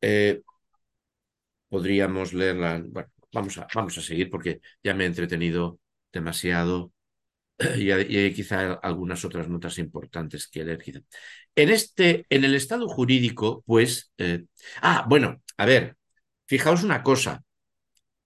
eh, 0.00 0.42
podríamos 1.68 2.32
leerla. 2.32 2.82
Bueno, 2.86 3.08
vamos 3.32 3.58
a, 3.58 3.66
vamos 3.74 3.96
a 3.98 4.02
seguir 4.02 4.30
porque 4.30 4.60
ya 4.82 4.94
me 4.94 5.04
he 5.04 5.06
entretenido 5.06 5.80
demasiado 6.12 6.92
y 7.76 7.90
hay, 7.90 8.32
quizá 8.34 8.74
algunas 8.74 9.24
otras 9.24 9.48
notas 9.48 9.78
importantes 9.78 10.48
que 10.48 10.64
leer. 10.64 11.04
En, 11.54 11.70
este, 11.70 12.26
en 12.30 12.44
el 12.44 12.54
estado 12.54 12.88
jurídico, 12.88 13.62
pues... 13.66 14.12
Eh, 14.18 14.44
ah, 14.82 15.06
bueno, 15.08 15.42
a 15.56 15.66
ver, 15.66 15.96
fijaos 16.46 16.82
una 16.84 17.02
cosa. 17.02 17.42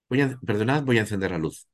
Voy 0.08 0.20
a, 0.20 0.38
perdonad, 0.44 0.84
voy 0.84 0.98
a 0.98 1.00
encender 1.02 1.30
la 1.30 1.38
luz. 1.38 1.66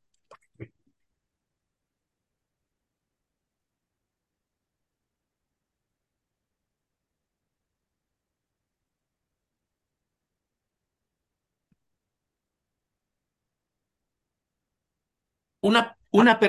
Una, 15.68 15.98
una, 16.12 16.40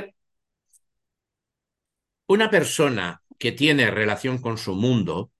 una 2.27 2.49
persona 2.49 3.21
que 3.37 3.51
tiene 3.51 3.91
relación 3.91 4.37
con 4.37 4.57
su 4.57 4.75
mundo, 4.75 5.33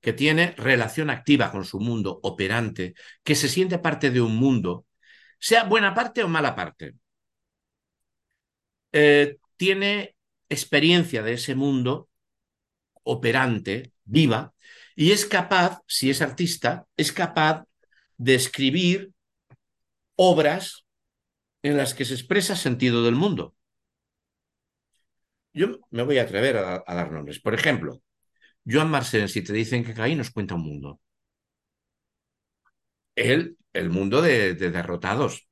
que 0.00 0.14
tiene 0.14 0.52
relación 0.56 1.10
activa 1.10 1.50
con 1.50 1.66
su 1.66 1.78
mundo 1.78 2.18
operante, 2.22 2.94
que 3.22 3.34
se 3.34 3.50
siente 3.50 3.78
parte 3.78 4.10
de 4.10 4.22
un 4.22 4.36
mundo, 4.36 4.86
sea 5.38 5.64
buena 5.64 5.92
parte 5.92 6.24
o 6.24 6.28
mala 6.28 6.54
parte, 6.54 6.94
eh, 8.92 9.36
tiene 9.58 10.16
experiencia 10.48 11.22
de 11.22 11.34
ese 11.34 11.54
mundo 11.54 12.08
operante, 13.02 13.92
viva, 14.04 14.54
y 14.94 15.12
es 15.12 15.26
capaz, 15.26 15.82
si 15.86 16.08
es 16.08 16.22
artista, 16.22 16.86
es 16.96 17.12
capaz 17.12 17.64
de 18.16 18.34
escribir 18.34 19.12
obras 20.14 20.85
en 21.66 21.76
las 21.76 21.94
que 21.94 22.04
se 22.04 22.14
expresa 22.14 22.54
sentido 22.56 23.02
del 23.04 23.16
mundo. 23.16 23.54
Yo 25.52 25.80
me 25.90 26.02
voy 26.04 26.18
a 26.18 26.22
atrever 26.22 26.56
a, 26.58 26.84
dar 26.86 27.10
nombres. 27.10 27.40
Por 27.40 27.54
ejemplo, 27.54 28.02
Joan 28.66 28.90
Marcel, 28.90 29.28
si 29.28 29.42
te 29.42 29.52
dicen 29.52 29.84
que 29.84 30.00
ahí 30.00 30.14
nos 30.14 30.30
cuenta 30.30 30.54
un 30.54 30.62
mundo. 30.62 31.00
Él, 33.14 33.56
el 33.72 33.90
mundo 33.90 34.22
de, 34.22 34.54
derrotados, 34.54 35.48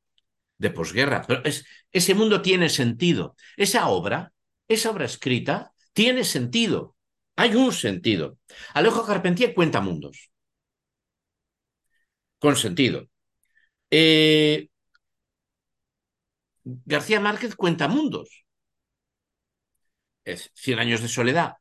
de 0.59 0.71
posguerra. 0.71 1.25
Pero 1.27 1.43
es, 1.45 1.65
ese 1.91 2.15
mundo 2.15 2.43
tiene 2.43 2.69
sentido. 2.69 3.37
Esa 3.57 3.89
obra, 3.89 4.33
esa 4.69 4.91
obra 4.91 5.07
escrita, 5.07 5.73
tiene 5.93 6.25
sentido. 6.25 6.97
Hay 7.37 7.55
un 7.57 7.73
sentido. 7.73 8.39
Alejo 8.75 9.05
Carpentier 9.07 9.55
cuenta 9.55 9.81
mundos. 9.81 10.31
Con 12.39 12.57
sentido. 12.57 13.09
Eh, 13.91 14.69
García 16.65 17.21
Márquez 17.21 17.55
cuenta 17.55 17.89
mundos 17.89 18.45
es 20.25 20.51
Cien 20.55 20.79
años 20.79 21.03
de 21.03 21.09
soledad. 21.09 21.55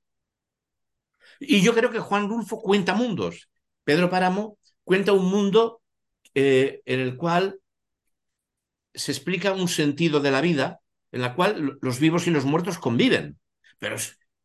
Y 1.40 1.62
yo 1.62 1.74
creo 1.74 1.92
que 1.92 2.00
Juan 2.00 2.30
Rulfo 2.30 2.62
cuenta 2.62 2.94
mundos. 2.94 3.50
Pedro 3.84 4.10
Páramo 4.10 4.58
cuenta 4.84 5.12
un 5.12 5.26
mundo 5.26 5.82
eh, 6.34 6.82
en 6.86 7.00
el 7.00 7.18
cual 7.18 7.60
se 8.94 9.12
explica 9.12 9.54
un 9.54 9.68
sentido 9.68 10.20
de 10.20 10.32
la 10.32 10.42
vida, 10.42 10.80
en 11.12 11.22
la 11.22 11.36
cual 11.36 11.78
los 11.82 12.00
vivos 12.00 12.28
y 12.28 12.32
los 12.32 12.46
muertos 12.46 12.78
conviven. 12.78 13.38
Pero 13.80 13.96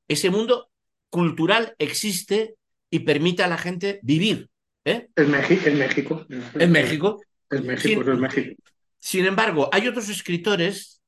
ese 0.09 0.31
mundo 0.31 0.71
cultural 1.11 1.75
existe 1.79 2.57
y 2.91 3.01
permite 3.01 3.43
a 3.43 3.49
la 3.49 3.59
gente 3.59 4.01
vivir. 4.03 4.51
¿eh? 4.85 5.09
En, 5.15 5.31
México. 5.31 5.63
En 5.67 5.79
México. 5.79 6.27
En 6.29 6.73
México. 6.73 7.21
En 7.51 7.67
México, 7.67 8.05
México. 8.17 8.63
Sin 8.99 9.27
embargo, 9.27 9.69
hay 9.73 9.89
otros 9.89 10.09
escritores 10.09 11.03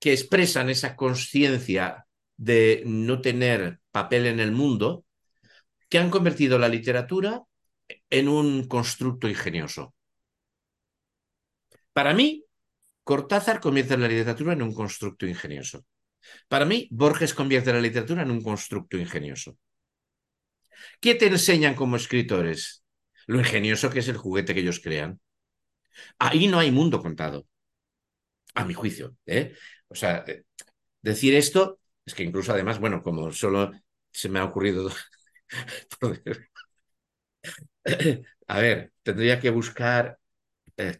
que 0.00 0.12
expresan 0.12 0.68
esa 0.68 0.96
conciencia 0.96 2.06
de 2.36 2.82
no 2.84 3.20
tener 3.20 3.80
papel 3.90 4.26
en 4.26 4.40
el 4.40 4.52
mundo, 4.52 5.04
que 5.88 5.98
han 5.98 6.10
convertido 6.10 6.58
la 6.58 6.68
literatura 6.68 7.42
en 8.10 8.28
un 8.28 8.66
constructo 8.66 9.28
ingenioso. 9.28 9.94
Para 11.92 12.12
mí, 12.12 12.44
Cortázar 13.04 13.60
convierte 13.60 13.96
la 13.96 14.08
literatura 14.08 14.54
en 14.54 14.62
un 14.62 14.74
constructo 14.74 15.26
ingenioso. 15.26 15.84
Para 16.48 16.64
mí, 16.64 16.88
Borges 16.90 17.34
convierte 17.34 17.72
la 17.72 17.80
literatura 17.80 18.22
en 18.22 18.30
un 18.30 18.42
constructo 18.42 18.96
ingenioso. 18.96 19.56
¿Qué 21.00 21.14
te 21.14 21.26
enseñan 21.26 21.74
como 21.74 21.96
escritores? 21.96 22.82
Lo 23.26 23.38
ingenioso 23.38 23.90
que 23.90 24.00
es 24.00 24.08
el 24.08 24.16
juguete 24.16 24.54
que 24.54 24.60
ellos 24.60 24.80
crean. 24.80 25.20
Ahí 26.18 26.46
no 26.48 26.58
hay 26.58 26.70
mundo 26.70 27.02
contado, 27.02 27.46
a 28.54 28.64
mi 28.64 28.74
juicio. 28.74 29.16
¿eh? 29.26 29.54
O 29.88 29.94
sea, 29.94 30.24
eh, 30.26 30.44
decir 31.02 31.34
esto 31.34 31.80
es 32.06 32.14
que 32.14 32.24
incluso 32.24 32.52
además, 32.52 32.80
bueno, 32.80 33.02
como 33.02 33.32
solo 33.32 33.72
se 34.12 34.28
me 34.28 34.38
ha 34.40 34.44
ocurrido... 34.44 34.90
A 38.48 38.58
ver, 38.60 38.92
tendría 39.02 39.40
que 39.40 39.50
buscar 39.50 40.18
eh, 40.78 40.98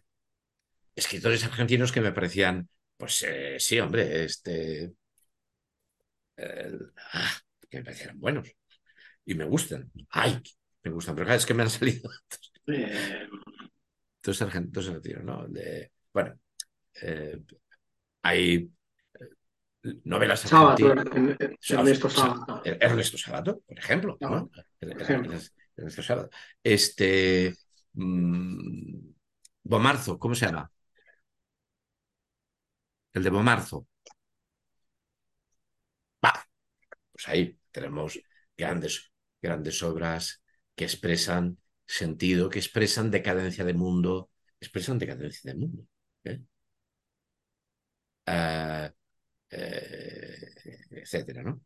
escritores 0.95 1.43
argentinos 1.45 1.91
que 1.91 2.01
me 2.01 2.11
parecían, 2.13 2.69
pues 2.97 3.23
eh, 3.27 3.57
sí, 3.59 3.79
hombre, 3.79 4.25
este... 4.25 4.93
Ah, 7.13 7.31
que 7.69 7.77
me 7.77 7.83
parecieran 7.83 8.19
buenos 8.19 8.49
y 9.25 9.35
me 9.35 9.45
gustan. 9.45 9.91
Ay, 10.11 10.41
me 10.83 10.91
gustan, 10.91 11.15
pero 11.15 11.33
es 11.33 11.45
que 11.45 11.53
me 11.53 11.63
han 11.63 11.69
salido. 11.69 12.09
Entonces, 14.25 14.41
argentinos, 14.41 15.23
¿no? 15.23 15.47
De, 15.47 15.91
bueno, 16.11 16.33
hay 18.23 18.71
novelas 20.03 20.39
Sábato, 20.39 20.95
Ernesto 21.69 22.09
Sábato. 22.09 22.61
Ernesto 22.65 23.17
Sábato, 23.19 23.59
por 23.59 23.77
ejemplo. 23.77 24.17
¿no? 24.19 24.49
Ernesto 24.81 26.01
Sábato. 26.01 26.35
Este. 26.63 27.53
Mmm, 27.93 29.11
Bomarzo, 29.61 30.17
¿cómo 30.17 30.33
se 30.33 30.47
llama? 30.47 30.71
El 33.13 33.23
de 33.23 33.29
Bomarzo. 33.29 33.85
pues 37.11 37.27
ahí 37.27 37.59
tenemos 37.71 38.19
grandes, 38.57 39.11
grandes 39.39 39.83
obras 39.83 40.41
que 40.75 40.85
expresan 40.85 41.59
sentido, 41.85 42.49
que 42.49 42.59
expresan 42.59 43.11
decadencia 43.11 43.63
de 43.65 43.73
mundo, 43.73 44.31
expresan 44.59 44.99
decadencia 44.99 45.51
de 45.53 45.57
mundo. 45.59 45.83
¿eh? 46.23 46.39
Uh, 48.27 48.89
eh, 49.51 50.37
etcétera, 50.91 51.43
¿no? 51.43 51.61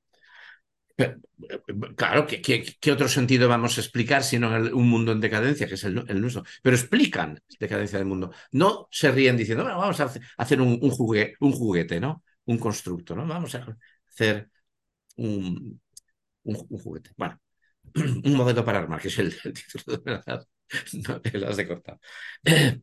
claro, 1.95 2.25
¿qué, 2.27 2.91
otro 2.91 3.07
sentido 3.07 3.47
vamos 3.47 3.77
a 3.77 3.81
explicar 3.81 4.23
sino 4.23 4.49
un 4.73 4.89
mundo 4.89 5.11
en 5.11 5.21
decadencia, 5.21 5.67
que 5.67 5.75
es 5.75 5.83
el, 5.83 5.95
nuestro? 6.21 6.43
Pero 6.61 6.75
explican 6.75 7.41
decadencia 7.59 7.97
del 7.97 8.07
mundo. 8.07 8.31
No 8.51 8.87
se 8.91 9.11
ríen 9.11 9.37
diciendo, 9.37 9.63
bueno, 9.63 9.79
vamos 9.79 9.99
a 9.99 10.11
hacer 10.37 10.61
un, 10.61 10.79
juguete, 10.89 11.35
un 11.39 11.51
juguete, 11.53 11.99
¿no? 11.99 12.23
Un 12.45 12.57
constructo, 12.57 13.15
¿no? 13.15 13.25
Vamos 13.25 13.55
a 13.55 13.65
hacer 14.09 14.49
un, 15.17 15.79
juguete. 16.43 17.11
Bueno, 17.17 17.39
un 18.23 18.35
modelo 18.35 18.63
para 18.63 18.79
armar, 18.79 19.01
que 19.01 19.07
es 19.07 19.19
el, 19.19 19.35
título 19.41 19.97
de 19.97 20.21
las 20.25 20.47
novelas 20.93 21.57
de 21.57 21.67
Cortázar. 21.67 21.99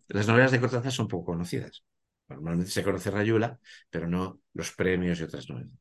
Las 0.08 0.26
novelas 0.26 0.52
de 0.52 0.60
Cortázar 0.60 0.92
son 0.92 1.08
poco 1.08 1.32
conocidas. 1.32 1.84
Normalmente 2.28 2.70
se 2.70 2.82
conoce 2.82 3.10
Rayuela, 3.10 3.58
pero 3.90 4.08
no 4.08 4.40
los 4.52 4.72
premios 4.72 5.20
y 5.20 5.24
otras 5.24 5.48
novedades. 5.48 5.78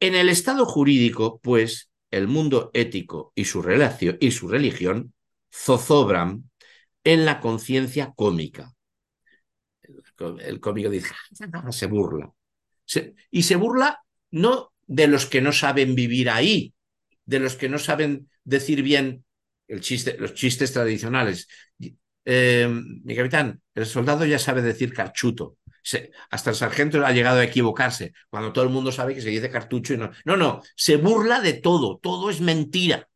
En 0.00 0.14
el 0.14 0.28
estado 0.28 0.64
jurídico, 0.64 1.40
pues, 1.40 1.90
el 2.10 2.28
mundo 2.28 2.70
ético 2.72 3.32
y 3.34 3.44
su, 3.44 3.62
relación, 3.62 4.16
y 4.20 4.30
su 4.30 4.48
religión 4.48 5.12
zozobran 5.52 6.50
en 7.04 7.24
la 7.24 7.40
conciencia 7.40 8.12
cómica. 8.14 8.72
El 10.40 10.60
cómico 10.60 10.90
dice, 10.90 11.10
ah, 11.52 11.72
se 11.72 11.86
burla. 11.86 12.32
y 13.30 13.42
se 13.42 13.56
burla 13.56 14.02
no 14.30 14.72
de 14.86 15.06
los 15.06 15.26
que 15.26 15.40
no 15.40 15.52
saben 15.52 15.94
vivir 15.94 16.30
ahí, 16.30 16.74
de 17.28 17.38
los 17.40 17.56
que 17.56 17.68
no 17.68 17.78
saben 17.78 18.30
decir 18.42 18.82
bien 18.82 19.22
los 19.68 19.82
chistes 19.82 20.72
tradicionales. 20.72 21.46
Eh, 22.24 22.66
mi 23.04 23.14
capitán, 23.14 23.60
el 23.74 23.84
soldado 23.84 24.24
ya 24.24 24.38
sabe 24.38 24.62
decir 24.62 24.94
carchuto. 24.94 25.58
hasta 26.30 26.50
el 26.50 26.56
sargento 26.56 27.04
ha 27.04 27.12
llegado 27.12 27.40
a 27.40 27.44
equivocarse 27.44 28.12
cuando 28.30 28.52
todo 28.52 28.64
el 28.64 28.70
mundo 28.70 28.90
sabe 28.92 29.14
que 29.14 29.20
se 29.20 29.28
dice 29.28 29.50
cartucho 29.50 29.92
y 29.92 29.98
no. 29.98 30.10
No, 30.24 30.38
no, 30.38 30.62
se 30.74 30.96
burla 30.96 31.40
de 31.40 31.52
todo, 31.52 31.98
todo 31.98 32.30
es 32.30 32.40
mentira. 32.40 33.06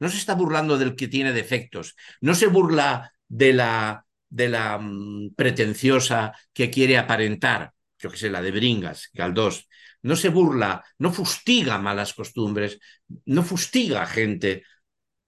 No 0.00 0.08
se 0.08 0.18
está 0.18 0.34
burlando 0.34 0.76
del 0.76 0.96
que 0.96 1.06
tiene 1.06 1.32
defectos, 1.32 1.94
no 2.20 2.34
se 2.34 2.48
burla 2.48 3.12
de 3.28 3.52
la, 3.52 4.04
de 4.28 4.48
la 4.48 4.78
mm, 4.78 5.34
pretenciosa 5.36 6.32
que 6.52 6.68
quiere 6.68 6.98
aparentar, 6.98 7.72
yo 7.98 8.10
que 8.10 8.16
sé, 8.18 8.28
la 8.28 8.42
de 8.42 8.50
Bringas, 8.50 9.08
Galdós. 9.12 9.68
No 10.06 10.16
se 10.16 10.28
burla, 10.30 10.84
no 10.98 11.12
fustiga 11.12 11.78
malas 11.78 12.14
costumbres, 12.14 12.78
no 13.26 13.42
fustiga 13.42 14.06
gente, 14.06 14.62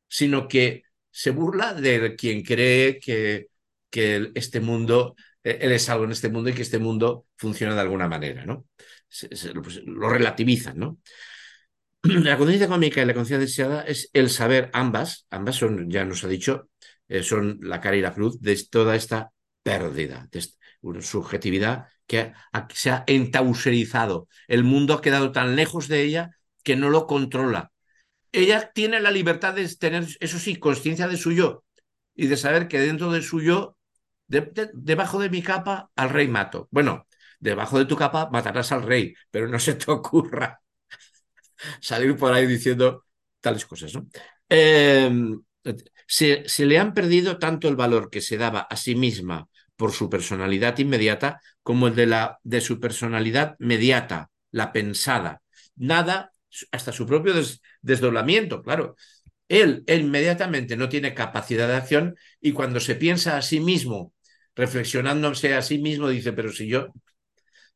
sino 0.09 0.49
que 0.49 0.85
se 1.11 1.31
burla 1.31 1.75
de 1.75 2.15
quien 2.17 2.43
cree 2.43 2.99
que, 3.01 3.49
que 3.91 4.31
este 4.35 4.61
mundo, 4.61 5.17
eh, 5.43 5.59
él 5.63 5.73
es 5.73 5.89
algo 5.89 6.05
en 6.05 6.13
este 6.13 6.29
mundo 6.29 6.51
y 6.51 6.55
que 6.55 6.63
este 6.63 6.79
mundo 6.79 7.27
funciona 7.37 7.75
de 7.75 7.81
alguna 7.81 8.09
manera, 8.09 8.45
¿no? 8.47 8.67
Pues, 9.63 9.83
lo 9.85 10.09
relativizan, 10.09 10.79
¿no? 10.79 10.99
La 12.03 12.37
conciencia 12.37 12.67
económica 12.67 13.03
y 13.03 13.07
la 13.07 13.15
conciencia 13.15 13.39
deseada 13.39 13.83
es 13.83 14.11
el 14.13 14.31
saber, 14.31 14.71
ambas, 14.73 15.27
ambas 15.31 15.57
son, 15.57 15.91
ya 15.91 16.05
nos 16.05 16.23
ha 16.25 16.29
dicho, 16.29 16.71
eh, 17.09 17.23
son 17.23 17.59
la 17.63 17.81
cara 17.81 17.97
y 17.97 18.01
la 18.03 18.15
cruz 18.15 18.41
de 18.41 18.57
toda 18.71 18.95
esta 18.95 19.33
pérdida, 19.63 20.29
de 20.31 20.45
una 20.83 21.03
subjetividad 21.03 21.87
que 22.09 22.33
se 22.75 22.91
ha 22.91 23.05
entauserizado. 23.07 24.29
El 24.49 24.65
mundo 24.65 24.95
ha 24.95 25.03
quedado 25.03 25.31
tan 25.31 25.55
lejos 25.55 25.87
de 25.87 26.03
ella 26.03 26.31
que 26.65 26.75
no 26.75 26.91
lo 26.91 27.07
controla. 27.07 27.71
Ella 28.33 28.73
tiene 28.75 28.99
la 29.01 29.13
libertad 29.13 29.55
de 29.55 29.69
tener, 29.77 30.07
eso 30.19 30.39
sí, 30.39 30.57
conciencia 30.57 31.07
de 31.07 31.17
su 31.17 31.33
yo 31.33 31.65
y 32.15 32.27
de 32.27 32.37
saber 32.37 32.67
que 32.67 32.81
dentro 32.81 33.13
de 33.13 33.23
su 33.23 33.41
yo, 33.41 33.77
debajo 34.27 35.21
de 35.21 35.31
mi 35.31 35.43
capa, 35.43 35.91
al 35.95 36.11
rey 36.11 36.29
mato. 36.29 36.67
Bueno, 36.71 37.07
debajo 37.39 37.79
de 37.79 37.85
tu 37.85 37.97
capa 37.97 38.29
matarás 38.33 38.73
al 38.73 38.83
rey, 38.83 39.15
pero 39.31 39.47
no 39.47 39.59
se 39.61 39.75
te 39.75 39.91
ocurra 39.91 40.61
salir 41.81 42.17
por 42.17 42.33
ahí 42.33 42.47
diciendo 42.47 43.05
tales 43.41 43.65
cosas, 43.67 43.95
¿no? 43.95 44.09
Em, 44.49 45.41
se, 46.07 46.45
le 46.65 46.79
han 46.79 46.95
perdido 46.95 47.39
tanto 47.39 47.69
el 47.69 47.77
valor 47.77 48.11
que 48.11 48.21
se 48.21 48.39
daba 48.39 48.61
a 48.61 48.77
sí 48.77 48.95
misma 48.95 49.49
por 49.79 49.93
su 49.93 50.11
personalidad 50.11 50.77
inmediata 50.79 51.41
como 51.63 51.87
el 51.87 51.95
de, 51.95 52.07
la, 52.07 52.41
de 52.43 52.61
su 52.61 52.81
personalidad 52.81 53.55
mediata, 53.61 54.29
la 54.51 54.73
pensada. 54.73 55.41
Nada, 55.77 56.33
hasta 56.73 56.91
su 56.91 57.07
propio 57.07 57.33
desdoblamiento, 57.81 58.61
claro. 58.61 58.97
Él, 59.47 59.85
inmediatamente 59.87 60.77
no 60.77 60.89
tiene 60.89 61.15
capacidad 61.15 61.69
de 61.69 61.77
acción 61.77 62.17
y 62.41 62.53
cuando 62.53 62.81
se 62.81 62.97
piensa 62.97 63.37
a 63.37 63.43
sí 63.43 63.61
mismo, 63.61 64.13
reflexionándose 64.57 65.55
a 65.55 65.63
sí 65.63 65.79
mismo, 65.79 66.09
dice, 66.09 66.33
pero 66.33 66.51
si 66.53 66.67
yo 66.67 66.89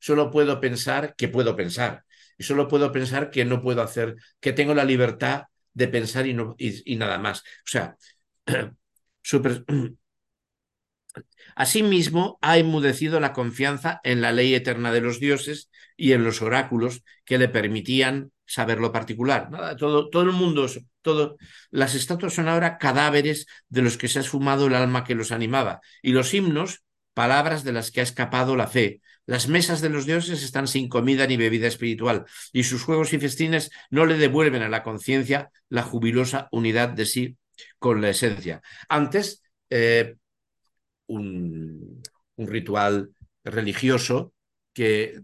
solo 0.00 0.32
puedo 0.32 0.60
pensar 0.60 1.14
que 1.16 1.28
puedo 1.28 1.54
pensar 1.54 2.04
y 2.36 2.42
solo 2.42 2.66
puedo 2.66 2.90
pensar 2.90 3.30
que 3.30 3.44
no 3.44 3.62
puedo 3.62 3.80
hacer, 3.80 4.16
que 4.40 4.52
tengo 4.52 4.74
la 4.74 4.84
libertad 4.84 5.44
de 5.72 5.86
pensar 5.86 6.26
y, 6.26 6.34
no, 6.34 6.56
y, 6.58 6.96
nada 6.96 7.18
más. 7.18 7.40
O 7.40 7.66
sea, 7.66 7.96
super, 9.22 9.64
Asimismo, 11.54 12.38
ha 12.40 12.58
enmudecido 12.58 13.20
la 13.20 13.32
confianza 13.32 14.00
en 14.04 14.20
la 14.20 14.32
ley 14.32 14.54
eterna 14.54 14.92
de 14.92 15.00
los 15.00 15.20
dioses 15.20 15.70
y 15.96 16.12
en 16.12 16.24
los 16.24 16.42
oráculos 16.42 17.04
que 17.24 17.38
le 17.38 17.48
permitían 17.48 18.32
saber 18.46 18.78
lo 18.78 18.92
particular. 18.92 19.48
Todo, 19.78 20.10
todo 20.10 20.22
el 20.22 20.32
mundo, 20.32 20.66
todo, 21.02 21.36
las 21.70 21.94
estatuas 21.94 22.34
son 22.34 22.48
ahora 22.48 22.78
cadáveres 22.78 23.46
de 23.68 23.82
los 23.82 23.96
que 23.96 24.08
se 24.08 24.18
ha 24.18 24.22
esfumado 24.22 24.66
el 24.66 24.74
alma 24.74 25.04
que 25.04 25.14
los 25.14 25.32
animaba, 25.32 25.80
y 26.02 26.12
los 26.12 26.32
himnos, 26.34 26.82
palabras 27.14 27.64
de 27.64 27.72
las 27.72 27.90
que 27.90 28.00
ha 28.00 28.04
escapado 28.04 28.56
la 28.56 28.68
fe, 28.68 29.00
las 29.26 29.48
mesas 29.48 29.80
de 29.80 29.88
los 29.88 30.06
dioses 30.06 30.42
están 30.42 30.66
sin 30.66 30.88
comida 30.88 31.26
ni 31.26 31.36
bebida 31.36 31.68
espiritual, 31.68 32.24
y 32.52 32.64
sus 32.64 32.82
juegos 32.82 33.12
y 33.12 33.18
festines 33.18 33.70
no 33.90 34.06
le 34.06 34.16
devuelven 34.16 34.62
a 34.62 34.68
la 34.68 34.82
conciencia 34.82 35.50
la 35.68 35.82
jubilosa 35.82 36.48
unidad 36.50 36.88
de 36.88 37.06
sí 37.06 37.36
con 37.78 38.00
la 38.00 38.10
esencia. 38.10 38.62
Antes, 38.88 39.42
eh, 39.70 40.16
un, 41.06 42.02
ritual 42.36 43.10
religioso 43.44 44.32
que 44.72 45.20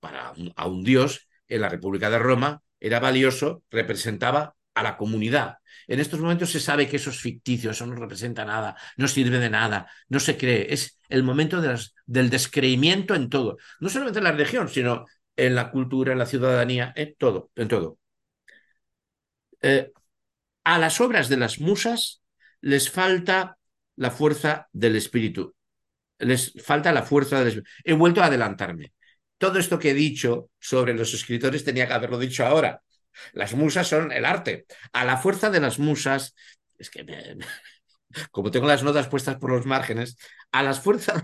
para 0.00 0.34
a 0.56 0.68
un 0.68 0.84
dios 0.84 1.28
en 1.48 1.60
la 1.60 1.68
República 1.68 2.10
de 2.10 2.18
Roma 2.18 2.62
era 2.78 3.00
valioso, 3.00 3.62
representaba 3.70 4.54
a 4.74 4.82
la 4.82 4.96
comunidad. 4.96 5.58
En 5.86 6.00
estos 6.00 6.20
momentos 6.20 6.50
se 6.50 6.60
sabe 6.60 6.88
que 6.88 6.96
eso 6.96 7.10
es 7.10 7.20
ficticio, 7.20 7.70
eso 7.70 7.86
no 7.86 7.94
representa 7.94 8.44
nada, 8.44 8.76
no 8.96 9.08
sirve 9.08 9.38
de 9.38 9.50
nada, 9.50 9.88
no 10.08 10.20
se 10.20 10.36
cree. 10.36 10.72
Es 10.72 10.98
el 11.08 11.22
momento 11.22 11.60
del 11.60 12.30
descreimiento 12.30 13.14
en 13.14 13.28
todo. 13.28 13.56
No 13.80 13.88
solamente 13.88 14.18
en 14.18 14.24
la 14.24 14.32
religión, 14.32 14.68
sino 14.68 15.06
en 15.36 15.54
la 15.54 15.70
cultura, 15.70 16.12
en 16.12 16.18
la 16.18 16.26
ciudadanía, 16.26 16.92
en 16.96 17.14
todo, 17.16 17.50
en 17.54 17.68
todo. 17.68 17.98
Eh, 19.62 19.90
a 20.64 20.78
las 20.78 21.00
obras 21.00 21.28
de 21.28 21.36
las 21.36 21.60
musas 21.60 22.22
les 22.60 22.90
falta 22.90 23.58
la 23.96 24.10
fuerza 24.10 24.68
del 24.72 24.96
espíritu. 24.96 25.54
Les 26.18 26.52
falta 26.64 26.92
la 26.92 27.02
fuerza 27.02 27.38
del 27.38 27.48
espíritu. 27.48 27.70
He 27.84 27.92
vuelto 27.92 28.22
a 28.22 28.26
adelantarme. 28.26 28.92
Todo 29.38 29.58
esto 29.58 29.78
que 29.78 29.90
he 29.90 29.94
dicho 29.94 30.50
sobre 30.58 30.94
los 30.94 31.12
escritores 31.12 31.64
tenía 31.64 31.86
que 31.86 31.94
haberlo 31.94 32.18
dicho 32.18 32.46
ahora. 32.46 32.82
Las 33.32 33.54
musas 33.54 33.88
son 33.88 34.12
el 34.12 34.24
arte. 34.24 34.66
A 34.92 35.04
la 35.04 35.16
fuerza 35.16 35.50
de 35.50 35.60
las 35.60 35.78
musas, 35.78 36.34
es 36.78 36.90
que 36.90 37.04
como 38.30 38.50
tengo 38.50 38.66
las 38.66 38.82
notas 38.82 39.08
puestas 39.08 39.36
por 39.36 39.50
los 39.50 39.66
márgenes, 39.66 40.16
a 40.52 40.62
las 40.62 40.80
fuerzas, 40.80 41.22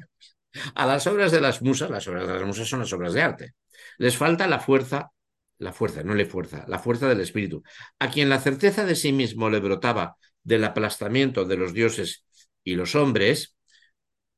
a 0.75 0.87
las 0.87 1.07
obras 1.07 1.33
de 1.33 1.41
las 1.41 1.63
musas, 1.63 1.91
las 1.91 2.07
obras 2.09 2.27
de 2.27 2.35
las 2.35 2.45
musas 2.45 2.69
son 2.69 2.81
las 2.81 2.93
obras 2.93 3.13
de 3.13 3.23
arte. 3.23 3.55
Les 3.99 4.17
falta 4.17 4.47
la 4.47 4.61
fuerza, 4.61 5.11
la 5.59 5.73
fuerza, 5.73 6.03
no 6.03 6.15
le 6.15 6.27
fuerza, 6.27 6.65
la 6.69 6.79
fuerza 6.79 7.09
del 7.09 7.21
espíritu. 7.21 7.63
A 7.99 8.11
quien 8.11 8.29
la 8.29 8.41
certeza 8.41 8.85
de 8.85 8.97
sí 8.97 9.13
mismo 9.13 9.51
le 9.51 9.61
brotaba 9.61 10.17
del 10.43 10.65
aplastamiento 10.65 11.45
de 11.45 11.57
los 11.57 11.73
dioses 11.73 12.25
y 12.65 12.74
los 12.74 12.95
hombres, 12.95 13.57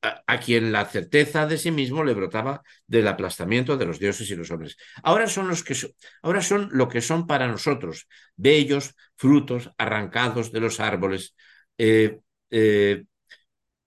a, 0.03 0.41
quien 0.41 0.73
la 0.73 0.85
certeza 0.87 1.47
de 1.47 1.59
sí 1.59 1.71
mismo 1.71 2.03
le 2.05 2.15
brotaba 2.15 2.63
del 2.87 3.07
aplastamiento 3.09 3.77
de 3.77 3.87
los 3.87 3.99
dioses 4.01 4.29
y 4.31 4.37
los 4.37 4.51
hombres. 4.51 4.77
Ahora 5.03 5.29
son 5.29 5.49
los 5.49 5.63
que 5.63 5.77
ahora 6.23 6.43
son 6.43 6.69
lo 6.73 6.89
que 6.89 7.01
son 7.01 7.27
para 7.27 7.47
nosotros, 7.47 8.09
bellos 8.37 8.97
frutos 9.17 9.71
arrancados 9.79 10.51
de 10.53 10.61
los 10.61 10.81
árboles. 10.81 11.35
Eh, 11.79 12.19
eh, 12.51 13.05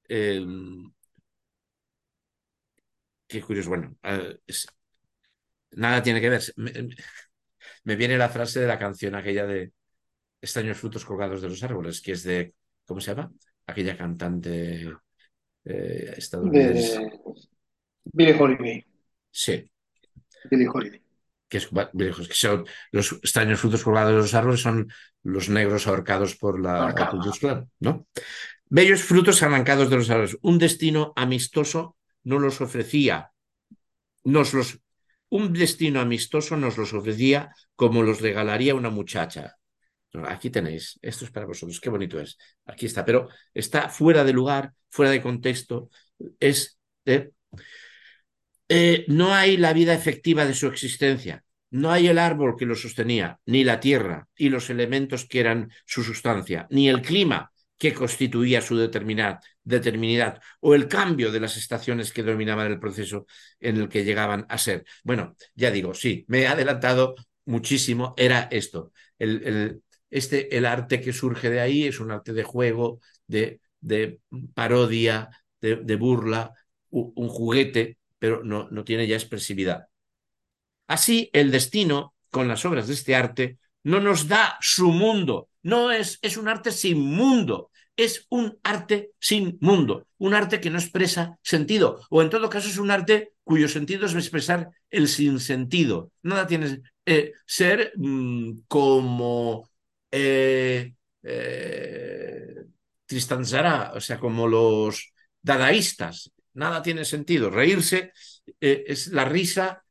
em, 0.10 0.92
qué 3.28 3.42
curioso, 3.42 3.70
bueno, 3.70 3.96
nada 5.72 6.02
tiene 6.04 6.22
que 6.22 6.30
ver. 6.30 6.42
Me, 7.84 7.96
viene 7.96 8.18
la 8.18 8.30
frase 8.30 8.60
de 8.60 8.68
la 8.68 8.80
canción 8.80 9.16
aquella 9.16 9.46
de 9.46 9.72
extraños 10.42 10.78
frutos 10.78 11.06
colgados 11.06 11.42
de 11.42 11.50
los 11.50 11.64
árboles, 11.64 12.02
que 12.02 12.14
es 12.14 12.24
de, 12.24 12.56
¿cómo 12.86 13.02
se 13.02 13.12
llama? 13.16 13.32
Aquella 13.68 13.98
cantante 13.98 14.94
eh, 15.64 16.14
estadounidense. 16.18 17.12
Billie 18.04 18.36
Holiday. 18.40 18.86
Sí. 19.32 19.70
Billie 20.50 20.68
Holiday. 20.68 21.02
Que, 21.48 21.58
es, 21.58 21.68
que 21.68 22.34
son 22.34 22.66
los 22.92 23.12
extraños 23.14 23.60
frutos 23.60 23.84
colgados 23.84 24.12
de 24.12 24.18
los 24.18 24.34
árboles 24.34 24.62
son 24.62 24.92
los 25.24 25.50
negros 25.50 25.88
ahorcados 25.88 26.36
por 26.36 26.60
la 26.60 26.94
¿no? 27.80 28.08
Bellos 28.68 29.04
frutos 29.04 29.42
arrancados 29.44 29.90
de 29.90 29.96
los 29.98 30.10
árboles. 30.10 30.38
Un 30.42 30.58
destino 30.58 31.14
amistoso 31.16 31.98
no 32.24 32.40
los 32.40 32.62
ofrecía. 32.62 33.32
Nos 34.24 34.54
los, 34.54 34.80
un 35.30 35.54
destino 35.54 36.00
amistoso 36.00 36.58
nos 36.58 36.78
los 36.78 36.94
ofrecía 36.94 37.54
como 37.76 38.04
los 38.04 38.22
regalaría 38.22 38.76
una 38.76 38.90
muchacha. 38.90 39.58
Aquí 40.28 40.50
tenéis, 40.50 41.00
esto 41.02 41.26
es 41.26 41.32
para 41.32 41.46
vosotros, 41.46 41.80
qué 41.80 41.90
bonito 41.90 42.20
es. 42.20 42.38
Aquí 42.66 42.86
está, 42.86 43.04
pero 43.04 43.30
está 43.54 43.90
fuera 43.90 44.24
de 44.24 44.34
lugar, 44.34 44.74
fuera 44.90 45.12
de 45.12 45.22
contexto. 45.22 45.90
Es 46.40 46.78
eh, 48.68 49.06
no 49.08 49.34
hay 49.34 49.58
la 49.58 49.74
vida 49.74 49.94
efectiva 49.94 50.46
de 50.46 50.54
su 50.54 50.68
existencia. 50.68 51.44
No 51.72 51.92
hay 51.92 52.08
el 52.08 52.20
árbol 52.20 52.56
que 52.58 52.66
lo 52.66 52.76
sostenía, 52.76 53.40
ni 53.46 53.64
la 53.64 53.80
tierra 53.80 54.28
y 54.36 54.50
los 54.50 54.70
elementos 54.70 55.26
que 55.26 55.40
eran 55.40 55.72
su 55.86 56.04
sustancia, 56.04 56.68
ni 56.70 56.88
el 56.90 57.02
clima 57.02 57.52
que 57.78 57.94
constituía 57.94 58.62
su 58.62 58.78
determinidad 58.78 60.42
o 60.62 60.74
el 60.76 60.88
cambio 60.88 61.32
de 61.32 61.42
las 61.42 61.58
estaciones 61.58 62.14
que 62.14 62.24
dominaban 62.24 62.72
el 62.72 62.80
proceso 62.80 63.26
en 63.60 63.78
el 63.78 63.90
que 63.90 64.06
llegaban 64.06 64.46
a 64.48 64.58
ser. 64.58 64.86
Bueno, 65.04 65.36
ya 65.54 65.72
digo, 65.72 65.94
sí, 65.94 66.24
me 66.30 66.42
he 66.44 66.48
adelantado 66.48 67.16
muchísimo, 67.46 68.14
era 68.18 68.48
esto. 68.52 68.94
El, 69.20 69.82
este, 70.10 70.58
el 70.58 70.66
arte 70.66 71.02
que 71.02 71.14
surge 71.14 71.50
de 71.50 71.60
ahí 71.62 71.86
es 71.86 72.00
un 72.00 72.12
arte 72.12 72.34
de 72.34 72.44
juego, 72.44 73.00
de, 73.28 73.62
de 73.80 74.20
parodia, 74.54 75.30
de, 75.62 75.96
burla, 75.96 76.54
un 76.90 77.28
juguete, 77.28 77.98
pero 78.20 78.44
no, 78.44 78.68
no 78.70 78.84
tiene 78.84 79.08
ya 79.08 79.16
expresividad. 79.16 79.88
Así, 80.88 81.30
el 81.34 81.52
destino, 81.52 82.14
con 82.30 82.48
las 82.48 82.66
obras 82.66 82.88
de 82.88 82.94
este 82.94 83.16
arte, 83.16 83.58
no 83.84 84.00
nos 84.00 84.28
da 84.28 84.58
su 84.62 84.92
mundo, 84.92 85.50
no 85.64 85.92
es, 85.92 86.20
es 86.22 86.38
un 86.38 86.48
arte 86.48 86.72
sin 86.72 87.00
mundo, 87.00 87.72
es 87.96 88.26
un 88.30 88.58
arte 88.64 89.12
sin 89.20 89.58
mundo, 89.62 90.08
un 90.18 90.34
arte 90.34 90.60
que 90.60 90.70
no 90.70 90.78
expresa 90.78 91.40
sentido, 91.42 92.02
o 92.10 92.22
en 92.22 92.30
todo 92.30 92.50
caso 92.50 92.68
es 92.68 92.78
un 92.78 92.92
arte 92.92 93.34
cuyo 93.44 93.68
sentido 93.68 94.06
es 94.06 94.14
expresar 94.14 94.70
el 94.90 95.08
sinsentido. 95.08 96.12
Nada 96.24 96.48
tiene 96.48 96.82
eh, 97.06 97.34
ser 97.46 97.94
mmm, 97.96 98.60
como 98.68 99.70
eh, 100.16 100.94
eh, 101.24 102.64
o 103.94 104.00
sea, 104.00 104.20
como 104.20 104.48
los 104.48 105.14
dadaístas. 105.42 106.32
Nada 106.54 106.82
tiene 106.82 107.04
sentido. 107.04 107.50
Reírse 107.50 108.14
eh, 108.62 108.84
es 108.88 109.08
la 109.08 109.26
risa. 109.26 109.84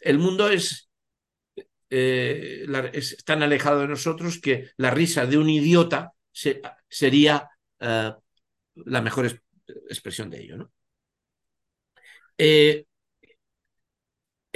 El 0.00 0.18
mundo 0.18 0.48
es, 0.48 0.88
eh, 1.90 2.64
es, 2.92 3.16
tan 3.24 3.42
alejado 3.42 3.80
de 3.80 3.88
nosotros 3.88 4.40
que 4.40 4.70
la 4.76 4.90
risa 4.90 5.26
de 5.26 5.38
un 5.38 5.50
idiota 5.50 6.12
se, 6.30 6.62
sería 6.88 7.50
la 7.78 9.00
mejor 9.02 9.26
es, 9.26 9.40
expresión 9.88 10.30
de 10.30 10.40
ello. 10.42 10.56
¿no? 10.58 10.72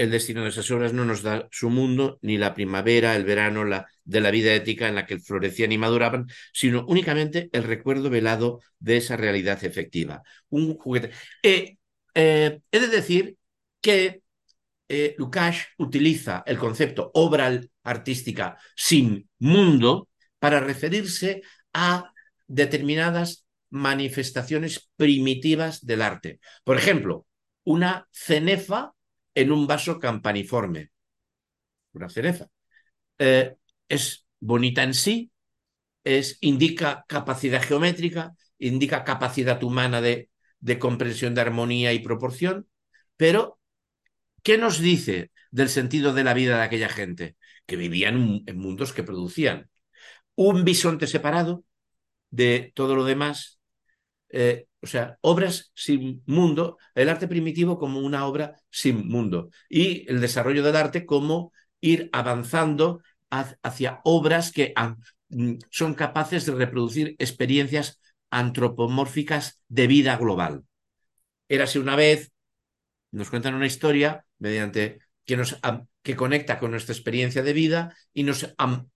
El 0.00 0.10
destino 0.10 0.44
de 0.44 0.48
esas 0.48 0.70
obras 0.70 0.94
no 0.94 1.04
nos 1.04 1.20
da 1.20 1.46
su 1.50 1.68
mundo, 1.68 2.18
ni 2.22 2.38
la 2.38 2.54
primavera, 2.54 3.16
el 3.16 3.24
verano, 3.26 3.66
de 4.02 4.20
la 4.22 4.30
vida 4.30 4.54
ética 4.54 4.88
en 4.88 4.94
la 4.94 5.04
que 5.04 5.18
florecían 5.18 5.72
y 5.72 5.76
maduraban, 5.76 6.26
sino 6.54 6.86
únicamente 6.86 7.50
el 7.52 7.64
recuerdo 7.64 8.08
velado 8.08 8.62
de 8.78 8.96
esa 8.96 9.18
realidad 9.18 9.62
efectiva. 9.62 10.22
Un 10.48 10.74
juguete. 10.78 11.10
Eh, 11.42 11.76
eh, 12.14 12.60
he 12.72 12.80
de 12.80 12.88
decir 12.88 13.36
que 13.82 14.22
eh, 14.88 15.14
Lukács 15.18 15.66
utiliza 15.76 16.44
el 16.46 16.56
concepto 16.56 17.10
obra 17.12 17.60
artística 17.82 18.56
sin 18.74 19.28
mundo 19.38 20.08
para 20.38 20.60
referirse 20.60 21.42
a 21.74 22.10
determinadas 22.46 23.44
manifestaciones 23.68 24.88
primitivas 24.96 25.84
del 25.84 26.00
arte. 26.00 26.40
Por 26.64 26.78
ejemplo, 26.78 27.26
una 27.64 28.08
cenefa 28.12 28.94
en 29.34 29.52
un 29.52 29.66
vaso 29.66 29.98
campaniforme. 29.98 30.90
Una 31.92 32.08
cereza. 32.08 32.48
Eh, 33.18 33.54
es 33.88 34.26
bonita 34.40 34.82
en 34.82 34.94
sí, 34.94 35.32
es, 36.04 36.38
indica 36.40 37.04
capacidad 37.08 37.62
geométrica, 37.62 38.34
indica 38.58 39.04
capacidad 39.04 39.62
humana 39.62 40.00
de, 40.00 40.30
de 40.60 40.78
comprensión 40.78 41.34
de 41.34 41.42
armonía 41.42 41.92
y 41.92 42.00
proporción, 42.00 42.68
pero 43.16 43.58
¿qué 44.42 44.58
nos 44.58 44.78
dice 44.80 45.30
del 45.50 45.68
sentido 45.68 46.14
de 46.14 46.24
la 46.24 46.34
vida 46.34 46.56
de 46.58 46.64
aquella 46.64 46.88
gente? 46.88 47.36
Que 47.66 47.76
vivían 47.76 48.42
en 48.46 48.58
mundos 48.58 48.92
que 48.92 49.02
producían 49.02 49.70
un 50.34 50.64
bisonte 50.64 51.06
separado 51.06 51.64
de 52.30 52.72
todo 52.74 52.96
lo 52.96 53.04
demás, 53.04 53.59
eh, 54.32 54.66
o 54.80 54.86
sea, 54.86 55.18
obras 55.20 55.72
sin 55.74 56.22
mundo, 56.26 56.78
el 56.94 57.08
arte 57.08 57.28
primitivo 57.28 57.78
como 57.78 58.00
una 58.00 58.26
obra 58.26 58.56
sin 58.70 59.08
mundo 59.08 59.50
y 59.68 60.10
el 60.10 60.20
desarrollo 60.20 60.62
del 60.62 60.76
arte 60.76 61.04
como 61.04 61.52
ir 61.80 62.08
avanzando 62.12 63.02
hacia 63.30 64.00
obras 64.04 64.52
que 64.52 64.74
mm, 65.28 65.54
son 65.70 65.94
capaces 65.94 66.46
de 66.46 66.54
reproducir 66.54 67.14
experiencias 67.18 68.00
antropomórficas 68.30 69.60
de 69.68 69.86
vida 69.86 70.16
global. 70.16 70.64
Érase 71.48 71.78
una 71.78 71.96
vez, 71.96 72.32
nos 73.10 73.28
cuentan 73.28 73.54
una 73.54 73.66
historia 73.66 74.24
mediante 74.38 75.00
que 75.24 75.36
nos 75.36 75.58
que 76.02 76.16
conecta 76.16 76.58
con 76.58 76.70
nuestra 76.70 76.94
experiencia 76.94 77.42
de 77.42 77.52
vida 77.52 77.94
y 78.12 78.22
nos, 78.22 78.54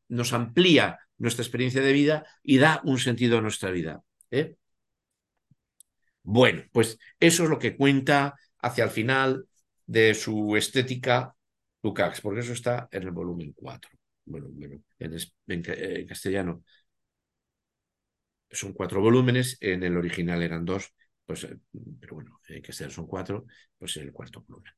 nos 0.09 0.33
amplía 0.33 0.99
nuestra 1.19 1.43
experiencia 1.43 1.83
de 1.83 1.93
vida 1.93 2.27
y 2.43 2.59
da 2.59 2.81
un 2.85 2.99
sentido 2.99 3.39
a 3.39 3.43
nuestra 3.43 3.71
vida. 3.71 4.03
¿eh? 4.31 4.57
Bueno, 6.25 6.65
pues 6.73 6.99
eso 7.21 7.45
es 7.45 7.51
lo 7.51 7.59
que 7.59 7.77
cuenta 7.77 8.35
hacia 8.61 8.85
el 8.85 8.91
final 8.91 9.47
de 9.87 10.15
su 10.15 10.57
estética 10.57 11.35
Lukács, 11.83 12.21
porque 12.23 12.41
eso 12.41 12.55
está 12.55 12.89
en 12.91 13.03
el 13.05 13.11
volumen 13.11 13.53
4. 13.55 13.91
Bueno, 14.25 14.49
bueno 14.53 14.77
en, 14.99 15.13
en, 15.49 15.63
en, 15.67 16.07
castellano 16.07 16.65
son 18.51 18.73
cuatro 18.73 19.01
volúmenes, 19.01 19.57
en 19.61 19.83
el 19.83 19.97
original 19.97 20.43
eran 20.43 20.65
dos, 20.65 20.93
pues, 21.27 21.47
pero 22.01 22.15
bueno, 22.15 22.41
en 22.49 22.63
castellano 22.63 22.95
son 22.95 23.07
cuatro, 23.07 23.47
pues 23.79 23.97
en 23.97 24.05
el 24.05 24.13
cuarto 24.13 24.43
volumen. 24.47 24.73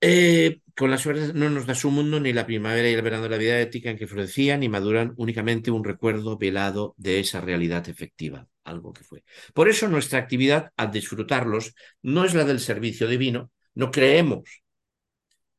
Eh, 0.00 0.60
con 0.74 0.90
las 0.90 1.06
obras 1.06 1.34
no 1.34 1.48
nos 1.48 1.66
da 1.66 1.74
su 1.74 1.90
mundo 1.90 2.20
ni 2.20 2.32
la 2.34 2.44
primavera 2.46 2.88
y 2.88 2.92
el 2.92 3.02
verano 3.02 3.22
de 3.24 3.30
la 3.30 3.38
vida 3.38 3.58
ética 3.60 3.90
en 3.90 3.96
que 3.96 4.06
florecían 4.06 4.62
y 4.62 4.68
maduran 4.68 5.14
únicamente 5.16 5.70
un 5.70 5.84
recuerdo 5.84 6.36
velado 6.36 6.94
de 6.98 7.18
esa 7.20 7.40
realidad 7.40 7.88
efectiva, 7.88 8.46
algo 8.64 8.92
que 8.92 9.04
fue. 9.04 9.24
Por 9.54 9.68
eso 9.68 9.88
nuestra 9.88 10.18
actividad 10.18 10.72
al 10.76 10.90
disfrutarlos 10.90 11.74
no 12.02 12.24
es 12.26 12.34
la 12.34 12.44
del 12.44 12.60
servicio 12.60 13.08
divino, 13.08 13.50
no 13.74 13.90
creemos. 13.90 14.62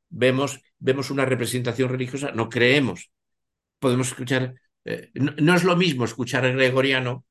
Vemos, 0.09 0.61
vemos 0.79 1.09
una 1.09 1.25
representación 1.25 1.89
religiosa, 1.89 2.31
no 2.31 2.47
creemos. 2.47 3.11
Podemos 3.79 4.09
escuchar, 4.09 4.53
eh, 4.85 5.11
no, 5.15 5.55
es 5.55 5.63
lo 5.63 5.75
mismo 5.75 6.05
escuchar 6.05 6.45
a 6.45 6.51
gregoriano 6.51 7.25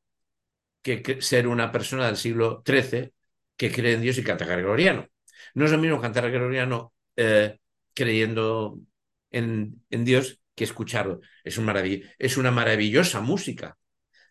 que, 0.82 1.02
que, 1.02 1.22
ser 1.22 1.46
una 1.46 1.70
persona 1.72 2.06
del 2.06 2.16
siglo 2.16 2.62
XIII 2.66 3.12
que 3.56 3.70
cree 3.72 3.94
en 3.94 4.02
Dios 4.02 4.18
y 4.18 4.24
canta 4.24 4.44
gregoriano. 4.44 5.08
No 5.54 5.64
es 5.66 5.70
lo 5.72 5.78
mismo 5.78 6.00
cantar 6.00 6.30
gregoriano 6.30 6.94
eh, 7.16 7.58
creyendo 7.94 8.78
en, 9.30 9.82
Dios 9.90 10.40
que 10.54 10.64
escucharlo. 10.64 11.20
Es, 11.44 11.58
un 11.58 11.70
es 12.18 12.36
una 12.36 12.50
maravillosa 12.50 13.20
música, 13.20 13.76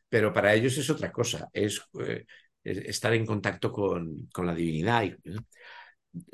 pero 0.09 0.33
para 0.33 0.53
ellos 0.53 0.77
es 0.77 0.89
otra 0.89 1.11
cosa, 1.11 1.49
es, 1.53 1.81
eh, 1.99 2.25
es 2.63 2.77
estar 2.77 3.13
en 3.13 3.25
contacto 3.25 3.71
con, 3.71 4.27
con 4.33 4.45
la 4.45 4.55
divinidad. 4.55 5.03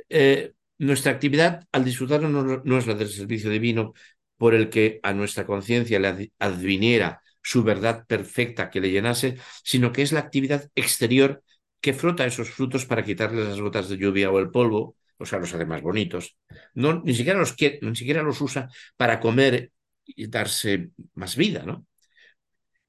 Eh, 0.09 0.53
nuestra 0.77 1.11
actividad 1.11 1.65
al 1.71 1.85
disfrutarlo 1.85 2.29
no, 2.29 2.61
no, 2.63 2.77
es 2.77 2.87
la 2.87 2.95
del 2.95 3.09
servicio 3.09 3.49
divino 3.49 3.93
por 4.37 4.55
el 4.55 4.69
que 4.69 4.99
a 5.03 5.13
nuestra 5.13 5.45
conciencia 5.45 5.99
le 5.99 6.31
adviniera 6.39 7.21
su 7.41 7.63
verdad 7.63 8.05
perfecta 8.07 8.69
que 8.69 8.81
le 8.81 8.91
llenase, 8.91 9.37
sino 9.63 9.91
que 9.91 10.01
es 10.01 10.11
la 10.11 10.19
actividad 10.21 10.69
exterior 10.75 11.43
que 11.79 11.93
frota 11.93 12.25
esos 12.25 12.49
frutos 12.49 12.85
para 12.85 13.03
quitarles 13.03 13.47
las 13.47 13.61
gotas 13.61 13.89
de 13.89 13.97
lluvia 13.97 14.31
o 14.31 14.39
el 14.39 14.51
polvo, 14.51 14.95
o 15.21 15.25
sea, 15.25 15.39
los 15.39 15.53
hace 15.53 15.65
más 15.65 15.81
bonitos. 15.81 16.37
No, 16.73 17.01
ni, 17.03 17.13
siquiera 17.13 17.39
los 17.39 17.55
ni 17.81 17.95
siquiera 17.95 18.23
los 18.23 18.41
usa 18.41 18.69
para 18.97 19.19
comer 19.19 19.71
y 20.05 20.27
darse 20.27 20.91
más 21.13 21.35
vida, 21.35 21.63
¿no? 21.65 21.85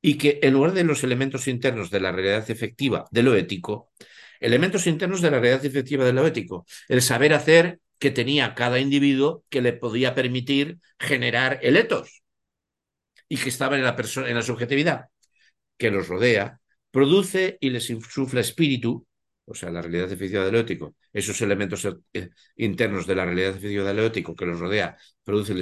Y 0.00 0.18
que 0.18 0.40
en 0.42 0.54
lugar 0.54 0.72
de 0.72 0.84
los 0.84 1.04
elementos 1.04 1.46
internos 1.46 1.90
de 1.90 2.00
la 2.00 2.12
realidad 2.12 2.50
efectiva 2.50 3.06
de 3.10 3.22
lo 3.22 3.36
ético, 3.36 3.92
elementos 4.40 4.86
internos 4.86 5.20
de 5.20 5.30
la 5.30 5.38
realidad 5.38 5.64
efectiva 5.64 6.04
de 6.04 6.12
lo 6.12 6.26
ético, 6.26 6.66
el 6.88 7.02
saber 7.02 7.34
hacer 7.34 7.78
que 7.98 8.10
tenía 8.10 8.54
cada 8.54 8.80
individuo 8.80 9.44
que 9.48 9.62
le 9.62 9.72
podía 9.72 10.14
permitir 10.14 10.78
generar 10.98 11.60
el 11.62 11.76
etos 11.76 12.22
y 13.28 13.36
que 13.36 13.48
estaba 13.48 13.76
en 13.76 13.84
la 13.84 13.96
en 14.26 14.34
la 14.34 14.42
subjetividad 14.42 15.06
que 15.78 15.90
los 15.90 16.08
rodea, 16.08 16.60
produce 16.90 17.58
y 17.60 17.70
les 17.70 17.90
insufla 17.90 18.40
espíritu 18.40 19.06
o 19.52 19.54
sea, 19.54 19.70
la 19.70 19.82
realidad 19.82 20.10
efectiva 20.10 20.46
del 20.46 20.56
esos 21.12 21.40
elementos 21.42 21.86
eh, 22.14 22.30
internos 22.56 23.06
de 23.06 23.14
la 23.14 23.26
realidad 23.26 23.50
efectiva 23.50 23.84
del 23.84 23.98
que 24.34 24.46
los 24.46 24.58
rodea, 24.58 24.96
produce 25.22 25.52
el 25.52 25.60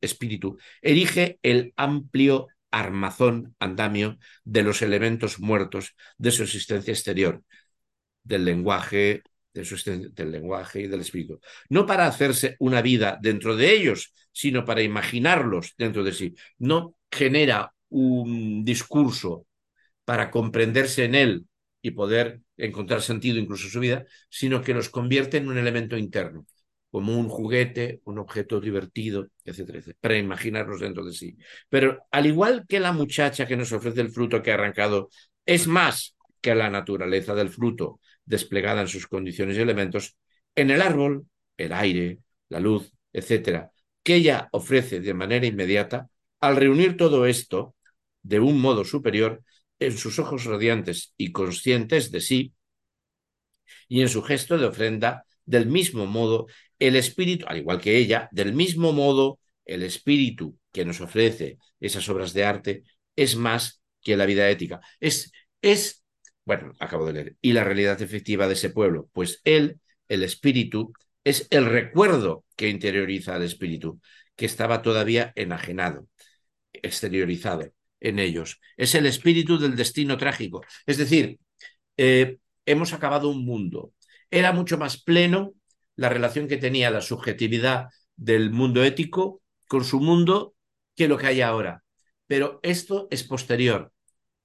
espíritu, 0.00 0.58
erige 0.82 1.38
el 1.42 1.72
amplio 1.76 2.48
armazón, 2.72 3.54
andamio 3.60 4.18
de 4.42 4.64
los 4.64 4.82
elementos 4.82 5.38
muertos 5.38 5.94
de 6.18 6.32
su 6.32 6.42
existencia 6.42 6.92
exterior, 6.92 7.40
del 8.24 8.44
lenguaje, 8.44 9.22
de 9.52 10.10
del 10.12 10.32
lenguaje 10.32 10.80
y 10.80 10.86
del 10.88 11.02
espíritu. 11.02 11.38
No 11.68 11.86
para 11.86 12.08
hacerse 12.08 12.56
una 12.58 12.82
vida 12.82 13.16
dentro 13.22 13.54
de 13.54 13.72
ellos, 13.72 14.12
sino 14.32 14.64
para 14.64 14.82
imaginarlos 14.82 15.74
dentro 15.78 16.02
de 16.02 16.12
sí. 16.12 16.34
No 16.58 16.96
genera 17.12 17.72
un 17.90 18.64
discurso 18.64 19.46
para 20.04 20.32
comprenderse 20.32 21.04
en 21.04 21.14
él 21.14 21.46
y 21.84 21.90
poder 21.90 22.40
encontrar 22.56 23.02
sentido 23.02 23.38
incluso 23.38 23.66
en 23.66 23.70
su 23.70 23.78
vida, 23.78 24.06
sino 24.30 24.62
que 24.62 24.72
los 24.72 24.88
convierte 24.88 25.36
en 25.36 25.48
un 25.48 25.58
elemento 25.58 25.98
interno, 25.98 26.46
como 26.90 27.18
un 27.18 27.28
juguete, 27.28 28.00
un 28.04 28.18
objeto 28.18 28.58
divertido, 28.58 29.28
etcétera, 29.44 29.80
etcétera, 29.80 29.98
para 30.00 30.78
dentro 30.78 31.04
de 31.04 31.12
sí. 31.12 31.36
Pero 31.68 32.06
al 32.10 32.24
igual 32.24 32.64
que 32.66 32.80
la 32.80 32.92
muchacha 32.92 33.46
que 33.46 33.58
nos 33.58 33.70
ofrece 33.70 34.00
el 34.00 34.10
fruto 34.10 34.42
que 34.42 34.50
ha 34.50 34.54
arrancado 34.54 35.10
es 35.44 35.66
más 35.66 36.16
que 36.40 36.54
la 36.54 36.70
naturaleza 36.70 37.34
del 37.34 37.50
fruto 37.50 38.00
desplegada 38.24 38.80
en 38.80 38.88
sus 38.88 39.06
condiciones 39.06 39.58
y 39.58 39.60
elementos, 39.60 40.16
en 40.54 40.70
el 40.70 40.80
árbol, 40.80 41.26
el 41.58 41.74
aire, 41.74 42.20
la 42.48 42.60
luz, 42.60 42.90
etcétera, 43.12 43.72
que 44.02 44.14
ella 44.14 44.48
ofrece 44.52 45.00
de 45.00 45.12
manera 45.12 45.44
inmediata, 45.44 46.08
al 46.40 46.56
reunir 46.56 46.96
todo 46.96 47.26
esto 47.26 47.74
de 48.22 48.40
un 48.40 48.58
modo 48.58 48.84
superior 48.84 49.42
en 49.86 49.96
sus 49.96 50.18
ojos 50.18 50.44
radiantes 50.44 51.14
y 51.16 51.32
conscientes 51.32 52.10
de 52.10 52.20
sí, 52.20 52.54
y 53.88 54.00
en 54.02 54.08
su 54.08 54.22
gesto 54.22 54.58
de 54.58 54.66
ofrenda, 54.66 55.26
del 55.44 55.66
mismo 55.66 56.06
modo, 56.06 56.46
el 56.78 56.96
espíritu, 56.96 57.46
al 57.48 57.58
igual 57.58 57.80
que 57.80 57.96
ella, 57.96 58.28
del 58.32 58.52
mismo 58.52 58.92
modo, 58.92 59.38
el 59.64 59.82
espíritu 59.82 60.58
que 60.72 60.84
nos 60.84 61.00
ofrece 61.00 61.58
esas 61.80 62.08
obras 62.08 62.32
de 62.32 62.44
arte 62.44 62.82
es 63.16 63.36
más 63.36 63.82
que 64.02 64.16
la 64.16 64.26
vida 64.26 64.48
ética. 64.50 64.80
Es, 65.00 65.32
es, 65.62 66.04
bueno, 66.44 66.72
acabo 66.78 67.06
de 67.06 67.12
leer, 67.12 67.36
y 67.40 67.52
la 67.52 67.64
realidad 67.64 68.00
efectiva 68.02 68.46
de 68.46 68.54
ese 68.54 68.70
pueblo, 68.70 69.08
pues 69.12 69.40
él, 69.44 69.80
el 70.08 70.22
espíritu, 70.22 70.92
es 71.24 71.46
el 71.50 71.66
recuerdo 71.66 72.44
que 72.56 72.68
interioriza 72.68 73.34
al 73.34 73.42
espíritu, 73.42 74.00
que 74.36 74.46
estaba 74.46 74.82
todavía 74.82 75.32
enajenado, 75.36 76.08
exteriorizado 76.72 77.72
en 78.00 78.18
ellos. 78.18 78.60
Es 78.76 78.94
el 78.94 79.06
espíritu 79.06 79.58
del 79.58 79.76
destino 79.76 80.16
trágico. 80.16 80.62
Es 80.86 80.98
decir, 80.98 81.38
eh, 81.96 82.38
hemos 82.66 82.92
acabado 82.92 83.28
un 83.28 83.44
mundo. 83.44 83.92
Era 84.30 84.52
mucho 84.52 84.78
más 84.78 85.02
pleno 85.02 85.54
la 85.96 86.08
relación 86.08 86.48
que 86.48 86.56
tenía 86.56 86.90
la 86.90 87.00
subjetividad 87.00 87.88
del 88.16 88.50
mundo 88.50 88.84
ético 88.84 89.42
con 89.68 89.84
su 89.84 90.00
mundo 90.00 90.54
que 90.96 91.08
lo 91.08 91.18
que 91.18 91.26
hay 91.26 91.40
ahora. 91.40 91.84
Pero 92.26 92.60
esto 92.62 93.08
es 93.10 93.24
posterior. 93.24 93.92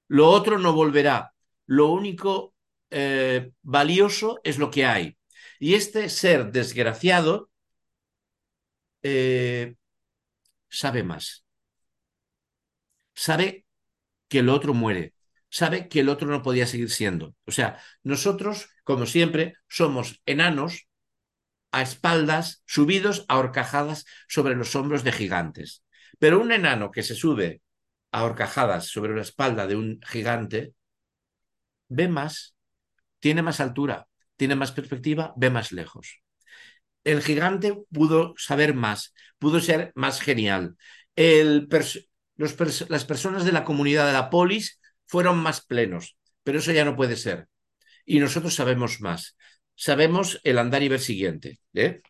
Lo 0.08 0.28
otro 0.28 0.58
no 0.58 0.72
volverá. 0.72 1.32
Lo 1.66 1.88
único 1.88 2.54
eh, 2.90 3.52
valioso 3.62 4.40
es 4.44 4.58
lo 4.58 4.70
que 4.70 4.84
hay. 4.84 5.16
Y 5.58 5.74
este 5.74 6.08
ser 6.08 6.50
desgraciado 6.52 7.50
eh, 9.02 9.76
sabe 10.68 11.02
más. 11.02 11.44
Sabe 13.20 13.66
que 14.28 14.38
el 14.38 14.48
otro 14.48 14.72
muere. 14.72 15.12
Sabe 15.50 15.88
que 15.88 16.00
el 16.00 16.08
otro 16.08 16.26
no 16.26 16.40
podía 16.40 16.66
seguir 16.66 16.88
siendo. 16.88 17.34
O 17.44 17.50
sea, 17.50 17.78
nosotros, 18.02 18.70
como 18.82 19.04
siempre, 19.04 19.56
somos 19.68 20.22
enanos 20.24 20.88
a 21.70 21.82
espaldas, 21.82 22.62
subidos 22.64 23.26
a 23.28 23.36
horcajadas 23.36 24.06
sobre 24.26 24.56
los 24.56 24.74
hombros 24.74 25.04
de 25.04 25.12
gigantes. 25.12 25.84
Pero 26.18 26.40
un 26.40 26.50
enano 26.50 26.90
que 26.90 27.02
se 27.02 27.14
sube 27.14 27.60
a 28.10 28.24
horcajadas 28.24 28.86
sobre 28.86 29.14
la 29.14 29.20
espalda 29.20 29.66
de 29.66 29.76
un 29.76 30.00
gigante, 30.00 30.72
ve 31.88 32.08
más, 32.08 32.56
tiene 33.18 33.42
más 33.42 33.60
altura, 33.60 34.08
tiene 34.38 34.54
más 34.54 34.72
perspectiva, 34.72 35.34
ve 35.36 35.50
más 35.50 35.72
lejos. 35.72 36.22
El 37.04 37.20
gigante 37.20 37.76
pudo 37.92 38.32
saber 38.38 38.72
más, 38.72 39.12
pudo 39.38 39.60
ser 39.60 39.92
más 39.94 40.22
genial. 40.22 40.78
El 41.16 41.68
las 42.88 43.04
personas 43.04 43.44
de 43.44 43.52
la 43.52 43.64
comunidad 43.64 44.06
de 44.06 44.12
la 44.12 44.30
polis 44.30 44.80
fueron 45.06 45.38
más 45.38 45.64
plenos, 45.64 46.16
pero 46.42 46.58
eso 46.58 46.72
ya 46.72 46.84
no 46.84 46.96
puede 46.96 47.16
ser. 47.16 47.48
Y 48.06 48.18
nosotros 48.18 48.54
sabemos 48.54 49.00
más 49.00 49.36
sabemos 49.80 50.38
el 50.44 50.58
andar 50.58 50.82
y 50.82 50.88
ver 50.88 51.00
siguiente. 51.00 51.58
¿eh? 51.72 52.02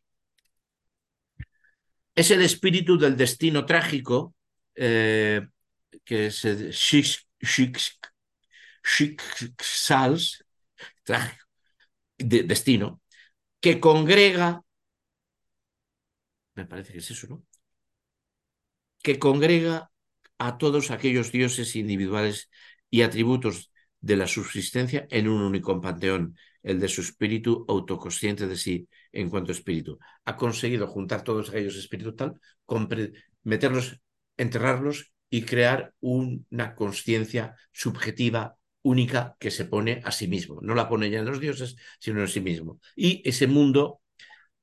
Es 2.16 2.32
el 2.32 2.42
espíritu 2.42 2.98
del 2.98 3.16
destino 3.16 3.64
trágico 3.64 4.34
eh, 4.74 5.46
que 6.04 6.26
es 6.26 6.44
trágico, 11.04 11.44
de, 12.18 12.42
destino, 12.42 13.00
que 13.60 13.78
congrega, 13.78 14.62
me 16.54 16.66
parece 16.66 16.92
que 16.92 16.98
es 16.98 17.10
eso, 17.10 17.28
¿no? 17.28 17.44
Que 19.00 19.18
congrega 19.20 19.92
a 20.40 20.56
todos 20.56 20.90
aquellos 20.90 21.30
dioses 21.32 21.76
individuales 21.76 22.50
y 22.88 23.02
atributos 23.02 23.70
de 24.00 24.16
la 24.16 24.26
subsistencia 24.26 25.06
en 25.10 25.28
un 25.28 25.42
único 25.42 25.78
panteón, 25.82 26.34
el 26.62 26.80
de 26.80 26.88
su 26.88 27.02
espíritu 27.02 27.66
autoconsciente 27.68 28.46
de 28.46 28.56
sí 28.56 28.88
en 29.12 29.28
cuanto 29.28 29.52
espíritu. 29.52 29.98
Ha 30.24 30.36
conseguido 30.36 30.86
juntar 30.86 31.22
todos 31.24 31.50
aquellos 31.50 31.76
espíritus 31.76 32.16
tal, 32.16 32.40
meterlos, 33.42 34.00
enterrarlos 34.38 35.12
y 35.28 35.42
crear 35.42 35.92
una 36.00 36.74
conciencia 36.74 37.54
subjetiva 37.70 38.56
única 38.80 39.36
que 39.38 39.50
se 39.50 39.66
pone 39.66 40.00
a 40.06 40.10
sí 40.10 40.26
mismo. 40.26 40.60
No 40.62 40.74
la 40.74 40.88
pone 40.88 41.10
ya 41.10 41.18
en 41.18 41.26
los 41.26 41.38
dioses, 41.38 41.76
sino 41.98 42.22
en 42.22 42.28
sí 42.28 42.40
mismo. 42.40 42.80
Y 42.96 43.20
ese 43.28 43.46
mundo 43.46 44.00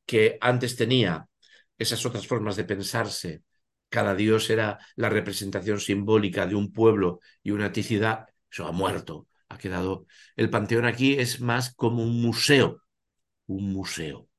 que 0.08 0.40
antes 0.42 0.76
tenía 0.76 1.28
esas 1.78 2.04
otras 2.04 2.26
formas 2.26 2.56
de 2.56 2.64
pensarse, 2.64 3.44
cada 3.90 4.16
dios 4.16 4.50
era 4.50 4.80
la 4.96 5.10
representación 5.10 5.80
simbólica 5.80 6.46
de 6.46 6.56
un 6.56 6.72
pueblo 6.72 7.20
y 7.44 7.52
una 7.52 7.68
eticidad, 7.68 8.26
eso 8.52 8.68
ha 8.68 8.72
muerto, 8.72 9.28
ha 9.50 9.58
quedado. 9.58 10.06
El 10.36 10.50
panteón 10.50 10.86
aquí 10.86 11.14
es 11.14 11.42
más 11.42 11.74
como 11.74 12.04
un 12.04 12.22
museo, 12.22 12.82
un 13.48 13.72
museo. 13.72 14.30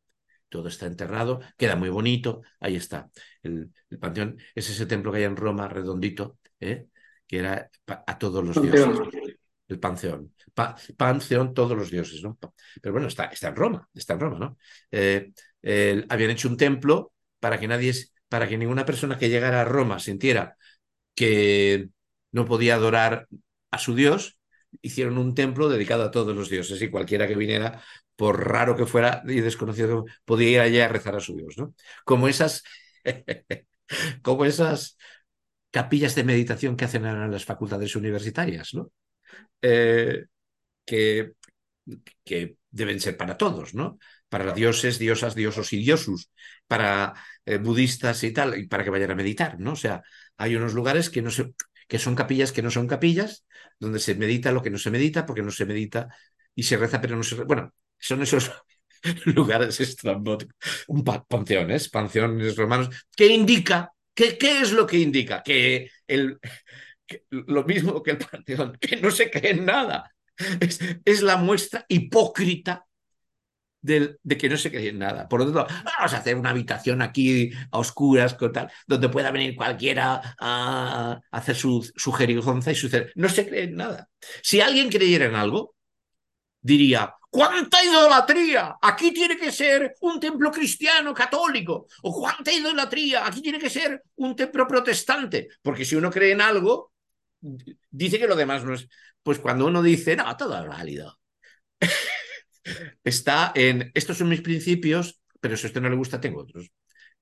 Todo 0.48 0.68
está 0.68 0.86
enterrado, 0.86 1.40
queda 1.56 1.76
muy 1.76 1.90
bonito, 1.90 2.42
ahí 2.60 2.76
está. 2.76 3.10
El, 3.42 3.70
panteón 4.00 4.38
es 4.54 4.70
ese 4.70 4.86
templo 4.86 5.12
que 5.12 5.18
hay 5.18 5.24
en 5.24 5.36
Roma, 5.36 5.68
redondito, 5.68 6.38
¿eh? 6.60 6.86
que 7.26 7.38
era 7.38 7.70
a 7.86 8.18
todos 8.18 8.44
los 8.44 8.60
dioses. 8.60 8.98
El 9.68 9.78
panteón. 9.78 10.32
panteón, 10.96 11.52
todos 11.52 11.76
los 11.76 11.90
dioses, 11.90 12.22
¿no? 12.22 12.38
Pero 12.80 12.92
bueno, 12.92 13.08
está, 13.08 13.26
está 13.26 13.48
en 13.48 13.56
Roma, 13.56 13.88
está 13.92 14.14
en 14.14 14.20
Roma, 14.20 14.38
¿no? 14.38 14.58
Eh, 14.90 15.30
habían 16.08 16.30
hecho 16.30 16.48
un 16.48 16.56
templo 16.56 17.12
para 17.38 17.60
que 17.60 17.68
nadie, 17.68 17.92
para 18.28 18.48
que 18.48 18.58
ninguna 18.58 18.84
persona 18.86 19.18
que 19.18 19.28
llegara 19.28 19.62
a 19.62 19.64
Roma 19.64 19.98
sintiera 19.98 20.56
que 21.14 21.88
no 22.32 22.46
podía 22.46 22.74
adorar 22.76 23.28
a 23.70 23.78
su 23.78 23.94
Dios, 23.94 24.38
hicieron 24.82 25.18
un 25.18 25.34
templo 25.34 25.68
dedicado 25.68 26.04
a 26.04 26.10
todos 26.10 26.36
los 26.36 26.50
dioses 26.50 26.80
y 26.82 26.90
cualquiera 26.90 27.26
que 27.28 27.34
viniera, 27.36 27.82
por 28.16 28.48
raro 28.48 28.76
que 28.76 28.86
fuera 28.86 29.22
y 29.26 29.40
desconocido, 29.40 30.04
podía 30.24 30.50
ir 30.50 30.60
allá 30.60 30.84
a 30.86 30.88
rezar 30.88 31.16
a 31.16 31.20
su 31.20 31.36
Dios, 31.36 31.56
¿no? 31.58 31.74
Como 32.04 32.28
esas, 32.28 32.62
como 34.22 34.44
esas 34.44 34.96
capillas 35.70 36.14
de 36.14 36.24
meditación 36.24 36.76
que 36.76 36.84
hacen 36.86 37.06
en 37.06 37.30
las 37.30 37.44
facultades 37.44 37.94
universitarias, 37.96 38.74
¿no? 38.74 38.92
Eh, 39.62 40.26
que, 40.84 41.32
que 42.24 42.56
deben 42.70 43.00
ser 43.00 43.16
para 43.16 43.36
todos, 43.36 43.74
¿no? 43.74 43.98
Para 44.28 44.52
dioses, 44.52 44.98
diosas, 44.98 45.34
diosos 45.34 45.72
y 45.72 45.78
diosus, 45.78 46.30
para 46.66 47.14
eh, 47.46 47.58
budistas 47.58 48.22
y 48.24 48.32
tal, 48.32 48.58
y 48.58 48.66
para 48.66 48.84
que 48.84 48.90
vayan 48.90 49.10
a 49.10 49.14
meditar, 49.14 49.58
¿no? 49.58 49.72
O 49.72 49.76
sea, 49.76 50.02
hay 50.36 50.54
unos 50.56 50.74
lugares 50.74 51.08
que 51.10 51.22
no 51.22 51.30
se, 51.30 51.52
que 51.88 51.98
son 51.98 52.14
capillas 52.14 52.52
que 52.52 52.62
no 52.62 52.70
son 52.70 52.86
capillas, 52.86 53.46
donde 53.80 53.98
se 53.98 54.14
medita 54.14 54.52
lo 54.52 54.62
que 54.62 54.70
no 54.70 54.78
se 54.78 54.90
medita, 54.90 55.24
porque 55.24 55.42
no 55.42 55.50
se 55.50 55.64
medita 55.64 56.08
y 56.54 56.62
se 56.62 56.76
reza, 56.76 57.00
pero 57.00 57.16
no 57.16 57.22
se... 57.22 57.36
Bueno, 57.44 57.72
son 57.98 58.22
esos 58.22 58.52
lugares 59.24 59.80
estrambóticos, 59.80 60.54
un 60.88 61.02
panteones, 61.02 61.88
panteones 61.88 62.56
romanos, 62.56 62.90
que 63.16 63.26
indica, 63.28 63.92
que, 64.14 64.36
¿qué 64.36 64.60
es 64.60 64.72
lo 64.72 64.86
que 64.86 64.98
indica? 64.98 65.42
Que, 65.42 65.90
el, 66.06 66.38
lo 67.30 67.64
mismo 67.64 68.02
que 68.02 68.12
el 68.12 68.18
panteón, 68.18 68.76
que 68.78 68.96
no 68.96 69.10
se 69.10 69.30
cree 69.30 69.52
en 69.52 69.64
nada. 69.64 70.12
Es, 70.60 70.78
es 71.04 71.22
la 71.22 71.36
muestra 71.36 71.84
hipócrita 71.88 72.86
de, 73.80 74.18
que 74.38 74.48
no 74.48 74.56
se 74.56 74.70
cree 74.70 74.88
en 74.88 74.98
nada. 74.98 75.28
Por 75.28 75.40
lo 75.40 75.46
tanto, 75.46 75.74
vamos 75.84 76.14
a 76.14 76.18
hacer 76.18 76.36
una 76.36 76.50
habitación 76.50 77.02
aquí 77.02 77.50
a 77.70 77.78
oscuras, 77.78 78.34
con 78.34 78.52
tal, 78.52 78.70
donde 78.86 79.08
pueda 79.08 79.30
venir 79.30 79.56
cualquiera 79.56 80.34
a, 80.38 81.20
hacer 81.30 81.56
su, 81.56 81.88
su 81.96 82.12
jerigonza 82.12 82.72
y 82.72 82.74
su... 82.74 82.88
No 83.14 83.28
se 83.28 83.48
cree 83.48 83.64
en 83.64 83.76
nada. 83.76 84.08
Si 84.42 84.60
alguien 84.60 84.88
creyera 84.88 85.26
en 85.26 85.34
algo, 85.34 85.74
diría, 86.60 87.14
¿cuánta 87.30 87.82
idolatría? 87.84 88.76
Aquí 88.80 89.12
tiene 89.12 89.36
que 89.36 89.52
ser 89.52 89.94
un 90.00 90.18
templo 90.18 90.50
cristiano 90.50 91.14
católico. 91.14 91.86
O 92.02 92.12
cuánta 92.12 92.52
idolatría? 92.52 93.26
Aquí 93.26 93.42
tiene 93.42 93.58
que 93.58 93.70
ser 93.70 94.02
un 94.16 94.34
templo 94.34 94.66
protestante. 94.66 95.48
Porque 95.62 95.84
si 95.84 95.96
uno 95.96 96.10
cree 96.10 96.32
en 96.32 96.40
algo, 96.40 96.92
dice 97.90 98.18
que 98.18 98.26
lo 98.26 98.36
demás 98.36 98.64
no 98.64 98.74
es... 98.74 98.88
Pues 99.22 99.40
cuando 99.40 99.66
uno 99.66 99.82
dice, 99.82 100.16
no, 100.16 100.34
todo 100.36 100.58
es 100.58 100.66
válido 100.66 101.18
está 103.04 103.52
en, 103.54 103.90
estos 103.94 104.18
son 104.18 104.28
mis 104.28 104.40
principios, 104.40 105.20
pero 105.40 105.56
si 105.56 105.66
a 105.66 105.68
usted 105.68 105.80
no 105.80 105.90
le 105.90 105.96
gusta, 105.96 106.20
tengo 106.20 106.42
otros. 106.42 106.70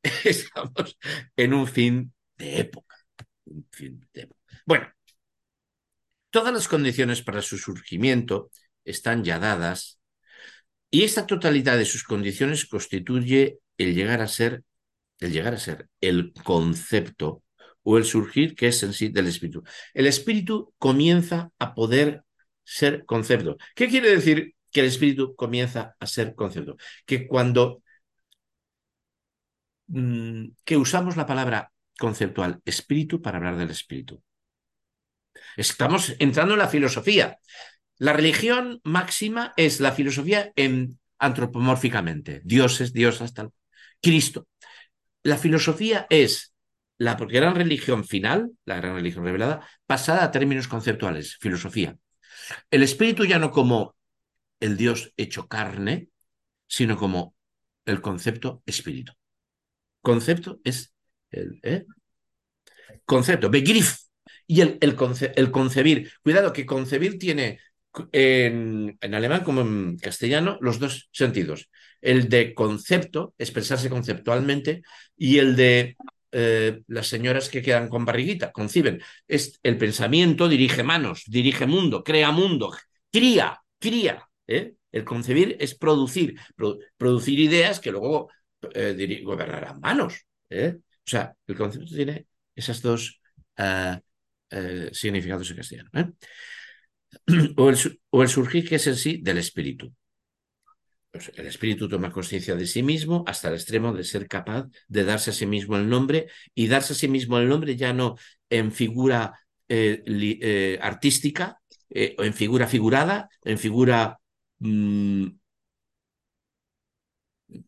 Estamos 0.25 0.99
en 1.37 1.55
un 1.55 1.67
fin 1.67 2.13
de 2.37 2.61
época. 2.61 2.97
Un 3.45 3.67
fin 3.71 4.09
de. 4.13 4.29
Bueno, 4.65 4.89
todas 6.31 6.53
las 6.53 6.69
condiciones 6.69 7.23
para 7.23 7.43
su 7.43 7.59
surgimiento 7.59 8.51
están 8.85 9.25
ya 9.25 9.39
dadas 9.39 10.01
y 10.91 11.05
esta 11.05 11.27
totalidad 11.27 11.77
de 11.79 11.85
sus 11.85 12.05
condiciones 12.05 12.67
constituye 12.67 13.59
el 13.79 13.95
llegar 13.95 14.21
a 14.23 14.29
ser, 14.29 14.65
el 15.21 15.33
llegar 15.33 15.55
a 15.55 15.59
ser 15.59 15.89
el 16.01 16.33
concepto 16.45 17.43
o 17.83 17.99
el 17.99 18.05
surgir 18.05 18.55
que 18.55 18.69
es 18.69 18.83
en 18.83 18.93
sí 18.93 19.09
del 19.09 19.27
espíritu. 19.29 19.63
El 19.95 20.07
espíritu 20.07 20.75
comienza 20.79 21.51
a 21.59 21.75
poder 21.75 22.23
ser 22.65 23.05
concepto. 23.05 23.57
¿Qué 23.75 23.89
quiere 23.89 24.11
decir 24.11 24.56
que 24.77 24.81
el 24.81 24.89
espíritu 24.89 25.35
comienza 25.35 25.97
a 25.99 26.07
ser 26.07 26.35
concepto? 26.35 26.77
Que 27.07 27.27
cuando 27.27 27.83
mm, 29.87 30.49
que 30.67 30.77
usamos 30.77 31.17
la 31.17 31.25
palabra 31.25 31.73
conceptual 31.99 32.61
espíritu 32.67 33.23
para 33.23 33.39
hablar 33.39 33.57
del 33.57 33.71
espíritu. 33.71 34.23
Estamos 35.57 36.15
entrando 36.19 36.53
en 36.53 36.59
la 36.59 36.69
filosofía. 36.69 37.39
La 37.97 38.13
religión 38.13 38.83
máxima 38.85 39.55
es 39.57 39.81
la 39.81 39.93
filosofía 39.93 40.53
en, 40.57 40.99
antropomórficamente. 41.19 42.43
Dioses, 42.45 42.93
diosas, 42.93 43.33
tal. 43.33 43.53
Cristo. 44.03 44.47
La 45.23 45.39
filosofía 45.39 46.07
es 46.11 46.53
la 46.99 47.15
gran 47.15 47.55
religión 47.55 48.05
final, 48.05 48.51
la 48.67 48.77
gran 48.77 48.95
religión 48.97 49.25
revelada, 49.25 49.67
pasada 49.87 50.25
a 50.25 50.31
términos 50.31 50.69
conceptuales, 50.69 51.39
filosofía. 51.41 51.97
El 52.71 52.83
espíritu 52.83 53.25
ya 53.25 53.39
no 53.39 53.51
como 53.51 53.96
el 54.61 54.77
Dios 54.77 55.13
hecho 55.17 55.49
carne, 55.49 56.09
sino 56.67 56.97
como 56.97 57.35
el 57.85 58.01
concepto 58.01 58.63
espíritu. 58.67 59.13
Concepto 60.03 60.61
es 60.65 60.95
el 61.31 61.61
¿eh? 61.63 61.85
concepto, 63.05 63.51
Begriff. 63.51 63.99
Y 64.47 64.61
el, 64.61 64.79
el, 64.81 64.97
el, 65.35 65.51
concebir. 65.51 66.13
Cuidado, 66.23 66.53
que 66.53 66.67
concebir 66.67 67.19
tiene 67.19 67.59
en, 68.13 68.97
en, 69.01 69.15
alemán 69.15 69.43
como 69.43 69.61
en 69.63 69.99
castellano 69.99 70.59
los 70.61 70.79
dos 70.79 71.09
sentidos. 71.13 71.69
El 72.01 72.29
de 72.29 72.55
concepto, 72.55 73.35
expresarse 73.39 73.91
conceptualmente, 73.91 74.83
y 75.17 75.39
el 75.39 75.57
de 75.57 75.97
eh, 76.33 76.83
las 76.89 77.07
señoras 77.09 77.49
que 77.49 77.63
quedan 77.63 77.89
con 77.89 78.05
barriguita, 78.05 78.53
conciben. 78.53 79.01
Es, 79.27 79.59
el 79.63 79.79
pensamiento 79.79 80.49
dirige 80.49 80.83
manos, 80.83 81.25
dirige 81.27 81.67
mundo, 81.67 82.05
crea 82.05 82.31
mundo, 82.31 82.77
cría, 83.11 83.61
cría. 83.79 84.29
¿Eh? 84.47 84.75
El 84.93 85.05
concebir 85.05 85.57
es 85.61 85.75
producir, 85.75 86.39
producir 86.97 87.41
ideas 87.41 87.81
que 87.81 87.91
luego 87.91 88.31
eh, 88.75 89.23
gobernarán 89.25 89.81
manos. 89.81 90.27
¿eh? 90.51 90.77
O 90.79 91.11
sea, 91.11 91.35
el 91.47 91.57
concepto 91.57 91.95
tiene 91.95 92.27
esos 92.55 92.83
dos 92.83 93.21
significados 94.93 95.51
en 95.51 95.57
castellano. 95.57 95.91
O 97.57 98.23
el, 98.23 98.29
surgir 98.29 98.69
que 98.69 98.77
es 98.77 98.87
en 98.87 98.97
sí 98.97 99.21
del 99.23 99.39
espíritu. 99.39 99.93
El 101.35 101.47
espíritu 101.47 101.89
toma 101.89 102.13
conciencia 102.13 102.55
de 102.57 102.67
sí 102.67 102.83
mismo 102.83 103.25
hasta 103.27 103.49
el 103.49 103.55
extremo 103.55 103.93
de 103.93 104.05
ser 104.05 104.29
capaz 104.29 104.67
de 104.87 105.05
darse 105.05 105.31
a 105.31 105.33
sí 105.33 105.47
mismo 105.47 105.77
el 105.77 105.89
nombre 105.89 106.27
y 106.55 106.67
darse 106.69 106.93
a 106.93 106.97
sí 106.97 107.09
mismo 107.09 107.39
el 107.39 107.49
nombre 107.49 107.75
ya 107.75 107.95
no 107.95 108.17
en 108.51 108.71
figura 108.71 109.33
eh, 109.69 110.03
eh, 110.07 110.79
artística 110.81 111.59
eh, 111.91 112.15
o 112.19 112.23
en 112.25 112.35
figura 112.35 112.67
figurada, 112.67 113.29
en 113.45 113.59
figura... 113.59 114.19
Mm, 114.61 115.39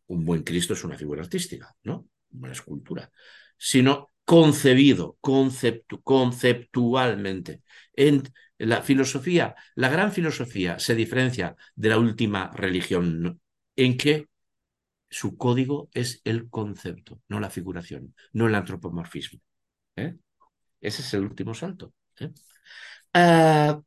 un 0.07 0.25
buen 0.25 0.43
Cristo 0.43 0.73
es 0.73 0.83
una 0.85 0.97
figura 0.97 1.23
artística, 1.23 1.75
¿no? 1.85 2.09
Una 2.33 2.53
escultura, 2.53 3.11
sino 3.57 4.11
concebido, 4.25 5.17
conceptualmente. 5.21 7.63
En, 7.95 8.23
la 8.59 8.83
filosofía, 8.83 9.55
la 9.77 9.89
gran 9.89 10.13
filosofía 10.13 10.79
se 10.79 10.95
diferencia 10.95 11.57
de 11.77 11.89
la 11.89 11.99
última 11.99 12.51
religión 12.53 13.41
en 13.77 13.97
que 13.97 14.29
su 15.09 15.37
código 15.37 15.89
es 15.95 16.21
el 16.25 16.51
concepto, 16.51 17.21
no 17.29 17.41
la 17.41 17.51
figuración, 17.51 18.15
no 18.33 18.49
el 18.49 18.55
antropomorfismo. 18.55 19.41
¿eh? 19.97 20.17
Ese 20.81 21.03
es 21.03 21.15
el 21.15 21.23
último 21.23 21.55
salto. 21.55 21.95
¿eh? 22.21 22.31
Ah, 23.15 23.81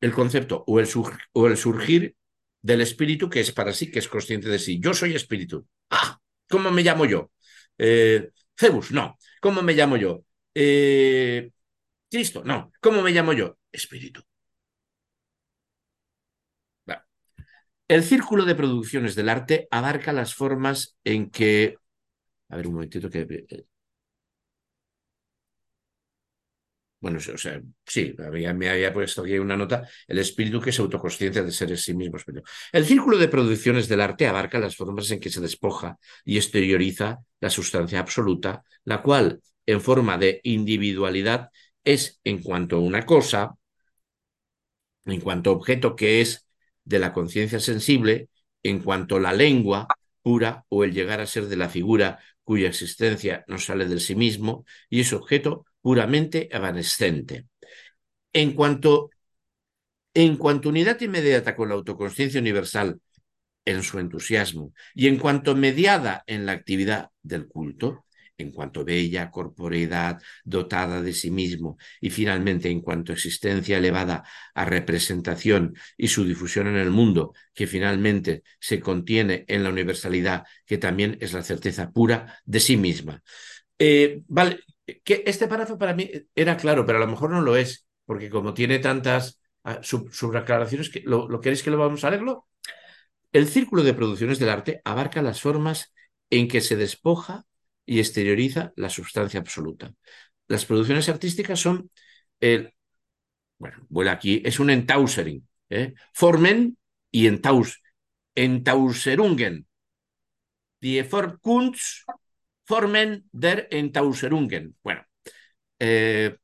el 0.00 0.12
concepto 0.12 0.64
o 0.66 0.80
el, 0.80 0.88
o 1.32 1.46
el, 1.46 1.56
surgir 1.56 2.16
del 2.62 2.80
espíritu 2.80 3.30
que 3.30 3.40
es 3.40 3.52
para 3.52 3.72
sí, 3.72 3.90
que 3.90 3.98
es 3.98 4.08
consciente 4.08 4.48
de 4.48 4.58
sí. 4.58 4.80
Yo 4.80 4.94
soy 4.94 5.14
espíritu. 5.14 5.66
Ah, 5.90 6.18
¿cómo 6.48 6.70
me 6.70 6.82
llamo 6.82 7.04
yo? 7.04 7.30
Eh, 7.78 8.30
Cebus, 8.56 8.92
no. 8.92 9.18
¿Cómo 9.40 9.62
me 9.62 9.74
llamo 9.74 9.96
yo? 9.96 10.24
Eh, 10.54 11.50
Cristo, 12.10 12.42
no. 12.44 12.72
¿Cómo 12.80 13.02
me 13.02 13.12
llamo 13.12 13.32
yo? 13.32 13.58
Espíritu. 13.72 14.22
El 17.88 18.02
círculo 18.04 18.44
de 18.44 18.54
producciones 18.54 19.14
del 19.16 19.28
arte 19.28 19.68
abarca 19.70 20.12
las 20.12 20.34
formas 20.34 20.96
en 21.04 21.30
que... 21.30 21.76
A 22.48 22.56
ver, 22.56 22.66
un 22.68 22.74
momentito 22.74 23.10
que... 23.10 23.20
Eh, 23.20 23.66
bueno, 27.00 27.18
o 27.18 27.38
sea, 27.38 27.60
sí, 27.84 28.14
me 28.32 28.68
había 28.68 28.92
puesto 28.92 29.22
aquí 29.22 29.38
una 29.38 29.56
nota, 29.56 29.88
el 30.08 30.18
espíritu 30.18 30.60
que 30.60 30.70
es 30.70 30.80
autoconsciencia 30.80 31.42
de 31.42 31.52
ser 31.52 31.70
en 31.70 31.76
sí 31.76 31.94
mismo. 31.94 32.18
El 32.72 32.84
círculo 32.86 33.18
de 33.18 33.28
producciones 33.28 33.88
del 33.88 34.00
arte 34.00 34.26
abarca 34.26 34.58
las 34.58 34.76
formas 34.76 35.10
en 35.10 35.20
que 35.20 35.30
se 35.30 35.40
despoja 35.40 35.98
y 36.24 36.36
exterioriza 36.36 37.18
la 37.40 37.50
sustancia 37.50 38.00
absoluta, 38.00 38.62
la 38.84 39.02
cual, 39.02 39.40
en 39.66 39.80
forma 39.80 40.16
de 40.18 40.40
individualidad, 40.44 41.50
es 41.84 42.20
en 42.24 42.42
cuanto 42.42 42.76
a 42.76 42.80
una 42.80 43.04
cosa, 43.04 43.54
en 45.04 45.20
cuanto 45.20 45.50
a 45.50 45.52
objeto 45.52 45.96
que 45.96 46.20
es 46.20 46.46
de 46.84 46.98
la 46.98 47.12
conciencia 47.12 47.60
sensible, 47.60 48.28
en 48.62 48.80
cuanto 48.80 49.16
a 49.16 49.20
la 49.20 49.32
lengua 49.32 49.86
pura 50.22 50.64
o 50.68 50.82
el 50.82 50.92
llegar 50.92 51.20
a 51.20 51.26
ser 51.26 51.46
de 51.46 51.56
la 51.56 51.68
figura 51.68 52.18
cuya 52.42 52.68
existencia 52.68 53.44
no 53.48 53.58
sale 53.58 53.86
de 53.86 54.00
sí 54.00 54.14
mismo 54.14 54.64
y 54.88 55.00
es 55.00 55.12
objeto 55.12 55.66
puramente 55.86 56.48
evanescente. 56.50 57.46
En 58.32 58.54
cuanto, 58.54 59.10
en 60.14 60.36
cuanto 60.36 60.70
unidad 60.70 61.00
inmediata 61.00 61.54
con 61.54 61.68
la 61.68 61.76
autoconsciencia 61.76 62.40
universal 62.40 63.00
en 63.64 63.84
su 63.84 64.00
entusiasmo 64.00 64.72
y 64.96 65.06
en 65.06 65.16
cuanto 65.16 65.54
mediada 65.54 66.24
en 66.26 66.44
la 66.44 66.50
actividad 66.50 67.10
del 67.22 67.46
culto, 67.46 68.04
en 68.36 68.50
cuanto 68.50 68.84
bella 68.84 69.30
corporeidad 69.30 70.20
dotada 70.42 71.02
de 71.02 71.12
sí 71.12 71.30
mismo 71.30 71.78
y 72.00 72.10
finalmente 72.10 72.68
en 72.68 72.80
cuanto 72.80 73.12
existencia 73.12 73.78
elevada 73.78 74.24
a 74.56 74.64
representación 74.64 75.76
y 75.96 76.08
su 76.08 76.24
difusión 76.24 76.66
en 76.66 76.78
el 76.78 76.90
mundo, 76.90 77.32
que 77.54 77.68
finalmente 77.68 78.42
se 78.58 78.80
contiene 78.80 79.44
en 79.46 79.62
la 79.62 79.70
universalidad, 79.70 80.46
que 80.66 80.78
también 80.78 81.16
es 81.20 81.32
la 81.32 81.44
certeza 81.44 81.92
pura 81.92 82.40
de 82.44 82.58
sí 82.58 82.76
misma. 82.76 83.22
Eh, 83.78 84.22
vale, 84.26 84.58
que 85.04 85.22
este 85.26 85.48
párrafo 85.48 85.78
para 85.78 85.94
mí 85.94 86.10
era 86.34 86.56
claro, 86.56 86.86
pero 86.86 86.98
a 86.98 87.00
lo 87.00 87.08
mejor 87.08 87.30
no 87.30 87.40
lo 87.40 87.56
es, 87.56 87.86
porque 88.04 88.30
como 88.30 88.54
tiene 88.54 88.78
tantas 88.78 89.40
uh, 89.64 89.82
subaclaraciones, 89.82 90.90
¿lo, 91.04 91.28
¿lo 91.28 91.40
queréis 91.40 91.62
que 91.62 91.70
lo 91.70 91.78
vamos 91.78 92.04
a 92.04 92.10
leerlo? 92.10 92.46
El 93.32 93.48
círculo 93.48 93.82
de 93.82 93.94
producciones 93.94 94.38
del 94.38 94.50
arte 94.50 94.80
abarca 94.84 95.22
las 95.22 95.40
formas 95.40 95.92
en 96.30 96.48
que 96.48 96.60
se 96.60 96.76
despoja 96.76 97.44
y 97.84 97.98
exterioriza 97.98 98.72
la 98.76 98.88
sustancia 98.88 99.40
absoluta. 99.40 99.92
Las 100.48 100.64
producciones 100.64 101.08
artísticas 101.08 101.60
son 101.60 101.90
el, 102.40 102.74
bueno, 103.58 103.84
vuela 103.88 104.12
aquí, 104.12 104.42
es 104.44 104.60
un 104.60 104.70
Entausering, 104.70 105.46
¿eh? 105.70 105.94
Formen 106.12 106.78
y 107.10 107.26
entaus, 107.26 107.82
Entauserungen. 108.34 109.66
Die 110.80 111.08
Kunst 111.40 112.06
formen 112.66 113.28
der 113.32 113.68
Entauserungen. 113.70 114.76
Bueno, 114.82 115.02
eh, 115.78 116.36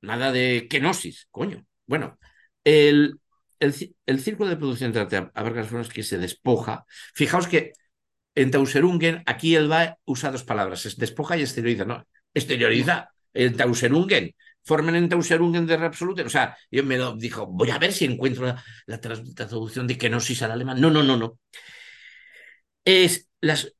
nada 0.00 0.32
de 0.32 0.68
kenosis, 0.68 1.28
coño. 1.30 1.66
Bueno, 1.86 2.18
el, 2.64 3.20
el, 3.58 3.74
el 4.06 4.20
círculo 4.20 4.48
de 4.50 4.56
producción 4.56 4.92
de 4.92 5.00
arte 5.00 5.64
formas 5.64 5.88
que 5.88 6.02
se 6.02 6.18
despoja. 6.18 6.84
Fijaos 7.14 7.46
que 7.46 7.72
en 8.34 8.50
Tauserungen, 8.50 9.22
aquí 9.26 9.56
él 9.56 9.70
va 9.70 9.98
usa 10.04 10.30
dos 10.30 10.44
palabras, 10.44 10.86
es 10.86 10.96
despoja 10.96 11.36
y 11.36 11.42
exterioriza, 11.42 11.84
¿no? 11.84 12.06
Exterioriza 12.32 13.10
el 13.34 13.56
Tauserungen, 13.56 14.34
formen 14.64 14.94
en 14.94 15.08
Tauserungen 15.08 15.66
de 15.66 15.74
absoluto. 15.74 16.22
O 16.24 16.28
sea, 16.28 16.56
yo 16.70 16.84
me 16.84 16.96
lo 16.96 17.16
dijo, 17.16 17.46
voy 17.46 17.70
a 17.70 17.78
ver 17.78 17.92
si 17.92 18.04
encuentro 18.04 18.54
la, 18.86 19.00
traducción 19.00 19.86
de 19.86 19.98
kenosis 19.98 20.42
al 20.42 20.52
alemán. 20.52 20.80
No, 20.80 20.90
no, 20.90 21.02
no, 21.02 21.16
no. 21.16 21.38
Es 22.84 23.28
las, 23.40 23.74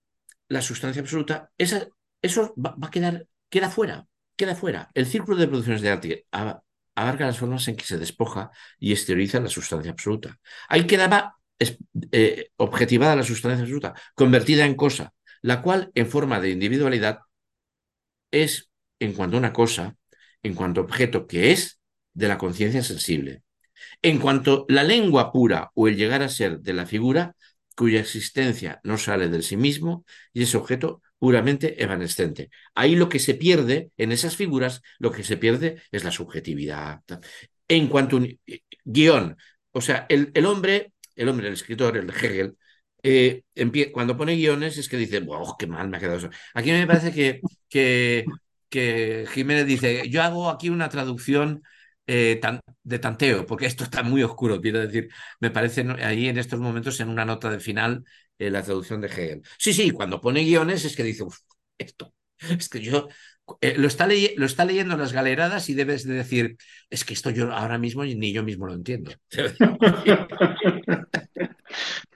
la 0.50 0.60
sustancia 0.60 1.00
absoluta, 1.00 1.50
esa, 1.56 1.88
eso 2.20 2.54
va, 2.54 2.76
a 2.82 2.90
quedar, 2.90 3.26
queda 3.48 3.70
fuera, 3.70 4.06
queda 4.36 4.54
fuera. 4.54 4.90
El 4.94 5.06
círculo 5.06 5.38
de 5.38 5.46
producciones 5.46 5.80
de 5.80 5.90
arte 5.90 6.26
abarca 6.94 7.26
las 7.26 7.38
formas 7.38 7.66
en 7.68 7.76
que 7.76 7.84
se 7.84 7.98
despoja 7.98 8.50
y 8.78 8.92
exterioriza 8.92 9.40
la 9.40 9.48
sustancia 9.48 9.92
absoluta. 9.92 10.38
Ahí 10.68 10.86
quedaba 10.86 11.36
eh, 12.12 12.50
objetivada 12.56 13.16
la 13.16 13.22
sustancia 13.22 13.62
absoluta, 13.62 13.94
convertida 14.14 14.66
en 14.66 14.74
cosa, 14.74 15.14
la 15.40 15.62
cual 15.62 15.92
en 15.94 16.08
forma 16.08 16.40
de 16.40 16.50
individualidad 16.50 17.20
es 18.32 18.70
en 18.98 19.12
cuanto 19.12 19.36
a 19.36 19.40
una 19.40 19.52
cosa, 19.52 19.96
en 20.42 20.54
cuanto 20.54 20.80
a 20.80 20.84
objeto 20.84 21.28
que 21.28 21.52
es 21.52 21.80
de 22.12 22.26
la 22.26 22.38
conciencia 22.38 22.82
sensible. 22.82 23.44
En 24.02 24.18
cuanto 24.18 24.66
la 24.68 24.82
lengua 24.82 25.30
pura 25.30 25.70
o 25.74 25.86
el 25.86 25.96
llegar 25.96 26.22
a 26.22 26.28
ser 26.28 26.58
de 26.58 26.72
la 26.72 26.86
figura, 26.86 27.36
cuya 27.80 28.00
existencia 28.00 28.78
no 28.84 28.98
sale 28.98 29.30
del 29.30 29.42
sí 29.42 29.56
mismo 29.56 30.04
y 30.34 30.42
es 30.42 30.54
objeto 30.54 31.00
puramente 31.18 31.82
evanescente. 31.82 32.50
Ahí 32.74 32.94
lo 32.94 33.08
que 33.08 33.18
se 33.18 33.32
pierde, 33.34 33.90
en 33.96 34.12
esas 34.12 34.36
figuras, 34.36 34.82
lo 34.98 35.10
que 35.10 35.24
se 35.24 35.38
pierde 35.38 35.80
es 35.90 36.04
la 36.04 36.10
subjetividad. 36.10 37.00
En 37.68 37.88
cuanto 37.88 38.16
a 38.16 38.20
un 38.20 38.38
guion, 38.84 39.34
o 39.72 39.80
sea, 39.80 40.04
el, 40.10 40.30
el 40.34 40.44
hombre, 40.44 40.92
el 41.16 41.30
hombre, 41.30 41.46
el 41.48 41.54
escritor, 41.54 41.96
el 41.96 42.10
Hegel, 42.10 42.54
eh, 43.02 43.44
cuando 43.94 44.14
pone 44.14 44.36
guiones 44.36 44.76
es 44.76 44.86
que 44.86 44.98
dice, 44.98 45.20
wow, 45.20 45.56
qué 45.58 45.66
mal 45.66 45.88
me 45.88 45.96
ha 45.96 46.00
quedado 46.00 46.18
eso. 46.18 46.30
Aquí 46.52 46.72
me 46.72 46.86
parece 46.86 47.12
que, 47.12 47.40
que 48.68 49.26
Jiménez 49.32 49.64
dice, 49.66 50.06
yo 50.10 50.22
hago 50.22 50.50
aquí 50.50 50.68
una 50.68 50.90
traducción 50.90 51.62
eh, 52.10 52.40
de 52.82 52.98
tanteo, 52.98 53.46
porque 53.46 53.66
esto 53.66 53.84
está 53.84 54.02
muy 54.02 54.22
oscuro, 54.22 54.60
quiero 54.60 54.80
decir, 54.80 55.08
me 55.40 55.50
parece 55.50 55.82
ahí 56.02 56.28
en 56.28 56.38
estos 56.38 56.60
momentos 56.60 56.98
en 57.00 57.08
una 57.08 57.24
nota 57.24 57.50
de 57.50 57.60
final 57.60 58.04
eh, 58.38 58.50
la 58.50 58.62
traducción 58.62 59.00
de 59.00 59.06
Hegel. 59.08 59.42
Sí, 59.58 59.72
sí, 59.72 59.90
cuando 59.92 60.20
pone 60.20 60.42
guiones 60.44 60.84
es 60.84 60.96
que 60.96 61.04
dice, 61.04 61.24
esto, 61.78 62.12
es 62.58 62.68
que 62.68 62.80
yo 62.80 63.08
lo, 63.76 63.86
está 63.86 64.08
lo 64.36 64.46
está 64.46 64.64
leyendo 64.64 64.94
en 64.94 65.00
las 65.00 65.12
galeradas 65.12 65.68
y 65.68 65.74
debes 65.74 66.04
de 66.04 66.14
decir, 66.14 66.56
es 66.88 67.04
que 67.04 67.14
esto 67.14 67.30
yo 67.30 67.52
ahora 67.52 67.78
mismo 67.78 68.04
ni 68.04 68.32
yo 68.32 68.42
mismo 68.42 68.66
lo 68.66 68.74
entiendo. 68.74 69.12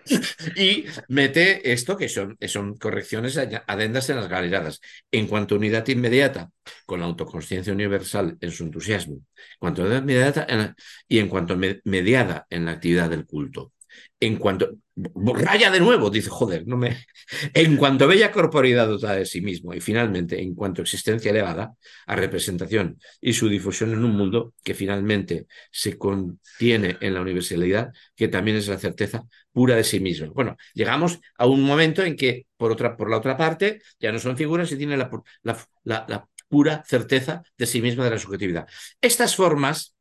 y 0.56 0.86
mete 1.08 1.72
esto 1.72 1.96
que 1.96 2.08
son, 2.08 2.36
son 2.46 2.76
correcciones 2.76 3.38
adendas 3.66 4.10
en 4.10 4.16
las 4.16 4.28
galeradas. 4.28 4.80
En 5.10 5.26
cuanto 5.26 5.54
a 5.54 5.58
unidad 5.58 5.86
inmediata, 5.88 6.50
con 6.86 7.00
la 7.00 7.06
autoconsciencia 7.06 7.72
universal 7.72 8.36
en 8.40 8.50
su 8.50 8.64
entusiasmo, 8.64 9.14
en 9.14 9.22
cuanto 9.58 9.82
a 9.82 9.84
unidad 9.86 10.02
inmediata 10.02 10.74
y 11.08 11.18
en 11.18 11.28
cuanto 11.28 11.54
a 11.54 11.58
mediada 11.84 12.46
en 12.50 12.64
la 12.64 12.72
actividad 12.72 13.10
del 13.10 13.26
culto. 13.26 13.72
En 14.20 14.36
cuanto, 14.36 14.70
raya 14.96 15.70
de 15.70 15.80
nuevo, 15.80 16.10
dice, 16.10 16.30
joder, 16.30 16.66
no 16.66 16.76
me. 16.76 17.04
En 17.52 17.76
cuanto 17.76 18.04
a 18.04 18.08
bella 18.08 18.30
corporidad 18.30 18.86
dotada 18.86 19.16
de 19.16 19.26
sí 19.26 19.40
mismo 19.40 19.74
y 19.74 19.80
finalmente 19.80 20.40
en 20.40 20.54
cuanto 20.54 20.82
a 20.82 20.84
existencia 20.84 21.30
elevada, 21.30 21.74
a 22.06 22.16
representación 22.16 22.98
y 23.20 23.32
su 23.32 23.48
difusión 23.48 23.92
en 23.92 24.04
un 24.04 24.12
mundo 24.12 24.54
que 24.62 24.74
finalmente 24.74 25.46
se 25.72 25.98
contiene 25.98 26.96
en 27.00 27.14
la 27.14 27.20
universalidad, 27.20 27.92
que 28.14 28.28
también 28.28 28.56
es 28.56 28.68
la 28.68 28.78
certeza 28.78 29.24
pura 29.52 29.76
de 29.76 29.84
sí 29.84 30.00
mismo. 30.00 30.32
Bueno, 30.32 30.56
llegamos 30.74 31.18
a 31.38 31.46
un 31.46 31.62
momento 31.62 32.02
en 32.02 32.16
que, 32.16 32.46
por, 32.56 32.70
otra, 32.70 32.96
por 32.96 33.10
la 33.10 33.18
otra 33.18 33.36
parte, 33.36 33.80
ya 33.98 34.12
no 34.12 34.18
son 34.18 34.36
figuras 34.36 34.70
y 34.72 34.76
tiene 34.76 34.96
la, 34.96 35.10
la, 35.42 36.04
la 36.08 36.28
pura 36.48 36.84
certeza 36.86 37.42
de 37.58 37.66
sí 37.66 37.82
misma 37.82 38.04
de 38.04 38.10
la 38.10 38.18
subjetividad. 38.18 38.68
Estas 39.00 39.34
formas 39.34 39.93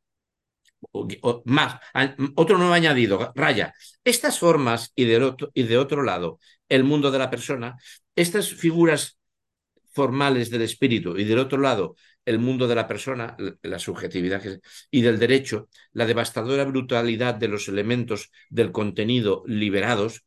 más, 1.44 1.80
otro 2.34 2.58
nuevo 2.58 2.72
añadido, 2.72 3.32
raya. 3.34 3.74
Estas 4.04 4.38
formas 4.38 4.92
y 4.94 5.04
de, 5.04 5.22
otro, 5.22 5.50
y 5.54 5.64
de 5.64 5.78
otro 5.78 6.02
lado, 6.02 6.38
el 6.68 6.84
mundo 6.84 7.10
de 7.10 7.18
la 7.18 7.30
persona, 7.30 7.76
estas 8.14 8.52
figuras 8.52 9.18
formales 9.92 10.50
del 10.50 10.62
espíritu 10.62 11.16
y 11.16 11.24
del 11.24 11.38
otro 11.38 11.58
lado, 11.58 11.96
el 12.24 12.38
mundo 12.38 12.66
de 12.66 12.74
la 12.74 12.88
persona, 12.88 13.36
la 13.62 13.78
subjetividad 13.78 14.42
y 14.90 15.02
del 15.02 15.18
derecho, 15.18 15.68
la 15.92 16.06
devastadora 16.06 16.64
brutalidad 16.64 17.34
de 17.34 17.48
los 17.48 17.68
elementos 17.68 18.30
del 18.48 18.72
contenido 18.72 19.44
liberados, 19.46 20.24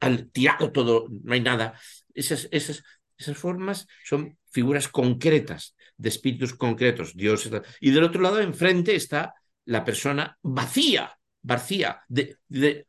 al, 0.00 0.30
tirado 0.30 0.70
todo, 0.72 1.08
no 1.24 1.34
hay 1.34 1.40
nada. 1.40 1.74
Esas, 2.14 2.48
esas, 2.50 2.84
esas 3.16 3.36
formas 3.36 3.86
son 4.04 4.38
figuras 4.50 4.88
concretas, 4.88 5.74
de 5.96 6.08
espíritus 6.08 6.54
concretos, 6.54 7.16
Dios. 7.16 7.50
Y 7.80 7.90
del 7.90 8.04
otro 8.04 8.22
lado, 8.22 8.40
enfrente 8.40 8.94
está 8.94 9.34
la 9.68 9.84
persona 9.84 10.38
vacía, 10.42 11.18
vacía, 11.42 12.02
de, 12.08 12.38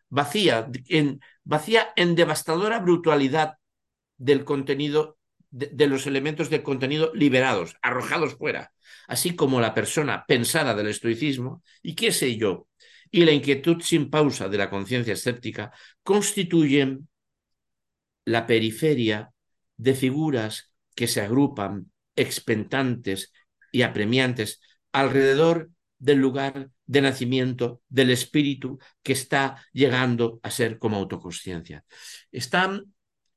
vacía, 0.07 0.69
en, 0.87 1.19
vacía 1.43 1.89
en 1.97 2.15
devastadora 2.15 2.79
brutalidad 2.79 3.55
del 4.17 4.45
contenido, 4.45 5.17
de, 5.49 5.87
los 5.87 6.07
elementos 6.07 6.49
del 6.49 6.63
contenido 6.63 7.11
liberados, 7.13 7.75
arrojados 7.81 8.35
fuera, 8.35 8.71
así 9.09 9.35
como 9.35 9.59
la 9.59 9.73
persona 9.73 10.23
pensada 10.25 10.73
del 10.73 10.87
estoicismo, 10.87 11.63
y 11.83 11.95
qué 11.95 12.13
sé 12.13 12.37
yo, 12.37 12.69
y 13.11 13.25
la 13.25 13.33
inquietud 13.33 13.81
sin 13.81 14.09
pausa 14.09 14.47
de 14.47 14.57
la 14.57 14.69
conciencia 14.69 15.13
escéptica 15.13 15.73
constituyen 16.01 17.09
la 18.23 18.47
periferia 18.47 19.33
de 19.75 19.95
figuras 19.95 20.71
que 20.95 21.07
se 21.07 21.19
agrupan 21.19 21.91
expectantes 22.15 23.33
y 23.73 23.81
apremiantes 23.81 24.61
alrededor 24.93 25.71
del 25.99 26.17
lugar 26.17 26.71
de 26.85 27.01
nacimiento 27.01 27.81
del 27.89 28.09
espíritu 28.09 28.79
que 29.03 29.13
está 29.13 29.63
llegando 29.73 30.39
a 30.41 30.49
ser 30.49 30.79
como 30.79 30.97
autoconsciencia. 30.97 31.85
Están, 32.31 32.93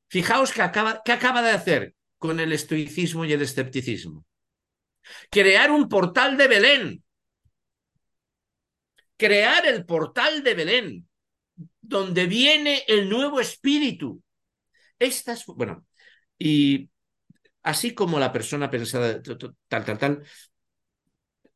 fijaos 0.08 0.52
que 0.52 0.62
acaba, 0.62 1.02
¿qué 1.04 1.12
acaba 1.12 1.42
de 1.42 1.50
hacer 1.50 1.94
con 2.18 2.40
el 2.40 2.52
estoicismo 2.52 3.24
y 3.24 3.32
el 3.32 3.42
escepticismo? 3.42 4.24
Crear 5.30 5.70
un 5.70 5.88
portal 5.88 6.36
de 6.36 6.48
Belén. 6.48 7.04
Crear 9.16 9.66
el 9.66 9.84
portal 9.84 10.42
de 10.42 10.54
Belén, 10.54 11.08
donde 11.80 12.26
viene 12.26 12.84
el 12.86 13.08
nuevo 13.08 13.40
espíritu. 13.40 14.22
Estas, 14.98 15.44
bueno, 15.46 15.84
y 16.38 16.90
así 17.62 17.94
como 17.94 18.18
la 18.18 18.32
persona 18.32 18.70
pensada 18.70 19.22
tal, 19.22 19.54
tal, 19.84 19.98
tal, 19.98 20.22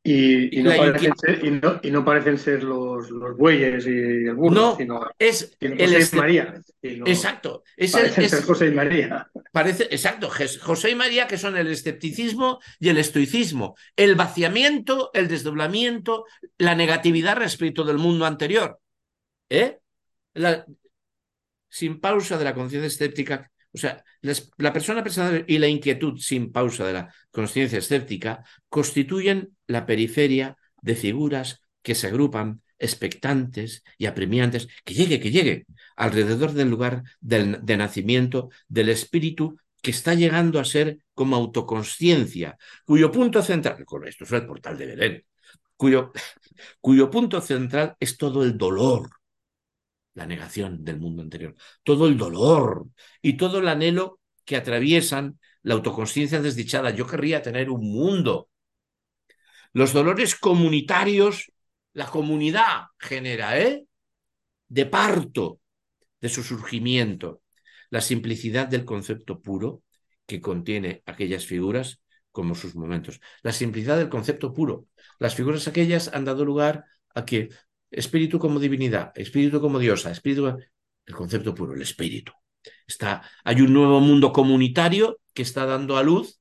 y, 0.07 0.63
no 0.63 2.05
parecen 2.05 2.39
ser, 2.39 2.63
los, 2.63 3.11
los, 3.11 3.37
bueyes 3.37 3.87
y 3.87 4.27
el 4.29 4.35
burro, 4.35 4.77
sino, 4.77 5.01
es 5.19 5.57
José 5.61 6.09
y 6.13 6.17
María. 6.17 6.61
exacto. 6.83 7.65
Es, 7.77 7.93
ser 7.93 8.43
José 8.45 8.69
y 8.69 8.71
María. 8.71 9.29
Parece, 9.53 9.85
exacto, 9.85 10.31
José 10.63 10.91
y 10.91 10.95
María 10.95 11.27
que 11.27 11.39
son 11.39 11.57
el 11.57 11.67
escepticismo 11.69 12.61
y 12.79 12.89
el 12.89 12.99
estoicismo, 12.99 13.77
el 13.97 14.15
vaciamiento, 14.15 15.11
el 15.13 15.29
desdoblamiento, 15.29 16.25
la 16.59 16.75
negatividad 16.75 17.37
respecto 17.37 17.85
del 17.85 17.99
mundo 17.99 18.27
anterior. 18.27 18.79
¿Eh? 19.49 19.79
sin 21.69 22.01
pausa 22.01 22.37
de 22.37 22.45
la 22.45 22.55
conciencia 22.55 22.87
escéptica 22.87 23.51
o 23.77 23.79
sea, 23.79 24.03
la 24.23 24.73
persona 24.73 25.05
pensadora 25.05 25.45
y 25.47 25.59
la 25.59 25.69
inquietud 25.69 26.19
sin 26.19 26.51
pausa 26.51 26.87
de 26.87 26.95
la 26.95 27.15
conciencia 27.31 27.79
escéptica 27.79 28.43
constituyen 28.71 29.55
la 29.67 29.85
periferia 29.85 30.57
de 30.81 30.97
figuras 30.97 31.61
que 31.83 31.95
se 31.95 32.07
agrupan 32.07 32.63
expectantes 32.79 33.85
y 33.99 34.07
apremiantes, 34.07 34.69
que 34.83 34.95
llegue, 34.95 35.21
que 35.21 35.31
llegue, 35.31 35.67
alrededor 35.95 36.53
del 36.53 36.71
lugar 36.71 37.03
de 37.21 37.77
nacimiento 37.77 38.49
del 38.67 38.89
espíritu 38.89 39.59
que 39.83 39.91
está 39.91 40.15
llegando 40.15 40.59
a 40.59 40.65
ser 40.65 40.99
como 41.13 41.37
autoconsciencia, 41.37 42.57
cuyo 42.87 43.13
punto 43.13 43.43
central, 43.43 43.85
esto 44.07 44.25
es 44.25 44.33
el 44.33 44.47
portal 44.47 44.79
de 44.79 44.87
Belén, 44.87 45.25
cuyo, 45.77 46.13
cuyo 46.81 47.11
punto 47.11 47.43
central 47.43 47.95
es 48.01 48.17
todo 48.17 48.43
el 48.43 48.57
dolor 48.57 49.11
la 50.17 50.27
negación 50.27 50.83
del 50.83 50.99
mundo 50.99 51.23
anterior, 51.23 51.55
todo 51.85 52.09
el 52.09 52.17
dolor 52.17 52.89
y 53.21 53.37
todo 53.37 53.59
el 53.59 53.69
anhelo 53.69 54.19
que 54.45 54.57
atraviesan 54.57 55.39
la 55.63 55.75
autoconsciencia 55.75 56.41
desdichada. 56.41 56.91
Yo 56.91 57.07
querría 57.07 57.43
tener 57.43 57.71
un 57.71 57.93
mundo. 57.93 58.49
Los 59.73 59.93
dolores 59.93 60.35
comunitarios, 60.35 61.53
la 61.93 62.07
comunidad 62.07 62.87
genera, 62.99 63.61
¿eh? 63.61 63.87
De 64.69 64.87
parto, 64.87 65.61
de 66.21 66.31
su 66.31 66.43
surgimiento, 66.43 67.43
la 67.91 68.01
simplicidad 68.01 68.69
del 68.69 68.87
concepto 68.87 69.43
puro 69.43 69.83
que 70.25 70.41
contiene 70.41 71.03
aquellas 71.05 71.45
figuras 71.45 72.01
como 72.33 72.55
sus 72.55 72.75
momentos. 72.75 73.21
La 73.43 73.53
simplicidad 73.53 73.99
del 73.99 74.09
concepto 74.09 74.55
puro. 74.55 74.87
Las 75.19 75.35
figuras 75.35 75.69
aquellas 75.69 76.09
han 76.15 76.25
dado 76.25 76.45
lugar 76.45 76.85
a 77.15 77.27
que 77.27 77.51
espíritu 77.91 78.39
como 78.39 78.59
divinidad, 78.61 79.13
espíritu 79.15 79.61
como 79.61 79.79
diosa, 79.79 80.11
espíritu, 80.11 80.59
el 81.07 81.15
concepto 81.15 81.55
puro, 81.55 81.75
el 81.75 81.83
espíritu. 81.83 82.33
Está, 82.87 83.23
hay 83.45 83.61
un 83.61 83.73
nuevo 83.73 84.01
mundo 84.01 84.33
comunitario 84.33 85.21
que 85.33 85.43
está 85.43 85.67
dando 85.67 85.97
a 85.97 86.03
luz 86.03 86.41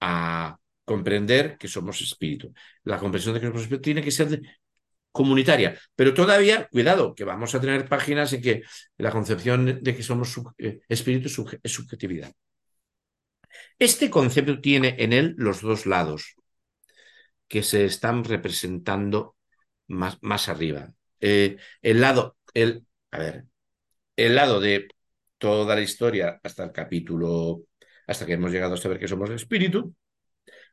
a 0.00 0.58
comprender 0.84 1.56
que 1.58 1.68
somos 1.68 2.00
espíritu. 2.00 2.52
La 2.84 2.98
comprensión 2.98 3.34
de 3.34 3.40
que 3.40 3.46
somos 3.46 3.62
espíritu 3.62 3.82
tiene 3.82 4.02
que 4.02 4.10
ser 4.10 4.40
comunitaria, 5.12 5.78
pero 5.94 6.12
todavía, 6.12 6.68
cuidado, 6.68 7.14
que 7.14 7.24
vamos 7.24 7.54
a 7.54 7.60
tener 7.60 7.88
páginas 7.88 8.32
en 8.32 8.42
que 8.42 8.62
la 8.98 9.12
concepción 9.12 9.80
de 9.80 9.94
que 9.96 10.02
somos 10.02 10.34
eh, 10.58 10.80
espíritu 10.88 11.28
es 11.62 11.72
subjetividad. 11.72 12.32
Este 13.78 14.10
concepto 14.10 14.60
tiene 14.60 14.96
en 14.98 15.12
él 15.12 15.34
los 15.36 15.60
dos 15.60 15.86
lados 15.86 16.34
que 17.48 17.62
se 17.62 17.84
están 17.84 18.24
representando 18.24 19.33
más, 19.88 20.18
más 20.22 20.48
arriba. 20.48 20.92
Eh, 21.20 21.56
el 21.82 22.00
lado, 22.00 22.36
el, 22.54 22.86
a 23.10 23.18
ver, 23.18 23.44
el 24.16 24.34
lado 24.34 24.60
de 24.60 24.88
toda 25.38 25.74
la 25.74 25.82
historia 25.82 26.40
hasta 26.42 26.64
el 26.64 26.72
capítulo, 26.72 27.62
hasta 28.06 28.26
que 28.26 28.34
hemos 28.34 28.52
llegado 28.52 28.74
a 28.74 28.78
saber 28.78 28.98
que 28.98 29.08
somos 29.08 29.30
el 29.30 29.36
espíritu, 29.36 29.94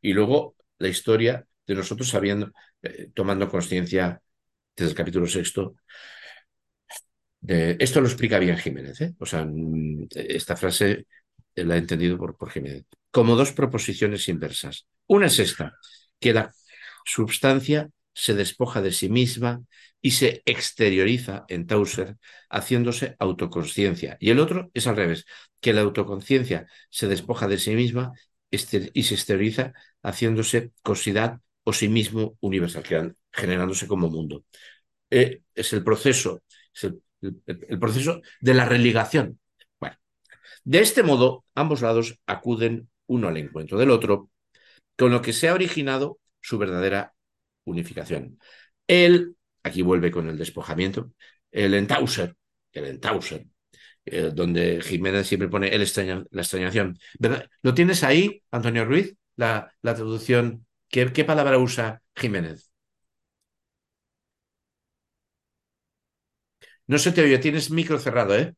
y 0.02 0.14
luego 0.14 0.56
la 0.80 0.88
historia 0.90 1.46
de 1.68 1.76
nosotros 1.76 2.10
sabiendo, 2.10 2.52
eh, 2.82 3.10
tomando 3.14 3.50
conciencia 3.50 4.22
desde 4.76 4.92
el 4.92 4.98
capítulo 4.98 5.28
sexto, 5.28 5.76
esto 7.44 8.02
lo 8.02 8.08
explica 8.08 8.38
bien 8.38 8.58
Jiménez, 8.58 9.02
¿eh? 9.02 9.16
o 9.18 9.26
sea, 9.26 9.44
mm, 9.46 10.08
esta 10.14 10.56
frase 10.56 11.08
la 11.56 11.76
he 11.76 11.80
entendido 11.80 12.18
por, 12.18 12.38
por 12.38 12.52
Jiménez, 12.52 12.86
como 13.10 13.36
dos 13.36 13.52
proposiciones 13.52 14.28
inversas. 14.30 14.88
Una 15.08 15.26
es 15.26 15.40
esta, 15.40 15.74
que 16.20 16.34
la 16.34 16.54
substancia 17.04 17.90
se 18.14 18.34
despoja 18.34 18.82
de 18.82 18.92
sí 18.92 19.10
misma 19.10 19.64
y 20.02 20.12
se 20.12 20.42
exterioriza 20.46 21.46
en 21.48 21.68
Tauser, 21.68 22.18
haciéndose 22.50 23.16
autoconsciencia. 23.20 24.18
Y 24.20 24.32
el 24.32 24.40
otro 24.40 24.72
es 24.74 24.88
al 24.88 24.96
revés, 24.96 25.26
que 25.60 25.74
la 25.74 25.82
autoconciencia 25.82 26.68
se 26.90 27.08
despoja 27.08 27.48
de 27.48 27.60
sí 27.60 27.76
misma 27.76 28.14
este, 28.50 28.92
y 28.94 29.04
se 29.04 29.16
exterioriza 29.16 29.74
haciéndose 30.02 30.72
cosidad 30.82 31.40
o 31.64 31.74
sí 31.74 31.88
mismo 31.88 32.38
universal, 32.42 33.16
generándose 33.32 33.88
como 33.88 34.10
mundo. 34.10 34.46
Eh, 35.10 35.42
es 35.54 35.74
el 35.74 35.84
proceso, 35.84 36.42
el, 37.22 37.80
proceso 37.80 38.22
de 38.40 38.54
la 38.54 38.66
religación. 38.66 39.40
Bueno, 39.80 39.98
de 40.64 40.80
este 40.80 41.04
modo, 41.04 41.46
ambos 41.54 41.82
lados 41.82 42.20
acuden 42.26 42.90
uno 43.06 43.28
al 43.28 43.38
encuentro 43.38 43.78
del 43.78 43.92
otro, 43.92 44.30
con 44.98 45.12
lo 45.12 45.22
que 45.22 45.34
se 45.34 45.50
ha 45.50 45.54
originado 45.54 46.20
su 46.42 46.58
verdadera 46.58 47.14
unificación. 47.72 48.40
El, 48.88 49.36
aquí 49.64 49.82
vuelve 49.82 50.12
con 50.12 50.30
el 50.30 50.38
despojamiento, 50.38 51.12
el 51.52 51.74
entauser, 51.74 52.36
el 52.74 52.86
entauser, 52.86 53.48
eh, 54.06 54.32
donde 54.34 54.82
Jiménez 54.82 55.28
siempre 55.28 55.50
pone 55.50 55.68
el 55.76 55.82
la 56.32 56.42
extrañación. 56.42 56.98
¿Lo 57.62 57.74
tienes 57.74 58.04
ahí, 58.04 58.44
Antonio 58.52 58.86
Ruiz? 58.86 59.16
La, 59.36 59.74
la 59.82 59.96
traducción. 59.96 60.66
¿Qué, 60.90 61.12
¿Qué 61.14 61.26
palabra 61.26 61.58
usa 61.58 62.02
Jiménez? 62.16 62.72
No 66.88 67.00
se 67.00 67.12
te 67.12 67.24
oye, 67.24 67.40
tienes 67.40 67.72
micro 67.72 67.98
cerrado, 68.00 68.36
¿eh? 68.38 68.54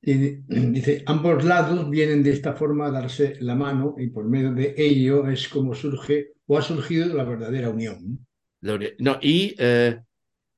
dice, 0.02 1.02
ambos 1.06 1.44
lados 1.44 1.90
vienen 1.90 2.22
de 2.22 2.30
esta 2.30 2.54
forma 2.54 2.86
a 2.86 2.90
darse 2.90 3.36
la 3.40 3.54
mano 3.54 3.94
y 3.98 4.08
por 4.08 4.24
medio 4.24 4.52
de 4.52 4.74
ello 4.76 5.28
es 5.28 5.48
como 5.48 5.74
surge 5.74 6.32
o 6.46 6.58
ha 6.58 6.62
surgido 6.62 7.14
la 7.14 7.24
verdadera 7.24 7.70
unión. 7.70 8.26
No, 8.60 9.18
y... 9.20 9.54
Eh, 9.58 9.98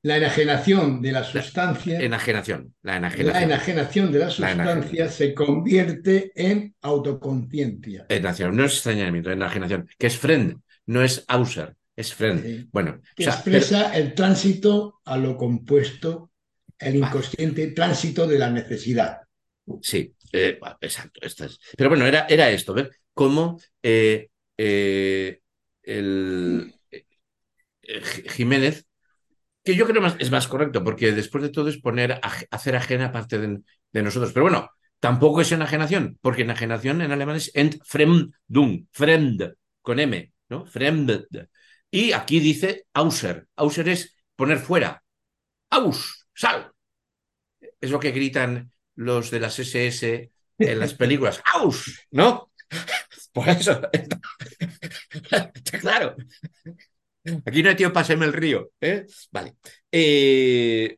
la 0.03 0.17
enajenación 0.17 1.03
de 1.03 1.13
la 1.13 1.25
sustancia. 1.25 2.01
enajenación, 2.01 2.75
la 2.81 2.97
enajenación. 2.97 3.35
La 3.35 3.43
enajenación 3.43 4.13
de 4.13 4.19
la 4.19 4.31
sustancia 4.31 5.11
se 5.11 5.35
convierte 5.35 6.33
en 6.35 6.75
autoconciencia. 6.81 8.07
Enajenación, 8.09 8.57
no 8.57 8.65
es 8.65 8.75
extrañamiento, 8.75 9.31
enajenación, 9.31 9.89
que 9.99 10.07
es 10.07 10.17
friend, 10.17 10.59
no 10.87 11.03
es 11.03 11.23
auser, 11.29 11.77
es 11.97 12.15
friend. 12.15 12.69
Bueno, 12.73 13.03
que 13.15 13.25
expresa 13.25 13.95
el 13.95 14.15
tránsito 14.15 15.01
a 15.05 15.19
lo 15.19 15.37
compuesto, 15.37 16.31
el 16.79 16.97
inconsciente 16.97 17.67
tránsito 17.73 18.27
de 18.27 18.39
la 18.39 18.49
necesidad. 18.49 19.21
Sí, 19.83 20.15
eh, 20.33 20.59
exacto. 20.81 21.21
Pero 21.77 21.91
bueno, 21.91 22.07
era, 22.07 22.27
era 22.29 22.51
esto, 22.51 22.75
ver 22.75 22.91
cómo 23.15 23.61
eh, 23.83 24.29
eh, 24.57 25.41
el, 25.83 26.75
Jiménez, 28.29 28.87
que 29.65 29.75
yo 29.75 29.87
creo 29.87 30.03
más, 30.03 30.17
es 30.19 30.31
más 30.31 30.49
correcto, 30.49 30.85
porque 30.85 31.13
después 31.13 31.43
de 31.43 31.51
todo 31.51 31.69
es 31.69 31.79
poner, 31.79 32.21
hacer 32.51 32.77
ajena 32.77 33.13
parte 33.13 33.39
de, 33.39 34.03
nosotros. 34.03 34.33
Pero 34.33 34.45
bueno, 34.45 34.71
tampoco 35.01 35.41
es 35.41 35.53
enajenación, 35.53 36.19
porque 36.21 36.43
enajenación 36.43 37.03
en 37.03 37.13
alemán 37.13 37.37
es 37.37 37.51
entfremdung, 37.55 38.87
fremd, 38.93 39.55
con 39.83 40.01
M, 40.01 40.33
¿no? 40.49 40.67
Fremd. 40.67 41.27
Y 41.91 42.13
aquí 42.13 42.41
dice 42.41 42.87
auser. 42.95 43.49
Auser 43.57 43.89
es 43.89 44.17
poner 44.37 44.59
fuera. 44.59 45.03
Aus, 45.71 46.27
sal. 46.35 46.73
Es 47.81 47.91
lo 47.91 48.01
que 48.01 48.13
gritan 48.13 48.71
los 49.01 49.31
de 49.31 49.41
las 49.41 49.59
SS 49.59 50.31
en 50.59 50.79
las 50.79 50.95
películas. 50.95 51.43
¡Aus! 51.55 52.07
¿No? 52.11 52.53
Por 53.33 53.49
eso. 53.49 53.81
claro. 55.81 56.17
Aquí 57.47 57.63
no 57.63 57.71
hay 57.71 57.77
tío, 57.77 57.93
páseme 57.93 58.27
el 58.27 58.33
río. 58.33 58.73
¿eh? 58.81 59.07
Vale. 59.31 59.55
Eh, 59.91 60.97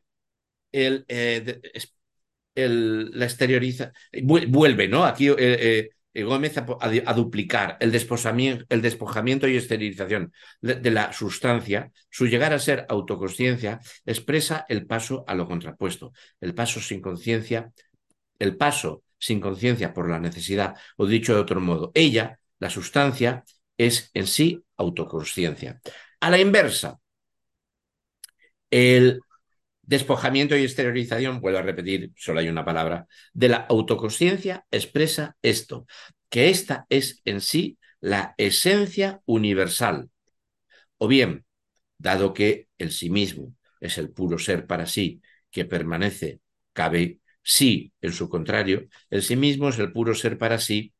el, 0.71 1.05
eh, 1.07 1.61
la 2.55 3.25
exterioriza. 3.25 3.93
Vuelve, 4.21 4.87
¿no? 4.87 5.05
Aquí 5.05 5.29
eh, 5.37 6.23
Gómez 6.23 6.57
a, 6.57 7.13
duplicar 7.13 7.77
el 7.79 7.91
despojamiento, 7.91 8.65
el 8.69 8.81
despojamiento 8.81 9.47
y 9.47 9.55
esterilización 9.55 10.31
de, 10.61 10.91
la 10.91 11.11
sustancia, 11.11 11.91
su 12.09 12.27
llegar 12.27 12.53
a 12.53 12.59
ser 12.59 12.85
autoconsciencia, 12.89 13.79
expresa 14.05 14.65
el 14.69 14.85
paso 14.85 15.23
a 15.27 15.33
lo 15.33 15.47
contrapuesto, 15.47 16.13
el 16.39 16.53
paso 16.53 16.79
sin 16.79 17.01
conciencia, 17.01 17.71
el 18.43 18.57
paso 18.57 19.03
sin 19.17 19.39
conciencia 19.39 19.93
por 19.93 20.09
la 20.09 20.19
necesidad, 20.19 20.75
o 20.97 21.05
dicho 21.05 21.33
de 21.33 21.39
otro 21.39 21.61
modo, 21.61 21.91
ella, 21.95 22.39
la 22.59 22.69
sustancia, 22.69 23.43
es 23.77 24.11
en 24.13 24.27
sí 24.27 24.61
autoconsciencia. 24.77 25.81
A 26.19 26.29
la 26.29 26.39
inversa, 26.39 26.99
el 28.69 29.21
despojamiento 29.81 30.57
y 30.57 30.63
exteriorización, 30.63 31.39
vuelvo 31.39 31.59
a 31.59 31.61
repetir, 31.61 32.11
solo 32.15 32.41
hay 32.41 32.49
una 32.49 32.65
palabra, 32.65 33.07
de 33.33 33.49
la 33.49 33.57
autoconsciencia 33.69 34.65
expresa 34.71 35.37
esto, 35.41 35.85
que 36.29 36.49
esta 36.49 36.85
es 36.89 37.21
en 37.23 37.39
sí 37.39 37.77
la 38.01 38.35
esencia 38.37 39.21
universal. 39.25 40.09
O 40.97 41.07
bien, 41.07 41.45
dado 41.97 42.33
que 42.33 42.67
el 42.77 42.91
sí 42.91 43.09
mismo 43.09 43.55
es 43.79 43.97
el 43.97 44.09
puro 44.09 44.37
ser 44.37 44.67
para 44.67 44.85
sí, 44.85 45.21
que 45.49 45.63
permanece, 45.63 46.41
cabe 46.73 47.19
sí 47.43 47.93
en 48.01 48.13
su 48.13 48.29
contrario, 48.29 48.87
el 49.09 49.21
sí 49.23 49.35
mismo 49.35 49.69
es 49.69 49.79
el 49.79 49.91
puro 49.91 50.15
ser 50.15 50.37
para 50.37 50.59
sí. 50.59 50.93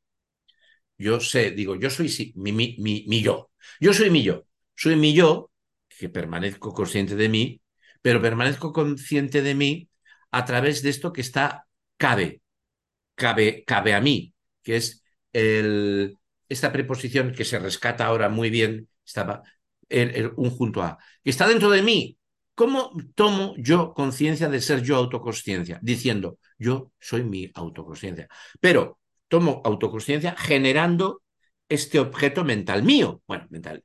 Yo 0.98 1.20
sé, 1.20 1.52
digo, 1.52 1.76
yo 1.76 1.90
soy 1.90 2.10
sí, 2.10 2.34
mi, 2.36 2.76
yo. 3.22 3.52
Yo 3.80 3.94
soy 3.94 4.10
mi 4.10 4.24
yo. 4.24 4.46
Soy 4.76 4.96
mi 4.96 5.14
yo, 5.14 5.52
que 5.90 6.10
permanezco 6.10 6.74
consciente 6.74 7.16
de 7.16 7.30
mí, 7.30 7.62
pero 8.02 8.22
permanezco 8.22 8.72
consciente 8.74 9.42
de 9.42 9.56
mí 9.56 9.90
a 10.32 10.46
través 10.46 10.82
de 10.82 10.90
esto 10.90 11.12
que 11.14 11.22
está 11.22 11.68
cabe, 11.98 12.42
cabe, 13.16 13.64
cabe 13.66 13.94
a 13.96 14.02
mí, 14.02 14.34
que 14.64 14.78
es 14.78 15.04
el, 15.34 16.20
esta 16.50 16.72
preposición 16.74 17.34
que 17.34 17.46
se 17.46 17.60
rescata 17.60 18.06
ahora 18.06 18.30
muy 18.30 18.50
bien, 18.50 18.90
estaba 19.06 19.44
un 20.38 20.50
junto 20.52 20.82
a, 20.82 20.98
que 21.24 21.30
está 21.32 21.48
dentro 21.48 21.70
de 21.70 21.82
mí. 21.84 22.18
¿Cómo 22.56 22.92
tomo 23.16 23.56
yo 23.58 23.94
conciencia 23.94 24.48
de 24.48 24.62
ser 24.62 24.82
yo 24.84 24.96
autoconsciencia? 24.98 25.80
Diciendo, 25.82 26.38
yo 26.58 26.92
soy 27.00 27.24
mi 27.24 27.52
autoconsciencia. 27.54 28.28
Pero 28.60 29.00
tomo 29.28 29.62
autoconsciencia 29.66 30.36
generando 30.38 31.24
este 31.68 32.00
objeto 32.00 32.44
mental 32.44 32.84
mío. 32.84 33.22
Bueno, 33.28 33.48
mental, 33.50 33.84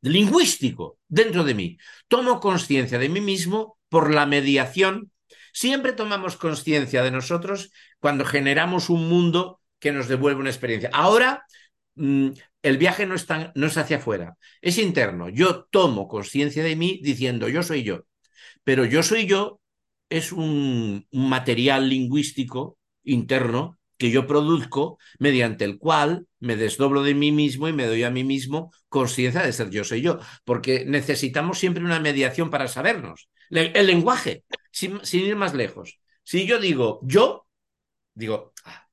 lingüístico 0.00 0.98
dentro 1.08 1.44
de 1.44 1.54
mí. 1.54 1.78
Tomo 2.08 2.40
conciencia 2.40 2.98
de 2.98 3.08
mí 3.08 3.20
mismo 3.20 3.78
por 3.88 4.12
la 4.12 4.24
mediación. 4.26 5.10
Siempre 5.52 5.92
tomamos 5.92 6.36
conciencia 6.36 7.02
de 7.02 7.10
nosotros 7.10 7.70
cuando 7.98 8.24
generamos 8.24 8.88
un 8.88 9.08
mundo 9.08 9.60
que 9.78 9.92
nos 9.92 10.08
devuelve 10.08 10.40
una 10.40 10.50
experiencia. 10.50 10.90
Ahora, 10.92 11.44
mm, 11.96 12.30
el 12.66 12.78
viaje 12.78 13.06
no 13.06 13.14
es, 13.14 13.26
no 13.54 13.66
es 13.66 13.76
hacia 13.76 13.98
afuera, 13.98 14.36
es 14.60 14.78
interno. 14.78 15.28
Yo 15.28 15.66
tomo 15.70 16.08
conciencia 16.08 16.64
de 16.64 16.74
mí 16.74 17.00
diciendo 17.00 17.48
yo 17.48 17.62
soy 17.62 17.84
yo. 17.84 18.06
Pero 18.64 18.84
yo 18.84 19.04
soy 19.04 19.26
yo 19.26 19.60
es 20.08 20.32
un 20.32 21.06
material 21.12 21.88
lingüístico 21.88 22.78
interno 23.04 23.78
que 23.98 24.10
yo 24.10 24.26
produzco, 24.26 24.98
mediante 25.18 25.64
el 25.64 25.78
cual 25.78 26.26
me 26.40 26.56
desdoblo 26.56 27.02
de 27.04 27.14
mí 27.14 27.30
mismo 27.30 27.68
y 27.68 27.72
me 27.72 27.86
doy 27.86 28.02
a 28.02 28.10
mí 28.10 28.24
mismo 28.24 28.72
conciencia 28.88 29.42
de 29.42 29.52
ser 29.52 29.70
yo 29.70 29.84
soy 29.84 30.02
yo, 30.02 30.18
porque 30.44 30.84
necesitamos 30.84 31.58
siempre 31.58 31.84
una 31.84 32.00
mediación 32.00 32.50
para 32.50 32.68
sabernos. 32.68 33.28
El 33.48 33.86
lenguaje, 33.86 34.44
sin, 34.72 35.00
ir 35.12 35.36
más 35.36 35.54
lejos. 35.54 36.00
Si 36.24 36.46
yo 36.46 36.58
digo 36.58 37.00
yo, 37.04 37.46
digo, 38.14 38.52
ah, 38.64 38.88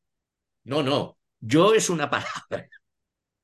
no, 0.64 0.84
no, 0.84 1.18
yo 1.40 1.74
es 1.74 1.90
una 1.90 2.10
palabra 2.10 2.70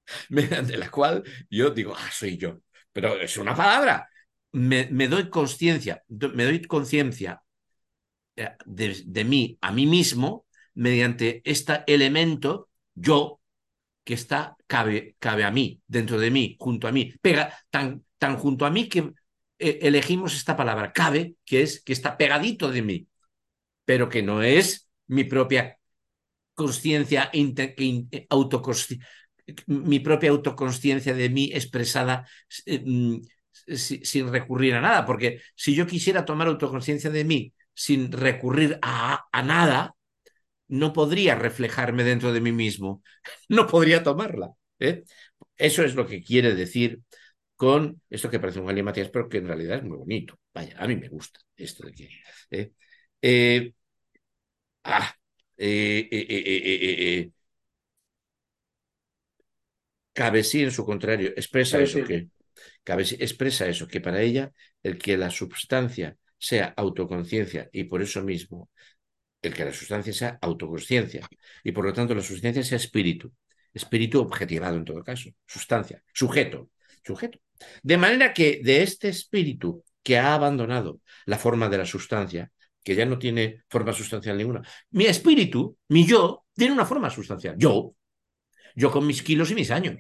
mediante 0.30 0.78
la 0.78 0.90
cual 0.90 1.24
yo 1.50 1.70
digo, 1.72 1.96
ah, 1.96 2.10
soy 2.12 2.38
yo, 2.38 2.60
pero 2.92 3.20
es 3.20 3.38
una 3.38 3.56
palabra. 3.56 4.10
Me, 4.52 4.86
doy 5.08 5.30
conciencia, 5.30 6.04
me 6.08 6.44
doy 6.46 6.62
conciencia 6.64 7.42
eh, 8.36 8.50
de 8.66 9.24
mí 9.24 9.58
a 9.62 9.72
mí 9.72 9.86
mismo 9.86 10.48
mediante 10.74 11.42
este 11.44 11.84
elemento, 11.88 12.70
yo, 12.96 13.42
que 14.04 14.14
está, 14.14 14.56
cabe, 14.66 15.16
cabe 15.20 15.44
a 15.44 15.52
mí, 15.52 15.82
dentro 15.88 16.18
de 16.20 16.32
mí, 16.32 16.56
junto 16.60 16.88
a 16.88 16.92
mí, 16.92 17.14
pega 17.22 17.54
tan, 17.70 18.06
tan 18.18 18.38
junto 18.38 18.66
a 18.66 18.72
mí 18.72 18.88
que 18.88 19.12
eh, 19.60 19.80
elegimos 19.82 20.34
esta 20.36 20.56
palabra, 20.56 20.94
cabe, 20.94 21.36
que 21.46 21.62
es 21.62 21.84
que 21.84 21.94
está 21.94 22.18
pegadito 22.18 22.72
de 22.72 22.82
mí, 22.82 23.08
pero 23.86 24.08
que 24.10 24.24
no 24.24 24.42
es 24.42 24.90
mi 25.08 25.26
propia 25.26 25.78
conciencia, 26.54 27.30
mi 29.68 30.00
propia 30.00 30.30
autoconsciencia 30.32 31.14
de 31.14 31.30
mí 31.30 31.52
expresada 31.54 32.28
eh, 32.66 32.82
mm, 32.86 33.22
sin 33.76 34.32
recurrir 34.32 34.76
a 34.76 34.82
nada, 34.82 35.06
porque 35.06 35.42
si 35.56 35.76
yo 35.76 35.86
quisiera 35.88 36.26
tomar 36.26 36.48
autoconciencia 36.48 37.10
de 37.10 37.24
mí 37.26 37.54
sin 37.74 38.12
recurrir 38.12 38.80
a, 38.82 39.26
a 39.32 39.44
nada, 39.44 39.96
no 40.68 40.94
podría 40.94 41.36
reflejarme 41.36 42.04
dentro 42.04 42.34
de 42.34 42.42
mí 42.42 42.52
mismo, 42.52 43.04
no 43.50 43.68
podría 43.68 44.04
tomarla. 44.04 44.52
¿eh? 44.80 45.04
Eso 45.58 45.84
es 45.84 45.96
lo 45.96 46.06
que 46.08 46.24
quiere 46.24 46.54
decir 46.56 47.02
con 47.56 48.02
esto 48.10 48.30
que 48.30 48.40
parece 48.40 48.60
un 48.60 48.68
galimatías, 48.68 49.10
pero 49.10 49.30
que 49.30 49.38
en 49.40 49.48
realidad 49.48 49.78
es 49.80 49.84
muy 49.84 49.98
bonito. 49.98 50.40
Vaya, 50.54 50.76
a 50.80 50.88
mí 50.88 50.96
me 50.96 51.10
gusta 51.10 51.40
esto 51.58 51.86
de 51.88 51.94
que... 51.94 52.10
¿eh? 52.52 52.72
Eh, 53.22 53.74
ah, 54.84 55.14
cabe 60.20 60.44
sí 60.44 60.64
en 60.64 60.72
su 60.72 60.84
contrario, 60.86 61.30
expresa 61.30 61.80
eso 61.80 62.04
que... 62.04 62.28
Expresa 62.86 63.68
eso, 63.68 63.88
que 63.88 64.02
para 64.02 64.22
ella 64.22 64.52
el 64.84 64.98
que 64.98 65.16
la 65.16 65.30
substancia 65.30 66.18
sea 66.38 66.74
autoconciencia 66.76 67.70
y 67.72 67.86
por 67.86 68.02
eso 68.02 68.22
mismo 68.22 68.70
el 69.42 69.54
que 69.54 69.64
la 69.64 69.72
sustancia 69.72 70.12
sea 70.12 70.38
autoconsciencia 70.42 71.26
y 71.64 71.72
por 71.72 71.86
lo 71.86 71.94
tanto 71.94 72.14
la 72.14 72.22
sustancia 72.22 72.64
sea 72.64 72.76
espíritu, 72.76 73.32
espíritu 73.74 74.20
objetivado 74.20 74.76
en 74.76 74.84
todo 74.84 75.02
caso, 75.04 75.30
sustancia, 75.46 76.04
sujeto, 76.14 76.70
sujeto. 77.06 77.40
De 77.82 77.96
manera 77.96 78.34
que 78.34 78.60
de 78.62 78.84
este 78.84 79.08
espíritu 79.08 79.86
que 80.04 80.18
ha 80.18 80.34
abandonado 80.34 81.00
la 81.28 81.38
forma 81.38 81.70
de 81.70 81.78
la 81.78 81.86
sustancia, 81.86 82.52
que 82.84 82.96
ya 82.96 83.06
no 83.06 83.18
tiene 83.18 83.64
forma 83.70 83.94
sustancial 83.94 84.38
ninguna, 84.38 84.64
mi 84.92 85.06
espíritu, 85.06 85.78
mi 85.88 86.06
yo, 86.06 86.46
tiene 86.54 86.74
una 86.74 86.86
forma 86.86 87.10
sustancial. 87.10 87.56
Yo, 87.58 87.94
yo 88.76 88.92
con 88.92 89.08
mis 89.08 89.24
kilos 89.24 89.52
y 89.52 89.56
mis 89.56 89.72
años. 89.72 89.96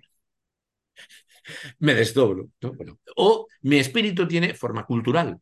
Me 1.80 1.94
desdoblo. 1.94 2.50
o 3.16 3.48
mi 3.62 3.78
espíritu 3.78 4.28
tiene 4.28 4.54
forma 4.54 4.86
cultural. 4.86 5.40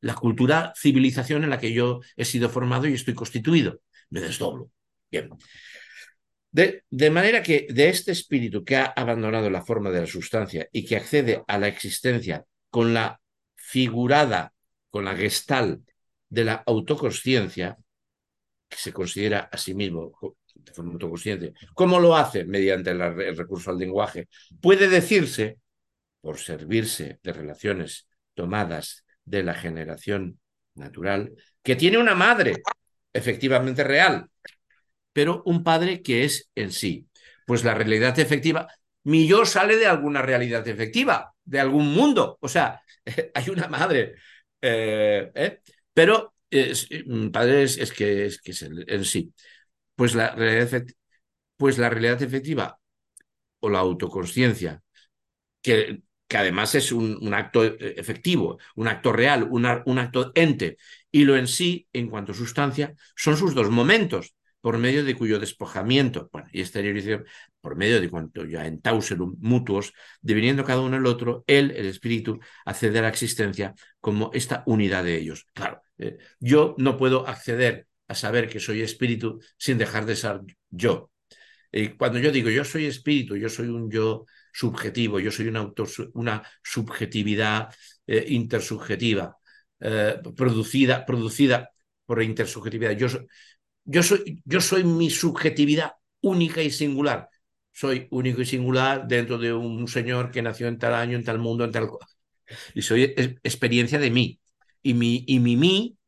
La 0.00 0.14
cultura, 0.14 0.72
civilización 0.76 1.44
en 1.44 1.50
la 1.50 1.58
que 1.58 1.72
yo 1.72 2.00
he 2.16 2.24
sido 2.24 2.48
formado 2.48 2.86
y 2.86 2.94
estoy 2.94 3.14
constituido. 3.14 3.80
Me 4.10 4.20
desdoblo. 4.20 4.70
Bien. 5.10 5.30
De, 6.56 7.10
manera 7.10 7.42
que 7.42 7.66
de 7.68 7.90
este 7.90 8.12
espíritu 8.12 8.64
que 8.64 8.76
ha 8.76 8.86
abandonado 8.86 9.50
la 9.50 9.62
forma 9.62 9.90
de 9.90 10.00
la 10.00 10.06
sustancia 10.06 10.66
y 10.72 10.86
que 10.86 10.96
accede 10.96 11.44
a 11.46 11.58
la 11.58 11.68
existencia 11.68 12.46
con 12.70 12.94
la 12.94 13.20
figurada, 13.54 14.54
con 14.88 15.04
la 15.04 15.14
gestal 15.14 15.82
de 16.30 16.44
la 16.44 16.62
autoconsciencia, 16.66 17.76
que 18.68 18.78
se 18.78 18.92
considera 18.92 19.50
a 19.52 19.58
sí 19.58 19.74
mismo 19.74 20.16
de 20.66 20.72
forma 20.72 20.92
autoconsciente, 20.92 21.54
¿cómo 21.74 22.00
lo 22.00 22.16
hace? 22.16 22.44
Mediante 22.44 22.90
el 22.90 23.36
recurso 23.36 23.70
al 23.70 23.78
lenguaje. 23.78 24.28
Puede 24.60 24.88
decirse, 24.88 25.58
por 26.20 26.38
servirse 26.38 27.20
de 27.22 27.32
relaciones 27.32 28.08
tomadas 28.34 29.04
de 29.24 29.44
la 29.44 29.54
generación 29.54 30.40
natural, 30.74 31.32
que 31.62 31.76
tiene 31.76 31.98
una 31.98 32.14
madre 32.14 32.62
efectivamente 33.12 33.84
real, 33.84 34.28
pero 35.12 35.42
un 35.46 35.62
padre 35.62 36.02
que 36.02 36.24
es 36.24 36.50
en 36.54 36.72
sí. 36.72 37.06
Pues 37.46 37.62
la 37.64 37.74
realidad 37.74 38.18
efectiva, 38.18 38.66
mi 39.04 39.28
yo 39.28 39.44
sale 39.46 39.76
de 39.76 39.86
alguna 39.86 40.20
realidad 40.20 40.66
efectiva, 40.66 41.32
de 41.44 41.60
algún 41.60 41.94
mundo. 41.94 42.38
O 42.40 42.48
sea, 42.48 42.82
hay 43.34 43.48
una 43.48 43.68
madre. 43.68 44.16
Eh, 44.60 45.30
¿eh? 45.32 45.60
Pero 45.94 46.34
mm, 46.50 47.28
padre 47.28 47.62
es, 47.62 47.92
que, 47.92 48.26
es, 48.26 48.40
que 48.40 48.50
es 48.50 48.62
en 48.62 49.04
sí. 49.04 49.32
Pues 49.96 50.14
la, 50.14 50.34
realidad 50.34 50.84
pues 51.56 51.78
la 51.78 51.90
realidad 51.90 52.22
efectiva 52.22 52.78
o 53.60 53.70
la 53.70 53.80
autoconsciencia, 53.80 54.82
que, 55.62 56.02
que 56.28 56.36
además 56.36 56.74
es 56.74 56.92
un, 56.92 57.34
acto 57.34 57.64
efectivo, 57.64 58.58
un 58.76 58.88
acto 58.88 59.12
real, 59.12 59.48
un 59.50 59.98
acto 59.98 60.32
ente, 60.34 60.76
y 61.10 61.24
lo 61.24 61.36
en 61.36 61.46
sí, 61.46 61.88
en 61.92 62.08
cuanto 62.08 62.32
a 62.32 62.34
sustancia, 62.34 62.94
son 63.16 63.36
sus 63.36 63.54
dos 63.54 63.70
momentos 63.70 64.34
por 64.60 64.78
medio 64.78 65.04
de 65.04 65.14
cuyo 65.14 65.38
despojamiento 65.38 66.28
y 66.52 66.60
exteriorización, 66.60 67.24
por 67.60 67.76
medio 67.76 68.00
de 68.00 68.10
cuanto 68.10 68.44
ya 68.44 68.66
entauserum 68.66 69.36
mutuos, 69.40 69.92
deviniendo 70.20 70.64
cada 70.64 70.80
uno 70.80 70.96
el 70.96 71.06
otro, 71.06 71.44
él, 71.46 71.72
el 71.76 71.86
espíritu, 71.86 72.40
accede 72.64 72.98
a 72.98 73.02
la 73.02 73.08
existencia 73.08 73.74
como 74.00 74.30
esta 74.34 74.64
unidad 74.66 75.04
de 75.04 75.18
ellos. 75.18 75.46
Claro, 75.54 75.82
eh, 75.98 76.18
yo 76.40 76.74
no 76.78 76.96
puedo 76.96 77.28
acceder 77.28 77.86
a 78.08 78.14
saber 78.14 78.48
que 78.48 78.60
soy 78.60 78.82
espíritu 78.82 79.40
sin 79.56 79.78
dejar 79.78 80.06
de 80.06 80.16
ser 80.16 80.40
yo. 80.70 81.10
Y 81.72 81.88
cuando 81.90 82.18
yo 82.18 82.30
digo 82.30 82.48
yo 82.50 82.64
soy 82.64 82.86
espíritu, 82.86 83.36
yo 83.36 83.48
soy 83.48 83.68
un 83.68 83.90
yo 83.90 84.24
subjetivo, 84.52 85.20
yo 85.20 85.30
soy 85.30 85.48
una, 86.14 86.42
subjetividad 86.62 87.74
eh, 88.06 88.24
intersubjetiva, 88.28 89.36
eh, 89.80 90.18
producida, 90.34 91.04
producida 91.04 91.70
por 92.06 92.22
intersubjetividad. 92.22 92.92
Yo, 92.92 93.08
yo 93.84 94.02
soy, 94.02 94.42
yo 94.44 94.60
soy 94.60 94.84
mi 94.84 95.10
subjetividad 95.10 95.92
única 96.22 96.62
y 96.62 96.70
singular. 96.70 97.28
Soy 97.72 98.08
único 98.10 98.40
y 98.40 98.46
singular 98.46 99.06
dentro 99.06 99.36
de 99.36 99.52
un 99.52 99.86
señor 99.88 100.30
que 100.30 100.40
nació 100.42 100.68
en 100.68 100.78
tal 100.78 100.94
año, 100.94 101.16
en 101.16 101.24
tal 101.24 101.38
mundo, 101.38 101.64
en 101.64 101.72
tal... 101.72 101.90
Y 102.74 102.82
soy 102.82 103.02
experiencia 103.42 103.98
de 103.98 104.10
mí. 104.10 104.40
Y 104.82 104.94
mi, 104.94 105.24
y 105.26 105.40
mi 105.40 105.56
mí 105.56 105.98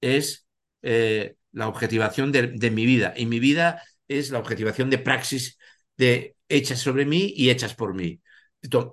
es 0.00 0.46
eh, 0.82 1.36
la 1.54 1.68
objetivación 1.68 2.32
de, 2.32 2.70
mi 2.70 2.84
vida. 2.84 3.14
Y 3.16 3.26
mi 3.26 3.38
vida 3.38 3.82
es 4.08 4.30
la 4.30 4.40
objetivación 4.40 4.90
de 4.90 4.98
praxis 4.98 5.56
de 5.96 6.36
hechas 6.48 6.80
sobre 6.80 7.06
mí 7.06 7.32
y 7.34 7.50
hechas 7.50 7.74
por 7.74 7.94
mí. 7.94 8.20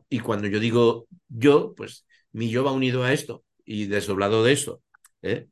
Y 0.09 0.19
cuando 0.19 0.47
yo 0.47 0.59
digo 0.59 1.07
yo, 1.27 1.73
pues 1.75 2.05
mi 2.31 2.49
yo 2.49 2.63
va 2.63 2.71
unido 2.71 3.03
a 3.03 3.13
esto 3.13 3.43
y 3.65 3.87
desdoblado 3.87 4.43
de 4.43 4.53
esto. 4.53 4.83
¿eh? 5.23 5.47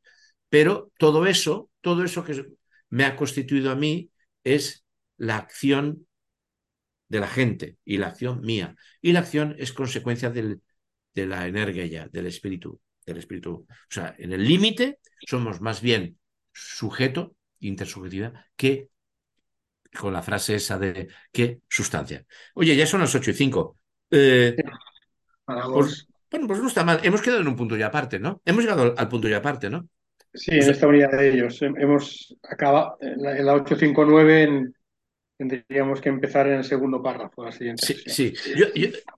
Pero 0.49 0.91
todo 0.99 1.25
eso, 1.25 1.69
todo 1.81 2.03
eso 2.03 2.23
que 2.23 2.45
me 2.89 3.05
ha 3.05 3.15
constituido 3.15 3.71
a 3.71 3.75
mí 3.75 4.11
es 4.43 4.85
la 5.17 5.37
acción 5.37 6.05
de 7.07 7.19
la 7.19 7.27
gente 7.27 7.77
y 7.83 7.97
la 7.97 8.07
acción 8.07 8.41
mía. 8.41 8.75
Y 9.01 9.13
la 9.13 9.21
acción 9.21 9.55
es 9.57 9.73
consecuencia 9.73 10.29
de 10.29 10.59
la 11.15 11.47
energía, 11.47 12.07
del 12.07 12.27
espíritu, 12.27 12.79
del 13.03 13.17
espíritu. 13.17 13.65
O 13.67 13.67
sea, 13.89 14.13
en 14.19 14.31
el 14.31 14.47
límite 14.47 14.99
somos 15.27 15.59
más 15.59 15.81
bien 15.81 16.18
sujeto, 16.51 17.35
intersubjetiva, 17.59 18.45
que 18.55 18.89
con 19.97 20.13
la 20.13 20.21
frase 20.21 20.55
esa 20.55 20.77
de 20.77 21.07
que 21.31 21.59
sustancia. 21.67 22.25
Oye, 22.53 22.75
ya 22.75 22.85
son 22.85 23.01
las 23.01 23.13
ocho 23.15 23.31
y 23.31 23.33
cinco. 23.33 23.77
Eh, 24.11 24.55
pues, 25.45 26.07
bueno, 26.29 26.47
pues 26.47 26.59
no 26.59 26.67
está 26.67 26.83
mal. 26.83 26.99
Hemos 27.03 27.21
quedado 27.21 27.41
en 27.41 27.47
un 27.47 27.55
punto 27.55 27.77
y 27.77 27.81
aparte, 27.81 28.19
¿no? 28.19 28.41
Hemos 28.45 28.63
llegado 28.63 28.93
al 28.95 29.09
punto 29.09 29.27
y 29.27 29.33
aparte, 29.33 29.69
¿no? 29.69 29.87
Sí, 30.33 30.51
en 30.51 30.69
esta 30.69 30.87
unidad 30.87 31.11
de 31.11 31.33
ellos. 31.33 31.59
Hemos 31.61 32.37
acabado 32.43 32.97
en 33.01 33.45
la, 33.45 33.53
859 33.53 34.71
tendríamos 35.35 36.01
que 36.01 36.09
empezar 36.09 36.47
en 36.47 36.57
el 36.57 36.63
segundo 36.65 37.01
párrafo, 37.01 37.45
la 37.45 37.51
siguiente. 37.51 37.85
Sí, 37.85 37.95
sí. 38.05 38.33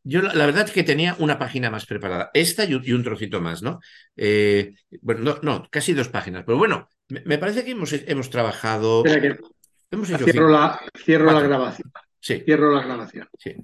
Yo, 0.03 0.21
la 0.21 0.45
verdad 0.45 0.65
es 0.65 0.71
que 0.71 0.83
tenía 0.83 1.15
una 1.17 1.39
página 1.39 1.71
más 1.71 1.85
preparada. 1.85 2.29
Esta 2.33 2.63
y, 2.63 2.75
un 2.75 3.03
trocito 3.03 3.41
más, 3.41 3.63
¿no? 3.63 3.79
Eh, 4.15 4.75
bueno, 5.01 5.21
no, 5.21 5.39
no, 5.41 5.67
casi 5.69 5.93
dos 5.93 6.09
páginas. 6.09 6.43
Pero 6.45 6.59
bueno, 6.59 6.87
me, 7.11 7.37
parece 7.37 7.63
que 7.63 7.71
hemos, 7.71 7.93
hemos 7.93 8.29
trabajado. 8.29 9.03
hemos 9.05 10.09
hecho 10.09 10.23
cierro 10.23 10.49
la, 10.49 10.79
cierro 11.03 11.31
la 11.31 11.41
grabación. 11.41 11.91
Sí. 12.19 12.41
Cierro 12.45 12.71
la 12.73 12.83
grabación. 12.83 13.29
Sí. 13.37 13.55